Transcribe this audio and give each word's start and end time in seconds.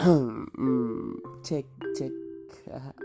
Hmm, 0.00 0.48
cek 1.44 1.68
cek. 1.92 2.08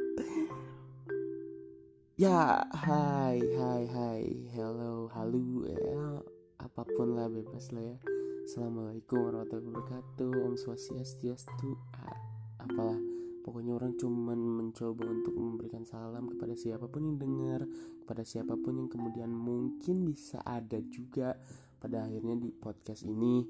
Ya 2.15 2.63
hai 2.71 3.35
hai 3.35 3.83
hai. 3.83 4.23
Hello 4.55 5.11
halo 5.11 5.67
ya. 5.67 6.23
Apa 6.55 6.87
pun 6.95 7.19
lah 7.19 7.27
bebas 7.27 7.75
lah 7.75 7.83
ya. 7.83 7.99
Assalamualaikum 8.47 9.27
warahmatullahi 9.27 9.75
wabarakatuh. 9.75 10.31
Om 10.39 10.55
swastiastu 10.55 11.75
ah, 11.99 12.15
apalah. 12.63 12.95
Pokoknya 13.43 13.75
orang 13.75 13.99
cuman 13.99 14.39
mencoba 14.39 15.03
untuk 15.03 15.35
memberikan 15.35 15.83
salam 15.83 16.31
kepada 16.31 16.55
siapa 16.55 16.87
pun 16.87 17.11
yang 17.11 17.19
dengar 17.19 17.67
kepada 18.07 18.23
siapa 18.23 18.55
pun 18.55 18.71
yang 18.79 18.87
kemudian 18.87 19.35
mungkin 19.35 20.07
bisa 20.07 20.39
ada 20.47 20.79
juga 20.79 21.35
pada 21.75 22.07
akhirnya 22.07 22.39
di 22.39 22.55
podcast 22.55 23.03
ini. 23.03 23.43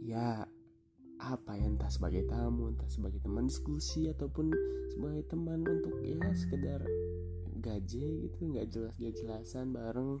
Ya 0.00 0.43
apa 1.24 1.56
ya 1.56 1.64
entah 1.64 1.88
sebagai 1.88 2.28
tamu 2.28 2.68
entah 2.74 2.88
sebagai 2.92 3.20
teman 3.24 3.48
diskusi 3.48 4.12
ataupun 4.12 4.52
sebagai 4.92 5.24
teman 5.32 5.64
untuk 5.64 5.96
ya 6.04 6.20
sekedar 6.36 6.84
gaje 7.64 8.28
gitu 8.28 8.38
nggak 8.52 8.68
jelas 8.68 8.92
gak 9.00 9.14
jelasan 9.16 9.72
bareng. 9.72 10.20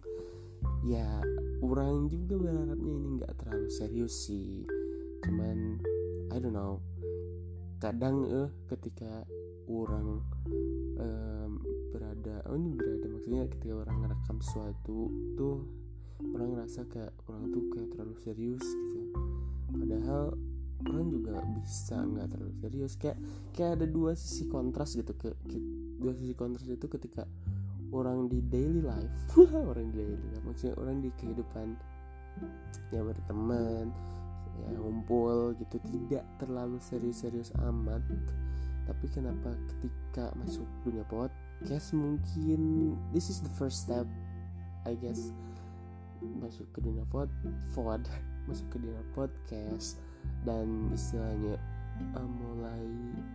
Ya 0.80 1.20
orang 1.60 2.08
juga 2.08 2.40
berharapnya 2.40 2.92
ini 2.96 3.08
nggak 3.20 3.36
terlalu 3.36 3.68
serius 3.68 4.14
sih. 4.24 4.64
Cuman 5.20 5.80
I 6.32 6.40
don't 6.40 6.56
know. 6.56 6.80
Kadang 7.84 8.24
eh 8.24 8.48
ketika 8.72 9.28
orang 9.68 10.24
um, 10.96 11.60
berada 11.92 12.40
oh 12.48 12.56
ini 12.56 12.72
berada 12.76 13.06
maksudnya 13.12 13.44
ketika 13.48 13.74
orang 13.76 13.96
ngerekam 14.04 14.38
sesuatu 14.40 15.12
tuh 15.36 15.68
orang 16.32 16.56
ngerasa 16.56 16.88
kayak 16.88 17.12
orang 17.28 17.52
tuh 17.52 17.62
kayak 17.72 17.88
terlalu 17.92 18.16
serius 18.24 18.64
gitu. 18.64 19.00
Padahal 19.68 20.32
orang 20.90 21.06
juga 21.08 21.40
bisa 21.60 21.96
nggak 22.00 22.26
terlalu 22.32 22.54
serius. 22.60 22.92
Kayak 23.00 23.18
kayak 23.56 23.70
ada 23.80 23.86
dua 23.88 24.12
sisi 24.16 24.48
kontras 24.50 24.96
gitu 24.96 25.12
ke, 25.16 25.32
ke 25.48 25.56
dua 26.00 26.12
sisi 26.16 26.34
kontras 26.36 26.66
itu 26.68 26.86
ketika 26.86 27.24
orang 27.94 28.26
di 28.26 28.42
daily 28.50 28.82
life 28.82 29.38
orang 29.70 29.94
di 29.94 30.02
daily 30.02 30.18
life 30.18 30.42
maksudnya 30.42 30.74
orang 30.82 30.98
di 30.98 31.10
kehidupan 31.14 31.78
ya 32.90 33.00
berteman 33.06 33.94
ya 34.54 34.68
ngumpul 34.78 35.54
gitu 35.58 35.78
tidak 35.90 36.26
terlalu 36.38 36.78
serius-serius 36.82 37.54
amat. 37.62 38.02
Tapi 38.84 39.06
kenapa 39.08 39.56
ketika 39.72 40.28
masuk 40.36 40.68
dunia 40.84 41.08
podcast 41.08 41.96
mungkin 41.96 42.92
this 43.16 43.32
is 43.32 43.40
the 43.40 43.48
first 43.56 43.88
step 43.88 44.04
I 44.84 44.92
guess 45.00 45.32
masuk 46.20 46.68
ke 46.76 46.84
dunia 46.84 47.04
pod 47.08 47.32
pod 47.72 48.04
masuk 48.48 48.68
ke 48.68 48.76
dunia 48.76 49.00
podcast 49.16 50.03
dan 50.44 50.92
istilahnya 50.92 51.56
uh, 52.14 52.28
mulai 52.28 52.84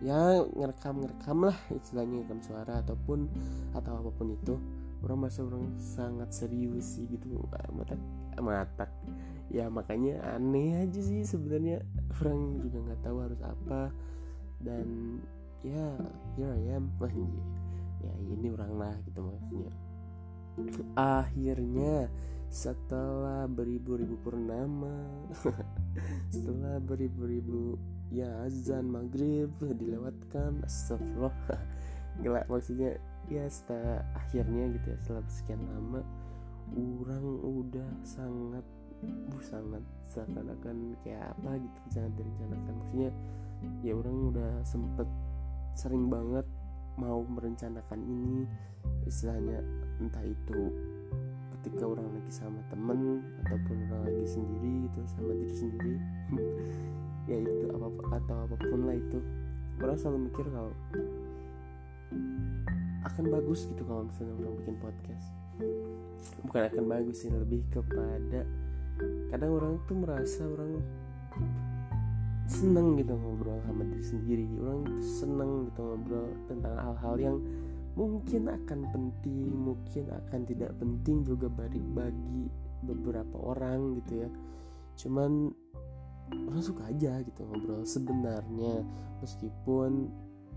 ya 0.00 0.44
ngerekam 0.56 1.02
ngerekam 1.02 1.38
lah 1.48 1.58
istilahnya 1.74 2.22
ngerekam 2.22 2.40
suara 2.40 2.80
ataupun 2.84 3.26
atau 3.74 3.92
apa 4.00 4.10
pun 4.14 4.28
itu. 4.34 4.54
Orang 5.00 5.24
masa 5.24 5.40
orang 5.40 5.80
sangat 5.80 6.28
serius 6.28 7.00
sih 7.00 7.08
gitu 7.08 7.40
mata 7.72 7.96
mata 8.36 8.84
ya 9.48 9.72
makanya 9.72 10.20
aneh 10.36 10.84
aja 10.84 11.00
sih 11.00 11.24
sebenarnya. 11.24 11.80
Orang 12.20 12.60
juga 12.60 12.78
nggak 12.84 13.00
tahu 13.00 13.16
harus 13.24 13.40
apa. 13.40 13.88
Dan 14.60 15.16
ya 15.64 15.96
here 16.36 16.52
I 16.52 16.76
am. 16.76 16.92
Ya 18.00 18.12
ini 18.28 18.52
orang 18.52 18.72
lah 18.76 18.94
gitu 19.08 19.24
maksudnya. 19.24 19.72
Akhirnya 21.00 22.12
setelah 22.50 23.46
beribu-ribu 23.46 24.18
purnama 24.26 25.06
setelah 26.34 26.82
beribu-ribu 26.82 27.78
ya 28.10 28.26
azan 28.42 28.90
maghrib 28.90 29.54
dilewatkan 29.62 30.58
astagfirullah. 30.66 31.32
Gila 32.20 32.42
maksudnya 32.50 32.98
ya 33.30 33.46
setelah 33.46 34.02
akhirnya 34.18 34.66
gitu 34.74 34.86
ya 34.90 34.98
setelah 34.98 35.24
sekian 35.30 35.62
lama 35.62 36.02
orang 36.74 37.26
udah 37.46 37.88
sangat 38.02 38.66
uh, 39.06 39.42
sangat 39.46 39.82
seakan-akan 40.10 40.98
kayak 41.06 41.30
apa 41.38 41.54
gitu 41.62 41.78
sangat 41.94 42.12
direncanakan. 42.18 42.74
Maksudnya 42.82 43.10
ya 43.86 43.92
orang 43.94 44.16
udah 44.34 44.52
sempet 44.66 45.08
sering 45.78 46.10
banget 46.10 46.46
mau 46.98 47.22
merencanakan 47.22 48.02
ini 48.02 48.42
istilahnya 49.06 49.62
entah 50.02 50.26
itu 50.26 50.74
ketika 51.60 51.84
orang 51.84 52.08
lagi 52.08 52.32
sama 52.32 52.64
temen 52.72 53.20
ataupun 53.44 53.76
orang 53.92 54.08
lagi 54.08 54.24
sendiri 54.24 54.88
itu 54.88 55.00
sama 55.12 55.32
diri 55.36 55.54
sendiri. 55.54 55.94
Ya 57.28 57.36
itu 57.46 57.70
apa 57.70 57.86
atau 58.16 58.36
apa 58.48 58.56
pun 58.58 58.90
lah 58.90 58.96
itu. 58.96 59.22
Orang 59.78 59.94
selalu 59.94 60.18
mikir 60.26 60.50
kalau 60.50 60.74
akan 63.06 63.24
bagus 63.30 63.70
gitu 63.70 63.82
kalau 63.86 64.02
misalnya 64.08 64.34
orang 64.40 64.54
bikin 64.58 64.76
podcast. 64.82 65.28
Bukan 66.48 66.62
akan 66.74 66.84
bagus 66.90 67.16
sih 67.22 67.30
lebih 67.30 67.62
kepada 67.70 68.42
kadang 69.30 69.52
orang 69.52 69.78
tuh 69.86 69.94
merasa 70.00 70.42
orang 70.42 70.82
seneng 72.50 72.98
gitu 72.98 73.14
ngobrol 73.14 73.62
sama 73.62 73.86
diri 73.86 74.04
sendiri. 74.04 74.46
Orang 74.58 74.90
tuh 74.90 74.98
seneng 75.06 75.70
gitu 75.70 75.80
ngobrol 75.86 76.34
tentang 76.50 76.74
hal-hal 76.82 77.14
yang 77.20 77.36
mungkin 77.98 78.46
akan 78.46 78.80
penting 78.94 79.50
mungkin 79.50 80.04
akan 80.10 80.40
tidak 80.46 80.70
penting 80.78 81.26
juga 81.26 81.50
bagi 81.50 81.82
bagi 81.82 82.46
beberapa 82.86 83.36
orang 83.40 83.98
gitu 84.02 84.26
ya. 84.26 84.28
Cuman 84.96 85.50
orang 86.30 86.62
suka 86.62 86.86
aja 86.88 87.20
gitu 87.24 87.42
ngobrol 87.44 87.82
sebenarnya. 87.82 88.86
Meskipun 89.20 90.08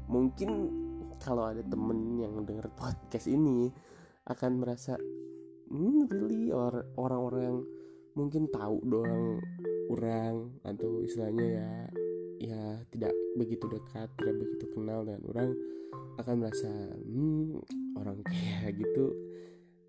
mungkin 0.07 0.49
kalau 1.23 1.49
ada 1.49 1.63
temen 1.63 2.19
yang 2.19 2.43
denger 2.43 2.69
podcast 2.75 3.27
ini 3.31 3.71
akan 4.29 4.61
merasa 4.61 4.95
hmm, 5.71 6.07
really? 6.11 6.53
Or 6.53 6.85
orang-orang 6.95 7.41
yang 7.43 7.59
mungkin 8.13 8.45
tahu 8.53 8.77
doang 8.85 9.41
orang 9.89 10.53
atau 10.61 11.01
istilahnya 11.01 11.45
ya 11.49 11.69
ya 12.43 12.83
tidak 12.91 13.15
begitu 13.39 13.63
dekat 13.71 14.11
tidak 14.19 14.35
begitu 14.35 14.65
kenal 14.75 15.07
dengan 15.07 15.23
orang 15.31 15.49
akan 16.19 16.35
merasa 16.43 16.71
hmm, 16.99 17.63
orang 17.95 18.19
kayak 18.27 18.75
gitu 18.83 19.15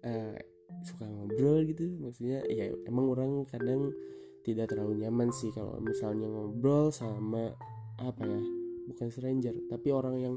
uh, 0.06 0.38
suka 0.86 1.04
ngobrol 1.04 1.66
gitu. 1.66 1.90
Maksudnya 1.98 2.46
ya 2.46 2.70
emang 2.86 3.10
orang 3.10 3.30
kadang 3.50 3.90
tidak 4.46 4.70
terlalu 4.70 5.02
nyaman 5.02 5.34
sih 5.34 5.50
kalau 5.50 5.80
misalnya 5.80 6.28
ngobrol 6.30 6.92
sama 6.92 7.56
apa 7.96 8.22
ya 8.26 8.42
bukan 8.84 9.08
stranger 9.08 9.54
tapi 9.72 9.88
orang 9.88 10.16
yang 10.20 10.34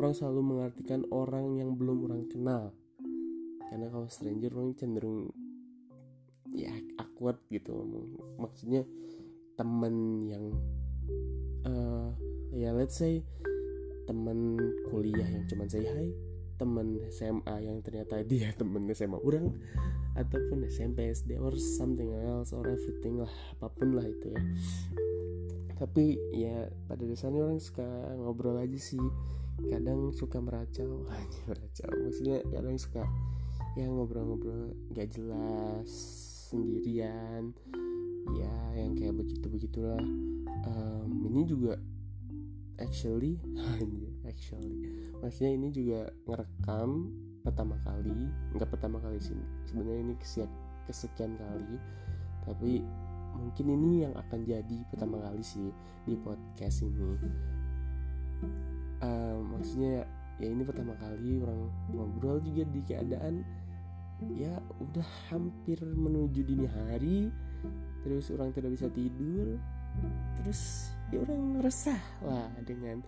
orang 0.00 0.16
selalu 0.16 0.40
mengartikan 0.40 1.04
orang 1.14 1.60
yang 1.60 1.78
belum 1.78 2.10
orang 2.10 2.26
kenal. 2.26 2.74
Karena 3.70 3.88
kalau 3.88 4.08
stranger 4.10 4.52
orang 4.52 4.74
cenderung 4.76 5.32
ya 6.52 6.74
awkward 7.00 7.40
gitu 7.48 7.72
maksudnya 8.36 8.84
temen 9.56 10.26
yang 10.28 10.52
uh, 11.66 12.10
ya 12.52 12.70
let's 12.74 12.98
say 12.98 13.24
teman 14.06 14.58
kuliah 14.90 15.26
yang 15.26 15.44
cuman 15.46 15.66
say 15.70 15.86
hi 15.86 16.10
teman 16.62 16.94
SMA 17.10 17.54
yang 17.64 17.82
ternyata 17.82 18.22
dia 18.22 18.54
temen 18.60 18.86
SMA 18.94 19.18
orang 19.18 19.50
ataupun 20.14 20.68
SMP 20.68 21.10
SD 21.10 21.40
or 21.40 21.56
something 21.58 22.12
else 22.12 22.54
or 22.54 22.62
everything 22.68 23.18
lah 23.18 23.32
apa 23.58 23.66
pun 23.72 23.96
lah 23.96 24.06
itu 24.06 24.30
ya. 24.30 24.42
Tapi 25.82 26.14
ya 26.30 26.70
pada 26.86 27.02
dasarnya 27.02 27.42
orang 27.42 27.58
suka 27.58 27.86
ngobrol 28.14 28.60
aja 28.60 28.78
sih. 28.78 29.02
Kadang 29.66 30.14
suka 30.14 30.38
meracau. 30.38 31.02
Aja 31.10 31.40
meracau. 31.50 31.90
Maksudnya 31.90 32.38
kadang 32.46 32.76
suka 32.78 33.02
ya 33.74 33.88
ngobrol-ngobrol 33.88 34.76
gak 34.94 35.10
jelas 35.10 35.90
sendirian. 36.52 37.50
Ya 38.38 38.54
yang 38.78 38.94
kayak 38.94 39.18
begitu 39.18 39.46
begitulah 39.50 39.98
um, 40.66 41.10
ini 41.30 41.42
juga 41.46 41.78
actually 42.80 43.38
actually. 44.30 44.76
Maksudnya 45.22 45.52
ini 45.54 45.68
juga 45.70 46.00
ngerekam 46.26 47.12
pertama 47.42 47.74
kali 47.82 48.30
nggak 48.54 48.70
pertama 48.70 49.02
kali 49.02 49.18
sih 49.18 49.34
sebenarnya 49.66 50.02
ini 50.06 50.14
kesekian, 50.18 50.50
kesekian 50.86 51.32
kali. 51.38 51.74
Tapi 52.42 52.72
mungkin 53.32 53.66
ini 53.80 53.90
yang 54.06 54.14
akan 54.18 54.40
jadi 54.44 54.78
pertama 54.90 55.22
kali 55.22 55.42
sih 55.42 55.70
di 56.06 56.14
podcast 56.18 56.82
ini. 56.82 57.10
Uh, 59.02 59.42
maksudnya 59.50 60.06
ya 60.38 60.48
ini 60.50 60.62
pertama 60.66 60.94
kali 60.98 61.42
orang 61.42 61.70
ngobrol 61.90 62.38
juga 62.42 62.62
di 62.70 62.80
keadaan 62.82 63.42
ya 64.30 64.54
udah 64.78 65.08
hampir 65.30 65.78
menuju 65.82 66.46
dini 66.46 66.66
hari 66.70 67.30
terus 68.06 68.30
orang 68.30 68.54
tidak 68.54 68.74
bisa 68.74 68.86
tidur 68.90 69.58
terus 70.40 70.92
ya 71.12 71.20
orang 71.22 71.60
resah 71.60 72.00
lah 72.24 72.48
dengan 72.64 73.04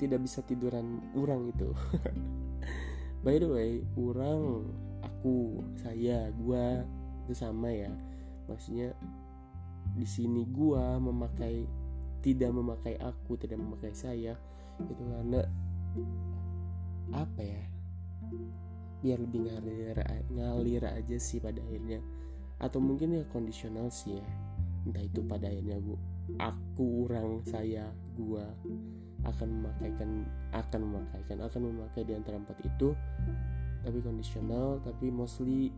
tidak 0.00 0.24
bisa 0.24 0.42
tiduran 0.42 0.98
orang 1.14 1.52
itu. 1.52 1.70
By 3.24 3.38
the 3.38 3.48
way 3.48 3.70
orang 3.94 4.70
aku 5.02 5.62
saya 5.78 6.30
gua 6.42 6.82
itu 7.26 7.34
sama 7.34 7.70
ya. 7.70 7.92
Maksudnya 8.50 8.94
di 9.94 10.06
sini 10.06 10.42
gua 10.46 10.98
memakai 10.98 11.66
tidak 12.20 12.50
memakai 12.50 12.98
aku 12.98 13.38
tidak 13.38 13.62
memakai 13.62 13.94
saya 13.94 14.34
itu 14.82 15.02
karena 15.06 15.40
apa 17.14 17.40
ya 17.40 17.62
biar 19.00 19.22
lebih 19.22 19.46
ngalir 19.46 19.96
ngalir 20.34 20.82
aja 20.82 21.16
sih 21.20 21.38
pada 21.38 21.62
akhirnya. 21.62 22.02
Atau 22.56 22.80
mungkin 22.80 23.12
ya 23.12 23.22
kondisional 23.28 23.92
sih 23.92 24.18
ya. 24.18 24.26
Entah 24.88 25.04
itu 25.04 25.20
pada 25.26 25.50
akhirnya 25.50 25.76
bu 25.82 26.15
aku 26.36 27.06
orang 27.06 27.42
saya 27.46 27.86
gua 28.18 28.44
akan 29.26 29.48
memakaikan 29.62 30.10
akan 30.54 30.80
memakaikan 30.86 31.38
akan 31.42 31.60
memakai 31.70 32.02
di 32.06 32.12
antara 32.14 32.38
empat 32.38 32.58
itu. 32.62 32.94
Tapi 33.86 33.98
kondisional 34.02 34.82
tapi 34.82 35.10
mostly 35.14 35.70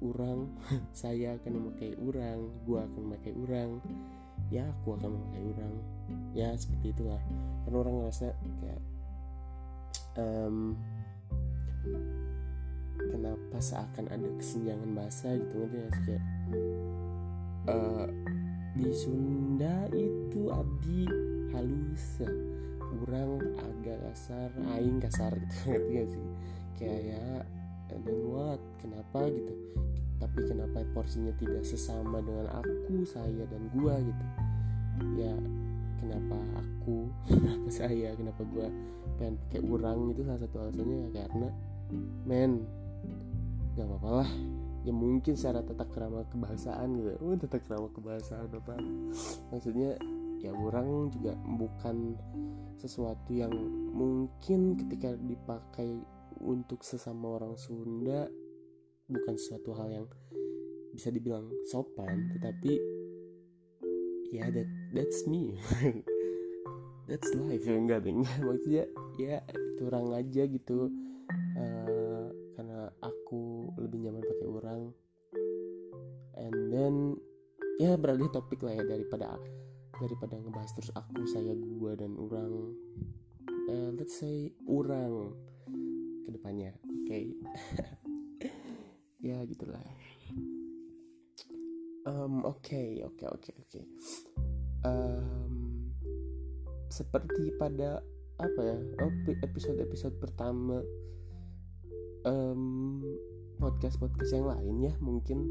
orang 0.00 0.48
saya 0.96 1.36
akan 1.36 1.52
memakai 1.60 1.92
orang 2.00 2.38
gua 2.64 2.88
akan 2.88 3.00
memakai 3.08 3.32
orang 3.36 3.70
ya 4.50 4.68
aku 4.68 4.96
akan 4.96 5.16
memakai 5.16 5.42
orang 5.56 5.74
ya 6.32 6.48
seperti 6.56 6.96
itulah. 6.96 7.20
Karena 7.64 7.76
orang 7.76 7.94
ngerasa 8.02 8.26
kayak 8.60 8.80
um, 10.16 10.76
kenapa 12.98 13.58
seakan 13.58 14.06
ada 14.12 14.28
kesenjangan 14.38 14.90
bahasa 14.94 15.34
gitu 15.36 15.66
gak 15.68 15.90
sih 15.96 16.04
kayak 16.06 16.24
uh, 17.68 18.06
di 18.72 18.88
Sunda 18.96 19.84
itu 19.92 20.48
abdi 20.48 21.04
halus 21.52 22.24
kurang 22.80 23.36
agak 23.60 24.00
kasar 24.08 24.48
aing 24.76 24.96
kasar 24.96 25.32
gitu 25.36 25.56
ngerti 25.68 25.90
gak 25.92 26.08
sih? 26.08 26.24
Kayak 26.80 27.00
ya 27.04 27.26
dan 27.92 28.00
what? 28.32 28.60
Kenapa 28.80 29.28
gitu? 29.28 29.54
Tapi 30.16 30.40
kenapa 30.48 30.80
porsinya 30.96 31.34
tidak 31.36 31.66
sesama 31.68 32.24
dengan 32.24 32.48
aku 32.48 33.04
saya 33.04 33.44
dan 33.48 33.62
gua 33.76 34.00
gitu? 34.00 34.24
Ya 35.20 35.34
kenapa 36.00 36.36
aku 36.56 37.12
kenapa 37.28 37.68
saya 37.68 38.16
kenapa 38.16 38.40
gua? 38.48 38.68
Pengen 39.20 39.36
pakai 39.48 39.60
urang 39.60 40.00
itu 40.16 40.24
salah 40.24 40.40
satu 40.40 40.56
alasannya 40.64 40.96
ya 40.96 41.08
karena 41.20 41.48
men 42.24 42.64
gak 43.76 43.84
apa-apa 43.88 44.10
lah 44.24 44.30
ya 44.82 44.92
mungkin 44.94 45.38
secara 45.38 45.62
tata 45.62 45.86
kerama 45.86 46.26
kebahasaan 46.30 46.88
gitu. 46.98 47.10
Oh 47.24 47.34
tata 47.38 47.58
kerama 47.62 47.88
kebahasaan 47.94 48.50
apa 48.50 48.74
maksudnya 49.54 49.98
ya 50.42 50.50
orang 50.50 51.10
juga 51.14 51.38
bukan 51.38 52.18
sesuatu 52.82 53.30
yang 53.30 53.54
mungkin 53.94 54.74
ketika 54.74 55.14
dipakai 55.14 56.02
untuk 56.42 56.82
sesama 56.82 57.38
orang 57.38 57.54
Sunda 57.54 58.26
bukan 59.06 59.34
sesuatu 59.38 59.70
hal 59.78 59.88
yang 60.02 60.06
bisa 60.90 61.14
dibilang 61.14 61.46
sopan 61.70 62.34
tetapi 62.34 62.82
ya 64.34 64.50
that 64.50 64.66
that's 64.90 65.28
me. 65.28 65.54
That's 67.10 67.34
life. 67.34 67.66
Ya 67.66 67.76
enggak. 67.82 68.06
Deh 68.06 68.14
maksudnya 68.40 68.84
ya 69.18 69.42
itu 69.44 69.82
orang 69.84 70.16
aja 70.16 70.42
gitu. 70.46 70.88
Uh, 71.52 72.32
karena 72.56 72.88
aku 73.04 73.72
lebih 73.76 74.08
nyaman 74.08 74.24
pakai 74.24 74.48
orang 74.72 74.96
and 76.40 76.56
then 76.72 76.94
ya 77.76 77.96
beralih 77.96 78.28
topik 78.32 78.64
lah 78.64 78.72
ya 78.76 78.84
daripada 78.84 79.36
daripada 80.00 80.34
ngebahas 80.40 80.72
terus 80.74 80.90
aku 80.96 81.22
saya 81.28 81.52
gua 81.78 81.94
dan 81.94 82.16
orang. 82.16 82.72
Uh, 83.62 83.94
let's 83.94 84.18
say 84.18 84.50
orang 84.66 85.30
ke 86.26 86.34
depannya 86.34 86.74
oke 86.82 87.06
okay. 87.06 87.30
ya 89.28 89.38
gitulah. 89.46 89.86
Um, 92.02 92.42
oke 92.42 93.06
oke 93.06 93.24
oke 93.30 93.50
oke 93.54 93.80
um, 94.82 95.54
seperti 96.90 97.54
pada 97.54 98.02
apa 98.42 98.60
ya 98.66 98.76
episode 99.46 99.78
episode 99.78 100.18
pertama 100.18 100.82
um, 102.26 102.98
podcast 103.62 104.02
podcast 104.02 104.34
yang 104.34 104.50
lain 104.50 104.90
ya 104.90 104.92
mungkin. 104.98 105.46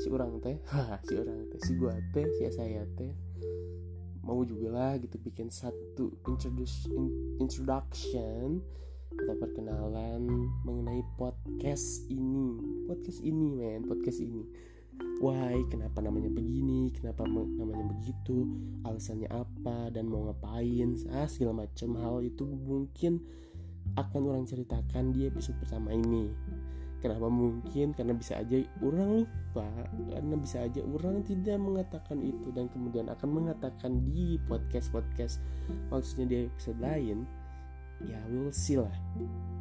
Si 0.00 0.08
orang 0.08 0.40
teh 0.40 0.56
si 1.06 1.20
orang 1.20 1.52
teh 1.52 1.60
si 1.60 1.76
gua 1.76 1.92
teh 2.16 2.24
si 2.40 2.48
saya 2.48 2.88
teh. 2.96 3.12
Mau 4.24 4.40
juga 4.48 4.72
lah 4.72 4.92
gitu 4.96 5.20
bikin 5.20 5.52
satu 5.52 6.16
introduction 6.24 7.12
introduction 7.36 8.64
atau 9.20 9.36
perkenalan 9.36 10.48
mengenai 10.64 11.04
podcast 11.20 12.08
ini. 12.08 12.56
Podcast 12.88 13.20
ini 13.20 13.52
men 13.52 13.84
podcast 13.84 14.24
ini. 14.24 14.40
Why 15.20 15.60
kenapa 15.68 16.00
namanya 16.00 16.32
begini 16.32 16.88
kenapa 16.88 17.28
namanya 17.28 17.84
begitu 17.84 18.48
alasannya 18.88 19.28
apa 19.28 19.92
dan 19.92 20.08
mau 20.08 20.24
ngapain 20.24 20.96
ah 21.12 21.28
segala 21.28 21.68
macam 21.68 22.00
hal 22.00 22.24
itu 22.24 22.48
mungkin 22.48 23.20
akan 24.00 24.20
orang 24.24 24.48
ceritakan 24.48 25.12
di 25.12 25.28
episode 25.28 25.58
pertama 25.60 25.92
ini 25.92 26.32
kenapa 27.04 27.28
mungkin? 27.28 27.92
Karena 27.92 28.16
bisa 28.16 28.40
aja 28.40 28.56
orang 28.80 29.20
lupa 29.20 29.68
karena 30.08 30.34
bisa 30.40 30.64
aja 30.64 30.80
orang 30.80 31.20
tidak 31.20 31.60
mengatakan 31.60 32.24
itu 32.24 32.48
dan 32.56 32.72
kemudian 32.72 33.12
akan 33.12 33.28
mengatakan 33.28 34.00
di 34.08 34.40
podcast 34.48 34.88
podcast 34.88 35.44
maksudnya 35.92 36.24
di 36.24 36.36
episode 36.48 36.80
lain 36.80 37.28
ya 38.08 38.18
we'll 38.32 38.50
see 38.50 38.80
lah 38.80 38.90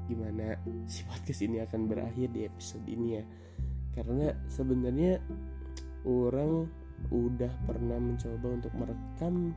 gimana 0.07 0.55
si 0.87 1.03
podcast 1.03 1.41
ini 1.43 1.59
akan 1.59 1.91
berakhir 1.91 2.31
di 2.31 2.47
episode 2.47 2.87
ini 2.87 3.19
ya. 3.19 3.23
Karena 3.93 4.31
sebenarnya 4.47 5.19
orang 6.07 6.65
udah 7.11 7.51
pernah 7.67 7.99
mencoba 7.99 8.47
untuk 8.55 8.73
merekam 8.79 9.51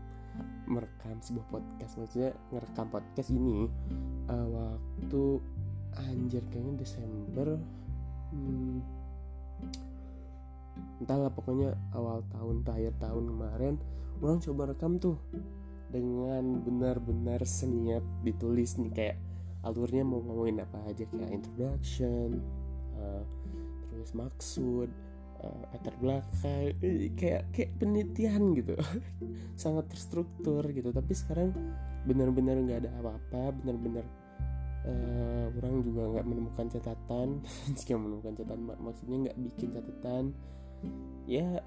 merekam 0.66 1.16
sebuah 1.22 1.46
podcast 1.48 1.96
maksudnya 1.96 2.30
ngerekam 2.52 2.86
podcast 2.90 3.30
ini 3.32 3.70
uh, 4.28 4.46
waktu 4.52 5.40
anjir 6.04 6.44
kayaknya 6.52 6.84
Desember 6.84 7.56
hmm, 8.32 8.78
entahlah 11.00 11.32
pokoknya 11.32 11.76
awal 11.96 12.25
tahun 12.32 12.64
akhir 12.64 12.94
tahun 13.00 13.25
kemarin 13.32 13.75
orang 14.20 14.38
coba 14.40 14.62
rekam 14.72 14.96
tuh 14.96 15.16
dengan 15.93 16.60
benar-benar 16.64 17.44
seniat 17.46 18.02
ditulis 18.26 18.76
nih 18.81 18.93
kayak 18.93 19.16
alurnya 19.64 20.02
mau 20.02 20.20
ngomongin 20.22 20.62
apa 20.62 20.78
aja 20.88 21.04
kayak 21.08 21.32
introduction 21.43 22.43
uh, 22.98 23.22
terus 23.90 24.10
maksud 24.12 24.88
uh, 25.43 25.93
belakang 26.00 26.74
kayak 27.17 27.48
kayak 27.53 27.70
penelitian 27.79 28.53
gitu. 28.56 28.74
Sangat 29.62 29.88
terstruktur 29.91 30.62
gitu 30.70 30.91
tapi 30.93 31.12
sekarang 31.17 31.55
benar-benar 32.06 32.60
nggak 32.62 32.86
ada 32.86 32.91
apa-apa 33.03 33.56
benar-benar 33.62 34.06
uh, 34.86 35.46
orang 35.58 35.82
juga 35.82 36.02
nggak 36.16 36.26
menemukan 36.26 36.66
catatan. 36.70 37.28
Jika 37.76 37.98
menemukan 37.98 38.32
catatan 38.38 38.60
mak 38.64 38.78
maksudnya 38.81 39.16
nggak 39.28 39.38
bikin 39.43 39.69
catatan. 39.74 40.24
Ya 41.26 41.60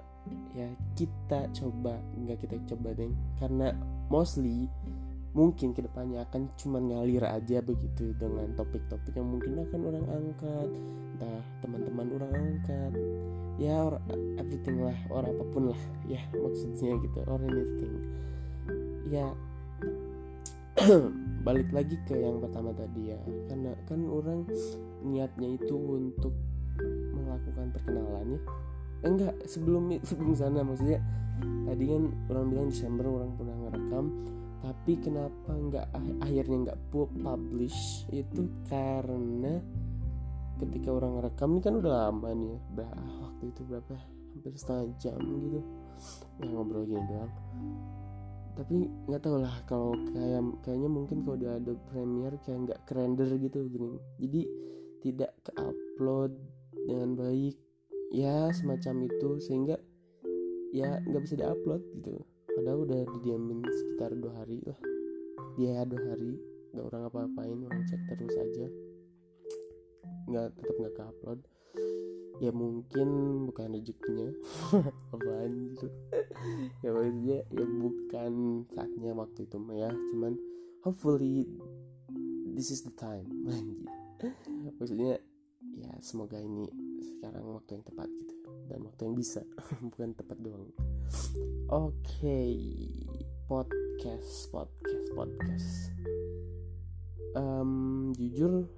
ya 0.56 0.70
kita 0.96 1.52
coba. 1.54 2.00
Nggak 2.16 2.48
kita 2.48 2.56
coba 2.74 2.96
deh 2.96 3.12
karena 3.38 3.76
mostly 4.08 4.72
mungkin 5.30 5.78
ke 5.78 5.86
depannya 5.86 6.26
akan 6.26 6.50
cuma 6.58 6.82
ngalir 6.82 7.22
aja 7.22 7.62
begitu 7.62 8.18
dengan 8.18 8.50
topik-topik 8.58 9.14
yang 9.14 9.30
mungkin 9.30 9.62
akan 9.68 9.82
orang 9.94 10.06
angkat. 10.10 10.70
Entah 11.16 11.42
teman-teman 11.62 12.08
orang 12.16 12.32
angkat. 12.34 12.94
Ya 13.60 13.76
or 13.84 14.00
everything 14.40 14.80
lah. 14.80 14.96
Or 15.12 15.28
apa 15.28 15.44
pun 15.52 15.76
lah. 15.76 15.82
Ya 16.08 16.24
maksudnya 16.32 16.96
gitu. 17.04 17.20
Or 17.28 17.40
anything. 17.44 17.94
Ya 19.10 19.28
balik 21.50 21.74
lagi 21.74 21.98
ke 22.06 22.14
yang 22.14 22.38
pertama 22.38 22.70
tadi 22.78 23.10
ya. 23.10 23.18
Karena 23.50 23.74
kan 23.90 24.06
orang 24.06 24.46
niatnya 25.02 25.58
itu 25.58 25.74
untuk 25.74 26.30
melakukan 27.18 27.74
perkenalan 27.74 28.38
ya. 28.38 28.42
Enggak 29.02 29.34
sebelum 29.50 29.90
sebelum 30.06 30.38
sana 30.38 30.62
maksudnya 30.62 31.02
tadi 31.66 31.90
kan 31.90 32.14
orang 32.30 32.46
bilang 32.54 32.68
Desember 32.70 33.10
orang 33.10 33.34
pernah 33.34 33.56
ngerekam 33.66 34.06
tapi 34.60 34.94
kenapa 35.02 35.52
nggak 35.56 35.88
akhirnya 36.22 36.58
nggak 36.70 36.80
publish 36.94 38.06
itu? 38.14 38.46
Karena 38.70 39.58
ketika 40.62 40.90
orang 40.94 41.18
ngerekam 41.18 41.58
ini 41.58 41.62
kan 41.66 41.74
udah 41.82 41.94
lama 42.06 42.30
nih 42.30 42.50
ya 42.54 42.60
udah 42.78 42.92
waktu 43.26 43.44
itu 43.50 43.62
berapa? 43.66 43.98
Hampir 44.38 44.54
setengah 44.54 44.86
jam 45.02 45.18
gitu. 45.18 45.66
Ya 46.38 46.46
ngobrol 46.46 46.86
gini 46.86 47.02
doang 47.10 47.34
tapi 48.60 48.92
nggak 49.08 49.24
tahu 49.24 49.40
lah 49.40 49.56
kalau 49.72 49.96
kayak 50.12 50.44
kayaknya 50.68 50.92
mungkin 50.92 51.24
kalau 51.24 51.40
udah 51.40 51.64
ada 51.64 51.74
Premiere 51.88 52.36
kayak 52.44 52.60
nggak 52.68 52.82
kerender 52.92 53.32
gitu 53.40 53.72
gini. 53.72 53.96
Jadi 54.20 54.42
tidak 55.00 55.32
ke 55.48 55.52
upload 55.56 56.36
dengan 56.76 57.16
baik. 57.16 57.56
Ya 58.12 58.52
semacam 58.52 59.08
itu 59.08 59.40
sehingga 59.40 59.80
ya 60.76 61.00
nggak 61.08 61.24
bisa 61.24 61.40
diupload 61.40 61.88
gitu. 62.04 62.20
Padahal 62.52 62.84
udah 62.84 63.02
didiamin 63.16 63.64
sekitar 63.64 64.12
dua 64.20 64.44
hari 64.44 64.60
lah. 64.68 64.80
Dia 65.56 65.88
dua 65.88 66.04
hari. 66.12 66.36
Nggak 66.76 66.86
orang 66.92 67.04
apa-apain 67.08 67.58
orang 67.64 67.84
cek 67.88 68.02
terus 68.12 68.36
aja. 68.36 68.68
Nggak 70.28 70.52
tetap 70.60 70.76
nggak 70.76 70.94
ke 71.00 71.04
upload 71.08 71.40
ya 72.40 72.52
mungkin 72.56 73.08
bukan 73.52 73.76
rezekinya. 73.76 74.32
Apaan 75.14 75.76
gitu 75.76 75.88
ya 76.80 76.90
maksudnya 76.96 77.40
ya 77.52 77.66
bukan 77.68 78.34
saatnya 78.72 79.12
waktu 79.16 79.46
itu 79.46 79.58
ya. 79.76 79.92
Cuman 80.12 80.34
hopefully 80.84 81.48
this 82.56 82.72
is 82.72 82.84
the 82.88 82.96
time. 82.96 83.28
Maksudnya 84.80 85.20
ya 85.80 85.92
semoga 86.00 86.40
ini 86.40 86.68
sekarang 87.00 87.44
waktu 87.56 87.80
yang 87.80 87.86
tepat 87.88 88.08
gitu. 88.16 88.36
Dan 88.72 88.80
waktu 88.88 89.02
yang 89.08 89.16
bisa. 89.16 89.42
Bukan 89.92 90.16
tepat 90.16 90.38
doang. 90.40 90.72
Oke. 91.72 91.96
Okay. 92.04 92.56
podcast 93.50 94.54
podcast 94.54 95.08
podcast. 95.18 95.72
Um, 97.34 98.14
jujur 98.14 98.70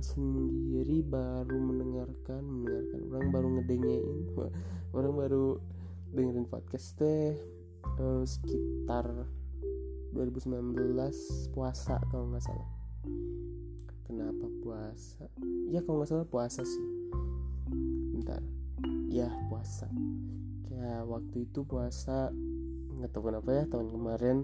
sendiri 0.00 1.04
baru 1.04 1.56
mendengarkan 1.58 2.42
mendengarkan. 2.42 3.00
Orang 3.10 3.28
baru 3.30 3.48
ngedengerin 3.58 4.18
orang 4.96 5.12
baru 5.14 5.46
dengerin 6.12 6.48
podcast 6.48 6.96
teh 6.96 7.36
uh, 8.00 8.24
sekitar 8.24 9.04
2019 10.16 10.96
puasa 11.52 12.00
kalau 12.08 12.32
nggak 12.32 12.44
salah. 12.44 12.68
Kenapa 14.08 14.46
puasa? 14.64 15.28
Ya 15.68 15.84
kalau 15.84 16.00
nggak 16.00 16.10
salah 16.10 16.28
puasa 16.28 16.64
sih. 16.64 16.86
Bentar. 18.16 18.40
Ya 19.12 19.28
puasa. 19.52 19.88
Kayak 20.64 21.04
waktu 21.04 21.44
itu 21.44 21.60
puasa 21.68 22.32
nggak 22.98 23.10
tahu 23.12 23.28
kenapa 23.28 23.50
ya 23.52 23.64
tahun 23.68 23.88
kemarin. 23.92 24.36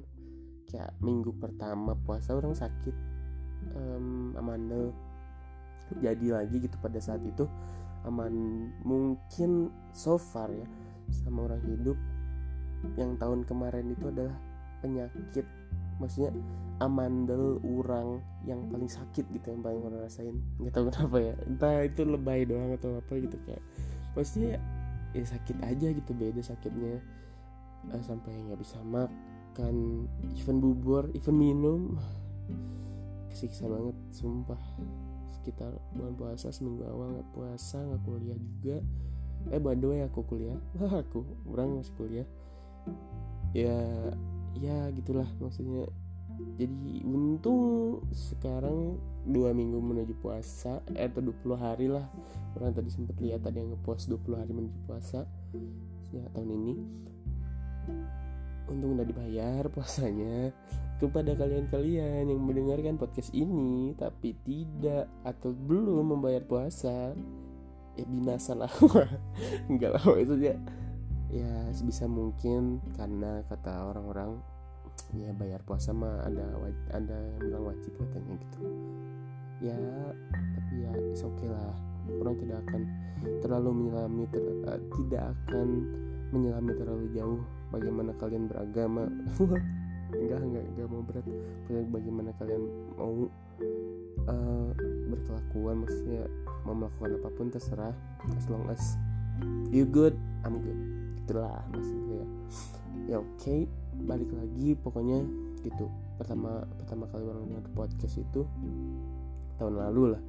Kayak 0.69 0.93
minggu 1.01 1.33
pertama 1.41 1.97
puasa 1.97 2.37
orang 2.37 2.53
sakit 2.53 3.15
um, 3.73 4.37
amandel 4.37 4.93
jadi 6.01 6.43
lagi 6.43 6.57
gitu 6.65 6.77
pada 6.81 6.99
saat 6.99 7.21
itu 7.25 7.45
aman 8.05 8.33
mungkin 8.85 9.73
so 9.97 10.21
far 10.21 10.53
ya 10.53 10.69
sama 11.25 11.49
orang 11.49 11.63
hidup 11.65 11.97
yang 13.01 13.17
tahun 13.17 13.49
kemarin 13.49 13.93
itu 13.93 14.13
adalah 14.13 14.37
penyakit 14.85 15.49
maksudnya 15.97 16.37
amandel 16.83 17.63
urang 17.63 18.19
yang 18.45 18.61
paling 18.69 18.91
sakit 18.91 19.25
gitu 19.31 19.47
yang 19.55 19.63
paling 19.63 19.81
orang 19.87 20.05
rasain. 20.05 20.37
Nggak 20.59 20.73
tahu 20.75 20.85
kenapa 20.91 21.17
ya 21.23 21.35
entah 21.47 21.77
itu 21.87 22.03
lebay 22.03 22.41
doang 22.45 22.75
atau 22.75 22.99
apa 22.99 23.13
gitu 23.17 23.37
kayak 23.47 23.63
maksudnya 24.19 24.59
ya, 25.15 25.25
sakit 25.25 25.57
aja 25.63 25.89
gitu 25.95 26.11
beda 26.13 26.41
sakitnya. 26.43 26.99
Uh, 27.85 28.01
sampai 28.01 28.33
nggak 28.33 28.61
bisa 28.61 28.81
makan 28.85 30.09
even 30.35 30.59
bubur 30.59 31.09
even 31.15 31.37
minum. 31.39 31.97
Kesiksa 33.31 33.67
banget 33.71 33.97
sumpah 34.15 34.61
sekitar 35.45 35.77
bulan 35.93 36.17
puasa 36.17 36.49
seminggu 36.49 36.89
awal 36.89 37.21
nggak 37.21 37.29
puasa 37.37 37.85
nggak 37.85 38.01
kuliah 38.09 38.39
juga. 38.41 38.79
Eh 39.53 39.61
by 39.61 39.77
the 39.77 39.87
way 39.93 40.01
aku 40.01 40.25
kuliah. 40.25 40.57
Wah 40.81 41.05
aku 41.05 41.21
orang 41.53 41.85
masih 41.85 41.93
kuliah. 42.01 42.29
Ya 43.53 43.77
ya 44.57 44.89
gitulah 44.97 45.29
maksudnya. 45.37 45.85
Jadi 46.57 47.05
untung 47.05 48.01
sekarang 48.11 48.97
dua 49.29 49.53
minggu 49.53 49.79
menuju 49.79 50.17
puasa 50.19 50.81
eh 50.97 51.05
atau 51.05 51.21
20 51.21 51.61
hari 51.61 51.93
lah. 51.93 52.09
Orang 52.57 52.73
tadi 52.73 52.89
sempat 52.89 53.21
lihat 53.21 53.45
ada 53.45 53.61
yang 53.61 53.77
ngepost 53.77 54.09
20 54.09 54.41
hari 54.41 54.57
menuju 54.57 54.79
puasa 54.89 55.29
ya 56.15 56.25
tahun 56.31 56.51
ini 56.63 56.75
untung 58.69 58.97
udah 58.97 59.07
dibayar 59.07 59.67
puasanya. 59.73 60.53
Kepada 60.95 61.35
kalian-kalian 61.35 62.31
yang 62.31 62.41
mendengarkan 62.41 62.97
podcast 62.97 63.35
ini 63.35 63.93
tapi 63.99 64.33
tidak 64.47 65.11
atau 65.27 65.53
belum 65.53 66.17
membayar 66.17 66.41
puasa. 66.47 67.13
Ya 67.95 68.05
binasa 68.07 68.55
lah. 68.55 68.71
Enggak 69.71 69.99
lah 69.99 70.05
maksudnya. 70.07 70.57
Ya 71.35 71.51
sebisa 71.75 72.07
mungkin 72.07 72.79
karena 72.95 73.43
kata 73.51 73.91
orang-orang 73.91 74.39
ya 75.19 75.35
bayar 75.35 75.63
puasa 75.67 75.91
mah 75.91 76.23
ada 76.23 76.47
ada 76.95 77.19
yang 77.19 77.43
bilang 77.43 77.65
wajib 77.75 77.93
katanya 77.99 78.35
gitu. 78.39 78.59
Ya 79.63 79.79
tapi 80.31 80.75
ya 80.87 80.93
oke 80.95 81.35
okay 81.35 81.49
lah. 81.51 81.75
Orang 82.21 82.37
tidak 82.39 82.61
akan 82.69 82.83
terlalu 83.41 83.71
menyelami 83.73 84.25
ter, 84.29 84.45
uh, 84.69 84.81
tidak 85.01 85.33
akan 85.33 85.69
menyelami 86.35 86.73
terlalu 86.75 87.07
jauh 87.15 87.41
bagaimana 87.71 88.11
kalian 88.19 88.51
beragama. 88.51 89.07
Enggak 90.15 90.47
enggak 90.47 90.65
enggak 90.71 90.87
mau 90.95 91.03
berat. 91.03 91.27
Bagaimana 91.91 92.31
kalian 92.39 92.63
mau 92.95 93.27
uh, 94.31 94.71
berkelakuan 95.11 95.83
maksudnya 95.83 96.31
mau 96.63 96.75
melakukan 96.77 97.19
apa 97.19 97.29
pun 97.35 97.47
terserah. 97.51 97.95
As 98.39 98.47
long 98.47 98.63
as 98.71 98.95
you 99.75 99.83
good 99.89 100.15
I'm 100.47 100.63
good. 100.63 100.79
Itulah 101.25 101.67
maksudnya 101.73 102.15
ya. 102.15 102.27
Ya 103.11 103.17
oke 103.19 103.43
okay, 103.43 103.67
balik 104.07 104.31
lagi 104.31 104.79
pokoknya 104.79 105.27
gitu. 105.67 105.91
Pertama 106.15 106.63
pertama 106.79 107.11
kali 107.11 107.25
orang 107.27 107.51
dengar 107.51 107.67
podcast 107.75 108.15
itu 108.15 108.47
tahun 109.59 109.83
lalu 109.83 110.15
lah. 110.15 110.23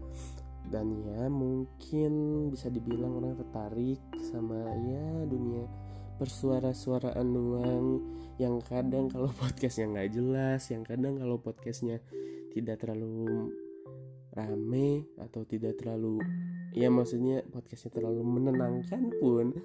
Dan 0.65 0.97
ya 1.05 1.29
mungkin 1.29 2.13
bisa 2.49 2.73
dibilang 2.73 3.21
orang 3.21 3.37
tertarik 3.37 4.01
sama 4.17 4.57
ya 4.81 5.29
dunia 5.29 5.84
bersuara-suaraan 6.19 7.27
doang. 7.29 7.87
Yang 8.35 8.55
kadang 8.67 9.07
kalau 9.07 9.31
podcastnya 9.41 9.91
nggak 9.91 10.09
jelas 10.11 10.61
yang 10.71 10.83
kadang 10.83 11.19
kalau 11.19 11.39
podcastnya 11.39 12.03
tidak 12.51 12.83
terlalu 12.83 13.51
rame 14.35 15.07
atau 15.15 15.47
tidak 15.47 15.79
terlalu 15.79 16.19
ya 16.75 16.91
maksudnya 16.91 17.39
podcastnya 17.47 17.95
terlalu 17.95 18.19
menenangkan 18.19 19.15
pun 19.23 19.55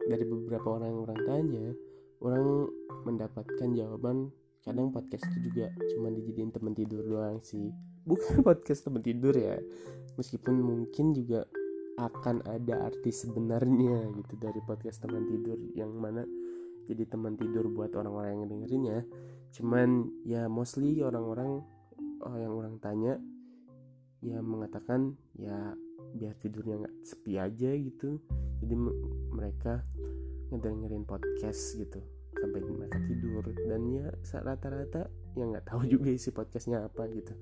dari 0.00 0.24
beberapa 0.24 0.80
orang 0.80 0.88
yang 0.88 1.02
orang 1.04 1.20
tanya 1.28 1.66
orang 2.24 2.46
mendapatkan 3.04 3.68
jawaban. 3.76 4.32
Kadang 4.66 4.90
podcast 4.90 5.22
itu 5.30 5.52
juga 5.52 5.70
cuma 5.94 6.10
dijadiin 6.10 6.50
teman 6.50 6.74
tidur 6.74 7.06
doang 7.06 7.38
sih. 7.38 7.70
Bukan 8.02 8.40
podcast 8.46 8.88
teman 8.88 9.04
tidur 9.04 9.36
ya 9.36 9.60
meskipun 10.16 10.56
mungkin 10.58 11.12
juga 11.12 11.44
akan 11.96 12.44
ada 12.44 12.92
arti 12.92 13.08
sebenarnya 13.08 14.12
gitu 14.20 14.34
dari 14.36 14.60
podcast 14.64 15.04
teman 15.04 15.24
tidur 15.24 15.56
yang 15.72 15.92
mana 15.96 16.24
jadi 16.86 17.08
teman 17.08 17.34
tidur 17.34 17.66
buat 17.72 17.92
orang-orang 17.96 18.40
yang 18.40 18.48
dengerinnya 18.52 18.98
cuman 19.56 20.12
ya 20.28 20.46
mostly 20.46 21.00
orang-orang 21.00 21.64
oh, 22.20 22.36
yang 22.36 22.52
orang 22.52 22.76
tanya 22.82 23.16
ya 24.24 24.40
mengatakan 24.40 25.16
ya 25.36 25.76
biar 26.16 26.32
tidurnya 26.40 26.86
nggak 26.86 26.96
sepi 27.04 27.32
aja 27.36 27.70
gitu. 27.76 28.18
Jadi 28.64 28.74
mereka 29.30 29.84
ngedengerin 30.48 31.04
podcast 31.04 31.76
gitu 31.76 32.00
sampai 32.36 32.64
mereka 32.64 32.96
tidur. 33.04 33.44
Dan 33.52 33.80
ya 33.92 34.06
rata-rata 34.40 35.12
yang 35.36 35.52
nggak 35.52 35.68
tahu 35.68 35.84
juga 35.92 36.08
isi 36.08 36.32
podcastnya 36.32 36.88
apa 36.88 37.04
gitu. 37.12 37.36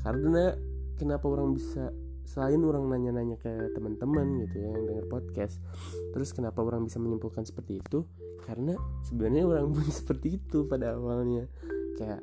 Karena 0.00 0.56
kenapa 0.96 1.28
orang 1.28 1.52
bisa 1.52 1.92
selain 2.26 2.60
orang 2.66 2.90
nanya-nanya 2.90 3.38
ke 3.38 3.70
teman-teman 3.72 4.42
gitu 4.44 4.58
ya 4.60 4.74
yang 4.74 4.84
denger 4.84 5.06
podcast 5.06 5.62
terus 6.10 6.34
kenapa 6.34 6.60
orang 6.60 6.84
bisa 6.84 6.98
menyimpulkan 6.98 7.46
seperti 7.46 7.78
itu? 7.80 8.02
Karena 8.44 8.74
sebenarnya 9.06 9.44
orang 9.46 9.70
pun 9.74 9.86
seperti 9.86 10.40
itu 10.42 10.66
pada 10.66 10.94
awalnya. 10.98 11.46
Kayak 11.96 12.20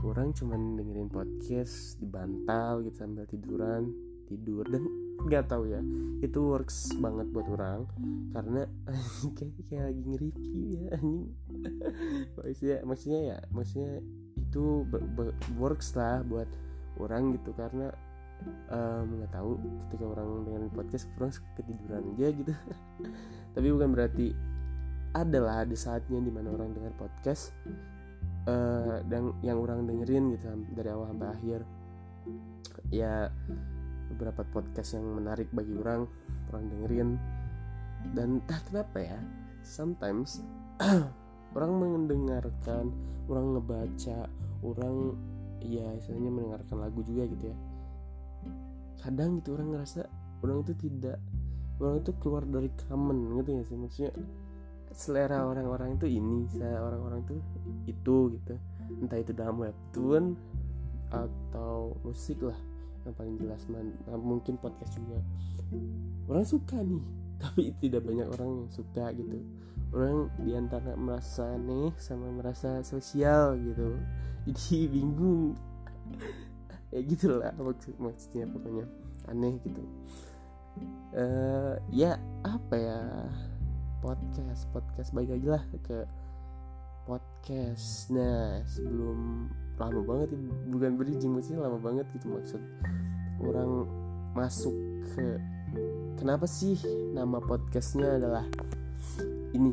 orang 0.00 0.32
cuman 0.32 0.80
dengerin 0.80 1.10
podcast 1.12 2.00
di 2.00 2.06
bantal 2.08 2.84
gitu 2.86 2.96
sambil 2.96 3.28
tiduran 3.28 3.92
tidur 4.30 4.62
dan 4.62 4.86
nggak 5.26 5.50
tahu 5.50 5.68
ya 5.68 5.82
itu 6.22 6.38
works 6.38 6.94
banget 6.96 7.26
buat 7.34 7.46
orang. 7.50 7.86
Karena 8.30 8.62
kayak 9.36 9.54
kayak 9.66 9.84
lagi 9.90 10.02
ngeriki 10.06 10.60
ya 10.74 10.84
anjing. 10.96 11.26
Maksudnya 12.38 12.78
maksudnya 12.86 13.20
ya 13.34 13.38
maksudnya 13.50 13.92
itu 14.38 14.86
works 15.58 15.98
lah 15.98 16.22
buat 16.24 16.48
orang 17.02 17.34
gitu. 17.36 17.50
Karena 17.58 17.90
nggak 18.70 19.30
um, 19.30 19.34
tahu 19.34 19.50
ketika 19.86 20.04
orang 20.06 20.28
dengan 20.46 20.62
podcast 20.72 21.04
orang 21.18 21.32
ketiduran 21.58 22.02
aja 22.16 22.26
gitu. 22.32 22.52
Tapi 23.54 23.66
bukan 23.74 23.90
berarti 23.92 24.26
adalah 25.10 25.66
ada 25.66 25.74
saatnya 25.74 26.22
di 26.22 26.30
mana 26.30 26.54
orang 26.54 26.70
dengar 26.70 26.94
podcast 26.94 27.50
uh, 28.46 29.02
dan 29.10 29.34
yang 29.42 29.58
orang 29.58 29.84
dengerin 29.84 30.34
gitu 30.38 30.46
dari 30.74 30.88
awal 30.90 31.10
sampai 31.10 31.28
akhir. 31.34 31.60
Ya 32.90 33.30
beberapa 34.10 34.42
podcast 34.50 34.98
yang 34.98 35.06
menarik 35.06 35.50
bagi 35.50 35.74
orang 35.78 36.06
orang 36.50 36.64
dengerin. 36.70 37.10
Dan 38.16 38.40
entah 38.40 38.60
kenapa 38.64 38.98
ya? 39.02 39.20
Sometimes 39.60 40.40
orang 41.56 41.72
mendengarkan 41.76 42.94
orang 43.28 43.46
ngebaca 43.58 44.26
orang 44.64 45.14
ya 45.60 45.86
istilahnya 45.96 46.30
mendengarkan 46.32 46.76
lagu 46.80 47.00
juga 47.04 47.28
gitu 47.28 47.52
ya 47.52 47.56
kadang 49.00 49.40
gitu 49.40 49.56
orang 49.56 49.72
ngerasa 49.74 50.06
orang 50.44 50.64
itu 50.64 50.72
tidak 50.88 51.18
orang 51.80 52.04
itu 52.04 52.12
keluar 52.20 52.44
dari 52.44 52.70
common 52.86 53.40
gitu 53.40 53.50
ya 53.56 53.62
sih? 53.64 53.76
Maksudnya 53.76 54.12
selera 54.90 55.46
orang-orang 55.46 55.96
itu 55.96 56.06
ini 56.10 56.44
saya 56.52 56.82
orang-orang 56.82 57.24
itu 57.24 57.36
itu 57.88 58.16
gitu. 58.36 58.54
Entah 59.00 59.18
itu 59.22 59.32
dalam 59.32 59.56
webtoon 59.62 60.34
atau 61.10 61.96
musik 62.04 62.42
lah 62.42 62.58
yang 63.08 63.14
paling 63.16 63.34
jelas 63.40 63.64
nah, 63.72 63.82
mungkin 64.20 64.60
podcast 64.60 64.92
juga. 64.98 65.24
Orang 66.28 66.44
suka 66.44 66.78
nih 66.78 67.02
tapi 67.42 67.72
tidak 67.80 68.04
banyak 68.04 68.28
orang 68.28 68.66
yang 68.66 68.70
suka 68.70 69.08
gitu. 69.16 69.40
Orang 69.90 70.30
di 70.44 70.54
antara 70.54 70.94
merasa 70.94 71.56
aneh 71.56 71.90
sama 71.98 72.30
merasa 72.30 72.84
sosial 72.84 73.56
gitu. 73.58 73.96
Jadi 74.46 74.86
bingung 74.94 75.56
ya 76.90 77.00
gitulah 77.06 77.54
maksud 77.54 77.94
maksudnya 77.98 78.46
pokoknya. 78.50 78.86
Aneh 79.30 79.54
gitu. 79.62 79.82
Uh, 81.14 81.74
ya 81.90 82.18
apa 82.42 82.74
ya? 82.74 83.00
Podcast 84.00 84.64
podcast 84.72 85.10
baik 85.12 85.30
lagi 85.34 85.48
lah 85.48 85.62
ke 85.86 86.06
podcast. 87.06 88.10
Nah 88.10 88.62
sebelum 88.66 89.50
lama 89.80 90.00
banget 90.04 90.36
bukan 90.68 90.92
bridging 91.00 91.32
maksudnya 91.32 91.64
lama 91.64 91.80
banget 91.80 92.04
gitu 92.12 92.28
maksud 92.36 92.60
orang 93.40 93.88
masuk 94.36 94.76
ke 95.16 95.40
kenapa 96.20 96.44
sih 96.44 96.76
nama 97.16 97.40
podcastnya 97.40 98.20
adalah 98.20 98.44
ini? 99.56 99.72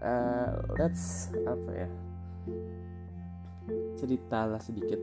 Uh, 0.00 0.56
let's 0.80 1.28
apa 1.44 1.70
ya 1.84 1.88
cerita 3.98 4.46
lah 4.46 4.60
sedikit. 4.62 4.98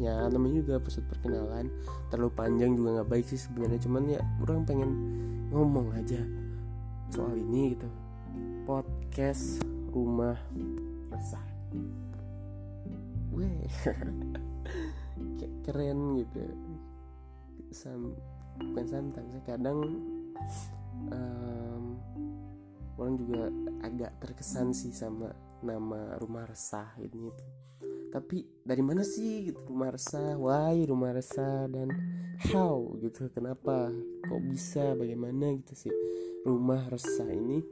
Ya 0.00 0.16
namanya 0.32 0.64
juga 0.64 0.80
episode 0.80 1.04
perkenalan. 1.12 1.68
Terlalu 2.08 2.30
panjang 2.32 2.72
juga 2.72 3.00
nggak 3.00 3.10
baik 3.10 3.26
sih 3.28 3.40
sebenarnya. 3.40 3.80
Cuman 3.84 4.02
ya 4.08 4.20
orang 4.40 4.64
pengen 4.64 4.90
ngomong 5.52 5.92
aja 5.92 6.20
soal 7.12 7.36
ini 7.36 7.76
gitu. 7.76 7.88
Podcast 8.64 9.60
rumah 9.90 10.38
resah. 11.10 11.44
Weh. 13.34 13.66
Keren 15.66 16.18
gitu. 16.24 16.42
Sam, 17.70 18.18
bukan 18.58 18.86
sometimes 18.88 19.46
kadang 19.46 19.78
um, 21.12 21.84
orang 22.98 23.14
juga 23.14 23.46
agak 23.86 24.12
terkesan 24.18 24.74
sih 24.74 24.90
sama 24.90 25.30
nama 25.62 26.18
rumah 26.18 26.48
resah 26.48 26.88
ini. 26.98 27.30
itu 27.30 27.59
tapi 28.10 28.42
dari 28.66 28.82
mana 28.82 29.06
sih 29.06 29.50
gitu 29.50 29.70
rumah 29.70 29.94
resah? 29.94 30.34
Why 30.34 30.82
rumah 30.82 31.14
resah 31.14 31.70
dan 31.70 31.94
how 32.50 32.90
gitu 32.98 33.30
kenapa? 33.30 33.94
Kok 34.26 34.42
bisa? 34.50 34.98
Bagaimana 34.98 35.54
gitu 35.62 35.86
sih? 35.86 35.94
Rumah 36.42 36.90
resah 36.90 37.30
ini 37.30 37.62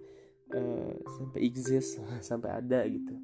uh, 0.54 0.94
sampai 1.18 1.40
exist 1.42 1.98
sampai 2.28 2.54
ada 2.54 2.86
gitu. 2.86 3.18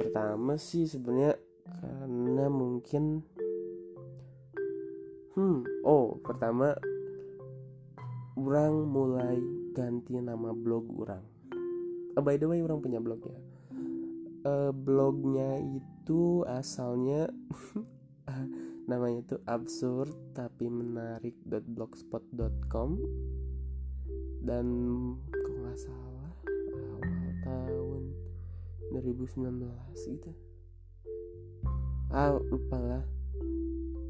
Pertama 0.00 0.56
sih 0.56 0.88
sebenarnya 0.88 1.36
karena 1.68 2.46
mungkin 2.48 3.24
hmm 5.32 5.64
oh 5.88 6.20
pertama 6.20 6.76
orang 8.36 8.74
mulai 8.88 9.36
ganti 9.76 10.16
nama 10.16 10.56
blog 10.56 10.88
orang. 10.96 11.24
Uh, 12.16 12.24
by 12.24 12.40
the 12.40 12.48
way 12.48 12.64
orang 12.64 12.80
punya 12.80 13.00
blog 13.04 13.20
ya. 13.20 13.40
Uh, 14.42 14.74
blognya 14.74 15.60
itu 15.60 15.91
asalnya 16.48 17.30
namanya 18.90 19.22
itu 19.22 19.36
absurd 19.46 20.10
tapi 20.34 20.66
menarik 20.66 21.38
blogspot.com 21.46 22.98
dan 24.42 24.66
kalau 25.30 25.58
nggak 25.62 25.78
salah 25.78 26.32
awal 26.74 27.30
tahun 27.46 28.02
2019 28.92 29.70
gitu. 30.18 30.30
Ah 32.12 32.34
lupa 32.34 32.76
lah. 32.76 33.04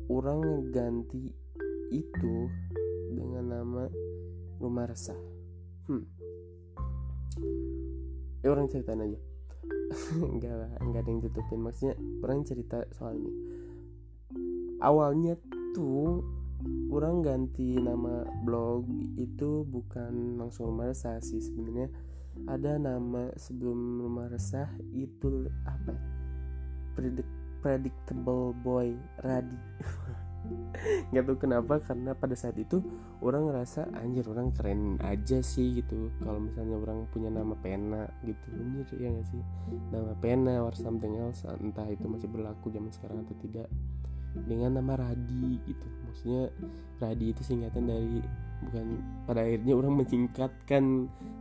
Orang 0.09 0.73
ganti 0.73 1.31
itu 1.93 2.49
dengan 3.13 3.45
nama 3.53 3.85
rumah 4.63 4.89
resah 4.89 5.19
hmm. 5.91 6.05
Ya 8.43 8.49
orang 8.51 8.71
ceritain 8.71 9.03
aja 9.03 9.19
enggak 10.35 10.55
lah 10.55 10.71
enggak 10.81 11.01
ada 11.07 11.11
yang 11.11 11.23
tutupin. 11.23 11.61
Maksudnya 11.63 11.95
orang 12.25 12.41
cerita 12.43 12.79
soal 12.97 13.19
ini. 13.19 13.33
Awalnya 14.83 15.39
tuh 15.77 16.25
orang 16.91 17.23
ganti 17.23 17.79
nama 17.79 18.27
blog 18.47 18.87
itu 19.19 19.67
bukan 19.67 20.39
langsung 20.39 20.75
rumah 20.75 20.91
resah 20.91 21.23
sih 21.23 21.39
sebenarnya. 21.39 21.91
Ada 22.49 22.81
nama 22.81 23.29
sebelum 23.37 24.01
rumah 24.01 24.33
resah 24.33 24.73
itu 24.97 25.53
apa 25.69 25.93
Predict 26.97 27.29
predictable 27.61 28.57
boy 28.65 28.97
Radi 29.21 29.61
nggak 30.83 31.25
tahu 31.25 31.37
kenapa 31.39 31.79
karena 31.79 32.13
pada 32.17 32.35
saat 32.35 32.59
itu 32.59 32.83
orang 33.23 33.51
ngerasa 33.51 33.95
anjir 34.03 34.27
orang 34.27 34.51
keren 34.51 34.99
aja 34.99 35.39
sih 35.41 35.79
gitu. 35.79 36.11
Kalau 36.19 36.43
misalnya 36.43 36.77
orang 36.79 37.07
punya 37.15 37.31
nama 37.31 37.55
pena 37.55 38.11
gitu. 38.27 38.51
Anjir 38.51 38.87
ya 38.99 39.09
gak 39.15 39.27
sih? 39.31 39.43
Nama 39.95 40.13
pena 40.19 40.55
or 40.67 40.75
something 40.75 41.15
else 41.23 41.47
entah 41.47 41.87
itu 41.87 42.07
masih 42.11 42.27
berlaku 42.27 42.75
zaman 42.75 42.91
sekarang 42.91 43.23
atau 43.23 43.37
tidak. 43.39 43.69
Dengan 44.33 44.81
nama 44.81 44.97
Radi 44.97 45.61
gitu. 45.69 45.87
Maksudnya 46.09 46.49
Radi 46.99 47.27
itu 47.37 47.43
singkatan 47.45 47.85
dari 47.85 48.19
bukan 48.63 48.87
pada 49.27 49.43
akhirnya 49.43 49.75
orang 49.75 49.93
menyingkatkan 50.03 50.85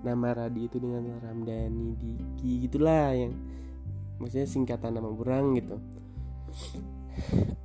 nama 0.03 0.27
Radi 0.33 0.61
itu 0.67 0.77
dengan 0.81 1.21
Ramdhani 1.21 1.95
Diki 1.95 2.65
gitulah 2.67 3.13
yang 3.13 3.33
maksudnya 4.19 4.45
singkatan 4.49 4.99
nama 4.99 5.09
orang 5.09 5.55
gitu. 5.57 5.77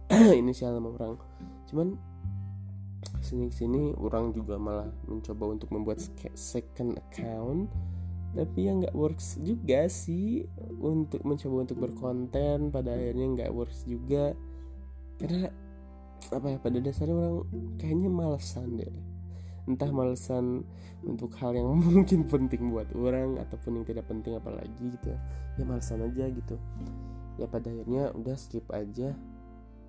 Inisial 0.41 0.79
nama 0.79 0.95
orang 0.95 1.19
cuman 1.67 1.99
sini 3.27 3.51
sini 3.51 3.91
orang 3.99 4.31
juga 4.31 4.55
malah 4.55 4.91
mencoba 5.11 5.59
untuk 5.59 5.69
membuat 5.75 5.99
second 6.35 6.99
account. 6.99 7.71
Tapi 8.37 8.69
yang 8.69 8.85
nggak 8.85 8.93
works 8.93 9.41
juga 9.41 9.89
sih 9.89 10.45
untuk 10.77 11.25
mencoba 11.25 11.65
untuk 11.65 11.79
berkonten 11.81 12.69
pada 12.69 12.93
akhirnya 12.93 13.27
nggak 13.33 13.51
works 13.55 13.83
juga. 13.89 14.37
Karena 15.17 15.49
apa 16.31 16.47
ya 16.53 16.59
pada 16.61 16.79
dasarnya 16.83 17.17
orang 17.17 17.37
kayaknya 17.81 18.11
malesan 18.13 18.77
deh. 18.77 18.93
Entah 19.67 19.91
malesan 19.91 20.63
untuk 21.03 21.33
hal 21.41 21.57
yang 21.57 21.67
mungkin 21.97 22.29
penting 22.29 22.71
buat 22.71 22.93
orang 22.95 23.41
ataupun 23.41 23.83
yang 23.83 23.87
tidak 23.89 24.05
penting 24.07 24.37
apalagi 24.37 24.85
gitu 25.01 25.11
ya. 25.11 25.19
Ya 25.57 25.65
malesan 25.65 26.05
aja 26.05 26.29
gitu. 26.29 26.61
Ya 27.41 27.49
pada 27.49 27.73
akhirnya 27.73 28.13
udah 28.13 28.37
skip 28.37 28.69
aja 28.69 29.17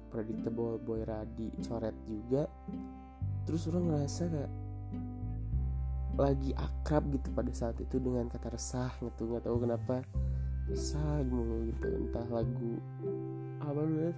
predictable 0.10 0.80
boy 0.82 1.04
Radi 1.04 1.52
coret 1.64 1.96
juga 2.08 2.48
terus 3.48 3.68
orang 3.72 3.92
ngerasa 3.92 4.24
kayak 4.28 4.52
lagi 6.18 6.52
akrab 6.58 7.14
gitu 7.14 7.30
pada 7.32 7.54
saat 7.54 7.78
itu 7.78 8.02
dengan 8.02 8.26
kata 8.26 8.50
resah 8.58 8.90
gitu 9.00 9.30
nggak 9.30 9.46
tahu 9.46 9.58
kenapa 9.62 10.02
resah 10.68 11.22
mulu 11.30 11.70
gitu 11.70 11.88
entah 11.94 12.26
lagu 12.28 12.82
apa 13.62 13.80
namanya 13.80 14.14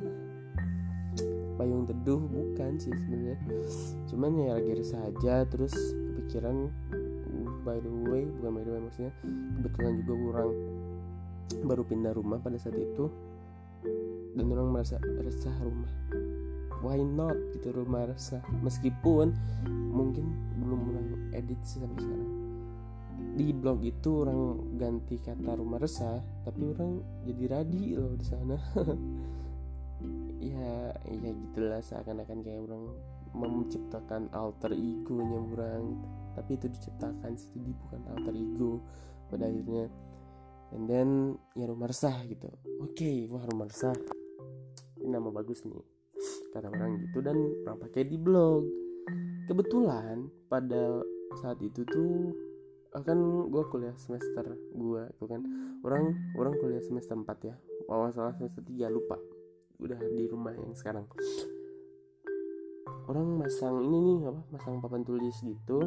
payung 1.60 1.84
teduh 1.84 2.24
bukan 2.24 2.80
sih 2.80 2.96
sebenarnya. 2.96 3.38
Cuman 4.08 4.32
ya 4.40 4.56
lagi 4.56 4.72
resah 4.80 5.02
aja 5.12 5.44
terus 5.44 5.76
kepikiran 6.16 6.72
by 7.68 7.84
the 7.84 7.92
way 8.08 8.24
bukan 8.40 8.52
by 8.56 8.64
the 8.64 8.72
way 8.72 8.82
maksudnya 8.82 9.12
kebetulan 9.60 9.94
juga 10.00 10.14
orang 10.32 10.50
baru 11.68 11.84
pindah 11.84 12.14
rumah 12.16 12.40
pada 12.40 12.56
saat 12.56 12.80
itu 12.80 13.12
dan 14.36 14.46
orang 14.56 14.72
merasa 14.72 14.96
resah 15.20 15.56
rumah. 15.64 15.92
Why 16.80 17.04
not? 17.04 17.36
Gitu 17.56 17.76
rumah 17.76 18.08
resah. 18.08 18.40
Meskipun 18.64 19.36
mungkin 19.92 20.32
belum 20.64 20.80
orang 20.96 21.08
edit 21.36 21.60
sih 21.68 21.84
sampai 21.84 22.00
sekarang. 22.00 22.32
Di 23.36 23.52
blog 23.52 23.84
itu 23.84 24.24
orang 24.24 24.40
ganti 24.80 25.20
kata 25.20 25.60
rumah 25.60 25.80
resah 25.80 26.24
tapi 26.48 26.72
orang 26.72 27.04
jadi 27.28 27.44
radi 27.52 27.84
loh 27.96 28.16
di 28.16 28.26
sana. 28.26 28.58
Ya 30.40 30.96
ya 31.04 31.32
gitulah 31.36 31.84
seakan-akan 31.84 32.40
kayak 32.48 32.64
orang 32.64 32.96
menciptakan 33.36 34.32
alter 34.32 34.72
egonya 34.72 35.36
orang. 35.36 36.00
Gitu. 36.00 36.08
tapi 36.40 36.52
itu 36.56 36.68
diciptakan 36.72 37.32
sih 37.36 37.52
jadi 37.60 37.72
bukan 37.76 38.02
alter 38.16 38.34
ego. 38.40 38.80
Pada 39.28 39.52
akhirnya 39.52 39.92
and 40.74 40.86
then 40.86 41.38
ya 41.58 41.66
rumah 41.66 41.90
resah 41.90 42.16
gitu. 42.30 42.50
Oke 42.82 42.94
okay, 42.94 43.18
wah 43.30 43.42
rumah 43.46 43.70
resah. 43.70 43.96
Ini 45.00 45.10
nama 45.10 45.30
bagus 45.34 45.66
nih. 45.66 45.82
Kata 46.54 46.70
orang 46.70 47.00
gitu 47.06 47.24
dan 47.24 47.38
orang 47.66 47.80
pakai 47.80 48.06
di 48.06 48.18
blog. 48.20 48.66
Kebetulan 49.50 50.30
pada 50.46 51.02
saat 51.42 51.58
itu 51.62 51.82
tuh 51.86 52.34
akan 52.94 53.50
gue 53.50 53.64
kuliah 53.70 53.96
semester 53.98 54.46
gue 54.74 55.04
tuh 55.18 55.28
kan. 55.30 55.42
Orang 55.82 56.14
orang 56.38 56.54
kuliah 56.60 56.84
semester 56.84 57.18
4 57.18 57.50
ya. 57.50 57.56
Awal 57.90 58.14
salah 58.14 58.34
semester 58.38 58.62
3 58.62 58.90
lupa. 58.94 59.18
Udah 59.80 59.98
di 59.98 60.28
rumah 60.30 60.54
yang 60.54 60.76
sekarang. 60.78 61.08
Orang 63.10 63.42
masang 63.42 63.82
ini 63.82 63.98
nih 64.06 64.18
apa 64.30 64.42
masang 64.54 64.78
papan 64.84 65.02
tulis 65.02 65.34
gitu. 65.42 65.82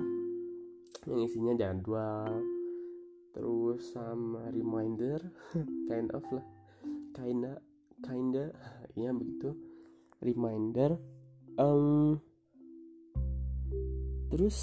Yang 1.06 1.34
isinya 1.34 1.54
jadwal 1.54 2.51
terus 3.32 3.96
sama 3.96 4.52
reminder 4.52 5.20
kind 5.88 6.12
of 6.12 6.24
lah. 6.32 6.44
Kinda 7.16 7.60
kinda 8.04 8.52
ya 9.00 9.10
begitu. 9.12 9.56
Reminder 10.22 10.96
um, 11.58 12.20
terus 14.30 14.56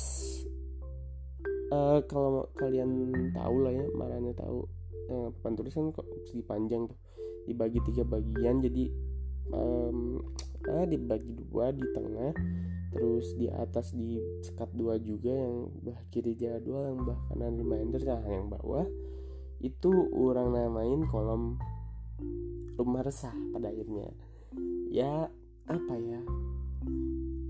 uh, 1.73 1.99
kalau 2.08 2.47
kalian 2.55 3.29
tahu 3.36 3.55
lah 3.67 3.73
ya 3.75 3.86
marahnya 3.93 4.34
tahu 4.34 4.65
uh, 5.12 5.27
papan 5.36 5.53
tulis 5.60 5.75
kan 5.75 5.91
kok 5.91 6.08
segi 6.29 6.41
panjang 6.45 6.88
tuh. 6.88 6.97
Dibagi 7.49 7.82
tiga 7.89 8.05
bagian 8.05 8.62
jadi 8.62 8.86
um, 9.53 10.21
uh, 10.69 10.86
dibagi 10.91 11.34
dua 11.34 11.73
di 11.73 11.86
tengah 11.93 12.34
terus 12.89 13.38
di 13.38 13.45
atas 13.49 13.93
di 13.93 14.17
sekat 14.41 14.73
dua 14.73 14.97
juga 14.97 15.30
yang 15.30 15.69
bah 15.86 15.99
kiri 16.10 16.34
jadwal 16.34 16.89
yang 16.89 17.06
bah 17.06 17.19
kanan 17.30 17.54
reminder 17.58 18.02
nah 18.02 18.23
yang 18.25 18.49
bawah 18.49 18.86
itu 19.60 19.91
orang 20.15 20.56
namain 20.56 21.04
kolom 21.12 21.60
rumah 22.80 23.04
resah 23.04 23.36
pada 23.52 23.67
akhirnya. 23.67 24.08
Ya 24.88 25.28
apa 25.67 25.93
ya? 25.99 26.21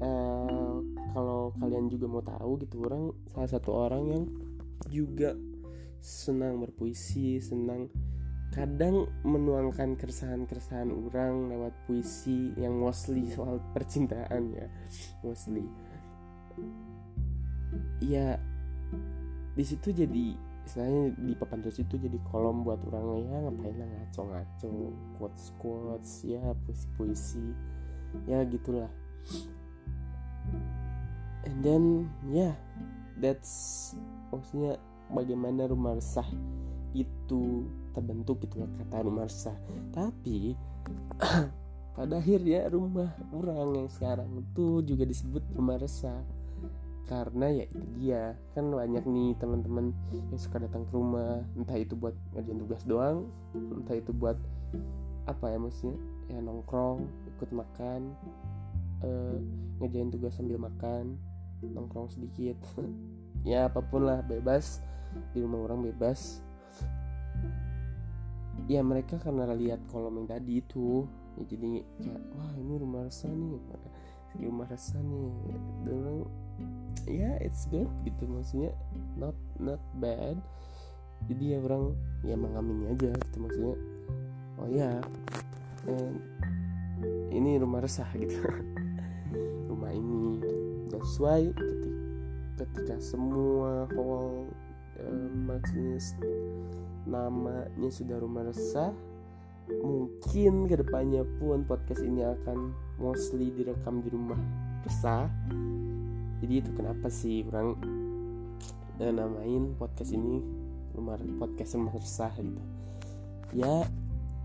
Uh, 0.01 0.81
kalau 1.13 1.53
kalian 1.61 1.91
juga 1.91 2.05
mau 2.09 2.23
tahu 2.25 2.65
gitu 2.65 2.81
orang 2.81 3.13
salah 3.29 3.49
satu 3.51 3.69
orang 3.69 4.03
yang 4.09 4.23
juga 4.89 5.37
senang 5.99 6.63
berpuisi 6.63 7.37
senang 7.43 7.91
kadang 8.49 9.05
menuangkan 9.21 9.93
keresahan-keresahan 9.93 10.89
orang 10.89 11.53
lewat 11.53 11.73
puisi 11.85 12.49
yang 12.57 12.81
mostly 12.81 13.29
soal 13.29 13.61
percintaan 13.77 14.57
ya. 14.57 14.67
Mostly. 15.21 15.69
Ya 18.01 18.41
di 19.53 19.63
situ 19.65 19.93
jadi 19.93 20.33
istilahnya 20.65 21.13
di 21.17 21.33
papan 21.37 21.61
tulis 21.61 21.81
itu 21.81 21.95
jadi 21.97 22.17
kolom 22.29 22.65
buat 22.65 22.81
orang 22.89 23.25
ya 23.25 23.37
ngapain 23.49 23.75
lah 23.77 23.89
ngaco-ngaco 23.89 24.69
quotes 25.17 25.45
quotes 25.61 26.11
ya 26.25 26.41
puisi-puisi. 26.65 27.53
Ya 28.25 28.41
gitulah. 28.49 28.89
And 31.45 31.61
then 31.61 32.09
ya 32.33 32.49
yeah, 32.49 32.55
that's 33.21 33.93
maksudnya 34.33 34.81
bagaimana 35.13 35.69
rumah 35.69 36.01
resah 36.01 36.25
itu 36.93 37.67
terbentuk 37.93 38.41
gitu 38.45 38.65
kata 38.65 39.05
rumah 39.05 39.25
resah 39.25 39.55
tapi 39.93 40.55
pada 41.97 42.15
akhirnya 42.15 42.71
rumah 42.71 43.11
orang 43.35 43.85
yang 43.85 43.89
sekarang 43.91 44.29
itu 44.39 44.81
juga 44.87 45.03
disebut 45.03 45.43
rumah 45.53 45.75
resah 45.75 46.23
karena 47.09 47.49
ya 47.49 47.65
itu 47.65 47.85
dia. 47.97 48.23
Kan 48.53 48.69
banyak 48.69 49.01
nih 49.01 49.33
teman-teman 49.41 49.89
yang 50.13 50.37
suka 50.37 50.61
datang 50.61 50.85
ke 50.85 50.93
rumah. 50.93 51.41
Entah 51.57 51.81
itu 51.81 51.97
buat 51.97 52.13
ngerjain 52.37 52.61
tugas 52.61 52.85
doang 52.85 53.25
entah 53.57 53.97
itu 53.97 54.13
buat 54.13 54.37
apa 55.25 55.45
ya 55.49 55.57
maksudnya? 55.57 55.97
Ya 56.29 56.37
nongkrong 56.45 57.09
ikut 57.35 57.49
makan 57.49 58.13
uh, 59.01 59.41
ngerjain 59.81 60.13
tugas 60.13 60.37
sambil 60.37 60.61
makan 60.61 61.17
nongkrong 61.65 62.07
sedikit. 62.13 62.55
Ya 63.47 63.71
apa 63.71 63.79
pun 63.79 64.03
lah 64.03 64.19
bebas. 64.19 64.83
Di 65.31 65.39
rumah 65.39 65.63
orang 65.63 65.87
bebas 65.87 66.43
ya 68.69 68.85
mereka 68.85 69.17
karena 69.17 69.49
lihat 69.57 69.81
kolom 69.89 70.21
yang 70.21 70.29
tadi 70.29 70.61
itu 70.61 71.09
ya 71.41 71.43
jadi 71.49 71.81
kayak 72.05 72.21
wah 72.37 72.53
ini 72.61 72.73
rumah 72.77 73.01
resah 73.09 73.33
nih 73.33 73.57
rumah 74.37 74.67
resah 74.69 75.01
nih. 75.01 75.31
Dan 75.87 76.23
ya 77.09 77.33
yeah, 77.33 77.35
it's 77.41 77.65
good 77.73 77.89
gitu 78.05 78.29
maksudnya 78.29 78.71
not 79.17 79.33
not 79.57 79.81
bad. 79.97 80.37
Jadi 81.25 81.57
ya 81.57 81.59
orang 81.59 81.97
ya 82.23 82.35
mengamini 82.37 82.93
aja 82.93 83.11
gitu 83.11 83.37
maksudnya 83.41 83.75
oh 84.59 84.69
ya 84.69 84.91
yeah, 85.87 86.11
ini 87.33 87.57
rumah 87.57 87.81
resah 87.81 88.07
gitu. 88.21 88.37
Rumah 89.65 89.91
ini 89.91 90.37
that's 90.93 91.17
why 91.17 91.49
ketika, 92.59 92.99
semua 92.99 93.87
whole 93.95 94.51
uh, 94.99 95.27
maksudnya 95.47 95.97
namanya 97.07 97.89
sudah 97.91 98.17
rumah 98.19 98.47
resah 98.47 98.91
mungkin 99.69 100.65
ke 100.65 100.81
depannya 100.81 101.21
pun 101.37 101.61
podcast 101.69 102.01
ini 102.01 102.25
akan 102.25 102.73
mostly 102.97 103.53
direkam 103.53 104.01
di 104.01 104.09
rumah 104.09 104.39
resah. 104.81 105.29
Jadi 106.41 106.53
itu 106.65 106.71
kenapa 106.73 107.07
sih 107.11 107.45
orang 107.45 107.77
eh, 108.97 109.13
namain 109.13 109.77
podcast 109.77 110.11
ini 110.15 110.41
rumah 110.97 111.21
podcast 111.37 111.77
rumah 111.77 111.93
resah 111.93 112.33
gitu. 112.41 112.61
Ya 113.53 113.85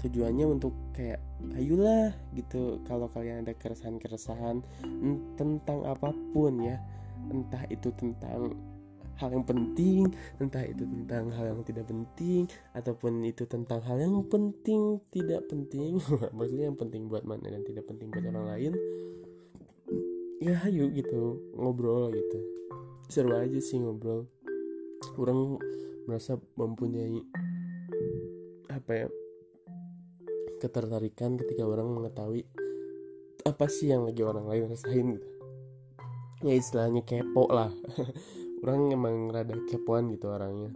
tujuannya 0.05 0.45
untuk 0.45 0.77
kayak 0.93 1.25
ayolah 1.57 2.13
gitu. 2.37 2.85
Kalau 2.85 3.09
kalian 3.09 3.49
ada 3.49 3.57
keresahan-keresahan 3.57 4.61
tentang 5.41 5.79
apa 5.89 6.13
pun 6.37 6.61
ya 6.61 6.77
entah 7.33 7.65
itu 7.73 7.89
tentang 7.97 8.53
hal 9.19 9.31
yang 9.31 9.47
penting 9.47 10.11
entah 10.43 10.65
itu 10.67 10.83
tentang 10.83 11.31
hal 11.35 11.55
yang 11.55 11.61
tidak 11.63 11.87
penting 11.87 12.51
ataupun 12.75 13.23
itu 13.23 13.47
tentang 13.47 13.81
hal 13.85 13.99
yang 13.99 14.23
penting 14.27 14.99
tidak 15.15 15.47
penting. 15.47 15.99
Maksudnya 16.37 16.71
yang 16.73 16.79
penting 16.79 17.07
buat 17.07 17.23
mana 17.23 17.47
dan 17.47 17.63
tidak 17.63 17.85
penting 17.87 18.11
buat 18.11 18.27
orang 18.27 18.47
lain. 18.51 18.73
Ya 20.43 20.59
ayo 20.67 20.91
gitu 20.91 21.41
ngobrol 21.55 22.11
gitu. 22.13 22.39
Seru 23.09 23.33
aja 23.35 23.59
sih 23.63 23.79
ngobrol. 23.79 24.27
Orang 25.15 25.59
merasa 26.05 26.37
mempunyai 26.59 27.23
apa 28.69 29.07
ya 29.07 29.09
ketertarikan 30.61 31.37
ketika 31.37 31.65
orang 31.65 31.93
mengetahui 31.93 32.49
apa 33.45 33.69
sih 33.69 33.93
yang 33.93 34.09
lagi 34.09 34.25
orang 34.25 34.49
lain 34.49 34.69
rasain. 34.73 35.07
Gitu 35.17 35.35
ya 36.45 36.61
istilahnya 36.61 37.01
kepo 37.01 37.49
lah 37.49 37.73
orang 38.63 38.93
emang 38.93 39.17
rada 39.33 39.57
kepoan 39.67 40.13
gitu 40.15 40.31
orangnya. 40.31 40.71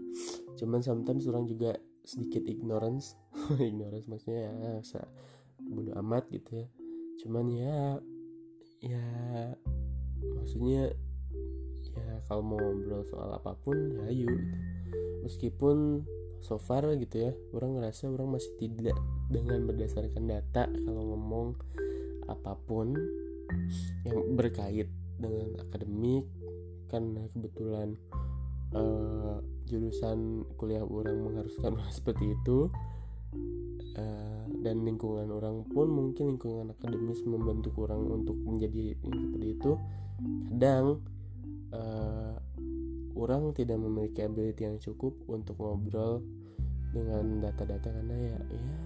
Cuman 0.59 0.83
sometimes 0.83 1.29
orang 1.31 1.47
juga 1.47 1.79
sedikit 2.03 2.43
ignorance. 2.49 3.14
Ignorance 3.61 4.09
maksudnya 4.09 4.51
ya 4.51 4.53
bodo 5.69 5.93
amat 6.01 6.27
gitu 6.33 6.64
ya. 6.64 6.67
Cuman 7.23 7.47
ya 7.53 7.79
ya 8.83 9.05
maksudnya 10.38 10.95
ya 11.99 12.07
kalau 12.31 12.43
mau 12.47 12.59
ngobrol 12.59 13.03
soal 13.07 13.35
apa 13.35 13.55
pun 13.59 13.75
ya 13.75 14.03
ayo 14.11 14.27
gitu. 14.31 14.55
meskipun 15.27 16.07
so 16.38 16.57
far 16.62 16.87
gitu 16.95 17.31
ya 17.31 17.33
orang 17.51 17.79
ngerasa 17.79 18.07
orang 18.07 18.38
masih 18.38 18.55
tidak 18.62 18.95
dengan 19.27 19.67
berdasarkan 19.67 20.25
data 20.31 20.71
kalau 20.87 21.03
ngomong 21.14 21.59
apa 22.31 22.55
pun 22.69 22.95
yang 24.07 24.38
berkait 24.38 24.87
dengan 25.19 25.59
akademik 25.59 26.29
karena 26.88 27.29
kebetulan 27.37 27.94
uh, 28.74 29.40
jurusan 29.68 30.48
kuliah 30.57 30.85
orang 30.85 31.20
mengharuskan 31.24 31.77
seperti 31.96 32.35
itu. 32.35 32.72
Uh, 33.98 34.46
dan 34.62 34.87
lingkungan 34.87 35.29
orang 35.29 35.66
pun 35.68 35.90
mungkin 35.90 36.35
lingkungan 36.35 36.72
akademis 36.72 37.20
membentuk 37.27 37.77
orang 37.79 38.01
untuk 38.22 38.38
menjadi 38.40 38.94
seperti 39.05 39.48
itu. 39.59 39.72
Kadang 40.48 41.03
uh, 41.74 42.35
orang 43.18 43.53
tidak 43.53 43.79
memiliki 43.83 44.22
ability 44.22 44.62
yang 44.64 44.79
cukup 44.79 45.12
untuk 45.27 45.59
ngobrol 45.59 46.22
dengan 46.94 47.44
data-data 47.44 47.90
karena 47.90 48.16
ya 48.16 48.38
ya 48.48 48.77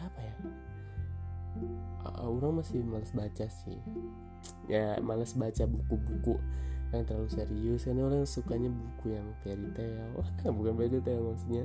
apa 0.00 0.20
ya? 0.22 0.36
Uh, 2.02 2.30
orang 2.30 2.62
masih 2.62 2.82
males 2.82 3.12
baca 3.14 3.46
sih 3.46 3.78
ya 4.70 4.98
males 5.00 5.36
baca 5.36 5.64
buku-buku 5.66 6.36
yang 6.94 7.04
terlalu 7.04 7.28
serius. 7.30 7.84
Karena 7.84 8.06
orang 8.06 8.24
sukanya 8.24 8.70
buku 8.70 9.18
yang 9.18 9.26
fairy 9.42 9.68
tale. 9.74 10.14
Bukan 10.56 10.72
fairy 10.78 10.98
tale 11.02 11.20
maksudnya. 11.20 11.62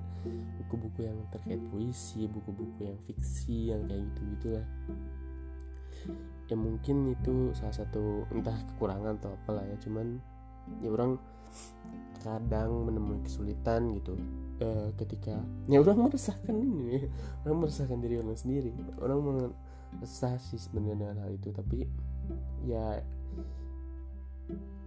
Buku-buku 0.64 1.00
yang 1.06 1.18
terkait 1.30 1.62
puisi 1.70 2.26
buku-buku 2.26 2.90
yang 2.90 2.98
fiksi 3.06 3.74
yang 3.74 3.86
kayak 3.86 4.04
gitu 4.10 4.22
gitulah 4.38 4.66
ya 6.50 6.58
mungkin 6.58 7.14
itu 7.14 7.54
salah 7.54 7.76
satu 7.78 8.26
entah 8.34 8.58
kekurangan 8.74 9.22
atau 9.22 9.38
apalah 9.38 9.64
ya. 9.64 9.78
Cuman 9.86 10.18
ya 10.82 10.90
orang 10.90 11.22
kadang 12.26 12.90
menemui 12.90 13.22
kesulitan 13.24 13.94
gitu. 13.96 14.18
Uh, 14.60 14.92
ketika 15.00 15.40
ya 15.72 15.80
orang 15.80 16.10
meresahkan 16.10 16.52
ini 16.52 17.08
orang 17.48 17.64
meresahkan 17.64 18.02
diri 18.02 18.18
orang 18.20 18.36
sendiri. 18.36 18.74
Orang 18.98 19.20
meresah 19.24 20.36
sih 20.42 20.58
sebenarnya 20.58 20.98
dengan 20.98 21.18
hal 21.22 21.32
itu. 21.38 21.54
Tapi 21.54 21.86
ya 22.66 23.02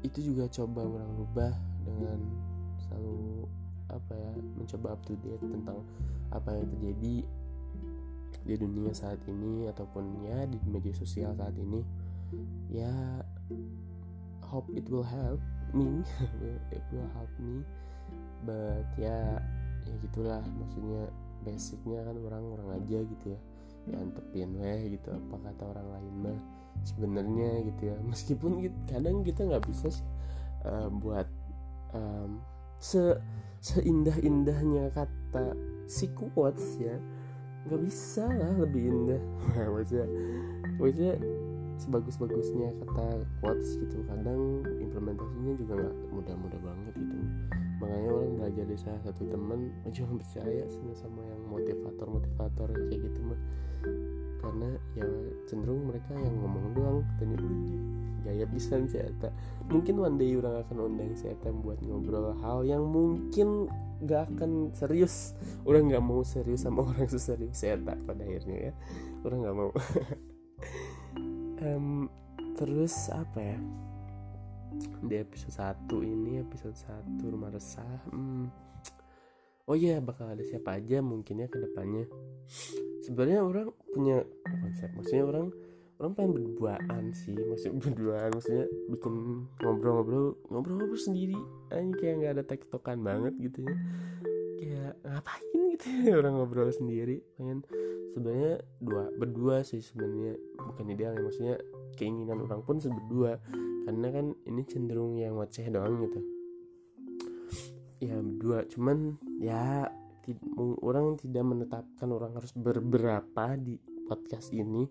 itu 0.03 0.19
juga 0.35 0.51
coba 0.51 0.83
orang 0.83 1.11
rubah 1.19 1.53
dengan 1.87 2.19
selalu 2.87 3.47
apa 3.93 4.13
ya 4.17 4.31
mencoba 4.59 4.87
up 4.97 5.01
to 5.07 5.15
date 5.23 5.43
tentang 5.43 5.79
apa 6.33 6.49
yang 6.57 6.67
terjadi 6.75 7.15
di 8.43 8.55
dunia 8.59 8.91
saat 8.91 9.23
ini 9.31 9.71
ataupun 9.71 10.27
ya 10.27 10.43
di 10.51 10.59
media 10.67 10.91
sosial 10.97 11.31
saat 11.39 11.55
ini. 11.55 11.81
Ya 12.73 12.91
hope 14.43 14.67
it 14.75 14.89
will 14.91 15.07
help 15.07 15.39
me 15.77 16.03
it 16.77 16.83
will 16.91 17.07
help 17.15 17.33
me 17.39 17.63
but 18.43 18.89
ya 18.99 19.39
ya 19.87 19.95
gitulah. 20.03 20.43
Maksudnya 20.43 21.07
basicnya 21.47 22.03
kan 22.03 22.17
orang 22.19 22.45
orang 22.59 22.69
aja 22.83 22.99
gitu 23.03 23.27
ya 23.35 23.41
ya 23.91 23.99
antepin 23.99 24.55
weh 24.63 24.95
gitu 24.95 25.11
apa 25.11 25.37
kata 25.51 25.63
orang 25.75 25.87
lain 25.99 26.15
mah 26.23 26.39
sebenarnya 26.85 27.67
gitu 27.73 27.83
ya. 27.93 27.97
Meskipun 28.03 28.53
kadang 28.91 29.23
kita 29.23 29.47
nggak 29.47 29.65
bisa 29.67 29.91
sih 29.91 30.07
uh, 30.67 30.89
buat 30.91 31.27
um, 31.95 32.43
se 32.83 33.19
seindah-indahnya 33.63 34.91
kata 34.91 35.55
si 35.87 36.11
quotes 36.11 36.83
ya 36.83 36.99
nggak 37.63 37.81
bisa 37.87 38.27
lah 38.27 38.53
lebih 38.59 38.91
indah. 38.91 39.23
Maksudnya 39.75 40.07
maksudnya 40.83 41.15
sebagus-bagusnya 41.79 42.69
kata 42.83 43.23
quotes 43.39 43.79
gitu. 43.79 44.03
Kadang 44.07 44.67
implementasinya 44.83 45.53
juga 45.55 45.73
nggak 45.79 45.97
mudah-mudah 46.11 46.61
banget 46.63 46.95
gitu. 46.99 47.17
Makanya 47.83 48.11
orang 48.15 48.33
belajar 48.39 48.65
dari 48.67 48.79
salah 48.79 49.03
satu 49.03 49.23
teman 49.27 49.71
jangan 49.95 50.19
percaya 50.19 50.65
sama 50.95 51.23
yang 51.27 51.43
motivator 51.47 52.07
motivator 52.07 52.69
kayak 52.91 53.01
gitu 53.11 53.21
mah 53.27 53.41
karena 54.43 54.69
ya 54.99 55.07
cenderung 55.47 55.87
mereka 55.87 56.13
yang 56.19 56.35
ngomong 56.43 56.67
doang 56.75 56.99
tanya 57.17 57.39
gaya 58.23 58.47
bisa 58.47 58.79
sih 58.87 59.03
mungkin 59.67 59.99
one 59.99 60.19
day 60.19 60.35
orang 60.39 60.63
akan 60.63 60.79
undang 60.91 61.15
si 61.15 61.31
buat 61.63 61.79
ngobrol 61.83 62.35
hal 62.43 62.63
yang 62.67 62.87
mungkin 62.91 63.71
gak 64.03 64.35
akan 64.35 64.75
serius. 64.75 65.35
Orang 65.63 65.91
nggak 65.91 66.03
mau 66.03 66.27
serius 66.27 66.67
sama 66.67 66.83
orang 66.91 67.07
seserius 67.07 67.63
saya 67.63 67.79
pada 67.79 68.23
akhirnya 68.23 68.71
ya. 68.71 68.73
Orang 69.23 69.47
nggak 69.47 69.57
mau. 69.57 69.71
Um, 71.63 72.11
terus 72.59 73.07
apa 73.15 73.39
ya? 73.39 73.59
Di 74.99 75.15
episode 75.23 75.55
1 75.55 75.95
ini 76.03 76.43
episode 76.43 76.75
1 76.75 77.23
rumah 77.23 77.55
resah 77.55 78.03
hmm. 78.11 78.51
Oh 79.71 79.77
iya 79.79 80.03
bakal 80.03 80.31
ada 80.31 80.43
siapa 80.43 80.79
aja 80.79 80.99
mungkin 80.99 81.43
ya 81.43 81.49
ke 81.49 81.59
depannya 81.59 82.11
sebenarnya 83.03 83.41
orang 83.43 83.69
punya 83.95 84.23
konsep 84.47 84.91
maksudnya 84.95 85.25
orang 85.27 85.47
orang 86.03 86.13
pengen 86.19 86.33
berduaan 86.35 87.05
sih 87.15 87.35
maksudnya 87.35 87.79
berduaan 87.87 88.29
maksudnya 88.35 88.65
bikin 88.91 89.15
ngobrol-ngobrol 89.63 90.27
ngobrol-ngobrol 90.51 90.99
sendiri. 90.99 91.39
Ini 91.71 91.95
kayak 91.95 92.15
nggak 92.19 92.33
ada 92.35 92.45
tektokan 92.47 92.99
banget 93.07 93.39
gitu 93.39 93.63
ya. 93.63 93.75
Kayak 94.59 94.93
ngapain 95.07 95.61
gitu 95.79 95.87
ya 96.03 96.13
orang 96.21 96.35
ngobrol 96.39 96.71
sendiri 96.75 97.23
pengen 97.39 97.63
sebenarnya 98.15 98.53
dua 98.83 99.15
berdua 99.15 99.57
sih 99.63 99.79
sebenarnya. 99.79 100.35
Bukan 100.59 100.91
ideal 100.91 101.15
ya 101.15 101.23
maksudnya 101.23 101.57
keinginan 101.95 102.43
orang 102.43 102.67
pun 102.67 102.83
seberdua. 102.83 103.39
Karena 103.87 104.09
kan 104.11 104.35
ini 104.47 104.63
cenderung 104.67 105.19
yang 105.19 105.39
ngoceh 105.39 105.71
doang 105.71 106.03
gitu 106.03 106.32
ya 108.03 108.19
berdua. 108.19 108.67
Cuman 108.67 109.15
ya 109.39 109.87
orang 110.83 111.15
tidak 111.23 111.45
menetapkan 111.47 112.09
orang 112.11 112.35
harus 112.35 112.51
berberapa 112.59 113.45
di 113.55 113.79
podcast 114.11 114.51
ini. 114.51 114.91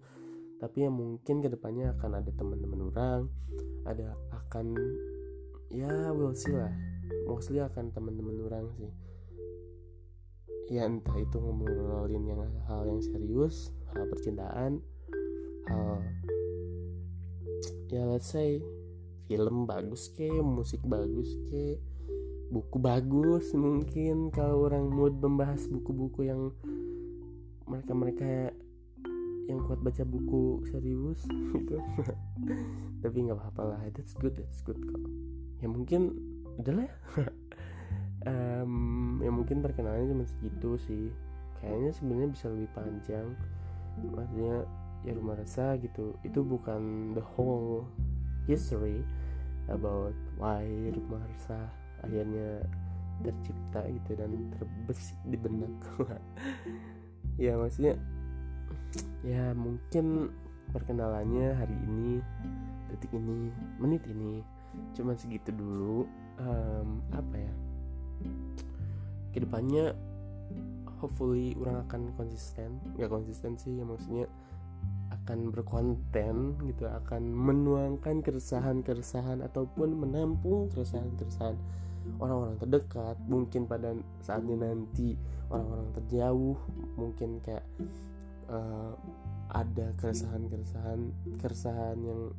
Tapi 0.55 0.87
ya 0.87 0.89
mungkin 0.93 1.43
ke 1.43 1.49
depannya 1.51 1.91
akan 1.97 2.21
ada 2.21 2.31
teman-teman 2.31 2.81
orang 2.93 3.21
ada 3.83 4.13
akan 4.31 4.77
ya 5.73 6.15
will 6.15 6.31
see 6.31 6.55
lah. 6.55 6.71
Mostly 7.27 7.59
akan 7.59 7.91
teman-teman 7.91 8.37
orang 8.47 8.65
sih. 8.79 8.91
Ya 10.71 10.87
entah 10.87 11.19
itu 11.19 11.35
ngobrolin 11.35 12.23
yang 12.23 12.47
hal 12.63 12.87
yang 12.87 13.03
serius 13.03 13.75
hal 13.91 14.07
percintaan 14.07 14.79
hal 15.67 15.99
ya 17.91 18.07
let's 18.07 18.31
say 18.31 18.63
film 19.27 19.67
bagus 19.67 20.07
ke 20.15 20.31
musik 20.39 20.79
bagus 20.87 21.35
ke 21.51 21.75
buku 22.51 22.77
bagus 22.83 23.55
mungkin 23.55 24.27
kalau 24.27 24.67
orang 24.67 24.91
mood 24.91 25.15
membahas 25.23 25.71
buku-buku 25.71 26.27
yang 26.27 26.51
mereka-mereka 27.63 28.51
yang 29.47 29.63
kuat 29.63 29.79
baca 29.79 30.03
buku 30.03 30.59
serius 30.67 31.23
gitu. 31.55 31.79
Tapi 32.99 33.17
nggak 33.23 33.39
apa-apa 33.39 33.63
lah 33.63 33.81
that's 33.95 34.11
good 34.19 34.35
that's 34.35 34.59
good 34.67 34.77
kok. 34.83 35.01
Ya 35.63 35.71
mungkin 35.71 36.11
adalah 36.59 36.91
ya. 36.91 36.95
Um, 38.21 39.17
ya 39.17 39.33
mungkin 39.33 39.65
perkenalannya 39.65 40.13
cuma 40.13 40.29
segitu 40.29 40.77
sih. 40.85 41.09
Kayaknya 41.57 41.89
sebenarnya 41.89 42.29
bisa 42.29 42.45
lebih 42.53 42.69
panjang. 42.69 43.33
Maksudnya 43.97 44.69
ya 45.01 45.11
rumah 45.17 45.41
rasa 45.41 45.73
gitu. 45.81 46.13
Itu 46.21 46.45
bukan 46.45 47.17
the 47.17 47.25
whole 47.33 47.89
history 48.45 49.01
about 49.73 50.13
why 50.37 50.61
rumah 50.93 51.25
rasa 51.33 51.80
akhirnya 52.01 52.65
tercipta 53.21 53.81
gitu 53.85 54.11
dan 54.17 54.31
terbesit 54.57 55.17
di 55.25 55.37
benak. 55.37 55.73
Ya 57.39 57.57
maksudnya 57.57 57.97
ya 59.25 59.55
mungkin 59.55 60.29
perkenalannya 60.75 61.57
hari 61.57 61.73
ini 61.73 62.19
detik 62.91 63.17
ini 63.17 63.49
menit 63.81 64.03
ini 64.05 64.43
cuma 64.93 65.15
segitu 65.17 65.49
dulu. 65.55 66.05
Um, 66.37 67.01
apa 67.09 67.35
ya? 67.39 67.53
Ke 69.31 69.41
depannya 69.41 69.95
hopefully 71.01 71.57
orang 71.57 71.81
akan 71.87 72.01
konsisten. 72.13 72.77
Nggak 72.99 73.09
konsisten 73.09 73.57
sih 73.57 73.79
ya 73.79 73.87
maksudnya 73.87 74.29
akan 75.11 75.49
berkonten 75.53 76.61
gitu 76.65 76.87
akan 76.87 77.21
menuangkan 77.31 78.25
keresahan-keresahan 78.25 79.43
ataupun 79.45 79.97
menampung 79.97 80.71
keresahan-keresahan 80.71 81.55
orang-orang 82.17 82.57
terdekat 82.57 83.17
mungkin 83.29 83.69
pada 83.69 83.93
saatnya 84.21 84.57
nanti 84.57 85.17
orang-orang 85.49 85.89
terjauh 85.97 86.57
mungkin 86.97 87.41
kayak 87.43 87.65
uh, 88.49 88.93
ada 89.51 89.91
keresahan-keresahan 89.99 91.11
keresahan 91.37 91.97
yang 91.99 92.31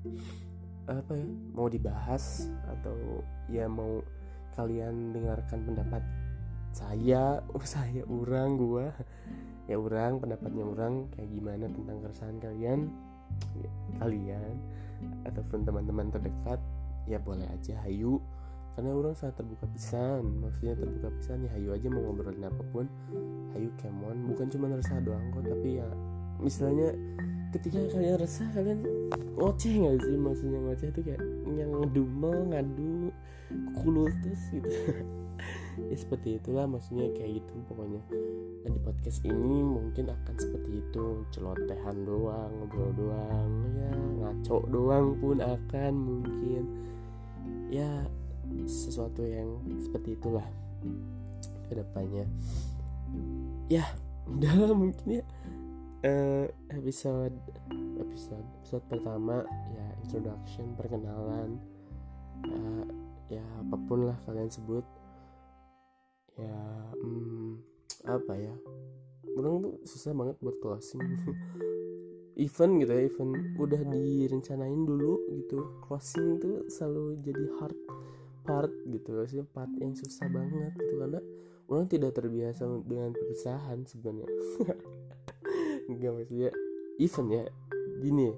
apa 0.90 1.14
ya 1.14 1.26
mau 1.54 1.70
dibahas 1.70 2.50
atau 2.66 3.22
ya 3.46 3.70
mau 3.70 4.02
kalian 4.58 5.14
dengarkan 5.14 5.62
pendapat 5.62 6.02
saya 6.72 7.44
saya 7.68 8.02
orang 8.08 8.58
gua 8.58 8.90
ya 9.70 9.78
orang 9.78 10.18
pendapatnya 10.18 10.64
orang 10.66 11.06
kayak 11.14 11.30
gimana 11.30 11.70
tentang 11.70 11.96
keresahan 12.02 12.36
kalian 12.42 12.80
ya, 13.62 13.70
kalian 14.02 14.54
ataupun 15.26 15.62
teman-teman 15.62 16.10
terdekat 16.10 16.58
ya 17.06 17.18
boleh 17.22 17.46
aja 17.46 17.78
hayu 17.86 18.18
karena 18.72 18.90
orang 18.96 19.12
sangat 19.12 19.44
terbuka 19.44 19.68
pisan 19.76 20.22
maksudnya 20.40 20.74
terbuka 20.80 21.08
pisan 21.20 21.44
ya 21.44 21.50
hayu 21.52 21.68
aja 21.76 21.86
mau 21.92 22.02
ngobrolin 22.08 22.48
apa 22.48 22.62
pun. 22.72 22.86
Hayu 23.52 23.68
kemon 23.76 24.32
bukan 24.32 24.46
cuma 24.48 24.72
resah 24.72 24.96
doang 25.04 25.28
kok 25.28 25.44
tapi 25.44 25.76
ya 25.76 25.88
misalnya 26.40 26.96
ketika 27.52 27.84
kalian 27.92 28.16
resah 28.16 28.48
kalian 28.56 28.80
ngoceh 29.36 29.72
nggak 29.76 29.96
sih? 30.00 30.16
Maksudnya 30.16 30.58
ngoceh 30.64 30.88
itu 30.88 31.00
kayak 31.04 31.22
yang 31.52 31.70
ngedumel 31.84 32.36
ngadu 32.48 33.12
kultus 33.80 34.40
gitu. 34.52 34.68
Ya 35.88 35.96
seperti 35.96 36.36
itulah 36.36 36.68
maksudnya 36.68 37.08
kayak 37.16 37.42
gitu 37.42 37.54
pokoknya. 37.66 38.04
Dan 38.62 38.76
di 38.76 38.80
podcast 38.84 39.24
ini 39.24 39.64
mungkin 39.64 40.12
akan 40.12 40.36
seperti 40.36 40.84
itu. 40.84 41.24
Celotehan 41.32 41.96
doang 42.04 42.52
ngobrol 42.60 42.92
doang 42.92 43.50
ya 43.74 43.92
ngaco 44.20 44.68
doang 44.68 45.16
pun 45.18 45.40
akan 45.40 45.92
mungkin. 45.96 46.62
Ya 47.72 48.04
sesuatu 48.66 49.24
yang 49.26 49.60
seperti 49.80 50.16
itulah 50.16 50.46
ke 51.68 51.72
depannya 51.76 52.26
ya 53.72 53.84
udah 54.28 54.72
mungkin 54.76 55.22
ya. 55.22 55.24
Uh, 56.02 56.50
episode 56.74 57.30
episode 57.94 58.42
episode 58.58 58.84
pertama 58.90 59.46
ya 59.70 59.86
introduction 60.02 60.74
perkenalan 60.74 61.62
uh, 62.50 62.84
ya 63.30 63.44
apa 63.62 63.76
pun 63.86 64.10
lah 64.10 64.18
kalian 64.26 64.50
sebut. 64.50 64.82
Ya 66.34 66.58
hmm, 66.98 67.62
apa 68.04 68.34
ya? 68.34 68.54
Orang 69.38 69.62
tuh 69.62 69.74
susah 69.86 70.12
banget 70.12 70.36
buat 70.42 70.58
closing. 70.58 71.00
Event 72.44 72.72
gitu 72.82 72.92
ya 72.96 73.02
event. 73.06 73.32
Udah 73.60 73.80
direncanain 73.86 74.82
dulu 74.82 75.20
gitu. 75.30 75.84
Closing 75.86 76.40
tuh 76.42 76.66
selalu 76.66 77.20
jadi 77.22 77.44
hard 77.60 77.78
part 78.42 78.72
gitu 78.90 79.22
sih 79.30 79.42
part 79.46 79.70
yang 79.78 79.94
susah 79.94 80.26
banget 80.28 80.74
gitu 80.76 80.94
karena 80.98 81.20
orang 81.70 81.86
tidak 81.88 82.12
terbiasa 82.12 82.68
dengan 82.84 83.14
perpisahan 83.14 83.86
sebenarnya. 83.88 84.28
Nggak 85.90 86.10
maksudnya 86.14 86.50
event 87.00 87.28
ya 87.32 87.44
gini 88.02 88.28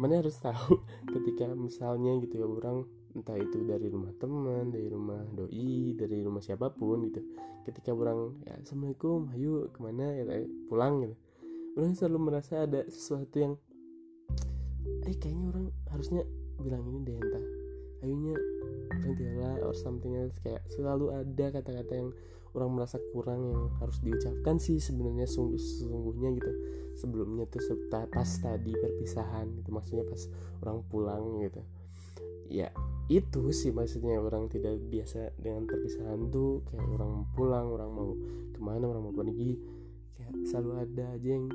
mana 0.00 0.24
harus 0.24 0.36
tahu 0.40 0.80
ketika 1.14 1.52
misalnya 1.52 2.16
gitu 2.24 2.40
ya 2.40 2.46
orang 2.48 2.88
entah 3.12 3.36
itu 3.36 3.60
dari 3.68 3.92
rumah 3.92 4.08
teman 4.16 4.72
dari 4.72 4.88
rumah 4.88 5.20
doi 5.36 5.92
dari 5.92 6.24
rumah 6.24 6.40
siapa 6.40 6.72
pun 6.72 7.04
gitu 7.12 7.20
ketika 7.68 7.92
orang 7.92 8.40
ya 8.48 8.56
assalamualaikum 8.56 9.28
ayo 9.36 9.68
ke 9.68 9.78
mana? 9.84 10.16
ya 10.16 10.24
pulang 10.66 11.04
gitu 11.04 11.16
orang 11.76 11.92
selalu 11.92 12.18
merasa 12.32 12.64
ada 12.64 12.88
sesuatu 12.88 13.36
yang 13.36 13.54
eh 15.04 15.14
kayaknya 15.20 15.44
orang 15.52 15.66
harusnya 15.92 16.22
bilang 16.56 16.88
ini 16.88 16.98
deh 17.04 17.16
entah 17.20 17.44
ayunya 18.02 18.36
tidaklah 19.02 19.54
or 19.64 19.74
something 19.74 20.14
else 20.18 20.36
kayak 20.42 20.62
selalu 20.68 21.14
ada 21.14 21.46
kata-kata 21.54 21.92
yang 21.96 22.10
orang 22.52 22.70
merasa 22.76 23.00
kurang 23.16 23.48
yang 23.48 23.62
harus 23.80 23.96
diucapkan 24.04 24.60
sih 24.60 24.76
sebenarnya 24.76 25.24
sungguh 25.24 25.56
sesungguhnya 25.56 26.36
gitu. 26.36 26.52
Sebelumnya 26.92 27.48
tuh 27.48 27.62
pas 27.88 28.28
tadi 28.28 28.76
perpisahan 28.76 29.48
gitu 29.56 29.72
maksudnya 29.72 30.04
pas 30.04 30.28
orang 30.60 30.84
pulang 30.92 31.40
gitu. 31.40 31.62
Ya 32.52 32.68
itu 33.08 33.48
sih 33.56 33.72
maksudnya 33.72 34.20
orang 34.20 34.52
tidak 34.52 34.76
biasa 34.92 35.32
dengan 35.40 35.64
perpisahan 35.64 36.28
tuh 36.28 36.60
kayak 36.68 36.84
orang 37.00 37.24
pulang 37.32 37.72
orang 37.72 37.90
mau 37.90 38.12
ke 38.52 38.60
mana 38.60 38.84
orang 38.92 39.08
mau 39.08 39.14
pergi 39.16 39.56
kayak 40.20 40.32
selalu 40.44 40.84
ada 40.84 41.04
aja 41.16 41.28
yang 41.32 41.48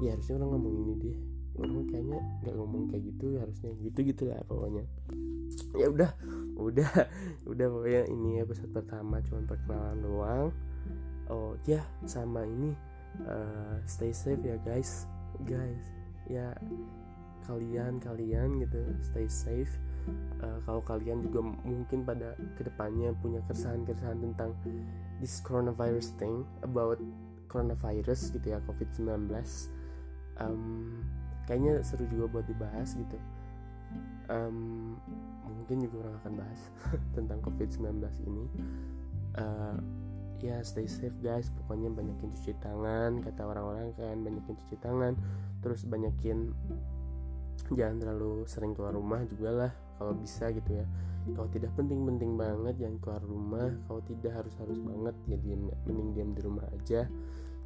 ya 0.00 0.16
harusnya 0.16 0.40
orang 0.40 0.50
ngomong 0.56 0.74
ini 0.80 0.94
deh 0.96 1.16
orang 1.58 1.86
kayaknya 1.90 2.20
nggak 2.44 2.54
ngomong 2.54 2.82
kayak 2.92 3.02
gitu 3.10 3.26
harusnya 3.40 3.70
gitu 3.80 3.98
gitulah 4.06 4.40
pokoknya. 4.46 4.84
Ya 5.74 5.86
udah 5.90 6.10
udah 6.58 6.90
udah 7.50 7.66
pokoknya 7.66 8.02
ini 8.12 8.30
episode 8.42 8.70
pertama 8.70 9.18
cuma 9.26 9.42
perkenalan 9.48 9.98
doang. 10.00 10.46
Oh 11.30 11.54
ya 11.66 11.82
sama 12.06 12.46
ini 12.46 12.74
uh, 13.26 13.78
stay 13.86 14.14
safe 14.14 14.42
ya 14.42 14.56
guys. 14.62 15.06
Guys 15.46 15.84
ya 16.30 16.54
kalian 17.48 17.98
kalian 17.98 18.62
gitu 18.62 18.80
stay 19.02 19.26
safe. 19.26 19.72
Uh, 20.40 20.58
kalau 20.64 20.80
kalian 20.80 21.20
juga 21.20 21.44
mungkin 21.44 22.08
pada 22.08 22.32
ke 22.56 22.64
depannya 22.64 23.12
punya 23.20 23.44
keresahan-keresahan 23.44 24.16
tentang 24.16 24.56
this 25.20 25.44
coronavirus 25.44 26.16
thing 26.16 26.42
about 26.64 26.96
coronavirus 27.50 28.32
gitu 28.32 28.56
ya 28.56 28.58
covid-19 28.64 29.28
um, 30.40 31.04
kayaknya 31.50 31.82
seru 31.82 32.06
juga 32.06 32.38
buat 32.38 32.46
dibahas 32.46 32.94
gitu. 32.94 33.18
Um, 34.30 34.94
mungkin 35.50 35.82
juga 35.82 36.06
orang 36.06 36.14
akan 36.22 36.32
bahas 36.38 36.60
tentang 37.18 37.42
covid-19 37.42 37.98
ini. 38.30 38.46
Uh, 39.34 39.74
ya 40.38 40.62
stay 40.62 40.86
safe 40.86 41.18
guys. 41.18 41.50
Pokoknya 41.50 41.90
banyakin 41.90 42.30
cuci 42.38 42.54
tangan 42.62 43.18
kata 43.18 43.42
orang-orang 43.42 43.90
kan 43.98 44.22
banyakin 44.22 44.54
cuci 44.62 44.78
tangan. 44.78 45.18
Terus 45.58 45.82
banyakin 45.90 46.54
jangan 47.74 47.98
terlalu 47.98 48.46
sering 48.46 48.70
keluar 48.70 48.94
rumah 48.94 49.26
juga 49.26 49.50
lah 49.50 49.72
kalau 49.98 50.14
bisa 50.14 50.54
gitu 50.54 50.70
ya. 50.70 50.86
Kalau 51.34 51.50
tidak 51.50 51.74
penting-penting 51.74 52.38
banget 52.38 52.78
jangan 52.78 52.96
keluar 53.02 53.22
rumah. 53.26 53.74
Kalau 53.90 54.00
tidak 54.06 54.32
harus 54.38 54.54
harus 54.62 54.78
banget 54.78 55.18
ya 55.26 55.36
diam 55.42 55.66
mending 55.82 56.10
diam 56.14 56.30
di 56.30 56.40
rumah 56.46 56.70
aja. 56.70 57.10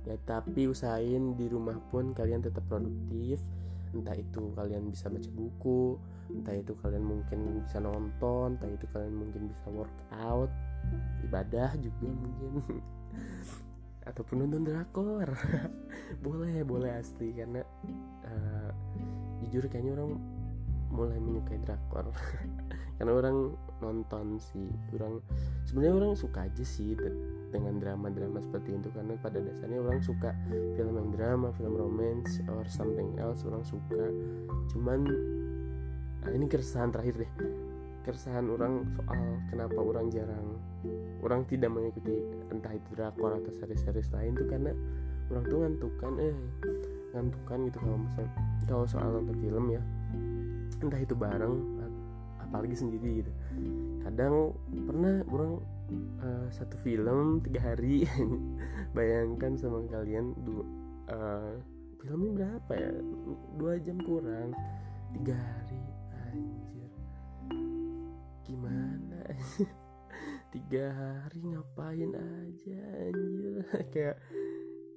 Ya 0.09 0.17
tapi 0.25 0.73
usahain 0.73 1.37
di 1.37 1.53
rumah 1.53 1.77
pun 1.93 2.17
kalian 2.17 2.41
tetap 2.41 2.65
produktif 2.65 3.45
entah 3.95 4.17
itu 4.19 4.51
kalian 4.59 4.91
bisa 4.91 5.07
baca 5.07 5.31
buku 5.31 5.97
entah 6.35 6.57
itu 6.57 6.73
kalian 6.83 7.05
mungkin 7.05 7.63
bisa 7.63 7.79
nonton 7.79 8.59
entah 8.59 8.71
itu 8.71 8.85
kalian 8.91 9.15
mungkin 9.15 9.49
bisa 9.53 9.67
workout 9.71 10.51
ibadah 11.25 11.71
juga 11.81 12.09
mungkin. 12.13 12.81
Ataupun 14.09 14.45
nonton 14.45 14.69
drakor. 14.69 15.29
Boleh 16.25 16.61
boleh 16.61 17.01
asli 17.01 17.33
karena 17.33 17.65
uh, 18.29 18.71
jujur 19.45 19.65
kayaknya 19.73 19.97
orang 19.97 20.21
mulai 20.93 21.19
menyukai 21.19 21.59
drakor. 21.65 22.13
Karena 23.01 23.11
orang 23.11 23.59
nonton 23.83 24.39
sih 24.39 24.71
orang 24.95 25.19
sebenarnya 25.67 25.95
orang 25.99 26.13
suka 26.15 26.47
aja 26.47 26.63
sih 26.63 26.95
dengan 27.55 27.79
drama-drama 27.79 28.43
seperti 28.43 28.75
itu 28.75 28.91
karena 28.91 29.15
pada 29.23 29.39
dasarnya 29.39 29.79
orang 29.79 30.03
suka 30.03 30.35
film 30.75 30.99
yang 30.99 31.09
drama 31.15 31.55
film 31.55 31.79
romance 31.79 32.43
or 32.51 32.67
something 32.67 33.15
else 33.23 33.47
orang 33.47 33.63
suka. 33.63 34.11
Cuman 34.75 35.07
nah 36.27 36.33
ini 36.35 36.51
keresahan 36.51 36.91
terakhir 36.91 37.23
deh. 37.23 37.33
Keresahan 38.03 38.51
orang 38.51 38.83
soal 38.99 39.23
kenapa 39.49 39.79
orang 39.79 40.11
jarang 40.11 40.59
orang 41.25 41.41
tidak 41.49 41.73
mengikuti 41.73 42.21
entah 42.53 42.75
itu 42.77 42.89
drakor 42.93 43.33
atau 43.41 43.49
series-series 43.49 44.13
lain 44.13 44.37
tuh 44.37 44.45
karena 44.45 44.77
orang 45.33 45.45
tuh 45.49 45.59
ngantukan 45.65 46.13
eh 46.21 46.37
ngantukan 47.17 47.59
gitu 47.71 47.79
kalau 47.81 47.99
misalnya 48.03 48.33
kalau 48.67 48.85
soal 48.85 49.09
nonton 49.09 49.37
film 49.39 49.65
ya. 49.73 49.83
Entah 50.83 51.01
itu 51.01 51.15
bareng 51.17 51.55
apalagi 52.55 52.77
sendiri 52.77 53.25
gitu. 53.25 53.33
Kadang 54.05 54.53
pernah 54.87 55.25
orang 55.33 55.53
uh, 56.21 56.47
satu 56.53 56.77
film 56.81 57.43
tiga 57.45 57.75
hari. 57.75 58.09
Bayangkan 58.97 59.59
sama 59.59 59.85
kalian 59.91 60.33
dua 60.45 60.65
uh, 61.13 61.55
filmnya 62.01 62.31
berapa 62.33 62.73
ya? 62.77 62.93
Dua 63.59 63.73
jam 63.81 63.99
kurang. 64.03 64.53
Tiga 65.17 65.37
hari. 65.37 65.83
Anjir. 66.31 66.91
Gimana? 68.45 69.21
Tiga 70.55 70.95
hari 70.95 71.43
ngapain 71.43 72.15
aja 72.15 72.79
anjir? 73.11 73.67
Kayak 73.95 74.23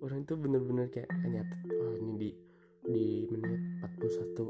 orang 0.06 0.22
itu 0.22 0.34
bener-bener 0.38 0.88
kayak 0.94 1.10
nyatet 1.26 1.62
oh 1.74 1.98
ini 1.98 2.14
di 2.22 2.30
di 2.86 3.06
menit 3.34 3.62
41 3.82 4.46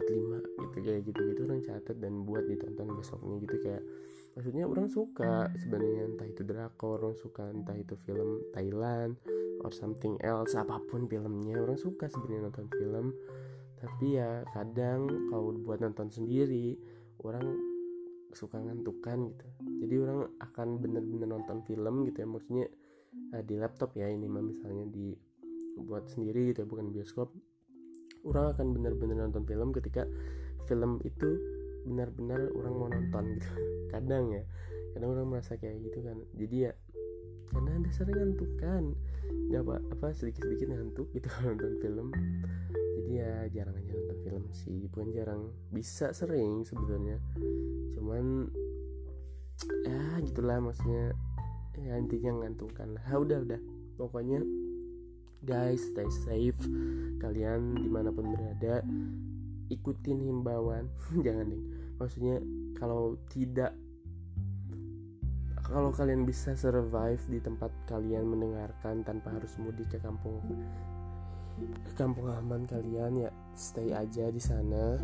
45 0.00 0.64
gitu 0.64 0.78
kayak 0.80 1.00
gitu 1.04 1.20
gitu 1.28 1.40
orang 1.44 1.60
catat 1.60 1.96
dan 2.00 2.24
buat 2.24 2.48
ditonton 2.48 2.96
besoknya 2.96 3.36
gitu 3.44 3.56
kayak 3.60 3.84
maksudnya 4.38 4.70
orang 4.70 4.86
suka 4.86 5.50
sebenarnya 5.58 6.14
entah 6.14 6.30
itu 6.30 6.46
drakor 6.46 7.02
orang 7.02 7.18
suka 7.18 7.50
entah 7.50 7.74
itu 7.74 7.98
film 8.06 8.38
Thailand 8.54 9.18
or 9.66 9.74
something 9.74 10.14
else 10.22 10.54
apa 10.54 10.78
pun 10.86 11.10
filmnya 11.10 11.58
orang 11.58 11.74
suka 11.74 12.06
sebenarnya 12.06 12.46
nonton 12.46 12.70
film. 12.70 13.18
Tapi 13.82 14.14
ya 14.14 14.46
kadang 14.54 15.10
kalau 15.26 15.58
buat 15.58 15.82
nonton 15.82 16.06
sendiri 16.06 16.78
orang 17.26 17.50
suka 18.30 18.62
ngantukan 18.62 19.34
gitu. 19.34 19.46
Jadi 19.82 19.94
orang 20.06 20.30
akan 20.38 20.68
bener-bener 20.86 21.26
nonton 21.26 21.66
film 21.66 22.06
gitu 22.06 22.22
ya 22.22 22.28
maksudnya 22.30 22.66
uh, 23.34 23.42
di 23.42 23.54
laptop 23.58 23.98
ya 23.98 24.06
ini 24.06 24.30
mah 24.30 24.46
misalnya 24.46 24.86
di 24.86 25.18
buat 25.82 26.06
sendiri 26.06 26.54
gitu 26.54 26.62
ya 26.62 26.68
bukan 26.70 26.94
bioskop. 26.94 27.34
Orang 28.22 28.54
akan 28.54 28.70
benar-benar 28.70 29.26
nonton 29.26 29.42
film 29.50 29.74
ketika 29.74 30.06
film 30.70 31.02
itu 31.02 31.57
benar-benar 31.88 32.52
orang 32.52 32.74
mau 32.76 32.88
nonton 32.92 33.24
gitu. 33.40 33.48
Kadang 33.96 34.36
ya 34.36 34.44
kadang 34.98 35.14
orang 35.14 35.30
merasa 35.30 35.54
kayak 35.54 35.78
gitu 35.86 36.02
kan. 36.02 36.18
Jadi 36.34 36.56
ya 36.66 36.72
karena 37.54 37.70
anda 37.78 37.90
sering 37.94 38.18
ngantuk 38.18 38.50
kan? 38.58 38.84
Nggak 39.46 39.62
apa 39.62 39.76
apa 39.94 40.06
sedikit 40.10 40.42
sedikit 40.50 40.74
ngantuk 40.74 41.06
gitu 41.14 41.30
kalau 41.32 41.54
nonton 41.54 41.78
film. 41.78 42.08
Jadi 42.98 43.10
ya 43.14 43.46
jarang 43.54 43.78
aja 43.78 43.94
nonton 43.94 44.18
film 44.26 44.44
sih. 44.50 44.90
Bukan 44.90 45.14
jarang 45.14 45.54
bisa 45.70 46.10
sering 46.10 46.66
sebenarnya. 46.66 47.22
Cuman 47.94 48.50
ya 49.86 50.02
gitulah 50.26 50.58
maksudnya. 50.58 51.14
Ya 51.78 51.94
intinya 51.94 52.42
ngantukkan 52.42 52.98
lah. 52.98 53.04
Udah 53.14 53.38
udah. 53.38 53.60
Pokoknya 53.94 54.42
guys 55.46 55.78
stay 55.94 56.10
safe. 56.10 56.58
Kalian 57.22 57.78
di 57.78 57.86
mana 57.86 58.10
pun 58.10 58.34
berada 58.34 58.82
ikutin 59.70 60.26
himbauan. 60.26 60.90
Jangan 61.24 61.54
deh 61.54 61.77
maksudnya 61.98 62.38
kalau 62.78 63.18
tidak 63.30 63.74
kalau 65.68 65.92
kalian 65.92 66.24
bisa 66.24 66.56
survive 66.56 67.20
di 67.28 67.44
tempat 67.44 67.68
kalian 67.84 68.24
mendengarkan 68.24 69.04
tanpa 69.04 69.36
harus 69.36 69.52
mudik 69.60 69.92
ke 69.92 69.98
kampung 70.00 70.40
ke 71.60 71.92
kampung 71.92 72.30
aman 72.32 72.64
kalian 72.64 73.28
ya 73.28 73.30
stay 73.52 73.92
aja 73.92 74.30
di 74.32 74.40
sana. 74.40 74.96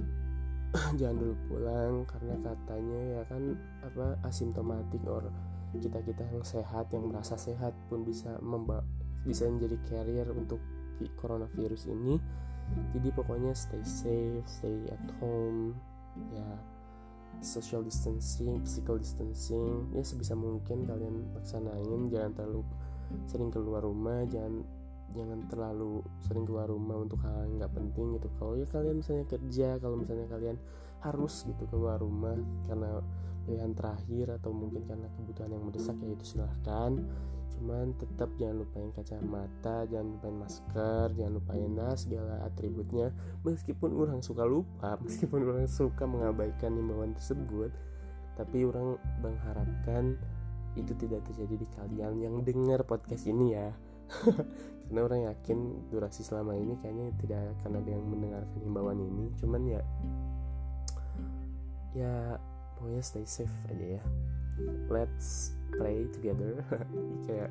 Jangan 0.99 1.17
dulu 1.19 1.35
pulang 1.51 2.07
karena 2.09 2.35
katanya 2.41 3.01
ya 3.19 3.23
kan 3.29 3.43
apa 3.83 4.19
asimptomatik 4.27 5.03
or 5.05 5.29
kita 5.75 5.99
kita 6.07 6.23
yang 6.31 6.47
sehat 6.47 6.87
yang 6.95 7.11
merasa 7.11 7.35
sehat 7.35 7.75
pun 7.91 8.07
bisa 8.07 8.39
membawa 8.39 8.87
bisa 9.27 9.51
menjadi 9.51 9.77
carrier 9.91 10.29
untuk 10.33 10.63
coronavirus 11.19 11.91
ini. 11.91 12.17
Jadi 12.97 13.09
pokoknya 13.13 13.53
stay 13.53 13.83
safe 13.85 14.47
stay 14.49 14.89
at 14.89 15.05
home 15.21 15.77
ya 16.33 16.47
social 17.45 17.85
distancing 17.85 18.59
physical 18.65 18.97
distancing. 18.97 19.93
Ya 19.93 20.03
sebisa 20.03 20.33
mungkin 20.35 20.89
kalian 20.89 21.37
laksanain 21.37 22.09
jangan 22.09 22.33
terlalu 22.33 22.63
sering 23.29 23.53
keluar 23.53 23.85
rumah 23.85 24.25
jangan 24.27 24.65
jangan 25.15 25.47
terlalu 25.47 26.03
sering 26.27 26.43
keluar 26.43 26.67
rumah 26.67 26.99
untuk 26.99 27.23
hal 27.23 27.47
yang 27.47 27.61
nggak 27.61 27.73
penting 27.77 28.19
gitu. 28.19 28.29
Kalau 28.41 28.59
ya 28.59 28.67
kalian 28.67 28.97
misalnya 28.99 29.27
kerja 29.29 29.69
kalau 29.79 29.97
misalnya 30.01 30.27
kalian 30.27 30.57
harus 31.05 31.45
gitu 31.45 31.69
keluar 31.69 32.01
rumah 32.01 32.35
karena 32.65 33.05
pilihan 33.45 33.77
terakhir 33.77 34.41
atau 34.41 34.51
mungkin 34.57 34.89
karena 34.89 35.05
kebutuhan 35.21 35.53
yang 35.53 35.65
mendesak 35.69 35.97
ya 36.01 36.09
itu 36.09 36.25
silahkan 36.25 36.97
cuman 37.55 37.95
tetap 37.97 38.31
jangan 38.37 38.67
lupain 38.67 38.91
kacamata 38.93 39.87
jangan 39.87 40.19
lupain 40.19 40.37
masker 40.37 41.07
jangan 41.15 41.33
lupain 41.39 41.71
nas 41.71 42.05
segala 42.05 42.43
atributnya. 42.45 43.15
Meskipun 43.47 43.95
orang 43.95 44.21
suka 44.21 44.43
lupa 44.43 44.99
meskipun 45.05 45.41
orang 45.47 45.67
suka 45.71 46.05
mengabaikan 46.05 46.75
himbauan 46.75 47.15
tersebut 47.15 47.71
tapi 48.35 48.67
orang 48.67 48.99
mengharapkan 49.23 50.19
itu 50.75 50.91
tidak 50.99 51.23
terjadi 51.31 51.55
di 51.55 51.69
kalian 51.71 52.15
yang 52.19 52.35
dengar 52.43 52.83
podcast 52.83 53.31
ini 53.31 53.55
ya. 53.55 53.71
Karena 54.85 55.01
orang 55.01 55.21
yakin 55.33 55.89
durasi 55.89 56.27
selama 56.27 56.59
ini 56.59 56.77
kayaknya 56.83 57.15
tidak 57.23 57.41
akan 57.63 57.81
ada 57.81 57.91
yang 57.95 58.05
mendengarkan 58.05 58.59
himbauan 58.61 58.99
ini. 59.01 59.31
Cuman 59.39 59.63
ya 59.65 59.81
ya 61.95 62.15
pokoknya 62.77 63.03
stay 63.07 63.25
safe 63.25 63.55
aja 63.71 64.03
ya. 64.03 64.03
Let's 64.91 65.54
pray 65.79 66.07
together. 66.15 66.65
Kayak 67.27 67.51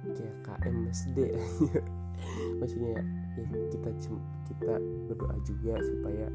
kayak 0.00 0.36
KMSD 0.48 1.18
maksudnya 2.60 3.04
ya 3.36 3.44
kita 3.68 3.90
kita 4.48 4.74
berdoa 5.08 5.36
juga 5.44 5.74
supaya 5.80 6.26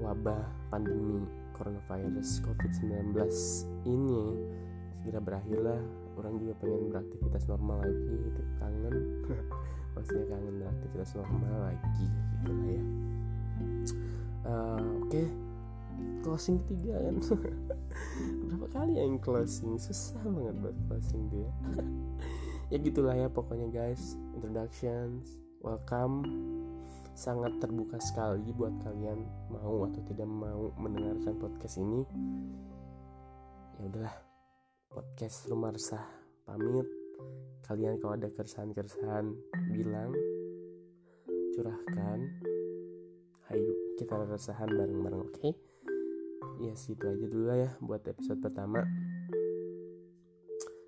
wabah 0.00 0.44
pandemi 0.68 1.24
coronavirus 1.56 2.44
COVID-19 2.44 3.16
ini 3.88 4.22
segera 5.00 5.20
berakhir 5.22 5.58
lah. 5.64 5.80
Orang 6.16 6.40
juga 6.40 6.56
pengen 6.64 6.88
beraktivitas 6.88 7.44
normal 7.44 7.84
lagi 7.84 8.14
gitu. 8.24 8.42
Kangen. 8.56 8.94
Maksudnya 9.96 10.26
kangen 10.32 10.54
beraktivitas 10.60 11.10
normal 11.16 11.54
lagi 11.72 12.06
gitu 12.40 12.50
lah 12.52 12.68
ya. 12.68 12.82
Uh, 14.46 14.82
oke. 15.00 15.10
Okay. 15.10 15.26
closing 16.20 16.60
ketiga 16.68 17.00
kan 17.08 17.16
berapa 18.46 18.66
kali 18.70 18.94
yang 19.02 19.18
closing? 19.18 19.74
Susah 19.76 20.22
banget 20.22 20.54
buat 20.62 20.76
closing 20.86 21.22
dia. 21.28 21.50
Ya 22.66 22.82
gitulah 22.82 23.14
ya 23.14 23.30
pokoknya 23.30 23.70
guys. 23.70 24.18
Introductions. 24.34 25.38
Welcome. 25.62 26.26
Sangat 27.14 27.62
terbuka 27.62 27.94
sekali 28.02 28.50
buat 28.50 28.74
kalian 28.82 29.22
mau 29.54 29.86
atau 29.86 30.02
tidak 30.02 30.26
mau 30.26 30.74
mendengarkan 30.74 31.38
podcast 31.38 31.78
ini. 31.78 32.02
Ya 33.78 33.86
udahlah. 33.86 34.16
Podcast 34.90 35.46
rumah 35.46 35.78
resah 35.78 36.02
pamit. 36.42 36.90
Kalian 37.70 38.02
kalau 38.02 38.18
ada 38.18 38.34
keresahan-keresahan 38.34 39.30
bilang. 39.70 40.10
Curahkan. 41.54 42.18
Hayu 43.46 43.94
kita 43.94 44.26
resahan 44.26 44.74
bareng-bareng 44.74 45.22
oke? 45.22 45.38
okay? 45.38 45.54
Ya 46.62 46.72
situ 46.74 47.04
aja 47.04 47.26
dulu 47.28 47.44
lah 47.50 47.58
ya 47.66 47.70
buat 47.82 48.02
episode 48.08 48.40
pertama. 48.40 48.82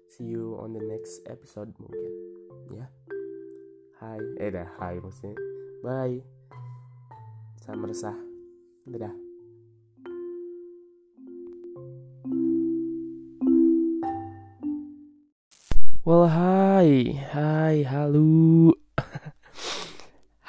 See 0.09 0.27
you 0.27 0.59
on 0.59 0.75
the 0.75 0.83
next 0.83 1.23
episode 1.31 1.71
mungkin 1.79 2.13
ya. 2.73 2.87
Hai. 4.03 4.23
Eh 4.39 4.51
dah 4.51 4.69
hai 4.83 4.99
maksudnya. 4.99 5.37
Bye. 5.85 6.25
Sama 7.63 7.87
resah 7.87 8.17
dadah. 8.89 9.29
Well, 16.09 16.25
hai, 16.25 17.21
hai, 17.37 17.85
halo. 17.85 18.88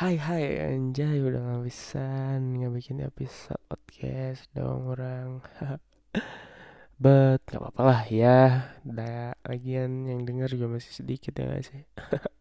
Hai, 0.10 0.18
hai, 0.18 0.74
anjay 0.74 1.22
udah 1.22 1.38
gak 1.38 1.70
bisa 1.70 2.02
nggak 2.42 2.82
bikin 2.82 2.98
episode 3.06 3.62
podcast 3.70 4.50
dong 4.58 4.90
orang. 4.90 5.38
But 6.98 7.46
gak 7.46 7.62
apa-apa 7.62 7.82
lah 7.86 8.02
ya. 8.10 8.74
Da, 8.82 9.38
lagian 9.46 10.10
yang 10.10 10.26
denger 10.26 10.58
juga 10.58 10.66
masih 10.66 10.98
sedikit 10.98 11.38
ya 11.38 11.54
gak 11.54 11.62
sih? 11.62 11.86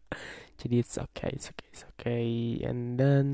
Jadi 0.65 0.75
it's 0.81 0.97
okay, 0.97 1.29
it's 1.29 1.53
okay, 1.53 1.67
it's 1.69 1.85
okay. 1.93 2.57
And 2.65 2.97
then 2.97 3.27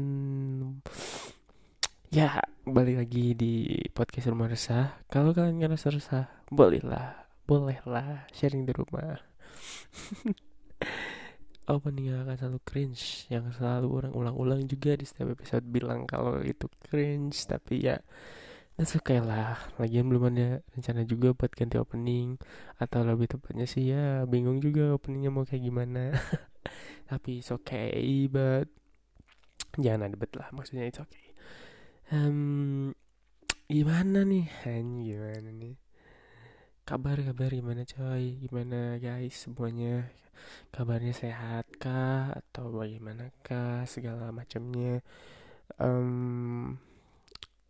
ya 2.12 2.44
balik 2.68 3.08
lagi 3.08 3.40
di 3.40 3.88
podcast 3.96 4.36
rumah 4.36 4.52
resah. 4.52 5.00
Kalau 5.08 5.32
kalian 5.32 5.64
ngerasa 5.64 5.96
resah, 5.96 6.28
bolehlah, 6.52 7.24
bolehlah 7.48 8.28
sharing 8.36 8.68
di 8.68 8.76
rumah 8.76 9.16
opening 11.70 12.13
akan 12.13 12.36
selalu 12.38 12.59
cringe 12.61 13.26
yang 13.32 13.49
selalu 13.53 13.88
orang 14.03 14.13
ulang-ulang 14.13 14.61
juga 14.70 14.93
di 14.93 15.05
setiap 15.05 15.34
episode 15.34 15.66
bilang 15.66 16.05
kalau 16.05 16.38
itu 16.41 16.70
cringe 16.86 17.36
tapi 17.49 17.86
ya 17.86 17.97
that's 18.76 18.93
okay 18.95 19.24
lah. 19.24 19.57
Lagian 19.80 20.11
belum 20.11 20.36
ada 20.36 20.61
rencana 20.76 21.07
juga 21.07 21.32
buat 21.34 21.51
ganti 21.55 21.80
opening 21.80 22.38
atau 22.78 23.07
lebih 23.07 23.32
tepatnya 23.32 23.66
sih 23.66 23.89
ya 23.91 24.28
bingung 24.28 24.59
juga 24.59 24.95
openingnya 24.95 25.32
mau 25.32 25.47
kayak 25.47 25.63
gimana. 25.63 26.11
Tapi 27.09 27.39
it's 27.39 27.53
okay 27.53 28.28
but 28.28 28.68
jangan 29.80 30.11
ada 30.11 30.16
bet 30.16 30.34
lah 30.36 30.49
maksudnya 30.51 30.86
it's 30.86 30.99
okay. 30.99 31.34
Um, 32.11 32.93
gimana 33.66 34.22
nih? 34.28 34.45
Han 34.66 35.01
gimana 35.01 35.49
nih 35.49 35.85
kabar 36.86 37.18
kabar 37.18 37.50
gimana 37.50 37.82
coy? 37.82 38.38
Gimana 38.46 39.02
guys 39.02 39.34
semuanya? 39.42 40.06
Kabarnya 40.70 41.18
sehat 41.18 41.66
kah? 41.82 42.30
Atau 42.30 42.70
bagaimana 42.70 43.34
kah? 43.42 43.82
Segala 43.90 44.30
macamnya. 44.30 45.02
Um, 45.82 46.78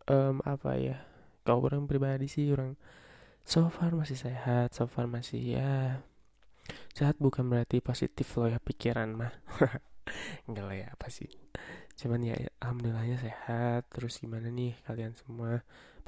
um, 0.04 0.36
apa 0.44 0.76
ya? 0.76 1.00
Kau 1.48 1.64
orang 1.64 1.88
pribadi 1.88 2.28
sih 2.28 2.52
orang 2.52 2.76
so 3.40 3.70
far 3.72 3.94
masih 3.94 4.18
sehat 4.18 4.74
so 4.74 4.84
far 4.84 5.08
masih 5.08 5.40
ya 5.56 6.04
sehat. 6.92 7.16
Bukan 7.16 7.48
berarti 7.48 7.80
positif 7.80 8.28
loh 8.36 8.52
ya 8.52 8.60
pikiran 8.60 9.16
mah. 9.16 9.32
Enggak 10.46 10.64
lah 10.68 10.76
ya 10.76 10.88
apa 10.92 11.08
sih? 11.08 11.32
Cuman 11.96 12.20
ya 12.20 12.36
alhamdulillahnya 12.60 13.16
sehat. 13.16 13.88
Terus 13.96 14.20
gimana 14.20 14.52
nih 14.52 14.76
kalian 14.84 15.16
semua 15.16 15.64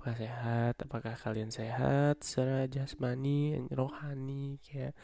apakah 0.09 0.25
sehat 0.25 0.75
apakah 0.81 1.15
kalian 1.21 1.53
sehat 1.53 2.25
secara 2.25 2.65
jasmani 2.65 3.61
rohani 3.69 4.57
kayak 4.65 4.97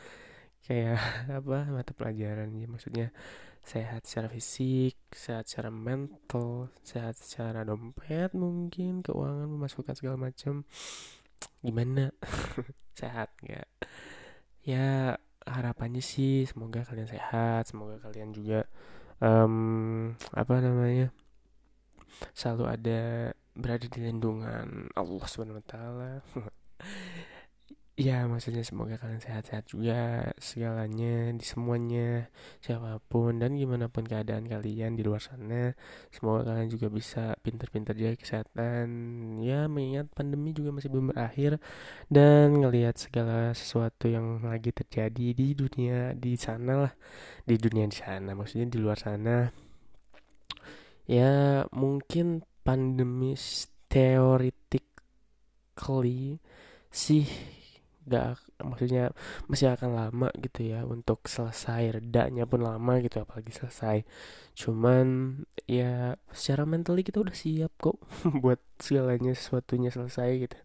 kayak 0.65 0.97
apa 1.45 1.69
mata 1.69 1.93
pelajaran 1.93 2.49
ya 2.57 2.65
maksudnya 2.65 3.13
sehat 3.61 4.09
secara 4.09 4.33
fisik 4.33 4.97
sehat 5.13 5.45
secara 5.45 5.69
mental 5.69 6.73
sehat 6.81 7.21
secara 7.21 7.69
dompet 7.69 8.33
mungkin 8.33 9.05
keuangan 9.05 9.45
memasukkan 9.45 9.93
segala 9.93 10.17
macam. 10.17 10.65
Gimana? 11.61 12.13
Sehat 13.01 13.33
nggak? 13.45 13.69
Ya 14.65 15.21
harapannya 15.45 16.01
sih 16.01 16.49
semoga 16.49 16.81
kalian 16.89 17.09
sehat 17.09 17.69
semoga 17.69 18.01
kalian 18.01 18.33
juga 18.33 18.65
um, 19.21 20.17
apa 20.33 20.55
namanya 20.65 21.13
selalu 22.33 22.65
ada 22.65 23.03
berada 23.55 23.87
di 23.87 23.99
lindungan 24.03 24.91
Allah 24.99 25.25
Subhanahu 25.31 25.63
wa 25.63 25.67
taala. 25.67 26.11
ya, 27.95 28.27
maksudnya 28.27 28.67
semoga 28.67 28.99
kalian 28.99 29.23
sehat-sehat 29.23 29.71
juga 29.71 30.27
segalanya 30.43 31.31
di 31.31 31.47
semuanya 31.47 32.27
siapa 32.59 32.99
pun 33.07 33.39
dan 33.39 33.55
gimana 33.55 33.87
pun 33.87 34.03
keadaan 34.03 34.51
kalian 34.51 34.99
di 34.99 35.07
luar 35.07 35.23
sana. 35.23 35.79
Semoga 36.11 36.51
kalian 36.51 36.67
juga 36.67 36.91
bisa 36.91 37.39
pintar-pintar 37.47 37.95
jaga 37.95 38.19
kesehatan. 38.19 38.87
Ya, 39.47 39.71
mengingat 39.71 40.11
pandemi 40.11 40.51
juga 40.51 40.75
masih 40.75 40.91
belum 40.91 41.15
berakhir 41.15 41.63
dan 42.11 42.59
ngelihat 42.59 42.99
segala 42.99 43.55
sesuatu 43.55 44.11
yang 44.11 44.43
lagi 44.43 44.75
terjadi 44.75 45.31
di 45.31 45.55
dunia 45.55 46.19
di 46.19 46.35
sana 46.35 46.91
lah, 46.91 46.93
di 47.47 47.55
dunia 47.55 47.87
di 47.87 47.95
sana, 47.95 48.35
maksudnya 48.35 48.67
di 48.67 48.79
luar 48.83 48.99
sana. 48.99 49.55
Ya, 51.07 51.63
mungkin 51.71 52.43
pandemi 52.65 53.37
theoretically 53.93 56.41
sih 56.89 57.29
gak 58.05 58.37
maksudnya 58.61 59.17
masih 59.49 59.73
akan 59.73 59.97
lama 59.97 60.29
gitu 60.37 60.77
ya 60.77 60.85
untuk 60.85 61.25
selesai 61.25 62.01
redanya 62.01 62.45
pun 62.45 62.61
lama 62.61 63.01
gitu 63.01 63.25
apalagi 63.25 63.49
selesai. 63.49 64.05
Cuman 64.53 65.41
ya 65.65 66.21
secara 66.29 66.69
mentally 66.69 67.01
kita 67.01 67.25
udah 67.25 67.33
siap 67.33 67.73
kok 67.81 67.97
buat 68.45 68.61
segalanya 68.77 69.33
sesuatunya 69.33 69.89
selesai 69.89 70.29
gitu. 70.37 70.59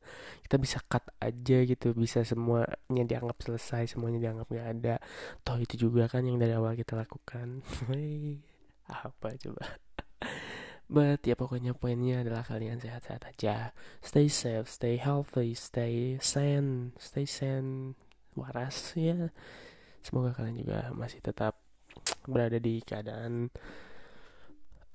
Kita 0.44 0.56
bisa 0.60 0.84
cut 0.84 1.08
aja 1.24 1.58
gitu 1.64 1.96
bisa 1.96 2.28
semuanya 2.28 3.04
dianggap 3.08 3.40
selesai 3.40 3.96
semuanya 3.96 4.20
dianggap 4.20 4.48
gak 4.52 4.68
ada. 4.76 4.96
Toh 5.48 5.58
itu 5.64 5.88
juga 5.88 6.12
kan 6.12 6.28
yang 6.28 6.38
dari 6.38 6.52
awal 6.52 6.76
kita 6.76 7.00
lakukan. 7.00 7.64
Apa 8.90 9.32
coba 9.40 9.64
But 10.90 11.22
ya 11.22 11.38
pokoknya 11.38 11.78
poinnya 11.78 12.26
adalah 12.26 12.42
kalian 12.42 12.82
sehat-sehat 12.82 13.22
aja. 13.30 13.78
Stay 14.02 14.26
safe, 14.26 14.66
stay 14.66 14.98
healthy, 14.98 15.54
stay 15.54 16.18
sane, 16.18 16.98
stay 16.98 17.30
sane, 17.30 17.94
waras 18.34 18.98
ya. 18.98 19.30
Semoga 20.02 20.34
kalian 20.34 20.58
juga 20.58 20.90
masih 20.98 21.22
tetap 21.22 21.62
berada 22.26 22.58
di 22.58 22.82
keadaan 22.82 23.54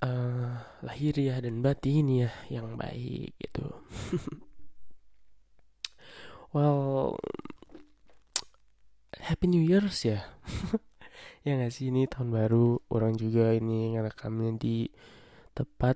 uh, 0.03 0.51
lahiriah 0.83 1.39
dan 1.39 1.63
batin 1.63 2.27
ya 2.27 2.31
yang 2.51 2.75
baik 2.75 3.31
gitu. 3.39 3.79
well, 6.53 7.15
Happy 9.15 9.47
New 9.47 9.63
Year's 9.63 10.03
ya. 10.03 10.27
ya 11.47 11.55
nggak 11.55 11.71
sih 11.71 11.87
ini 11.87 12.03
tahun 12.11 12.35
baru 12.35 12.83
orang 12.91 13.15
juga 13.15 13.55
ini 13.55 13.95
ngerekamnya 13.95 14.59
di 14.59 14.91
tepat 15.55 15.95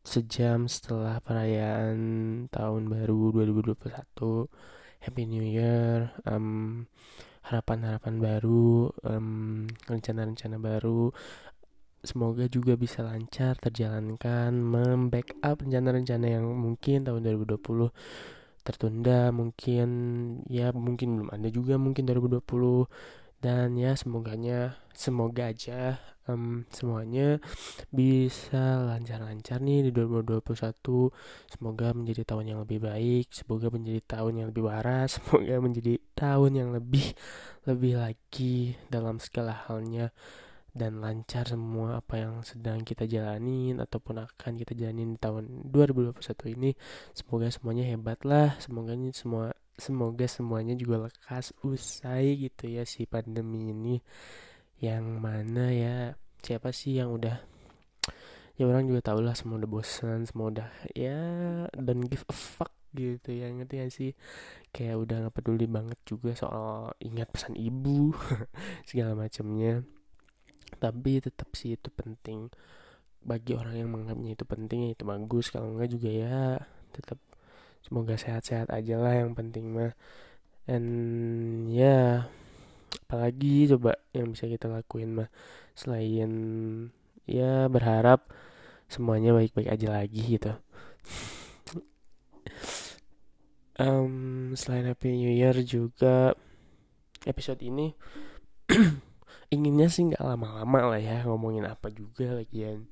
sejam 0.00 0.64
setelah 0.64 1.20
perayaan 1.20 1.96
tahun 2.48 2.88
baru 2.88 3.36
2021 3.36 3.84
Happy 5.04 5.28
New 5.28 5.44
Year 5.44 6.08
um, 6.24 6.88
harapan-harapan 7.44 8.14
baru 8.16 8.88
um, 9.04 9.68
rencana-rencana 9.84 10.56
baru. 10.56 11.12
Semoga 12.04 12.48
juga 12.48 12.76
bisa 12.76 13.04
lancar 13.04 13.56
terjalankan 13.60 14.52
membackup 14.56 15.60
rencana-rencana 15.60 16.40
yang 16.40 16.48
mungkin 16.48 17.04
tahun 17.04 17.20
2020 17.20 17.92
tertunda. 18.64 19.28
Mungkin 19.32 19.88
ya 20.48 20.72
mungkin 20.72 21.08
belum 21.20 21.30
ada 21.32 21.48
juga 21.52 21.76
mungkin 21.76 22.08
2020 22.08 23.23
dan 23.44 23.76
ya 23.76 23.92
semoganya 23.92 24.72
semoga 24.96 25.52
aja 25.52 26.00
um, 26.24 26.64
semuanya 26.72 27.44
bisa 27.92 28.80
lancar-lancar 28.88 29.60
nih 29.60 29.84
di 29.84 29.90
2021 29.92 30.40
semoga 31.52 31.92
menjadi 31.92 32.24
tahun 32.24 32.56
yang 32.56 32.60
lebih 32.64 32.80
baik 32.80 33.28
semoga 33.36 33.68
menjadi 33.68 34.00
tahun 34.08 34.32
yang 34.40 34.46
lebih 34.48 34.64
waras 34.64 35.08
semoga 35.20 35.60
menjadi 35.60 36.00
tahun 36.16 36.52
yang 36.56 36.70
lebih 36.72 37.12
lebih 37.68 38.00
lagi 38.00 38.80
dalam 38.88 39.20
segala 39.20 39.52
halnya 39.68 40.08
dan 40.74 40.98
lancar 40.98 41.46
semua 41.46 42.02
apa 42.02 42.18
yang 42.18 42.42
sedang 42.42 42.82
kita 42.82 43.06
jalanin 43.06 43.78
ataupun 43.78 44.26
akan 44.26 44.52
kita 44.58 44.74
jalanin 44.74 45.14
di 45.14 45.18
tahun 45.22 45.70
2021 45.70 46.18
ini. 46.58 46.74
Semoga 47.14 47.46
semuanya 47.54 47.86
hebat 47.86 48.18
lah 48.26 48.58
semoga 48.58 48.98
semua 49.14 49.54
semoga 49.78 50.26
semuanya 50.26 50.74
juga 50.74 51.06
lekas 51.06 51.54
usai 51.62 52.50
gitu 52.50 52.66
ya 52.66 52.82
si 52.82 53.06
pandemi 53.06 53.70
ini. 53.70 54.02
Yang 54.82 55.04
mana 55.22 55.64
ya 55.70 55.96
siapa 56.42 56.74
sih 56.74 56.98
yang 56.98 57.14
udah 57.14 57.38
ya 58.58 58.66
orang 58.66 58.90
juga 58.90 59.14
tau 59.14 59.22
lah 59.22 59.34
semua 59.38 59.62
udah 59.62 59.70
bosan 59.70 60.26
semua 60.26 60.50
udah 60.50 60.68
ya 60.94 61.18
dan 61.70 62.02
give 62.02 62.26
a 62.26 62.34
fuck 62.34 62.74
gitu 62.98 63.30
ya. 63.30 63.46
Ngerti 63.46 63.74
gak 63.78 63.92
sih? 63.94 64.10
Kayak 64.74 65.06
udah 65.06 65.16
gak 65.30 65.34
peduli 65.38 65.70
banget 65.70 66.02
juga 66.02 66.34
soal 66.34 66.98
ingat 66.98 67.30
pesan 67.30 67.54
ibu 67.54 68.10
segala 68.90 69.14
macamnya 69.14 69.86
tapi 70.78 71.22
tetap 71.22 71.50
sih 71.56 71.76
itu 71.78 71.88
penting. 71.92 72.50
Bagi 73.24 73.56
orang 73.56 73.74
yang 73.80 73.88
menganggapnya 73.90 74.36
itu 74.36 74.44
penting 74.44 74.78
ya 74.88 74.90
itu 74.94 75.04
bagus. 75.06 75.48
Kalau 75.48 75.72
enggak 75.72 75.90
juga 75.94 76.10
ya 76.12 76.60
tetap 76.94 77.18
semoga 77.84 78.14
sehat-sehat 78.16 78.70
aja 78.70 78.94
lah 79.00 79.14
yang 79.24 79.32
penting 79.32 79.72
mah. 79.72 79.92
And 80.64 80.88
ya 81.68 81.80
yeah, 81.84 82.08
apalagi 83.04 83.68
coba 83.76 84.00
yang 84.16 84.32
bisa 84.32 84.48
kita 84.48 84.68
lakuin 84.68 85.16
mah. 85.24 85.28
Selain 85.76 86.30
ya 87.24 87.66
berharap 87.72 88.28
semuanya 88.88 89.32
baik-baik 89.32 89.68
aja 89.72 89.88
lagi 89.90 90.38
gitu. 90.38 90.52
Um, 93.74 94.54
selain 94.54 94.86
Happy 94.86 95.10
New 95.18 95.34
Year 95.34 95.58
juga 95.66 96.38
episode 97.26 97.58
ini 97.58 97.90
inginnya 99.54 99.88
sih 99.88 100.10
nggak 100.10 100.20
lama-lama 100.20 100.94
lah 100.94 101.00
ya 101.00 101.22
ngomongin 101.24 101.64
apa 101.64 101.88
juga 101.94 102.34
lagian 102.34 102.90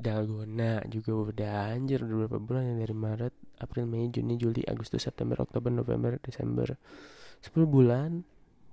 dalgona 0.00 0.80
juga 0.88 1.12
udah 1.12 1.54
anjir 1.76 2.00
udah 2.00 2.26
berapa 2.26 2.40
bulan 2.40 2.72
ya 2.72 2.74
dari 2.82 2.96
Maret 2.96 3.34
April 3.60 3.84
Mei 3.84 4.08
Juni 4.08 4.40
Juli 4.40 4.64
Agustus 4.64 5.04
September 5.04 5.36
Oktober 5.38 5.68
November 5.68 6.16
Desember. 6.24 6.74
10 7.40 7.56
bulan 7.68 8.20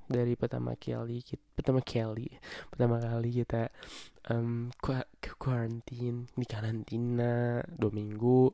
dari 0.08 0.40
pertama 0.40 0.76
kali 0.80 1.20
kita, 1.20 1.44
pertama 1.52 1.84
kali 1.84 2.32
pertama 2.72 3.00
kali 3.00 3.44
kita 3.44 3.68
um, 4.32 4.72
ke 4.80 5.32
quarantine 5.36 6.32
di 6.32 6.46
karantina 6.48 7.60
dua 7.68 7.92
minggu. 7.92 8.52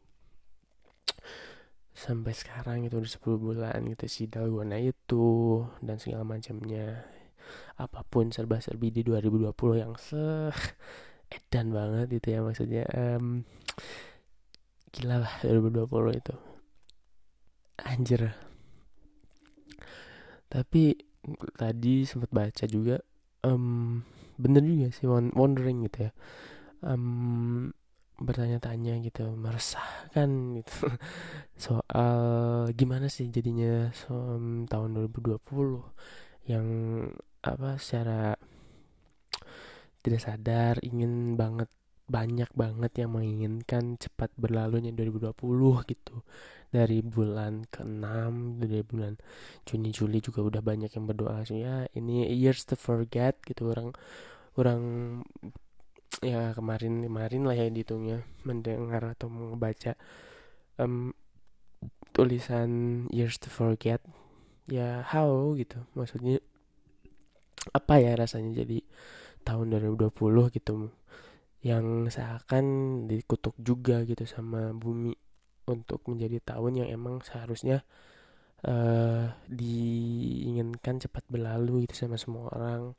Sampai 1.94 2.34
sekarang 2.34 2.90
itu 2.90 2.98
udah 2.98 3.12
10 3.22 3.38
bulan 3.38 3.78
gitu 3.86 4.06
si 4.10 4.26
dalgona 4.26 4.82
itu 4.82 5.62
dan 5.86 6.02
segala 6.02 6.26
macamnya 6.26 7.06
apa 7.80 8.06
pun 8.06 8.30
serba-serbi 8.30 8.94
di 8.94 9.02
2020 9.02 9.82
yang 9.82 9.94
se 9.98 10.52
edan 11.34 11.74
banget 11.74 12.08
itu 12.22 12.28
ya 12.38 12.40
maksudnya 12.46 12.84
um, 12.94 13.42
gila 14.94 15.26
lah 15.26 15.34
2020 15.42 16.22
itu. 16.22 16.36
Anjir. 17.82 18.22
Tapi 20.46 20.94
tadi 21.58 22.06
sempat 22.06 22.30
baca 22.30 22.66
juga 22.70 23.02
um, 23.42 24.06
bener 24.38 24.62
juga 24.62 24.88
sih 24.94 25.10
wondering 25.10 25.90
gitu 25.90 26.10
ya. 26.10 26.12
Um, 26.86 27.74
bertanya-tanya 28.22 29.02
gitu 29.02 29.34
meresahkan 29.34 30.30
gitu. 30.62 30.94
Soal 31.66 32.70
gimana 32.78 33.10
sih 33.10 33.34
jadinya 33.34 33.90
um, 34.14 34.70
tahun 34.70 35.10
2020 35.10 35.42
yang 36.46 36.68
apa 37.44 37.76
secara 37.76 38.40
tidak 40.04 40.22
sadar 40.24 40.76
ingin 40.84 41.36
banget 41.40 41.72
banyak 42.04 42.52
banget 42.52 42.92
yang 43.00 43.16
menginginkan 43.16 43.96
cepat 43.96 44.30
berlalunya 44.36 44.92
2020 44.92 45.34
gitu. 45.88 46.16
Dari 46.74 47.06
bulan 47.06 47.70
ke-6 47.70 48.10
dari 48.60 48.82
bulan 48.82 49.14
Juni 49.64 49.94
Juli 49.94 50.20
juga 50.20 50.42
udah 50.42 50.62
banyak 50.66 50.90
yang 50.90 51.06
berdoa 51.06 51.46
ya 51.48 51.86
ini 51.94 52.28
years 52.34 52.66
to 52.68 52.76
forget 52.76 53.40
gitu. 53.46 53.72
Orang 53.72 53.96
orang 54.60 54.82
ya 56.20 56.52
kemarin 56.58 57.06
kemarin 57.08 57.42
lah 57.48 57.56
ya 57.56 57.70
dihitungnya 57.72 58.26
mendengar 58.44 59.16
atau 59.16 59.32
membaca 59.32 59.96
um, 60.82 61.16
tulisan 62.12 63.06
years 63.14 63.40
to 63.40 63.48
forget. 63.48 64.04
Ya 64.68 65.06
how 65.08 65.56
gitu. 65.56 65.88
Maksudnya 65.96 66.44
apa 67.72 68.04
ya 68.04 68.18
rasanya 68.20 68.66
jadi 68.66 68.84
tahun 69.48 69.80
2020 69.80 70.12
gitu 70.60 70.92
yang 71.64 72.12
seakan 72.12 72.66
dikutuk 73.08 73.56
juga 73.56 74.04
gitu 74.04 74.28
sama 74.28 74.76
bumi 74.76 75.16
untuk 75.64 76.04
menjadi 76.12 76.44
tahun 76.44 76.84
yang 76.84 76.90
emang 76.92 77.24
seharusnya 77.24 77.88
uh, 78.68 79.32
diinginkan 79.48 81.00
cepat 81.00 81.24
berlalu 81.32 81.88
gitu 81.88 82.04
sama 82.04 82.20
semua 82.20 82.52
orang 82.52 82.92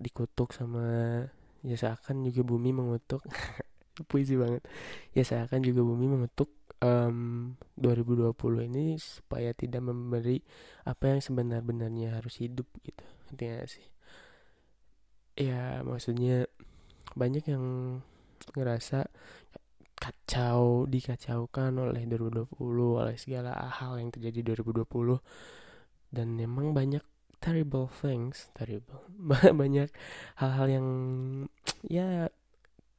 dikutuk 0.00 0.56
sama 0.56 1.20
ya 1.60 1.76
seakan 1.76 2.24
juga 2.24 2.48
bumi 2.48 2.72
mengutuk 2.72 3.20
puisi 4.08 4.40
banget 4.40 4.64
ya 5.12 5.22
seakan 5.22 5.60
juga 5.60 5.84
bumi 5.84 6.08
mengutuk 6.08 6.48
um, 6.80 7.54
2020 7.76 8.32
ini 8.72 8.96
supaya 8.96 9.52
tidak 9.52 9.84
memberi 9.84 10.40
apa 10.88 11.12
yang 11.12 11.20
sebenar-benarnya 11.20 12.18
harus 12.18 12.40
hidup 12.40 12.66
gitu 12.82 13.04
intinya 13.32 13.64
sih. 13.64 13.86
Ya 15.34 15.80
maksudnya 15.82 16.44
banyak 17.16 17.44
yang 17.48 17.64
ngerasa 18.52 19.08
kacau 19.96 20.84
dikacaukan 20.90 21.78
oleh 21.78 22.04
2020 22.10 22.52
oleh 22.98 23.16
segala 23.16 23.54
hal 23.54 24.02
yang 24.02 24.10
terjadi 24.10 24.58
2020 24.58 25.22
dan 26.10 26.34
memang 26.34 26.74
banyak 26.76 27.02
terrible 27.42 27.90
things 27.90 28.52
terrible. 28.54 29.02
Banyak 29.60 29.90
hal-hal 30.38 30.66
yang 30.70 30.86
ya 31.82 32.30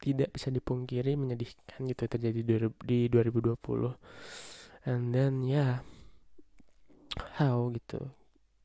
tidak 0.04 0.36
bisa 0.36 0.52
dipungkiri 0.52 1.16
menyedihkan 1.16 1.88
gitu 1.88 2.04
terjadi 2.04 2.44
di 2.84 3.08
2020 3.08 3.56
and 4.84 5.16
then 5.16 5.40
ya 5.40 5.56
yeah, 5.56 5.74
how 7.40 7.72
gitu 7.72 8.12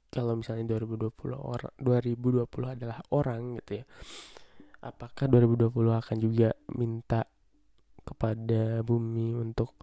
kalau 0.10 0.38
misalnya 0.38 0.78
2020 0.78 1.14
orang 1.38 1.74
2020 1.78 2.76
adalah 2.76 2.99
orang 3.14 3.62
gitu 3.62 3.82
ya 3.82 3.86
apakah 4.82 5.26
2020 5.30 5.70
akan 5.74 6.18
juga 6.18 6.49
minta 6.74 7.28
kepada 8.03 8.82
bumi 8.82 9.38
untuk 9.38 9.78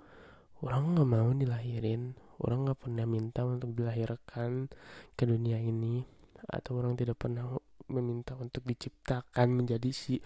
orang 0.67 0.99
nggak 0.99 1.09
mau 1.09 1.31
dilahirin 1.31 2.17
orang 2.43 2.67
nggak 2.67 2.81
pernah 2.81 3.07
minta 3.07 3.47
untuk 3.47 3.73
dilahirkan 3.77 4.67
ke 5.15 5.25
dunia 5.25 5.61
ini 5.63 6.03
atau 6.51 6.81
orang 6.83 6.99
tidak 6.99 7.17
pernah 7.17 7.55
meminta 7.87 8.35
untuk 8.35 8.67
diciptakan 8.67 9.47
menjadi 9.63 9.91
si 9.95 10.19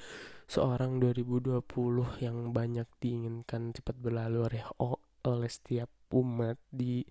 seorang 0.49 0.97
2020 0.97 1.61
yang 2.25 2.57
banyak 2.57 2.89
diinginkan 2.99 3.77
cepat 3.77 4.01
berlalu 4.01 4.49
oleh 4.49 4.65
oleh 5.29 5.51
setiap 5.51 5.93
umat 6.17 6.57
di 6.73 7.05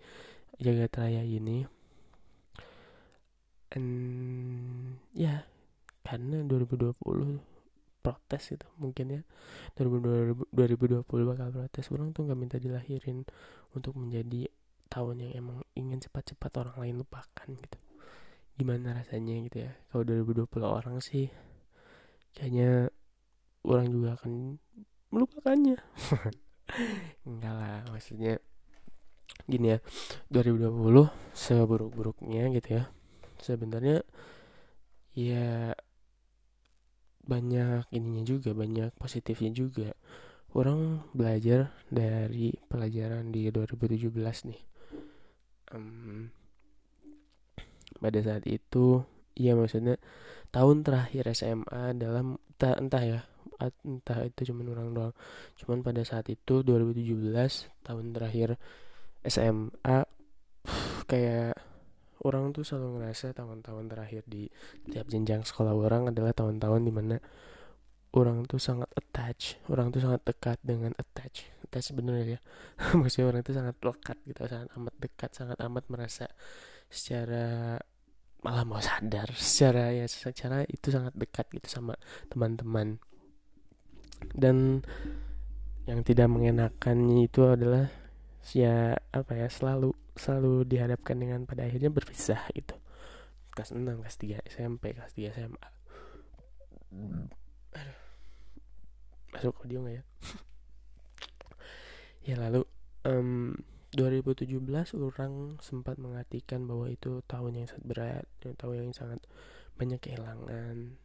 jagat 0.58 0.92
raya 0.98 1.22
ini 1.22 1.79
and 3.76 4.98
ya 5.14 5.46
karena 6.10 6.42
2020 6.42 6.98
protes 8.02 8.44
itu 8.56 8.68
mungkin 8.82 9.22
ya. 9.22 9.22
2020 9.78 11.06
bakal 11.06 11.48
protes. 11.54 11.86
Orang 11.94 12.16
tuh 12.16 12.26
nggak 12.26 12.40
minta 12.40 12.58
dilahirin 12.58 13.28
untuk 13.78 13.94
menjadi 13.94 14.50
tahun 14.90 15.30
yang 15.30 15.34
emang 15.46 15.58
ingin 15.78 16.02
cepat-cepat 16.02 16.66
orang 16.66 16.78
lain 16.82 16.96
lupakan 17.06 17.48
gitu. 17.48 17.78
Gimana 18.58 18.98
rasanya 18.98 19.38
gitu 19.46 19.70
ya? 19.70 19.72
Kalau 19.94 20.04
2020 20.08 20.50
orang 20.66 20.98
sih 21.04 21.30
kayaknya 22.34 22.90
orang 23.62 23.88
juga 23.94 24.18
akan 24.18 24.58
melupakannya. 25.14 25.78
Enggak 27.30 27.54
lah 27.54 27.86
maksudnya 27.94 28.42
gini 29.46 29.78
ya. 29.78 29.80
2020 30.34 30.74
seburuk-buruknya 31.38 32.50
gitu 32.58 32.82
ya 32.82 32.90
sebenarnya 33.40 34.04
ya 35.16 35.74
banyak 37.30 37.86
ininya 37.94 38.24
juga 38.26 38.52
banyak 38.58 38.96
positifnya 38.98 39.52
juga. 39.54 39.90
Orang 40.58 41.06
belajar 41.14 41.70
dari 41.94 42.58
pelajaran 42.66 43.30
di 43.30 43.54
2017 43.54 44.50
nih. 44.50 44.62
Um, 45.70 46.34
pada 48.02 48.20
saat 48.26 48.50
itu 48.50 49.06
ya 49.38 49.54
maksudnya 49.54 50.02
tahun 50.50 50.82
terakhir 50.82 51.30
SMA 51.38 51.94
dalam 51.94 52.42
entah, 52.58 52.74
entah 52.82 53.04
ya 53.06 53.20
entah 53.62 54.20
itu 54.26 54.50
cuman 54.50 54.74
orang 54.74 54.90
doang. 54.96 55.14
Cuman 55.62 55.86
pada 55.86 56.02
saat 56.02 56.26
itu 56.32 56.66
2017 56.66 57.70
tahun 57.86 58.06
terakhir 58.16 58.58
SMA 59.22 60.08
kayak 61.06 61.69
orang 62.26 62.52
tuh 62.52 62.68
selalu 62.68 63.00
ngerasa 63.00 63.32
tahun-tahun 63.36 63.86
terakhir 63.88 64.24
di 64.28 64.52
tiap 64.90 65.08
jenjang 65.08 65.44
sekolah 65.48 65.72
orang 65.72 66.12
adalah 66.12 66.36
tahun-tahun 66.36 66.82
di 66.84 66.94
mana 66.94 67.16
orang 68.18 68.42
tuh 68.50 68.58
sangat 68.58 68.90
attach 68.98 69.62
orang 69.70 69.94
tuh 69.94 70.02
sangat 70.02 70.22
dekat 70.26 70.58
dengan 70.66 70.92
attach. 70.98 71.46
Attach 71.64 71.94
sebenarnya 71.94 72.38
ya. 72.38 72.40
Maksudnya 73.00 73.28
orang 73.30 73.42
tuh 73.46 73.56
sangat 73.56 73.76
lekat 73.80 74.18
gitu 74.26 74.40
sangat 74.50 74.70
amat 74.76 74.96
dekat 74.98 75.32
sangat 75.36 75.58
amat 75.62 75.84
merasa 75.88 76.26
secara 76.90 77.78
malah 78.40 78.64
mau 78.64 78.80
sadar 78.80 79.36
secara 79.36 79.92
ya 79.92 80.08
secara 80.08 80.64
itu 80.66 80.90
sangat 80.90 81.14
dekat 81.14 81.46
gitu 81.54 81.68
sama 81.70 81.94
teman-teman. 82.32 82.98
Dan 84.36 84.84
yang 85.88 86.06
tidak 86.06 86.28
mengenakannya 86.30 87.26
itu 87.26 87.46
adalah 87.50 87.90
ya 88.56 88.98
apa 89.12 89.36
ya 89.36 89.48
selalu 89.52 89.94
selalu 90.16 90.68
dihadapkan 90.68 91.16
dengan 91.16 91.48
pada 91.48 91.64
akhirnya 91.68 91.92
berpisah 91.92 92.44
gitu. 92.52 92.76
Kelas 93.56 93.72
6 93.72 93.84
kelas 93.84 94.16
3 94.20 94.52
SMP 94.52 94.84
kelas 94.96 95.14
3 95.16 95.36
SMA. 95.36 95.68
Masuk 99.32 99.56
audio 99.64 99.80
nggak 99.84 99.96
ya? 100.00 100.04
Ya 102.20 102.36
lalu 102.36 102.62
um, 103.10 103.58
2017 103.96 104.54
orang 105.02 105.58
sempat 105.66 105.98
mengartikan 105.98 106.68
bahwa 106.70 106.86
itu 106.92 107.26
tahun 107.26 107.64
yang 107.64 107.66
sangat 107.66 107.86
berat, 107.90 108.26
tahun 108.60 108.76
yang 108.86 108.94
sangat 108.94 109.24
banyak 109.80 109.98
kehilangan. 109.98 111.00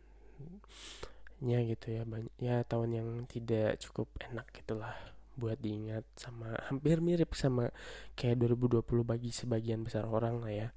Nya 1.40 1.58
gitu 1.64 1.86
ya 1.96 2.02
banyak 2.04 2.34
ya 2.42 2.60
tahun 2.66 2.90
yang 2.92 3.08
tidak 3.30 3.80
cukup 3.80 4.10
enak 4.20 4.52
gitulah 4.52 5.13
buat 5.34 5.58
diingat 5.58 6.06
sama 6.14 6.54
hampir 6.70 7.02
mirip 7.02 7.34
sama 7.34 7.74
kayak 8.14 8.38
2020 8.42 8.82
bagi 9.02 9.30
sebagian 9.34 9.82
besar 9.82 10.06
orang 10.06 10.40
lah 10.42 10.52
ya 10.52 10.68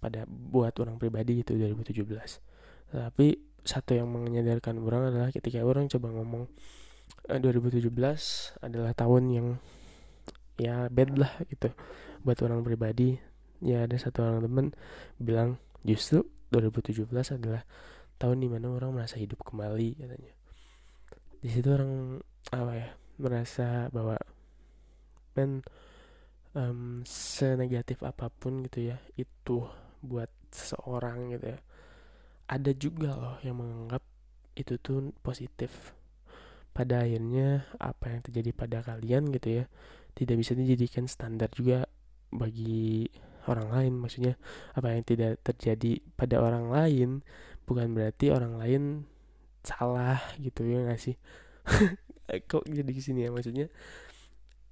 pada 0.00 0.24
buat 0.26 0.72
orang 0.80 0.96
pribadi 0.96 1.44
itu 1.44 1.52
2017 1.52 2.06
tapi 2.92 3.36
satu 3.66 3.98
yang 3.98 4.06
menyadarkan 4.06 4.78
orang 4.78 5.10
adalah 5.10 5.34
ketika 5.34 5.58
orang 5.66 5.90
coba 5.90 6.14
ngomong 6.14 6.46
2017 7.26 7.82
eh, 7.82 8.18
adalah 8.62 8.92
tahun 8.94 9.22
yang 9.34 9.48
ya 10.56 10.86
bad 10.86 11.18
lah 11.18 11.32
gitu. 11.50 11.74
Buat 12.22 12.38
orang 12.46 12.62
pribadi 12.62 13.18
ya 13.58 13.84
ada 13.84 13.98
satu 13.98 14.22
orang 14.22 14.40
temen 14.46 14.66
bilang 15.18 15.58
justru 15.82 16.22
2017 16.54 17.10
adalah 17.10 17.66
tahun 18.22 18.38
di 18.38 18.48
mana 18.48 18.70
orang 18.70 18.94
merasa 18.94 19.18
hidup 19.18 19.42
kembali 19.42 19.98
katanya. 19.98 20.32
Di 21.42 21.48
situ 21.50 21.68
orang 21.74 22.22
apa 22.54 22.72
ya 22.78 22.88
merasa 23.16 23.88
bahwa 23.92 24.16
men 25.36 25.60
um, 26.56 27.04
senegatif 27.04 28.00
apa 28.04 28.32
pun 28.32 28.64
gitu 28.64 28.92
ya 28.92 28.96
itu 29.20 29.68
buat 30.00 30.28
seseorang 30.52 31.36
gitu 31.36 31.56
ya 31.56 31.58
ada 32.46 32.70
juga 32.72 33.10
loh 33.18 33.36
yang 33.42 33.58
menganggap 33.58 34.02
itu 34.56 34.78
tuh 34.80 35.12
positif. 35.20 35.92
Pada 36.72 37.04
akhirnya 37.04 37.64
apa 37.80 38.12
yang 38.12 38.20
terjadi 38.24 38.50
pada 38.52 38.78
kalian 38.84 39.32
gitu 39.32 39.62
ya 39.62 39.64
tidak 40.16 40.36
bisa 40.40 40.52
dijadikan 40.56 41.04
standar 41.08 41.48
juga 41.52 41.88
bagi 42.32 43.08
orang 43.50 43.68
lain. 43.72 43.92
Maksudnya 44.00 44.34
apa 44.76 44.94
yang 44.94 45.04
tidak 45.04 45.42
terjadi 45.42 46.00
pada 46.14 46.40
orang 46.40 46.70
lain 46.72 47.10
bukan 47.66 47.92
berarti 47.92 48.30
orang 48.30 48.54
lain 48.62 48.82
salah 49.66 50.22
gitu 50.38 50.62
ya 50.62 50.86
nggak 50.86 51.02
sih 51.02 51.18
kok 52.26 52.64
jadi 52.66 52.92
sini 52.98 53.26
ya? 53.26 53.30
Maksudnya 53.30 53.66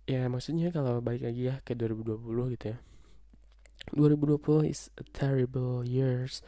ya 0.05 0.29
maksudnya 0.29 0.69
kalau 0.69 1.01
balik 1.01 1.25
lagi 1.25 1.49
ya 1.49 1.63
ke 1.65 1.73
2020 1.73 2.55
gitu 2.59 2.67
ya. 2.75 2.79
2020 3.93 4.71
is 4.71 4.89
a 4.97 5.05
terrible 5.13 5.85
years 5.85 6.41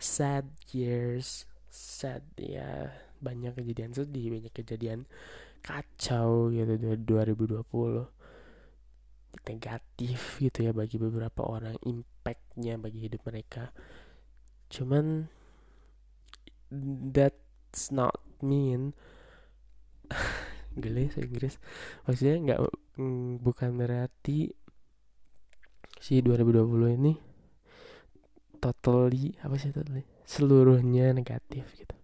sad 0.00 0.48
years 0.74 1.46
sad 1.70 2.24
ya 2.34 2.90
banyak 3.22 3.52
kejadian 3.54 3.94
sedih 3.94 4.32
banyak 4.32 4.50
kejadian 4.50 5.06
kacau 5.60 6.50
gitu 6.50 6.74
2020 6.74 8.08
negatif 9.46 10.42
gitu 10.42 10.58
ya 10.66 10.72
bagi 10.74 10.98
beberapa 10.98 11.46
orang 11.46 11.76
impactnya 11.86 12.76
bagi 12.80 13.06
hidup 13.06 13.22
mereka. 13.28 13.70
Cuman 14.70 15.30
that's 17.14 17.90
not 17.94 18.18
mean 18.42 18.94
gele 20.76 21.10
saya 21.10 21.26
Inggris. 21.26 21.58
Maksudnya 22.06 22.36
nggak 22.44 22.60
mm, 23.00 23.42
bukan 23.42 23.70
berarti 23.74 24.50
si 26.00 26.24
2020 26.24 26.96
ini 26.96 27.12
totally 28.60 29.34
apa 29.40 29.56
sih 29.56 29.72
totally? 29.72 30.04
Seluruhnya 30.22 31.10
negatif 31.16 31.66
gitu. 31.74 31.96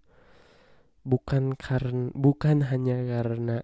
Bukan 1.07 1.55
karena 1.55 2.11
bukan 2.17 2.67
hanya 2.67 2.99
karena 3.07 3.62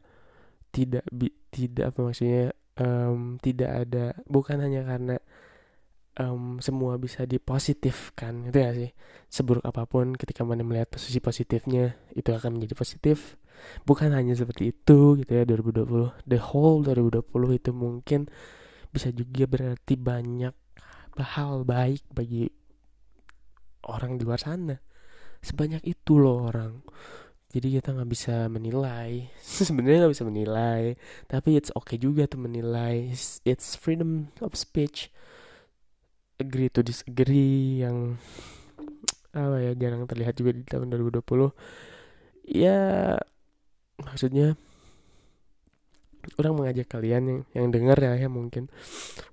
tidak 0.71 1.05
bi, 1.11 1.29
tidak 1.51 1.93
apa 1.93 2.01
maksudnya 2.13 2.55
um, 2.79 3.37
tidak 3.43 3.89
ada 3.89 4.15
bukan 4.31 4.63
hanya 4.63 4.87
karena 4.87 5.17
um, 6.21 6.63
semua 6.63 6.97
bisa 7.01 7.27
dipositifkan 7.27 8.53
itu 8.53 8.59
ya 8.63 8.71
sih? 8.77 8.91
Seburuk 9.33 9.65
apa 9.67 9.89
pun 9.89 10.15
ketika 10.15 10.47
mana 10.47 10.63
melihat 10.63 10.93
posisi 10.93 11.19
positifnya 11.19 11.97
itu 12.15 12.31
akan 12.31 12.57
menjadi 12.61 12.79
positif 12.79 13.41
bukan 13.85 14.15
hanya 14.15 14.33
seperti 14.37 14.73
itu 14.75 15.21
gitu 15.21 15.31
ya 15.31 15.45
2020 15.49 16.29
the 16.29 16.39
whole 16.39 16.81
2020 16.85 17.23
itu 17.59 17.71
mungkin 17.71 18.31
bisa 18.93 19.09
juga 19.09 19.49
berarti 19.49 19.97
banyak 19.97 20.55
hal 21.21 21.65
baik 21.69 22.05
bagi 22.13 22.49
orang 23.89 24.17
di 24.17 24.23
luar 24.25 24.41
sana. 24.41 24.77
Sebanyak 25.43 25.83
itu 25.85 26.17
loh 26.17 26.49
orang. 26.49 26.81
Jadi 27.53 27.77
kita 27.77 27.93
nggak 27.93 28.09
bisa 28.09 28.49
menilai. 28.49 29.29
Sebenarnya 29.69 30.07
nggak 30.07 30.15
bisa 30.17 30.25
menilai 30.25 30.83
tapi 31.29 31.59
it's 31.59 31.73
okay 31.75 32.01
juga 32.01 32.25
tuh 32.25 32.41
menilai. 32.41 33.13
It's, 33.45 33.77
freedom 33.77 34.33
of 34.41 34.57
speech. 34.57 35.13
Agree 36.41 36.73
to 36.73 36.81
disagree 36.81 37.85
yang 37.85 38.17
apa 39.37 39.57
ya 39.65 39.73
jarang 39.77 40.05
terlihat 40.05 40.37
juga 40.37 40.53
di 40.53 40.61
tahun 40.65 40.93
2020 40.93 41.25
ya 42.53 43.17
maksudnya 44.01 44.57
orang 46.39 46.55
mengajak 46.55 46.87
kalian 46.87 47.23
yang 47.27 47.41
yang 47.53 47.67
dengar 47.75 47.99
ya, 47.99 48.15
ya 48.15 48.29
mungkin 48.31 48.71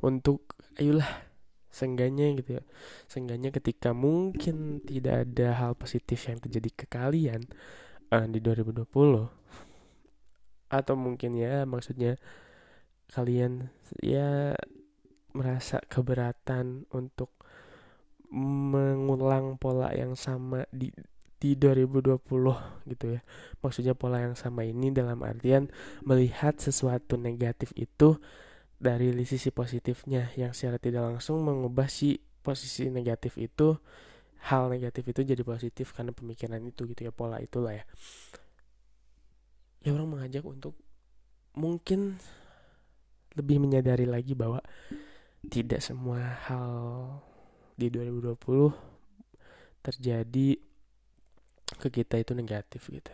untuk 0.02 0.58
ayolah 0.76 1.30
sengganya 1.70 2.34
gitu 2.36 2.60
ya. 2.60 2.64
Sengganya 3.06 3.54
ketika 3.54 3.94
mungkin 3.94 4.82
tidak 4.82 5.30
ada 5.30 5.54
hal 5.56 5.72
positif 5.78 6.26
yang 6.26 6.42
terjadi 6.42 6.70
ke 6.74 6.86
kalian 6.90 7.46
uh, 8.10 8.26
di 8.26 8.42
2020 8.42 8.90
atau 10.70 10.94
mungkin 10.94 11.34
ya 11.34 11.66
maksudnya 11.66 12.22
kalian 13.10 13.74
ya 14.06 14.54
merasa 15.34 15.82
keberatan 15.90 16.86
untuk 16.94 17.34
mengulang 18.30 19.58
pola 19.58 19.90
yang 19.98 20.14
sama 20.14 20.70
di 20.70 20.94
di 21.40 21.56
2020 21.56 22.20
gitu 22.92 23.06
ya. 23.16 23.22
Maksudnya 23.64 23.96
pola 23.96 24.20
yang 24.20 24.36
sama 24.36 24.68
ini 24.68 24.92
dalam 24.92 25.24
artian 25.24 25.72
melihat 26.04 26.60
sesuatu 26.60 27.16
negatif 27.16 27.72
itu 27.80 28.20
dari 28.80 29.12
sisi 29.28 29.52
positifnya 29.52 30.32
yang 30.40 30.56
secara 30.56 30.80
tidak 30.80 31.04
langsung 31.04 31.44
mengubah 31.44 31.88
si 31.92 32.20
posisi 32.44 32.88
negatif 32.88 33.36
itu 33.36 33.76
hal 34.48 34.72
negatif 34.72 35.04
itu 35.12 35.28
jadi 35.28 35.44
positif 35.44 35.92
karena 35.92 36.16
pemikiran 36.16 36.64
itu 36.64 36.88
gitu 36.88 37.04
ya 37.04 37.12
pola 37.12 37.44
itulah 37.44 37.76
ya 37.76 37.84
ya 39.84 39.92
orang 39.92 40.16
mengajak 40.16 40.48
untuk 40.48 40.80
mungkin 41.60 42.16
lebih 43.36 43.60
menyadari 43.60 44.08
lagi 44.08 44.32
bahwa 44.32 44.64
tidak 45.52 45.84
semua 45.84 46.40
hal 46.48 46.72
di 47.76 47.88
2020 47.92 48.72
terjadi 49.80 50.60
ke 51.80 51.88
kita 51.90 52.20
itu 52.20 52.36
negatif 52.36 52.92
gitu 52.92 53.14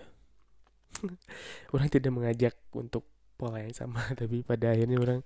orang 1.74 1.88
tidak 1.88 2.12
mengajak 2.12 2.56
untuk 2.74 3.06
pola 3.38 3.62
yang 3.62 3.76
sama 3.76 4.02
tapi 4.20 4.42
pada 4.42 4.74
akhirnya 4.74 4.98
orang 4.98 5.20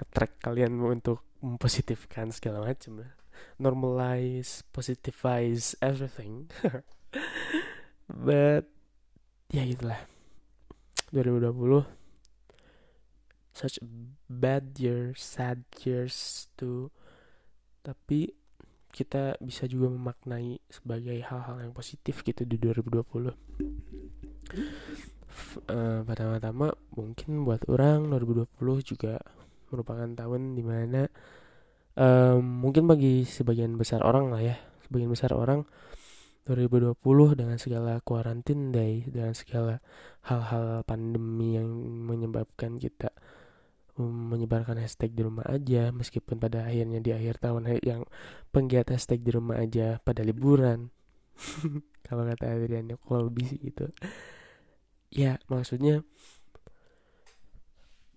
ngetrack 0.00 0.32
kalian 0.40 0.72
untuk 0.80 1.22
mempositifkan 1.44 2.32
segala 2.32 2.64
macam 2.64 3.04
normalize, 3.58 4.64
positivize 4.72 5.76
everything. 5.80 6.48
But 8.08 8.68
ya 9.52 9.62
gitulah. 9.64 10.08
2020 11.14 11.86
such 13.56 13.80
bad 14.28 14.76
year, 14.76 15.16
sad 15.16 15.64
years 15.80 16.48
to 16.60 16.92
tapi 17.80 18.36
kita 18.96 19.36
bisa 19.44 19.68
juga 19.68 19.92
memaknai 19.92 20.56
sebagai 20.72 21.20
hal-hal 21.20 21.60
yang 21.60 21.76
positif 21.76 22.24
gitu 22.24 22.48
di 22.48 22.56
2020 22.56 23.04
uh, 25.68 26.00
pertama-tama 26.08 26.72
mungkin 26.96 27.44
buat 27.44 27.68
orang 27.68 28.08
2020 28.08 28.56
juga 28.80 29.20
merupakan 29.68 30.08
tahun 30.08 30.56
di 30.56 30.64
mana 30.64 31.04
um, 31.92 32.40
mungkin 32.40 32.88
bagi 32.88 33.28
sebagian 33.28 33.76
besar 33.76 34.00
orang 34.00 34.32
lah 34.32 34.40
ya 34.40 34.56
sebagian 34.88 35.12
besar 35.12 35.36
orang 35.36 35.68
2020 36.48 36.96
dengan 37.36 37.58
segala 37.60 38.00
kuarantin 38.00 38.72
day 38.72 39.04
dengan 39.04 39.36
segala 39.36 39.84
hal-hal 40.24 40.86
pandemi 40.88 41.60
yang 41.60 41.68
menyebabkan 42.06 42.80
kita 42.80 43.12
menyebarkan 44.04 44.76
hashtag 44.76 45.16
di 45.16 45.24
rumah 45.24 45.48
aja 45.48 45.88
meskipun 45.88 46.36
pada 46.36 46.68
akhirnya 46.68 47.00
di 47.00 47.16
akhir 47.16 47.40
tahun 47.40 47.80
yang 47.80 48.04
penggiat 48.52 48.92
hashtag 48.92 49.24
di 49.24 49.32
rumah 49.32 49.56
aja 49.56 49.96
pada 50.04 50.20
liburan. 50.20 50.92
Kalau 52.06 52.22
kata 52.22 52.54
Adrian 52.54 52.86
kalau 53.02 53.26
lebih 53.26 53.50
sih 53.50 53.58
gitu. 53.58 53.90
Ya 55.10 55.42
maksudnya 55.50 56.06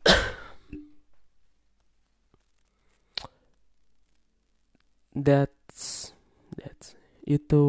that's 5.26 6.14
that's 6.54 6.94
itu 7.26 7.66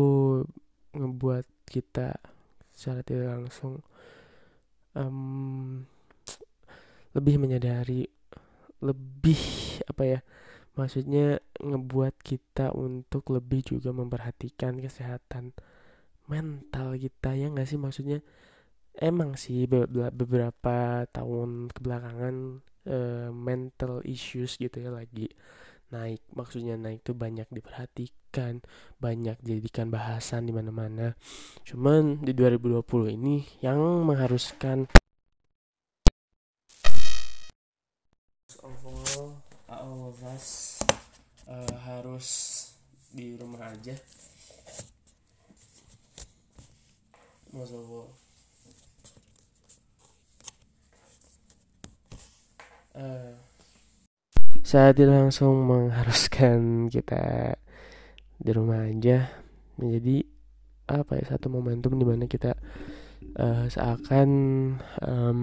ngebuat 0.92 1.48
kita 1.64 2.20
secara 2.76 3.00
tidak 3.00 3.32
langsung 3.32 3.80
um, 4.92 5.88
lebih 7.16 7.42
menyadari 7.42 8.06
lebih 8.80 9.40
apa 9.84 10.02
ya 10.06 10.20
maksudnya 10.78 11.42
ngebuat 11.60 12.16
kita 12.24 12.72
untuk 12.72 13.28
lebih 13.34 13.60
juga 13.66 13.92
memperhatikan 13.92 14.80
kesehatan 14.80 15.52
mental 16.30 16.94
kita 16.94 17.34
ya 17.34 17.50
nggak 17.50 17.66
sih? 17.66 17.76
Maksudnya 17.76 18.22
emang 18.94 19.34
sih 19.34 19.66
beberapa 19.66 21.04
tahun 21.10 21.74
kebelakangan 21.74 22.34
uh, 22.86 23.28
mental 23.34 24.00
issues 24.06 24.56
gitu 24.56 24.78
ya 24.78 24.94
lagi 24.94 25.26
naik. 25.90 26.22
Maksudnya 26.32 26.78
naik 26.78 27.02
tuh 27.02 27.18
banyak 27.18 27.50
diperhatikan 27.50 28.62
banyak 29.02 29.36
dijadikan 29.42 29.90
bahasan 29.90 30.46
di 30.46 30.54
mana-mana. 30.54 31.18
Cuman 31.66 32.22
di 32.22 32.30
2020 32.30 33.18
ini 33.18 33.42
yang 33.58 34.06
mengharuskan 34.06 34.86
us 40.34 40.78
uh, 41.50 41.74
harus 41.86 42.28
di 43.10 43.34
rumah 43.34 43.66
aja. 43.66 43.94
All 47.50 47.66
uh, 52.94 53.34
saat 54.62 54.94
itu 55.02 55.10
langsung 55.10 55.66
mengharuskan 55.66 56.86
kita 56.86 57.58
di 58.38 58.50
rumah 58.54 58.86
aja 58.86 59.26
menjadi 59.74 60.22
apa 60.86 61.18
ya 61.18 61.34
satu 61.34 61.50
momentum 61.50 61.98
di 61.98 62.06
mana 62.06 62.30
kita 62.30 62.54
uh, 63.34 63.66
seakan 63.66 64.30
um, 65.02 65.40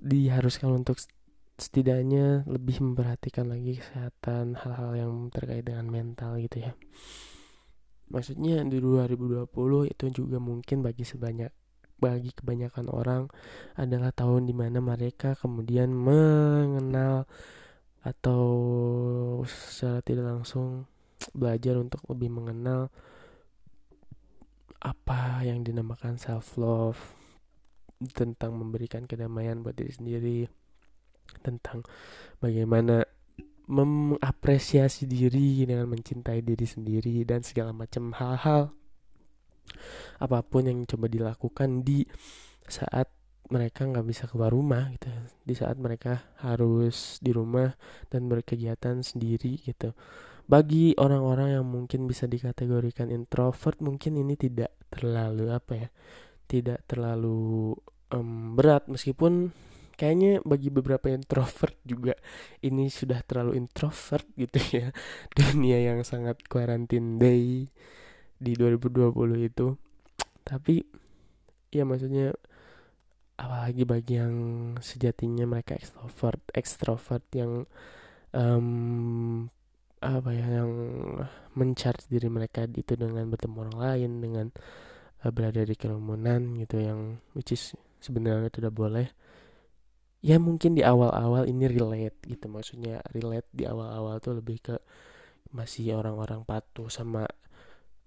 diharuskan 0.00 0.72
untuk 0.72 0.96
setidaknya 1.58 2.46
lebih 2.46 2.78
memperhatikan 2.78 3.50
lagi 3.50 3.82
kesehatan 3.82 4.54
hal-hal 4.54 4.92
yang 4.94 5.12
terkait 5.34 5.66
dengan 5.66 5.90
mental 5.90 6.38
gitu 6.38 6.70
ya. 6.70 6.72
Maksudnya 8.08 8.62
di 8.64 8.78
2020 8.78 9.50
itu 9.90 10.04
juga 10.14 10.38
mungkin 10.38 10.80
bagi 10.80 11.02
sebanyak 11.04 11.50
bagi 11.98 12.30
kebanyakan 12.30 12.86
orang 12.94 13.22
adalah 13.74 14.14
tahun 14.14 14.46
di 14.46 14.54
mana 14.54 14.78
mereka 14.78 15.34
kemudian 15.34 15.90
mengenal 15.90 17.26
atau 18.06 18.46
secara 19.44 19.98
tidak 20.06 20.30
langsung 20.30 20.86
belajar 21.34 21.74
untuk 21.74 21.98
lebih 22.06 22.30
mengenal 22.30 22.94
apa 24.78 25.42
yang 25.42 25.66
dinamakan 25.66 26.14
self 26.14 26.54
love 26.54 27.18
tentang 28.14 28.54
memberikan 28.54 29.10
kedamaian 29.10 29.58
buat 29.58 29.74
diri 29.74 29.90
sendiri 29.90 30.40
tentang 31.44 31.84
bagaimana 32.40 33.04
mengapresiasi 33.68 35.04
diri 35.04 35.68
dengan 35.68 35.92
mencintai 35.92 36.40
diri 36.40 36.64
sendiri 36.64 37.20
dan 37.28 37.44
segala 37.44 37.76
macam 37.76 38.16
hal-hal 38.16 38.72
apa 40.18 40.40
pun 40.40 40.64
yang 40.64 40.88
coba 40.88 41.06
dilakukan 41.12 41.84
di 41.84 42.08
saat 42.64 43.12
mereka 43.48 43.88
nggak 43.88 44.06
bisa 44.08 44.24
keluar 44.28 44.52
rumah 44.52 44.92
gitu. 44.92 45.08
Di 45.44 45.54
saat 45.56 45.80
mereka 45.80 46.36
harus 46.44 47.16
di 47.24 47.32
rumah 47.32 47.72
dan 48.12 48.28
berkegiatan 48.28 49.00
sendiri 49.00 49.56
gitu. 49.64 49.96
Bagi 50.48 50.96
orang-orang 50.96 51.60
yang 51.60 51.66
mungkin 51.68 52.08
bisa 52.08 52.24
dikategorikan 52.24 53.12
introvert 53.12 53.80
mungkin 53.84 54.16
ini 54.16 54.36
tidak 54.36 54.72
terlalu 54.88 55.52
apa 55.52 55.72
ya 55.76 55.88
tidak 56.48 56.84
terlalu 56.88 57.76
um, 58.12 58.56
berat. 58.56 58.88
Meskipun 58.88 59.52
kayaknya 59.98 60.38
bagi 60.46 60.70
beberapa 60.70 61.10
introvert 61.10 61.74
juga 61.82 62.14
ini 62.62 62.86
sudah 62.86 63.18
terlalu 63.26 63.58
introvert 63.58 64.24
gitu 64.38 64.58
ya. 64.70 64.86
Dunia 65.36 65.82
yang 65.82 66.06
sangat 66.06 66.46
quarantine 66.46 67.18
day 67.18 67.66
di 68.38 68.52
2020 68.54 69.10
itu. 69.42 69.74
Tapi 70.46 70.86
ya 71.74 71.82
maksudnya 71.82 72.30
apalagi 73.38 73.82
bagi 73.82 74.14
yang 74.18 74.34
sejatinya 74.82 75.46
mereka 75.46 75.78
ekstrovert 75.78 76.42
ekstrovert 76.54 77.24
yang 77.34 77.66
um, 78.34 79.46
apa 79.98 80.30
ya 80.30 80.62
yang 80.62 80.70
mencari 81.58 82.02
diri 82.06 82.30
mereka 82.30 82.66
itu 82.70 82.94
dengan 82.94 83.26
bertemu 83.30 83.56
orang 83.66 83.78
lain 83.78 84.10
dengan 84.22 84.46
uh, 85.22 85.30
berada 85.34 85.62
di 85.62 85.74
kerumunan 85.74 86.54
gitu 86.58 86.78
yang 86.78 87.18
which 87.34 87.50
is 87.54 87.74
sebenarnya 87.98 88.50
tidak 88.50 88.74
boleh 88.74 89.10
ya 90.18 90.36
mungkin 90.42 90.74
di 90.74 90.82
awal-awal 90.82 91.46
ini 91.46 91.70
relate 91.70 92.18
gitu. 92.26 92.46
Maksudnya 92.50 93.02
relate 93.14 93.48
di 93.54 93.64
awal-awal 93.64 94.18
tuh 94.18 94.38
lebih 94.38 94.58
ke 94.62 94.76
masih 95.54 95.96
orang-orang 95.96 96.44
patuh 96.44 96.92
sama 96.92 97.24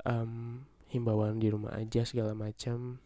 um, 0.06 0.62
himbauan 0.92 1.40
di 1.40 1.50
rumah 1.50 1.74
aja 1.76 2.04
segala 2.04 2.36
macam. 2.36 3.00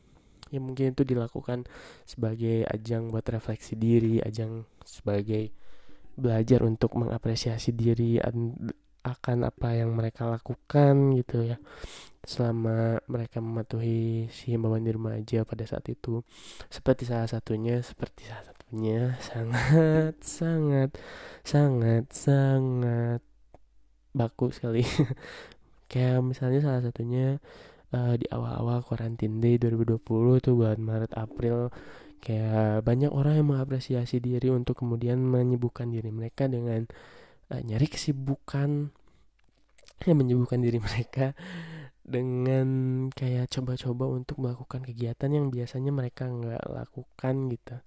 Ya 0.53 0.61
mungkin 0.61 0.93
itu 0.93 1.01
dilakukan 1.01 1.65
sebagai 2.05 2.65
ajang 2.69 3.09
buat 3.09 3.25
refleksi 3.29 3.73
diri 3.73 4.21
ajang 4.21 4.65
sebagai 4.85 5.49
belajar 6.15 6.63
untuk 6.63 6.95
mengapresiasi 6.95 7.75
diri 7.75 8.21
akan 9.05 9.45
apa 9.45 9.77
yang 9.77 9.93
mereka 9.93 10.25
lakukan 10.25 11.13
gitu 11.13 11.53
ya. 11.53 11.57
Selama 12.25 12.97
mereka 13.05 13.37
mematuhi 13.37 14.25
si 14.33 14.57
himbauan 14.57 14.81
di 14.81 14.89
rumah 14.89 15.13
aja 15.13 15.45
pada 15.45 15.61
saat 15.69 15.85
itu. 15.93 16.25
Seperti 16.73 17.05
salah 17.05 17.29
satunya 17.29 17.77
seperti 17.85 18.25
salah 18.25 18.45
satunya 18.49 19.13
sangat 19.21 20.13
sangat 20.25 20.89
sangat 21.45 22.03
sangat 22.09 23.21
baku 24.17 24.49
sekali. 24.49 24.81
Kayak 25.91 26.25
misalnya 26.25 26.59
salah 26.65 26.81
satunya 26.81 27.37
uh, 27.93 28.15
di 28.17 28.25
awal-awal 28.33 28.81
quarantine 28.81 29.37
day 29.37 29.61
2020 29.61 30.01
tuh 30.41 30.53
bulan 30.57 30.81
Maret 30.81 31.13
April 31.13 31.69
kayak 32.25 32.81
banyak 32.81 33.13
orang 33.13 33.37
yang 33.37 33.47
mengapresiasi 33.53 34.17
diri 34.17 34.49
untuk 34.49 34.81
kemudian 34.81 35.21
menyibukkan 35.21 35.85
diri 35.93 36.09
mereka 36.09 36.49
dengan 36.49 36.89
uh, 37.51 37.61
nyari 37.61 37.87
kesibukan 37.89 38.89
yang 40.03 40.17
menyibukkan 40.19 40.59
diri 40.59 40.77
mereka 40.77 41.33
dengan 42.05 42.67
kayak 43.09 43.49
coba-coba 43.49 44.05
untuk 44.13 44.37
melakukan 44.37 44.85
kegiatan 44.85 45.31
yang 45.33 45.49
biasanya 45.49 45.89
mereka 45.89 46.29
nggak 46.29 46.61
lakukan 46.69 47.35
gitu. 47.49 47.77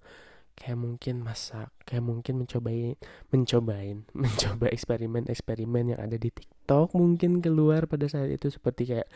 Kayak 0.59 0.75
mungkin 0.75 1.23
masak 1.23 1.71
kayak 1.87 2.03
mungkin 2.03 2.43
mencobain 2.43 2.99
mencobain 3.31 4.03
mencoba 4.19 4.67
eksperimen-eksperimen 4.75 5.95
yang 5.95 5.99
ada 6.03 6.19
di 6.19 6.27
TikTok 6.27 6.99
mungkin 6.99 7.39
keluar 7.39 7.87
pada 7.87 8.11
saat 8.11 8.27
itu 8.27 8.51
seperti 8.51 8.91
kayak 8.91 9.07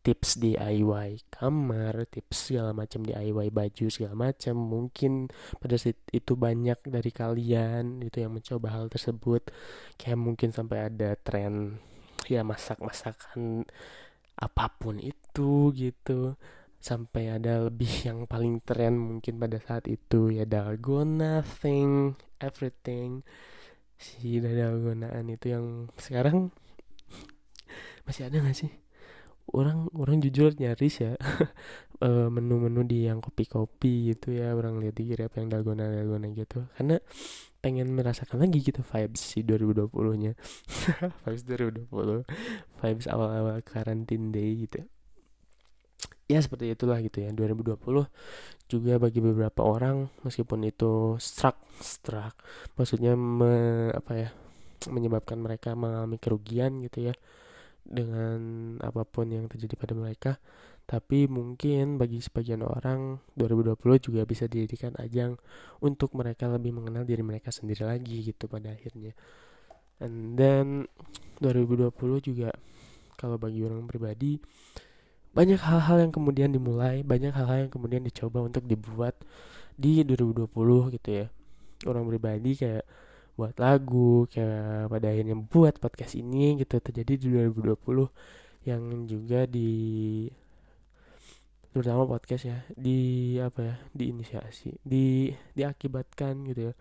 tips 0.00 0.40
DIY 0.40 1.28
kamar, 1.28 2.08
tips 2.08 2.52
segala 2.52 2.72
macam 2.72 3.04
DIY 3.04 3.52
baju 3.52 3.86
segala 3.92 4.14
macam. 4.16 4.54
Mungkin 4.56 5.28
pada 5.60 5.76
saat 5.76 6.00
itu 6.10 6.32
banyak 6.34 6.80
dari 6.88 7.10
kalian 7.12 8.00
itu 8.00 8.24
yang 8.24 8.32
mencoba 8.32 8.72
hal 8.72 8.88
tersebut. 8.88 9.52
Kayak 10.00 10.18
mungkin 10.20 10.50
sampai 10.50 10.88
ada 10.88 11.16
tren 11.20 11.76
ya 12.28 12.40
masak-masakan 12.44 13.68
apa 14.40 14.66
pun 14.80 14.96
itu 15.00 15.70
gitu. 15.76 16.34
Sampai 16.80 17.28
ada 17.28 17.68
lebih 17.68 17.92
yang 18.08 18.24
paling 18.24 18.64
tren 18.64 18.96
mungkin 18.96 19.36
pada 19.36 19.60
saat 19.60 19.84
itu 19.86 20.32
ya 20.32 20.48
dalgona 20.48 21.44
thing, 21.44 22.16
everything 22.40 23.20
si 24.00 24.40
dalgonaan 24.40 25.28
itu 25.28 25.52
yang 25.52 25.92
sekarang 26.00 26.48
masih 28.08 28.32
ada 28.32 28.40
nggak 28.40 28.56
sih 28.56 28.72
orang 29.54 29.90
orang 29.94 30.18
jujur 30.22 30.54
nyaris 30.56 30.96
ya. 31.02 31.12
Eh, 32.00 32.32
menu-menu 32.32 32.80
di 32.88 33.04
yang 33.04 33.20
kopi-kopi 33.20 34.08
gitu 34.08 34.32
ya 34.32 34.56
orang 34.56 34.80
lihat 34.80 34.96
di 34.96 35.04
grab 35.04 35.36
yang 35.36 35.52
dalgona 35.52 35.84
dalgona 35.84 36.32
gitu. 36.32 36.64
Karena 36.72 36.96
pengen 37.60 37.92
merasakan 37.92 38.40
lagi 38.40 38.64
gitu 38.64 38.80
vibes 38.80 39.20
si 39.20 39.44
2020 39.44 39.92
nya 40.16 40.32
vibes 41.28 41.44
2020 41.44 42.24
vibes 42.80 43.04
awal-awal 43.04 43.60
karantin 43.60 44.32
day 44.32 44.64
gitu. 44.64 44.80
Ya 46.24 46.40
seperti 46.40 46.72
itulah 46.72 47.04
gitu 47.04 47.20
ya. 47.20 47.36
2020 47.36 47.76
juga 48.72 48.92
bagi 48.96 49.20
beberapa 49.20 49.60
orang 49.60 50.08
meskipun 50.24 50.64
itu 50.64 51.20
struck 51.20 51.60
struck. 51.84 52.32
Maksudnya 52.80 53.12
me, 53.12 53.92
apa 53.92 54.12
ya 54.16 54.28
menyebabkan 54.88 55.36
mereka 55.36 55.76
mengalami 55.76 56.16
kerugian 56.16 56.80
gitu 56.80 57.12
ya 57.12 57.14
dengan 57.90 58.38
apa 58.80 59.02
pun 59.02 59.26
yang 59.28 59.50
terjadi 59.50 59.74
pada 59.74 59.98
mereka 59.98 60.38
tapi 60.90 61.30
mungkin 61.30 62.02
bagi 62.02 62.18
sebagian 62.18 62.66
orang 62.66 63.22
2020 63.38 64.10
juga 64.10 64.26
bisa 64.26 64.50
dijadikan 64.50 64.90
ajang 64.98 65.38
untuk 65.78 66.18
mereka 66.18 66.50
lebih 66.50 66.74
mengenal 66.74 67.06
diri 67.06 67.22
mereka 67.22 67.54
sendiri 67.54 67.86
lagi 67.86 68.26
gitu 68.26 68.50
pada 68.50 68.74
akhirnya. 68.74 69.14
And 70.02 70.34
then 70.34 70.90
2020 71.38 71.94
juga 72.26 72.50
kalau 73.14 73.38
bagi 73.38 73.62
orang 73.62 73.86
pribadi 73.86 74.42
banyak 75.30 75.62
hal-hal 75.62 76.02
yang 76.02 76.10
kemudian 76.10 76.50
dimulai, 76.50 77.06
banyak 77.06 77.30
hal-hal 77.30 77.70
yang 77.70 77.72
kemudian 77.72 78.02
dicoba 78.02 78.42
untuk 78.42 78.66
dibuat 78.66 79.14
di 79.78 80.02
2020 80.02 80.50
gitu 80.98 81.10
ya. 81.22 81.26
Orang 81.86 82.10
pribadi 82.10 82.58
kayak 82.58 82.82
buat 83.40 83.56
lagu, 83.56 84.28
kayak 84.28 84.92
pada 84.92 85.06
akhirnya 85.08 85.36
buat 85.40 85.80
podcast 85.80 86.12
ini 86.20 86.60
gitu. 86.60 86.76
Terjadi 86.76 87.12
di 87.16 87.26
2020 87.40 88.68
yang 88.68 89.08
juga 89.08 89.48
di 89.48 90.28
terutama 91.70 92.02
podcast 92.02 92.50
ya 92.50 92.58
di 92.74 93.38
apa 93.38 93.62
ya 93.62 93.74
diinisiasi 93.94 94.82
di 94.82 95.30
diakibatkan 95.56 96.44
gitu 96.52 96.60
ya. 96.68 96.74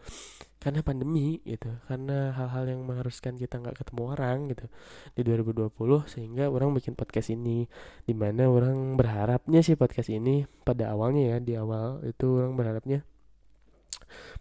Karena 0.60 0.84
pandemi 0.84 1.40
gitu 1.48 1.72
karena 1.88 2.36
hal-hal 2.36 2.76
yang 2.76 2.84
mengharuskan 2.84 3.40
kita 3.40 3.64
nggak 3.64 3.80
ketemu 3.80 4.02
orang 4.12 4.52
gitu 4.52 4.68
di 5.16 5.22
2020 5.24 5.72
sehingga 6.12 6.52
orang 6.52 6.76
bikin 6.76 7.00
podcast 7.00 7.32
ini. 7.32 7.72
Di 8.04 8.12
mana 8.12 8.52
orang 8.52 9.00
berharapnya 9.00 9.64
sih 9.64 9.80
podcast 9.80 10.12
ini 10.12 10.44
pada 10.68 10.92
awalnya 10.92 11.32
ya 11.32 11.38
di 11.40 11.56
awal 11.56 12.04
itu 12.04 12.44
orang 12.44 12.60
berharapnya 12.60 13.00